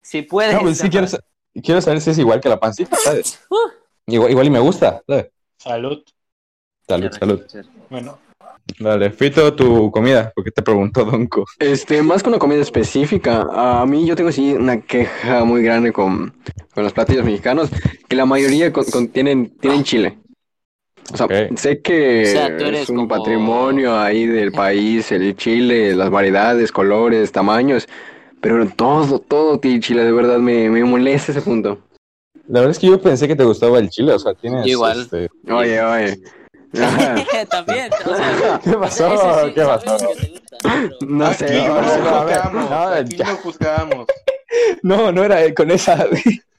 Si 0.02 0.22
puedes. 0.22 0.54
No, 0.54 0.60
pues 0.60 0.78
sí 0.78 0.90
quiero, 0.90 1.06
quiero 1.62 1.80
saber 1.80 2.00
si 2.00 2.10
es 2.10 2.18
igual 2.18 2.40
que 2.40 2.48
la 2.48 2.58
pancita, 2.60 2.96
¿sabes? 2.96 3.40
Uh. 3.48 3.56
Igual, 4.06 4.30
igual 4.32 4.46
y 4.46 4.50
me 4.50 4.58
gusta, 4.58 5.02
¿sabes? 5.06 5.30
Salud. 5.56 6.02
Salud, 6.86 7.10
salud. 7.12 7.42
Bueno, 7.88 8.18
Dale, 8.78 9.10
Fito, 9.10 9.52
tu 9.54 9.90
comida, 9.90 10.32
porque 10.34 10.50
te 10.50 10.62
preguntó 10.62 11.04
Donko. 11.04 11.44
Este, 11.58 12.02
más 12.02 12.22
que 12.22 12.28
una 12.30 12.38
comida 12.38 12.60
específica, 12.60 13.46
a 13.52 13.84
mí 13.86 14.06
yo 14.06 14.16
tengo 14.16 14.32
sí 14.32 14.54
una 14.54 14.80
queja 14.80 15.44
muy 15.44 15.62
grande 15.62 15.92
con, 15.92 16.32
con 16.74 16.84
los 16.84 16.92
platillos 16.92 17.24
mexicanos, 17.24 17.70
que 18.08 18.16
la 18.16 18.26
mayoría 18.26 18.72
con- 18.72 18.84
con- 18.84 19.08
tienen, 19.08 19.50
tienen 19.58 19.84
chile. 19.84 20.18
O 21.12 21.16
sea, 21.16 21.26
sé 21.56 21.80
que 21.80 22.22
O 22.22 22.26
sea, 22.26 22.46
es 22.58 22.88
un 22.88 22.96
como- 22.96 23.08
patrimonio 23.08 23.98
ahí 23.98 24.26
del 24.26 24.52
país, 24.52 25.10
el 25.10 25.34
chile, 25.36 25.94
las 25.96 26.08
variedades, 26.08 26.70
colores, 26.70 27.32
tamaños, 27.32 27.88
pero 28.40 28.66
todo, 28.68 29.18
todo 29.18 29.58
tiene 29.58 29.80
chile, 29.80 30.04
de 30.04 30.12
verdad 30.12 30.38
me, 30.38 30.70
me 30.70 30.84
molesta 30.84 31.32
ese 31.32 31.42
punto. 31.42 31.78
La 32.46 32.60
verdad 32.60 32.70
es 32.70 32.78
que 32.78 32.86
yo 32.86 33.00
pensé 33.00 33.28
que 33.28 33.36
te 33.36 33.44
gustaba 33.44 33.78
el 33.78 33.90
chile, 33.90 34.12
o 34.12 34.18
sea, 34.18 34.34
tienes... 34.34 34.66
Igual. 34.66 35.00
este, 35.02 35.28
Oye, 35.52 35.80
oye. 35.82 36.18
También, 37.50 37.90
o 38.04 38.14
sea, 38.16 38.60
¿Qué 38.64 38.70
o 38.70 38.72
sea, 38.72 38.80
pasó? 38.80 39.14
ese 39.14 39.48
sí 39.48 39.54
¿Qué 39.54 39.62
pasó? 39.62 39.92
gusta, 39.92 40.08
pero- 40.62 40.90
No 41.08 41.26
aquí 41.26 41.34
sé, 41.38 41.66
no 41.66 41.80
no, 41.80 41.98
no, 41.98 42.08
a 42.14 42.24
ver, 42.24 42.38
juzgamos. 42.40 42.70
no, 42.70 42.88
aquí 42.88 43.16
no 43.16 43.36
juzgamos. 43.36 44.06
No, 44.82 45.12
no 45.12 45.24
era 45.24 45.54
con 45.54 45.70
esa... 45.70 46.06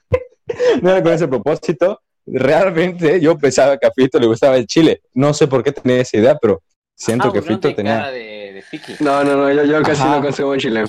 no 0.82 0.90
era 0.90 1.02
con 1.02 1.12
ese 1.12 1.28
propósito. 1.28 2.00
Realmente 2.26 3.20
yo 3.20 3.36
pensaba 3.38 3.76
que 3.78 3.86
a 3.86 3.90
Fito 3.90 4.18
le 4.18 4.26
gustaba 4.26 4.56
el 4.56 4.66
chile. 4.66 5.02
No 5.14 5.32
sé 5.34 5.46
por 5.48 5.62
qué 5.64 5.72
tenía 5.72 6.00
esa 6.02 6.16
idea, 6.16 6.36
pero 6.40 6.62
siento 6.94 7.28
Ah, 7.28 7.32
que 7.32 7.42
Fito 7.42 7.68
te 7.68 7.74
tenía... 7.74 8.10
de, 8.10 8.20
de. 8.70 8.96
No, 9.00 9.24
no, 9.24 9.36
no, 9.36 9.52
yo, 9.52 9.64
yo 9.64 9.82
casi 9.82 10.02
Ajá. 10.02 10.16
no 10.16 10.22
consumo 10.22 10.56
chile. 10.56 10.84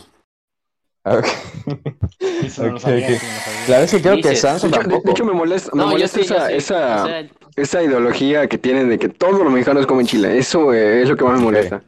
Eso 2.45 2.63
no 2.67 2.77
eso 2.77 2.87
que 2.87 4.01
creo 4.01 4.15
que 4.15 4.29
Dices. 4.29 4.39
Samsung 4.41 4.71
De 4.71 4.77
hecho, 4.77 4.83
de- 4.83 4.87
de 4.87 4.93
tampoco. 4.93 5.11
hecho, 5.11 5.25
me 5.25 5.33
molesta, 5.33 5.69
me 5.73 5.77
No, 5.79 5.85
yo 5.85 5.91
molesta 5.91 6.19
sí, 6.21 6.27
yo 6.27 6.35
esa, 6.35 6.47
sí. 6.47 6.53
esa, 6.55 7.03
O 7.03 7.07
sea, 7.07 7.29
esa 7.57 7.83
ideología 7.83 8.47
que 8.47 8.57
tienen 8.57 8.89
de 8.89 8.97
que 8.99 9.09
todos 9.09 9.41
los 9.41 9.51
mexicanos 9.51 9.85
comen 9.85 10.05
chile. 10.07 10.37
Eso 10.37 10.73
eh, 10.73 11.01
es 11.03 11.09
lo 11.09 11.17
que 11.17 11.23
más 11.25 11.37
me 11.39 11.43
molesta. 11.45 11.83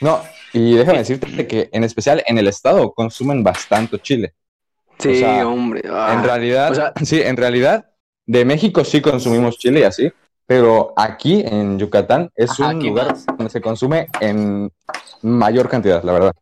No, 0.00 0.22
y 0.52 0.74
déjame 0.76 0.98
decirte 0.98 1.46
que 1.46 1.68
en 1.72 1.84
especial 1.84 2.22
en 2.26 2.38
el 2.38 2.46
estado 2.48 2.92
consumen 2.92 3.42
bastante 3.42 3.98
chile. 3.98 4.34
Sí, 4.98 5.10
O 5.10 5.14
sea, 5.16 5.48
hombre. 5.48 5.82
ah. 5.90 6.14
en 6.14 6.22
realidad, 6.24 6.70
o 6.72 6.74
sea- 6.74 6.92
sí, 7.04 7.20
en 7.20 7.36
realidad, 7.36 7.90
de 8.26 8.44
México 8.44 8.84
sí 8.84 9.00
consumimos 9.00 9.58
chile 9.58 9.80
y 9.80 9.84
así, 9.84 10.12
pero 10.46 10.92
aquí 10.96 11.42
en 11.46 11.78
Yucatán 11.78 12.30
es 12.34 12.50
Ajá, 12.52 12.68
un 12.70 12.80
lugar 12.86 13.08
más. 13.10 13.26
donde 13.26 13.50
se 13.50 13.60
consume 13.60 14.08
en 14.20 14.70
mayor 15.22 15.68
cantidad, 15.68 16.02
la 16.02 16.12
verdad. 16.12 16.32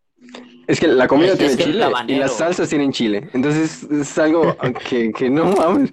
Es 0.69 0.79
que 0.79 0.87
la 0.87 1.09
comida 1.09 1.35
tiene 1.35 1.57
chile 1.57 1.87
y 2.07 2.17
las 2.17 2.37
salsas 2.37 2.69
tienen 2.69 2.93
chile. 2.93 3.29
Entonces 3.33 3.85
es 3.91 4.19
algo 4.19 4.55
que, 4.89 5.11
que 5.13 5.31
no 5.31 5.47
mames. 5.47 5.91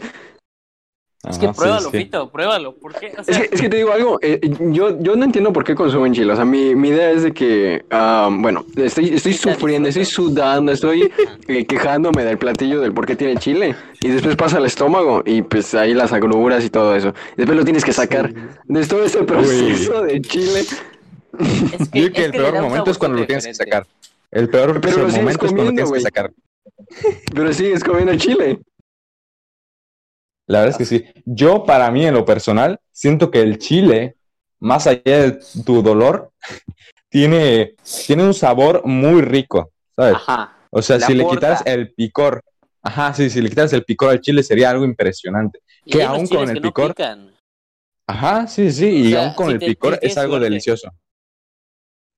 Es 1.29 1.39
que 1.39 1.45
Ajá, 1.47 1.53
sí, 1.53 1.59
pruébalo, 1.59 1.89
sí. 1.91 1.97
Fito, 1.97 2.29
pruébalo. 2.29 2.75
¿Por 2.75 2.93
qué? 2.93 3.13
O 3.17 3.21
Es 3.21 3.37
que, 3.37 3.49
es 3.51 3.61
que 3.61 3.69
te 3.69 3.77
digo 3.77 3.91
algo, 3.93 4.19
eh, 4.21 4.39
yo, 4.71 5.01
yo 5.01 5.15
no 5.15 5.23
entiendo 5.23 5.51
por 5.51 5.63
qué 5.63 5.73
consumen 5.73 6.13
chile. 6.13 6.31
O 6.33 6.35
sea, 6.35 6.45
mi, 6.45 6.75
mi 6.75 6.89
idea 6.89 7.09
es 7.09 7.23
de 7.23 7.31
que, 7.31 7.83
ah, 7.89 8.29
bueno, 8.31 8.65
estoy, 8.75 9.15
estoy 9.15 9.33
sufriendo, 9.33 9.89
estoy 9.89 10.05
sudando, 10.05 10.71
estoy 10.71 11.11
eh, 11.47 11.65
quejándome 11.65 12.23
del 12.23 12.37
platillo, 12.37 12.81
del 12.81 12.93
por 12.93 13.05
qué 13.05 13.15
tiene 13.15 13.37
chile. 13.37 13.75
Y 14.01 14.09
después 14.09 14.35
pasa 14.35 14.57
al 14.57 14.65
estómago 14.65 15.23
y 15.25 15.41
pues 15.41 15.73
ahí 15.73 15.93
las 15.93 16.13
agruras 16.13 16.63
y 16.63 16.69
todo 16.69 16.95
eso. 16.95 17.13
Después 17.37 17.57
lo 17.57 17.63
tienes 17.63 17.83
que 17.83 17.93
sacar. 17.93 18.31
De 18.65 18.85
todo 18.85 19.03
ese 19.03 19.23
proceso 19.23 20.01
de 20.03 20.21
chile. 20.21 20.59
es 20.59 20.69
Yo 21.39 21.87
creo 21.91 22.11
que 22.11 22.25
el 22.25 22.31
peor 22.31 22.61
momento 22.61 22.91
es 22.91 22.97
cuando 22.97 23.19
lo 23.19 23.25
tienes 23.25 23.47
que 23.47 23.53
sacar. 23.53 23.87
El 24.35 24.49
peor 24.49 24.81
Pero 24.81 24.97
lo 25.03 25.09
sigues 25.09 25.15
momento 25.23 25.29
es 25.31 25.37
cuando 25.37 25.57
comiendo, 25.57 25.83
tienes 25.83 25.91
que 25.93 26.01
sacar. 26.01 26.33
Pero 27.33 27.53
sigues 27.53 27.83
comiendo 27.83 28.15
chile. 28.17 28.59
La 30.47 30.59
verdad 30.59 30.71
es 30.73 30.77
que 30.77 30.85
sí. 30.85 31.05
Yo, 31.25 31.63
para 31.63 31.89
mí, 31.89 32.05
en 32.05 32.13
lo 32.13 32.25
personal, 32.25 32.79
siento 32.91 33.31
que 33.31 33.39
el 33.41 33.57
chile, 33.57 34.17
más 34.59 34.87
allá 34.87 35.01
de 35.05 35.39
tu 35.65 35.81
dolor, 35.81 36.31
tiene, 37.09 37.75
tiene 38.05 38.23
un 38.23 38.33
sabor 38.33 38.85
muy 38.85 39.21
rico, 39.21 39.71
¿sabes? 39.95 40.15
Ajá. 40.15 40.57
O 40.69 40.81
sea, 40.81 40.99
si 40.99 41.13
le 41.13 41.25
quitaras 41.27 41.63
el 41.65 41.93
picor, 41.93 42.41
ajá, 42.83 43.13
sí, 43.13 43.29
si 43.29 43.41
le 43.41 43.47
quitaras 43.49 43.71
el 43.71 43.85
picor 43.85 44.09
al 44.09 44.19
chile 44.19 44.43
sería 44.43 44.69
algo 44.69 44.83
impresionante. 44.83 45.59
Y 45.85 45.91
Que 45.93 46.03
aún 46.03 46.27
con 46.27 46.49
el 46.49 46.55
que 46.55 46.59
no 46.59 46.69
picor- 46.73 46.89
pican. 46.89 47.33
Ajá, 48.07 48.45
sí, 48.47 48.69
sí, 48.69 48.85
y 48.89 49.07
O 49.07 49.09
sea, 49.11 49.25
aún 49.27 49.33
con 49.35 49.51
el 49.51 49.59
picor 49.59 49.97
es 50.01 50.17
algo 50.17 50.33
suerte. 50.33 50.43
delicioso. 50.49 50.91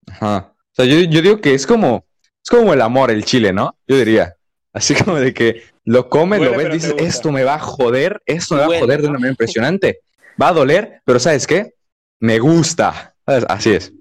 Ajá. 0.07 0.53
O 0.79 0.83
sea, 0.83 0.85
yo, 0.85 0.99
yo 1.09 1.21
digo 1.21 1.41
que 1.41 1.53
es 1.53 1.65
como, 1.65 2.05
es 2.43 2.49
como 2.49 2.73
el 2.73 2.81
amor, 2.81 3.09
el 3.09 3.25
chile, 3.25 3.51
¿no? 3.51 3.75
Yo 3.87 3.97
diría. 3.97 4.35
Así 4.73 4.93
como 4.93 5.15
de 5.17 5.33
que 5.33 5.63
lo 5.85 6.07
comes, 6.07 6.39
lo 6.39 6.51
ves, 6.55 6.71
dices, 6.71 6.93
esto 6.99 7.31
me 7.31 7.43
va 7.43 7.55
a 7.55 7.59
joder, 7.59 8.21
esto 8.27 8.55
me 8.55 8.61
va 8.61 8.75
a 8.75 8.79
joder 8.79 9.01
de 9.01 9.07
una 9.07 9.17
manera 9.17 9.31
impresionante. 9.31 10.01
Va 10.39 10.49
a 10.49 10.53
doler, 10.53 11.01
pero 11.03 11.17
¿sabes 11.19 11.47
qué? 11.47 11.73
Me 12.19 12.37
gusta. 12.37 13.15
¿Sabes? 13.25 13.45
Así 13.49 13.71
es. 13.73 13.91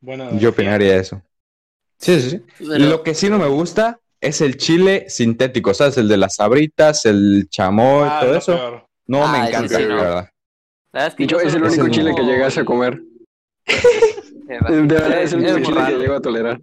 Bueno, 0.00 0.38
Yo 0.38 0.48
opinaría 0.50 0.96
eso. 0.96 1.22
Sí, 1.98 2.20
sí, 2.20 2.30
sí. 2.30 2.42
Pero- 2.58 2.78
Lo 2.86 3.02
que 3.02 3.14
sí 3.14 3.28
no 3.28 3.38
me 3.38 3.48
gusta 3.48 4.00
es 4.20 4.40
el 4.40 4.56
chile 4.56 5.06
sintético, 5.08 5.74
¿sabes? 5.74 5.98
El 5.98 6.08
de 6.08 6.16
las 6.16 6.36
sabritas, 6.36 7.04
el 7.04 7.48
chamoy, 7.50 8.08
Ah, 8.10 8.20
todo 8.22 8.34
eso. 8.36 8.54
peor. 8.56 8.86
No 9.08 9.24
Ah, 9.26 9.32
me 9.32 9.38
ese 9.40 9.48
encanta, 9.48 9.76
sí, 9.76 9.82
la 9.82 9.88
no. 9.88 9.96
verdad. 10.00 10.30
La 10.92 11.16
yo, 11.16 11.40
es 11.40 11.54
el 11.54 11.64
Es 11.64 11.72
único 11.72 11.84
el 11.86 11.90
chile 11.90 12.14
que 12.16 12.22
llegas 12.22 12.56
a 12.56 12.64
comer. 12.64 12.98
De 14.46 14.54
De 14.82 14.94
verdad, 14.94 15.22
es 15.22 15.34
muy 15.34 15.44
chile 15.62 15.84
que 15.86 15.98
llego 15.98 16.14
a 16.14 16.20
tolerar. 16.20 16.60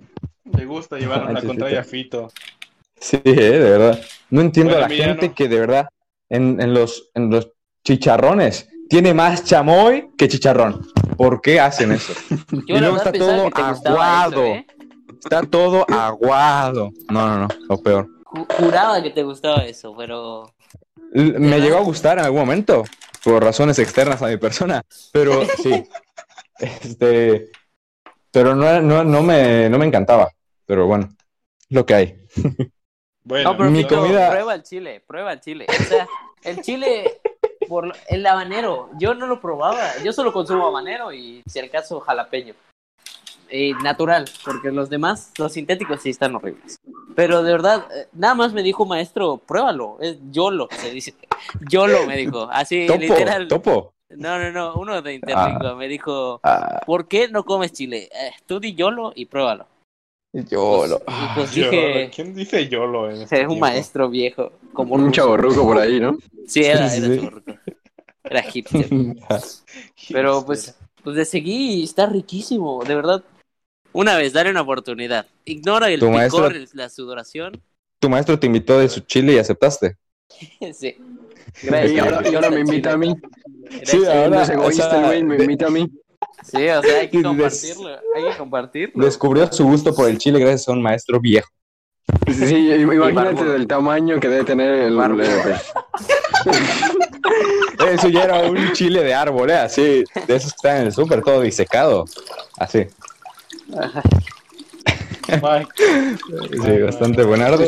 Le 0.56 0.66
gusta 0.66 0.98
llevar 0.98 1.20
la 1.20 1.26
Manches, 1.26 1.46
contraria 1.46 1.82
a. 1.82 1.84
Fito. 1.84 2.32
Sí, 3.00 3.20
eh, 3.24 3.34
de 3.34 3.60
verdad. 3.60 4.02
No 4.30 4.42
entiendo 4.42 4.72
Bueno, 4.72 4.86
a 4.86 4.88
la 4.88 4.94
Emiliano. 4.94 5.14
gente 5.22 5.34
que 5.34 5.50
de 5.50 5.60
verdad 5.60 5.90
en, 6.30 6.62
en 6.62 6.74
los, 6.74 7.10
en 7.14 7.30
los 7.30 7.50
chicharrones 7.84 8.70
tiene 8.90 9.14
más 9.14 9.44
chamoy 9.44 10.10
que 10.18 10.28
chicharrón. 10.28 10.82
¿Por 11.18 11.42
qué 11.42 11.60
hacen 11.60 11.92
eso? 11.92 12.14
Yo 12.68 12.78
Y 12.78 12.80
luego 12.80 12.98
está 12.98 13.12
todo 13.12 13.50
aguado. 13.54 14.44
eso, 14.44 14.46
¿eh? 14.46 14.68
Está 15.22 15.42
todo 15.44 15.86
aguado. 15.90 16.92
No, 17.10 17.28
no, 17.28 17.40
no, 17.40 17.48
lo 17.70 17.78
peor. 17.82 18.08
Ju- 18.26 18.48
Juraba 18.58 19.02
que 19.04 19.10
te 19.12 19.24
gustaba 19.24 19.66
eso, 19.66 19.94
pero 19.98 20.54
L- 21.14 21.34
Me 21.40 21.50
¿Verdad? 21.52 21.66
llegó 21.66 21.78
a 21.78 21.82
gustar 21.82 22.18
en 22.20 22.26
algún 22.26 22.40
momento, 22.42 22.84
por 23.24 23.44
razones 23.44 23.78
externas 23.80 24.22
a 24.22 24.28
mi 24.28 24.38
persona, 24.38 24.82
pero 25.12 25.44
sí. 25.62 25.84
Este, 26.60 27.50
pero 28.34 28.56
no, 28.56 28.82
no, 28.82 29.04
no, 29.04 29.22
me, 29.22 29.70
no 29.70 29.78
me 29.78 29.86
encantaba. 29.86 30.30
Pero 30.66 30.88
bueno, 30.88 31.08
lo 31.70 31.86
que 31.86 31.94
hay. 31.94 32.26
Bueno, 33.24 33.52
No, 33.52 33.58
pero 33.58 33.72
mi 33.72 33.86
comida- 33.86 34.30
prueba 34.32 34.56
el 34.56 34.64
chile, 34.64 35.02
prueba 35.08 35.32
el 35.34 35.40
chile. 35.40 35.66
O 35.70 35.84
sea, 35.84 36.08
el 36.44 36.62
chile, 36.62 37.22
por 37.70 37.94
el 38.10 38.26
habanero, 38.26 38.90
yo 39.00 39.14
no 39.14 39.28
lo 39.28 39.40
probaba. 39.40 39.98
Yo 40.04 40.12
solo 40.12 40.34
consumo 40.34 40.68
habanero 40.68 41.14
y, 41.14 41.42
si 41.48 41.60
al 41.60 41.70
caso, 41.70 42.00
jalapeño. 42.02 42.54
Eh, 43.50 43.72
natural, 43.84 44.26
porque 44.44 44.72
los 44.72 44.90
demás, 44.90 45.32
los 45.38 45.54
sintéticos, 45.54 46.02
sí 46.02 46.10
están 46.10 46.36
horribles. 46.36 46.76
Pero 47.16 47.44
de 47.44 47.52
verdad, 47.52 47.86
eh, 47.96 48.08
nada 48.14 48.34
más 48.34 48.52
me 48.52 48.64
dijo 48.64 48.82
un 48.84 48.90
maestro, 48.90 49.38
pruébalo. 49.38 49.98
Es 50.02 50.18
YOLO, 50.32 50.68
se 50.72 50.90
dice. 50.90 51.14
YOLO 51.70 52.08
me 52.08 52.18
dijo, 52.18 52.50
así 52.52 52.88
Topo, 52.88 53.00
literal. 53.00 53.48
topo. 53.48 53.93
No, 54.18 54.40
no, 54.40 54.52
no, 54.52 54.78
uno 54.78 55.02
de 55.02 55.14
Interlingua 55.16 55.76
me 55.76 55.88
dijo, 55.88 56.40
Ah, 56.44 56.82
¿por 56.86 57.08
qué 57.08 57.28
no 57.28 57.44
comes 57.44 57.72
chile? 57.74 58.10
Tú 58.46 58.60
di 58.60 58.74
YOLO 58.76 59.14
y 59.16 59.26
pruébalo. 59.26 59.68
yo 60.34 60.88
lo. 60.88 60.98
Y 60.98 61.36
pues 61.36 61.52
Yo- 61.54 61.70
dije, 61.70 62.12
¿Quién 62.14 62.34
dice 62.34 62.68
YOLO 62.68 63.10
en 63.10 63.22
este 63.22 63.36
es 63.38 63.42
un 63.44 63.48
tiempo? 63.50 63.56
maestro 63.66 64.10
viejo, 64.10 64.52
como 64.74 64.96
Un 64.96 65.12
chaborruco 65.12 65.64
por 65.64 65.78
ahí, 65.78 66.00
¿no? 66.00 66.18
Sí, 66.48 66.64
era, 66.64 66.90
Sí, 66.90 67.00
sí, 67.02 67.06
era 67.06 67.22
sí. 67.22 67.30
Era 68.24 68.42
hipster. 68.44 68.90
Pero 70.12 70.46
pues, 70.46 70.76
pues 71.04 71.16
le 71.16 71.26
seguí 71.26 71.82
y 71.82 71.84
está 71.84 72.06
riquísimo, 72.06 72.84
de 72.84 72.96
verdad. 72.96 73.24
Una 73.92 74.16
vez, 74.18 74.34
dale 74.34 74.50
una 74.50 74.62
oportunidad. 74.62 75.28
Ignora 75.46 75.88
el 75.90 76.00
picor, 76.00 76.12
maestro- 76.14 76.52
la 76.74 76.90
sudoración. 76.90 77.62
Tu 78.00 78.10
maestro 78.10 78.40
te 78.40 78.48
invitó 78.48 78.80
de 78.80 78.90
su 78.90 79.02
chile 79.02 79.34
y 79.34 79.38
aceptaste. 79.38 79.98
sí. 80.74 80.96
Y 81.64 82.00
ahora, 82.00 82.30
y 82.30 82.36
ahora 82.36 82.50
me 82.50 82.60
invita 82.62 82.94
a 82.94 82.98
mí. 82.98 83.16
Sí, 83.84 83.98
ahora- 84.06 84.46
No 84.46 84.54
egoísta 84.54 84.88
o 84.88 84.92
sea, 84.92 85.00
el 85.00 85.06
güey, 85.06 85.24
me 85.24 85.36
invita 85.44 85.68
a 85.68 85.70
mí. 85.70 85.90
Sí, 86.44 86.68
o 86.68 86.82
sea, 86.82 87.00
hay 87.00 87.10
que 87.10 87.24
compartirlo. 87.24 87.90
Hay 88.16 88.24
que 88.32 88.38
compartirlo. 88.38 89.06
Descubrió 89.06 89.52
su 89.52 89.66
gusto 89.66 89.96
por 89.96 90.10
el 90.10 90.18
chile 90.18 90.40
gracias 90.40 90.68
a 90.68 90.74
un 90.74 90.82
maestro 90.82 91.20
viejo. 91.20 91.50
Sí, 92.28 92.56
imagínate 92.56 93.46
del 93.46 93.66
tamaño 93.66 94.20
que 94.20 94.28
debe 94.28 94.44
tener 94.44 94.70
el... 94.74 95.00
El- 95.00 95.22
Eso 97.94 98.10
ya 98.10 98.24
era 98.24 98.40
un 98.42 98.74
chile 98.74 99.04
de 99.04 99.14
árbol, 99.14 99.50
¿eh? 99.50 99.56
Así, 99.56 100.04
de 100.28 100.36
esos 100.36 100.52
que 100.52 100.56
están 100.68 100.78
en 100.82 100.88
el 100.88 100.94
súper, 100.94 101.22
todo 101.22 101.42
disecado. 101.42 102.06
Así. 102.58 102.88
Sí, 105.26 106.82
bastante 106.82 107.24
buenardo. 107.24 107.64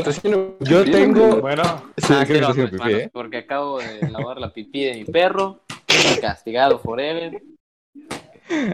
Yo 0.60 0.80
pipí, 0.84 0.92
tengo- 0.92 1.42
bueno, 1.42 1.64
Sí, 1.98 2.14
Ah, 2.14 2.24
creo 2.26 2.54
que 2.54 2.68
pipí, 2.68 2.92
¿eh? 2.94 3.10
Porque 3.12 3.38
acabo 3.38 3.80
de 3.80 4.10
lavar 4.10 4.38
la 4.40 4.52
pipí 4.54 4.84
de 4.86 4.94
mi 4.96 5.06
perro. 5.06 5.62
Castigado 6.22 6.80
forever. 6.80 7.42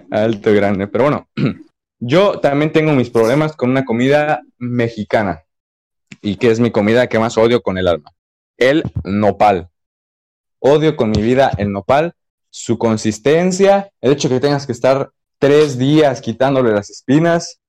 Alto 0.10 0.54
grande. 0.54 0.88
Pero 0.88 1.04
bueno, 1.06 1.28
yo 2.00 2.40
también 2.40 2.72
tengo 2.72 2.94
mis 2.94 3.10
problemas 3.10 3.56
con 3.56 3.70
una 3.70 3.86
comida 3.86 4.42
mexicana. 4.58 5.44
Y 6.22 6.36
que 6.36 6.52
es 6.52 6.60
mi 6.60 6.72
comida 6.72 7.08
que 7.08 7.20
más 7.20 7.38
odio 7.38 7.62
con 7.62 7.78
el 7.78 7.88
alma. 7.88 8.12
El 8.58 8.84
nopal. 9.04 9.70
Odio 10.60 10.96
con 10.96 11.10
mi 11.10 11.22
vida 11.22 11.52
el 11.58 11.72
nopal, 11.72 12.14
su 12.52 12.78
consistencia, 12.78 13.90
el 14.02 14.12
hecho 14.12 14.30
que 14.30 14.40
tengas 14.40 14.68
que 14.68 14.72
estar 14.74 15.10
tres 15.40 15.80
días 15.80 16.22
quitándole 16.22 16.72
las 16.72 16.90
espinas. 16.92 17.60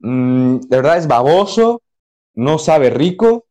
Mm, 0.00 0.60
de 0.60 0.76
verdad 0.76 0.96
es 0.98 1.06
baboso, 1.06 1.82
no 2.34 2.58
sabe 2.58 2.90
rico 2.90 3.44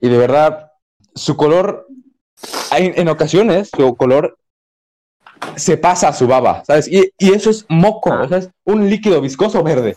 y 0.00 0.08
de 0.08 0.16
verdad 0.18 0.72
su 1.14 1.36
color, 1.36 1.86
hay- 2.70 2.92
en 2.94 3.08
ocasiones 3.08 3.70
su 3.76 3.96
color 3.96 4.36
se 5.56 5.76
pasa 5.76 6.08
a 6.08 6.12
su 6.12 6.26
baba, 6.26 6.64
¿sabes? 6.64 6.88
Y, 6.88 7.10
y 7.18 7.32
eso 7.32 7.50
es 7.50 7.66
moco, 7.68 8.10
o 8.10 8.28
sea, 8.28 8.38
es 8.38 8.50
un 8.64 8.88
líquido 8.88 9.20
viscoso 9.20 9.62
verde. 9.62 9.96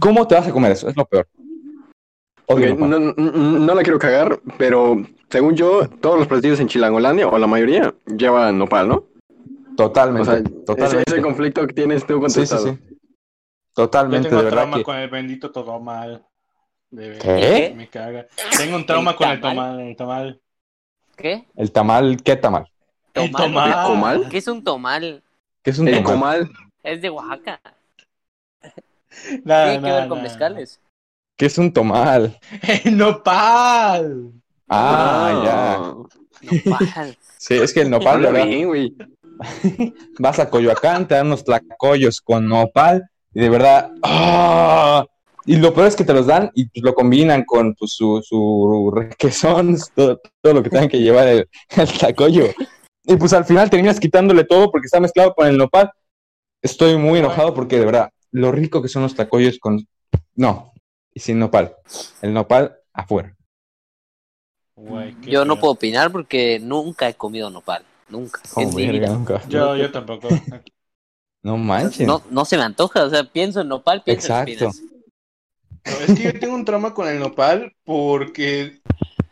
¿Cómo 0.00 0.26
te 0.26 0.34
vas 0.36 0.46
a 0.46 0.52
comer 0.52 0.72
eso? 0.72 0.88
Es 0.88 0.96
lo 0.96 1.04
peor. 1.04 1.26
No, 2.48 2.98
no- 2.98 3.12
no 3.14 3.74
la 3.74 3.82
quiero 3.82 3.98
cagar, 3.98 4.40
pero 4.58 5.00
según 5.28 5.54
yo, 5.54 5.88
todos 6.00 6.18
los 6.18 6.26
platillos 6.26 6.58
en 6.60 6.66
Chilangolandia, 6.68 7.28
o 7.28 7.38
la 7.38 7.46
mayoría, 7.46 7.94
llevan 8.06 8.58
nopal, 8.58 8.88
¿no? 8.88 9.04
Totalmente, 9.76 10.20
O 10.22 10.24
sea, 10.24 10.34
ese, 10.36 10.64
totalmente. 10.64 11.12
ese 11.12 11.22
conflicto 11.22 11.66
que 11.66 11.72
tienes 11.72 12.04
tú 12.06 12.20
con 12.20 12.32
tu 12.32 12.40
Sí, 12.40 12.46
sí, 12.46 12.56
sí. 12.58 12.78
Yo 13.80 13.86
Totalmente, 13.86 14.28
de 14.28 14.30
tengo 14.30 14.42
verdad 14.44 14.56
trauma 14.58 14.76
que... 14.78 14.82
con 14.84 14.96
el 14.96 15.08
bendito 15.10 15.50
tomal. 15.50 16.26
De 16.90 17.18
¿Qué? 17.18 17.72
Me 17.76 17.88
caga. 17.88 18.26
Tengo 18.56 18.76
un 18.76 18.84
trauma 18.86 19.12
¿El 19.12 19.16
con 19.16 19.28
el 19.30 19.40
tamal? 19.40 19.56
tomal. 19.56 19.80
El 19.88 19.96
tamal. 19.96 20.40
¿Qué? 21.16 21.46
El 21.56 21.72
tamal, 21.72 22.22
¿qué 22.22 22.36
tamal? 22.36 22.66
El 23.14 23.30
Tomal. 23.30 23.46
tomal. 23.52 23.68
¿El 23.68 23.86
comal? 23.86 24.28
¿Qué 24.28 24.38
es 24.38 24.46
un 24.48 24.64
tomal? 24.64 25.22
¿Qué 25.62 25.70
es 25.70 25.78
un 25.78 25.88
El 25.88 26.02
comal. 26.02 26.50
Es 26.82 27.00
de 27.02 27.10
Oaxaca. 27.10 27.60
Nah, 29.44 29.64
Tiene 29.70 29.86
que 29.86 29.92
ver 29.92 30.08
con 30.08 30.22
mezcales. 30.22 30.80
¿Qué 31.36 31.46
es 31.46 31.58
un 31.58 31.72
tomal? 31.72 32.38
El 32.84 32.96
nopal. 32.96 34.32
Ah, 34.68 35.42
ya. 35.44 35.78
Nopal. 36.64 37.16
Sí, 37.38 37.54
es 37.54 37.72
que 37.72 37.80
el 37.80 37.90
nopal, 37.90 38.20
de 38.22 38.64
güey. 38.66 38.94
vas 40.18 40.38
a 40.38 40.50
Coyoacán, 40.50 41.08
te 41.08 41.14
dan 41.14 41.28
unos 41.28 41.42
tlacoyos 41.42 42.20
con 42.20 42.46
nopal 42.46 43.10
y 43.32 43.40
de 43.40 43.48
verdad, 43.48 43.92
¡ah! 44.02 45.06
Y 45.46 45.56
lo 45.56 45.72
peor 45.72 45.86
es 45.86 45.96
que 45.96 46.04
te 46.04 46.12
los 46.12 46.26
dan 46.26 46.50
y 46.54 46.66
pues, 46.66 46.82
lo 46.82 46.94
combinan 46.94 47.44
con 47.44 47.74
pues, 47.74 47.92
su, 47.92 48.22
su 48.22 48.92
requesón, 48.94 49.76
todo, 49.94 50.20
todo 50.40 50.54
lo 50.54 50.62
que 50.62 50.70
tengan 50.70 50.88
que 50.88 51.00
llevar 51.00 51.28
el, 51.28 51.48
el 51.76 51.88
tlacoyo. 51.88 52.46
Y 53.04 53.16
pues 53.16 53.32
al 53.32 53.44
final 53.44 53.70
terminas 53.70 53.98
quitándole 53.98 54.44
todo 54.44 54.70
porque 54.70 54.86
está 54.86 55.00
mezclado 55.00 55.34
con 55.34 55.46
el 55.46 55.56
nopal. 55.56 55.90
Estoy 56.62 56.96
muy 56.96 57.18
enojado 57.18 57.54
porque 57.54 57.78
de 57.78 57.86
verdad, 57.86 58.10
lo 58.30 58.52
rico 58.52 58.82
que 58.82 58.88
son 58.88 59.02
los 59.02 59.14
tlacoyos 59.14 59.58
con... 59.58 59.86
No, 60.34 60.72
y 61.12 61.20
sin 61.20 61.38
nopal. 61.38 61.74
El 62.22 62.34
nopal 62.34 62.76
afuera. 62.92 63.34
Yo 65.22 65.44
no 65.44 65.58
puedo 65.58 65.72
opinar 65.72 66.10
porque 66.10 66.58
nunca 66.60 67.08
he 67.08 67.14
comido 67.14 67.50
nopal. 67.50 67.84
Nunca. 68.08 68.40
Oh, 68.54 68.62
en 68.62 68.74
mi 68.74 68.86
verga, 68.86 68.98
vida. 68.98 69.08
nunca. 69.12 69.48
Yo, 69.48 69.76
yo 69.76 69.90
tampoco. 69.90 70.28
No 71.42 71.56
manches. 71.56 72.06
No, 72.06 72.22
no 72.30 72.44
se 72.44 72.56
me 72.56 72.62
antoja. 72.64 73.04
O 73.04 73.10
sea, 73.10 73.24
pienso 73.24 73.60
en 73.62 73.68
nopal, 73.68 74.02
pienso 74.02 74.26
en 74.28 74.48
Exacto. 74.48 74.68
espinas. 74.68 74.82
No, 75.86 75.92
es 76.12 76.18
que 76.18 76.22
yo 76.24 76.38
tengo 76.38 76.54
un 76.54 76.64
trauma 76.64 76.92
con 76.92 77.08
el 77.08 77.18
nopal 77.18 77.72
porque 77.84 78.80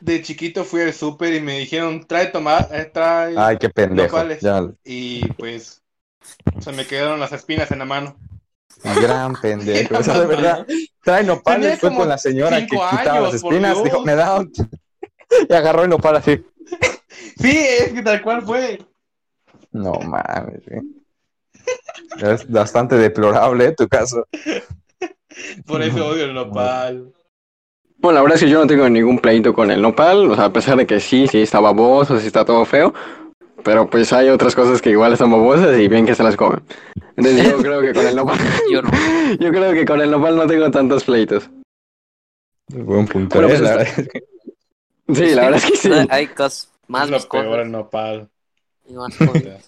de 0.00 0.22
chiquito 0.22 0.64
fui 0.64 0.80
al 0.80 0.94
súper 0.94 1.34
y 1.34 1.40
me 1.40 1.58
dijeron, 1.58 2.06
trae 2.06 2.26
tomate, 2.28 2.84
trae... 2.86 3.34
Ay, 3.36 3.58
qué 3.58 3.68
pendejo. 3.68 4.16
Nopales. 4.16 4.40
Ya, 4.40 4.66
Y 4.84 5.26
pues 5.32 5.82
se 6.60 6.72
me 6.72 6.86
quedaron 6.86 7.20
las 7.20 7.32
espinas 7.32 7.70
en 7.70 7.80
la 7.80 7.84
mano. 7.84 8.16
gran 8.82 9.34
pendejo. 9.40 9.98
O 9.98 10.02
sea, 10.02 10.20
de 10.20 10.26
verdad, 10.36 10.66
trae 11.02 11.24
nopales. 11.24 11.78
Fue 11.78 11.94
con 11.94 12.08
la 12.08 12.16
señora 12.16 12.58
que 12.60 12.66
quitaba 12.66 12.90
años, 13.16 13.22
las 13.24 13.34
espinas. 13.34 13.84
Dijo, 13.84 14.02
me 14.04 14.14
da 14.14 14.40
un... 14.40 14.50
Y 15.48 15.52
agarró 15.52 15.82
el 15.84 15.90
nopal 15.90 16.16
así. 16.16 16.42
Sí, 17.40 17.56
es 17.56 17.92
que 17.92 18.02
tal 18.02 18.20
cual 18.22 18.42
fue. 18.42 18.84
No 19.72 19.92
mames, 19.94 20.60
güey. 20.66 20.82
Es 22.22 22.50
bastante 22.50 22.96
deplorable 22.96 23.72
tu 23.72 23.86
caso. 23.88 24.26
Por 25.66 25.82
eso 25.82 26.06
odio 26.06 26.24
el 26.24 26.34
nopal. 26.34 27.12
Bueno, 27.98 28.16
la 28.16 28.22
verdad 28.22 28.36
es 28.36 28.44
que 28.44 28.50
yo 28.50 28.60
no 28.60 28.66
tengo 28.66 28.88
ningún 28.88 29.18
pleito 29.18 29.52
con 29.52 29.70
el 29.70 29.82
nopal, 29.82 30.30
o 30.30 30.34
sea, 30.36 30.46
a 30.46 30.52
pesar 30.52 30.76
de 30.76 30.86
que 30.86 31.00
sí, 31.00 31.26
sí 31.26 31.42
está 31.42 31.58
baboso, 31.60 32.18
sí 32.20 32.28
está 32.28 32.44
todo 32.44 32.64
feo, 32.64 32.94
pero 33.64 33.90
pues 33.90 34.12
hay 34.12 34.28
otras 34.28 34.54
cosas 34.54 34.80
que 34.80 34.90
igual 34.90 35.12
están 35.12 35.30
babosas 35.32 35.76
y 35.78 35.88
bien 35.88 36.06
que 36.06 36.14
se 36.14 36.22
las 36.22 36.36
comen. 36.36 36.60
Entonces 37.16 37.50
yo 37.50 37.58
creo 37.58 37.80
que 37.80 37.92
con 37.92 38.06
el 38.06 38.14
nopal, 38.16 38.38
Yo 38.72 38.82
no. 38.82 38.90
yo 39.40 39.50
creo 39.50 39.72
que 39.72 39.84
con 39.84 40.00
el 40.00 40.10
nopal 40.10 40.36
no 40.36 40.46
tengo 40.46 40.70
tantos 40.70 41.04
pleitos. 41.04 41.50
Buen 42.68 43.06
punto. 43.08 43.40
Bueno, 43.40 43.52
¿eh? 43.54 43.58
pues, 43.58 43.60
La 43.60 43.82
está- 43.82 43.84
verdad 43.84 43.98
es 44.00 44.08
que- 44.08 44.22
Sí, 45.14 45.34
la 45.34 45.42
verdad 45.44 45.56
es 45.64 45.64
que 45.70 45.76
sí. 45.76 45.90
Hay 46.10 46.26
cosas 46.28 46.70
más 46.86 47.04
es 47.04 47.10
lo 47.10 47.28
peor 47.28 47.60
el 47.60 47.70
nopal. 47.72 48.28
y 48.88 48.92
más 48.92 49.16
cosas. 49.16 49.67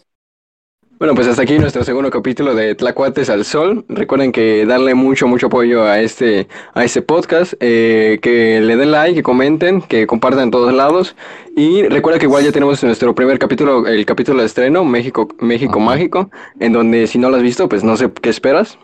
Bueno, 1.01 1.15
pues 1.15 1.29
hasta 1.29 1.41
aquí 1.41 1.59
nuestro 1.59 1.83
segundo 1.83 2.11
capítulo 2.11 2.55
de 2.55 2.75
Tlacuates 2.75 3.31
al 3.31 3.47
Sol. 3.47 3.87
Recuerden 3.89 4.33
que 4.33 4.67
darle 4.67 4.93
mucho, 4.95 5.27
mucho 5.27 5.47
apoyo 5.47 5.85
a 5.85 5.99
este, 5.99 6.47
a 6.75 6.85
este 6.85 7.01
podcast, 7.01 7.55
eh, 7.61 8.19
que 8.21 8.61
le 8.61 8.77
den 8.77 8.91
like, 8.91 9.15
que 9.15 9.23
comenten, 9.23 9.81
que 9.81 10.07
compartan 10.07 10.45
en 10.45 10.51
todos 10.51 10.75
lados. 10.75 11.17
Y 11.57 11.85
recuerda 11.85 12.19
que 12.19 12.27
igual 12.27 12.45
ya 12.45 12.53
tenemos 12.53 12.85
nuestro 12.85 13.15
primer 13.15 13.39
capítulo, 13.39 13.87
el 13.87 14.05
capítulo 14.05 14.41
de 14.41 14.47
estreno, 14.47 14.85
México, 14.85 15.27
México 15.39 15.79
Ajá. 15.79 15.87
Mágico, 15.87 16.31
en 16.59 16.75
donde 16.75 17.07
si 17.07 17.19
no 17.19 17.31
lo 17.31 17.37
has 17.37 17.43
visto, 17.43 17.67
pues 17.67 17.83
no 17.83 17.97
sé 17.97 18.11
qué 18.21 18.29
esperas. 18.29 18.79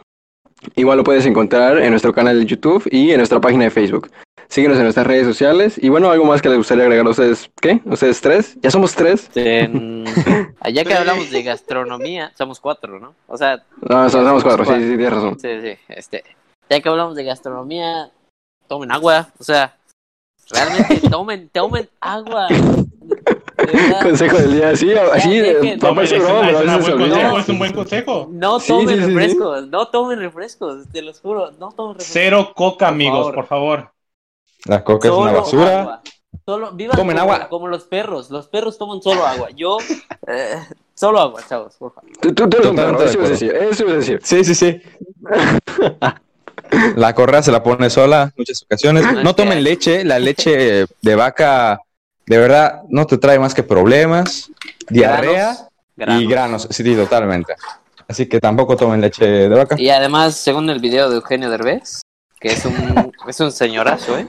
Igual 0.75 0.97
lo 0.97 1.05
puedes 1.05 1.27
encontrar 1.27 1.77
en 1.77 1.91
nuestro 1.91 2.15
canal 2.15 2.41
de 2.41 2.47
YouTube 2.47 2.89
y 2.91 3.11
en 3.11 3.19
nuestra 3.19 3.43
página 3.43 3.65
de 3.65 3.71
Facebook. 3.71 4.09
Síguenos 4.49 4.77
en 4.79 4.85
nuestras 4.85 5.07
redes 5.07 5.27
sociales. 5.27 5.77
Y 5.83 5.89
bueno, 5.89 6.11
algo 6.11 6.25
más 6.25 6.41
que 6.41 6.49
les 6.49 6.59
gustaría 6.59 6.85
agregar 6.85 7.07
a 7.07 7.11
ustedes. 7.11 7.51
¿Qué? 7.61 7.81
¿Ustedes 7.85 8.21
tres? 8.21 8.57
¿Ya 8.63 8.71
somos 8.71 8.95
tres? 8.95 9.29
En- 9.35 10.05
Allá 10.61 10.85
que 10.85 10.95
hablamos 10.95 11.31
de 11.31 11.43
gastronomía, 11.43 12.33
somos 12.37 12.61
cuatro, 12.61 12.99
¿no? 13.01 13.15
O 13.27 13.37
sea, 13.37 13.63
No, 13.89 14.09
somos, 14.09 14.27
somos 14.27 14.43
cuatro. 14.45 14.65
Sí, 14.65 14.71
cuatro. 14.71 14.83
sí, 14.87 14.97
tienes 14.97 15.13
razón. 15.13 15.39
sí, 15.41 15.49
sí, 15.61 15.79
este, 15.89 16.25
ya 16.71 16.81
que 16.81 16.89
hablamos 16.89 17.15
de 17.17 17.25
gastronomía, 17.25 18.11
tomen 18.69 18.91
agua, 18.93 19.29
o 19.39 19.45
sea, 19.45 19.77
realmente 20.51 21.01
tomen, 21.11 21.49
tomen 21.51 21.89
agua. 22.01 22.49
De. 23.57 23.97
Consejo 24.03 24.37
del 24.37 24.53
día, 24.53 24.77
sí, 24.77 24.93
así, 24.93 25.41
papá, 25.81 26.03
broma, 26.03 26.41
pero 26.45 26.59
a 26.59 26.63
veces 26.63 26.85
se 26.85 26.93
buen 26.93 27.03
olvida. 27.03 27.15
consejo, 27.31 27.39
es 27.39 27.49
un 27.49 27.59
buen 27.59 27.73
consejo. 27.73 28.29
No 28.31 28.61
Sí, 28.61 28.69
tomen 28.69 28.89
sí, 28.89 28.95
sí, 28.95 29.01
sí. 29.01 29.07
refrescos, 29.07 29.69
no 29.69 29.89
tomen 29.89 30.19
refrescos, 30.19 30.89
te 30.93 31.01
los 31.03 31.21
juro, 31.21 31.51
no 31.53 31.71
tomen 31.73 31.95
refrescos. 31.95 32.13
Cero 32.13 32.53
coca, 32.55 32.87
Por 32.87 32.95
amigos, 32.95 33.19
favor. 33.21 33.35
por 33.35 33.47
favor. 33.47 33.91
La 34.65 34.83
coca 34.83 35.09
es 35.09 35.15
una 35.15 35.33
basura. 35.33 35.81
agua. 35.81 36.03
Solo, 36.45 36.73
vivan 36.73 36.97
Tomen 36.97 37.17
como, 37.17 37.33
agua. 37.33 37.49
como 37.49 37.69
los 37.69 37.85
perros, 37.85 38.31
los 38.31 38.49
perros 38.49 38.79
toman 38.79 39.01
solo 39.03 39.27
agua. 39.27 39.49
Yo, 39.57 39.79
eh, 40.29 40.63
solo 40.95 41.19
agua, 41.21 41.43
chavos, 41.49 41.75
por 41.77 41.93
favor. 41.93 42.11
Tú, 42.21 42.33
tú, 42.35 42.49
tú 42.49 42.59
eso 42.59 42.71
acuerdo. 42.71 43.29
decir, 43.29 43.55
eso 43.55 43.83
ibas 43.83 43.95
a 43.95 43.97
decir. 43.97 44.21
Sí, 44.23 44.45
sí, 44.45 44.55
sí. 44.55 44.81
La 46.97 47.15
correa 47.15 47.43
se 47.43 47.53
la 47.53 47.63
pone 47.63 47.91
sola 47.91 48.25
en 48.25 48.33
muchas 48.37 48.63
ocasiones. 48.63 49.05
No, 49.23 49.31
es 49.31 49.37
tomen 49.37 49.63
leche. 49.63 50.05
La 50.05 50.19
leche 50.21 50.87
de 51.01 51.15
vaca, 51.15 51.81
de 52.27 52.39
verdad, 52.39 52.83
no 52.89 53.07
te 53.07 53.19
trae 53.19 53.39
más 53.39 53.55
que 53.55 53.63
problemas, 53.63 54.51
diarrea 54.89 55.57
Granos, 55.97 56.23
y 56.23 56.27
granos. 56.27 56.69
Sí, 56.71 56.97
totalmente. 56.97 57.55
Así 58.09 58.29
que 58.29 58.41
tampoco 58.41 58.77
tomen 58.77 59.01
leche 59.01 59.25
de 59.27 59.49
vaca. 59.49 59.77
Y 59.79 59.91
además, 59.91 60.37
según 60.37 60.69
el 60.71 60.81
video 60.81 61.09
de 61.09 61.17
Eugenio 61.17 61.51
Derbez, 61.51 62.03
que 62.41 62.49
es 62.49 62.65
un, 62.65 63.13
es 63.29 63.41
un 63.41 63.51
señorazo, 63.53 64.19
¿eh? 64.19 64.27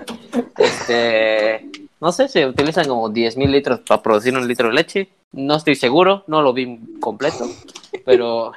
Este, 0.58 1.70
no 2.00 2.12
sé, 2.12 2.28
se 2.28 2.46
utilizan 2.46 2.88
como 2.88 3.10
10.000 3.10 3.50
litros 3.50 3.80
para 3.82 4.02
producir 4.02 4.36
un 4.36 4.48
litro 4.48 4.70
de 4.70 4.74
leche. 4.76 5.10
No 5.34 5.56
estoy 5.56 5.76
seguro, 5.76 6.24
no 6.28 6.42
lo 6.42 6.54
vi 6.54 6.80
completo, 7.00 7.50
pero 8.06 8.54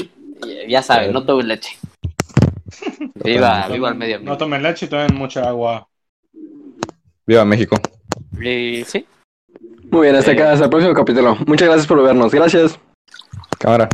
ya 0.68 0.82
saben, 0.82 1.12
no 1.12 1.24
tomen 1.24 1.48
leche. 1.48 1.76
Viva, 3.14 3.68
viva 3.68 3.88
el 3.88 3.94
medio 3.94 4.14
No 4.16 4.20
ambiente. 4.20 4.38
tomen 4.38 4.62
leche 4.62 4.86
y 4.86 4.88
tomen 4.88 5.14
mucha 5.14 5.48
agua. 5.48 5.88
Viva 7.26 7.44
México. 7.44 7.76
Y 8.40 8.84
sí, 8.84 9.06
Muy 9.90 10.02
bien, 10.02 10.16
hasta 10.16 10.32
Eh. 10.32 10.34
acá, 10.34 10.52
hasta 10.52 10.64
el 10.64 10.70
próximo 10.70 10.94
capítulo. 10.94 11.36
Muchas 11.46 11.68
gracias 11.68 11.86
por 11.86 12.02
vernos. 12.02 12.32
Gracias. 12.32 12.78
Cámara. 13.58 13.88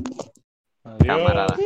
Adiós. 0.85 1.07
camarada. 1.07 1.57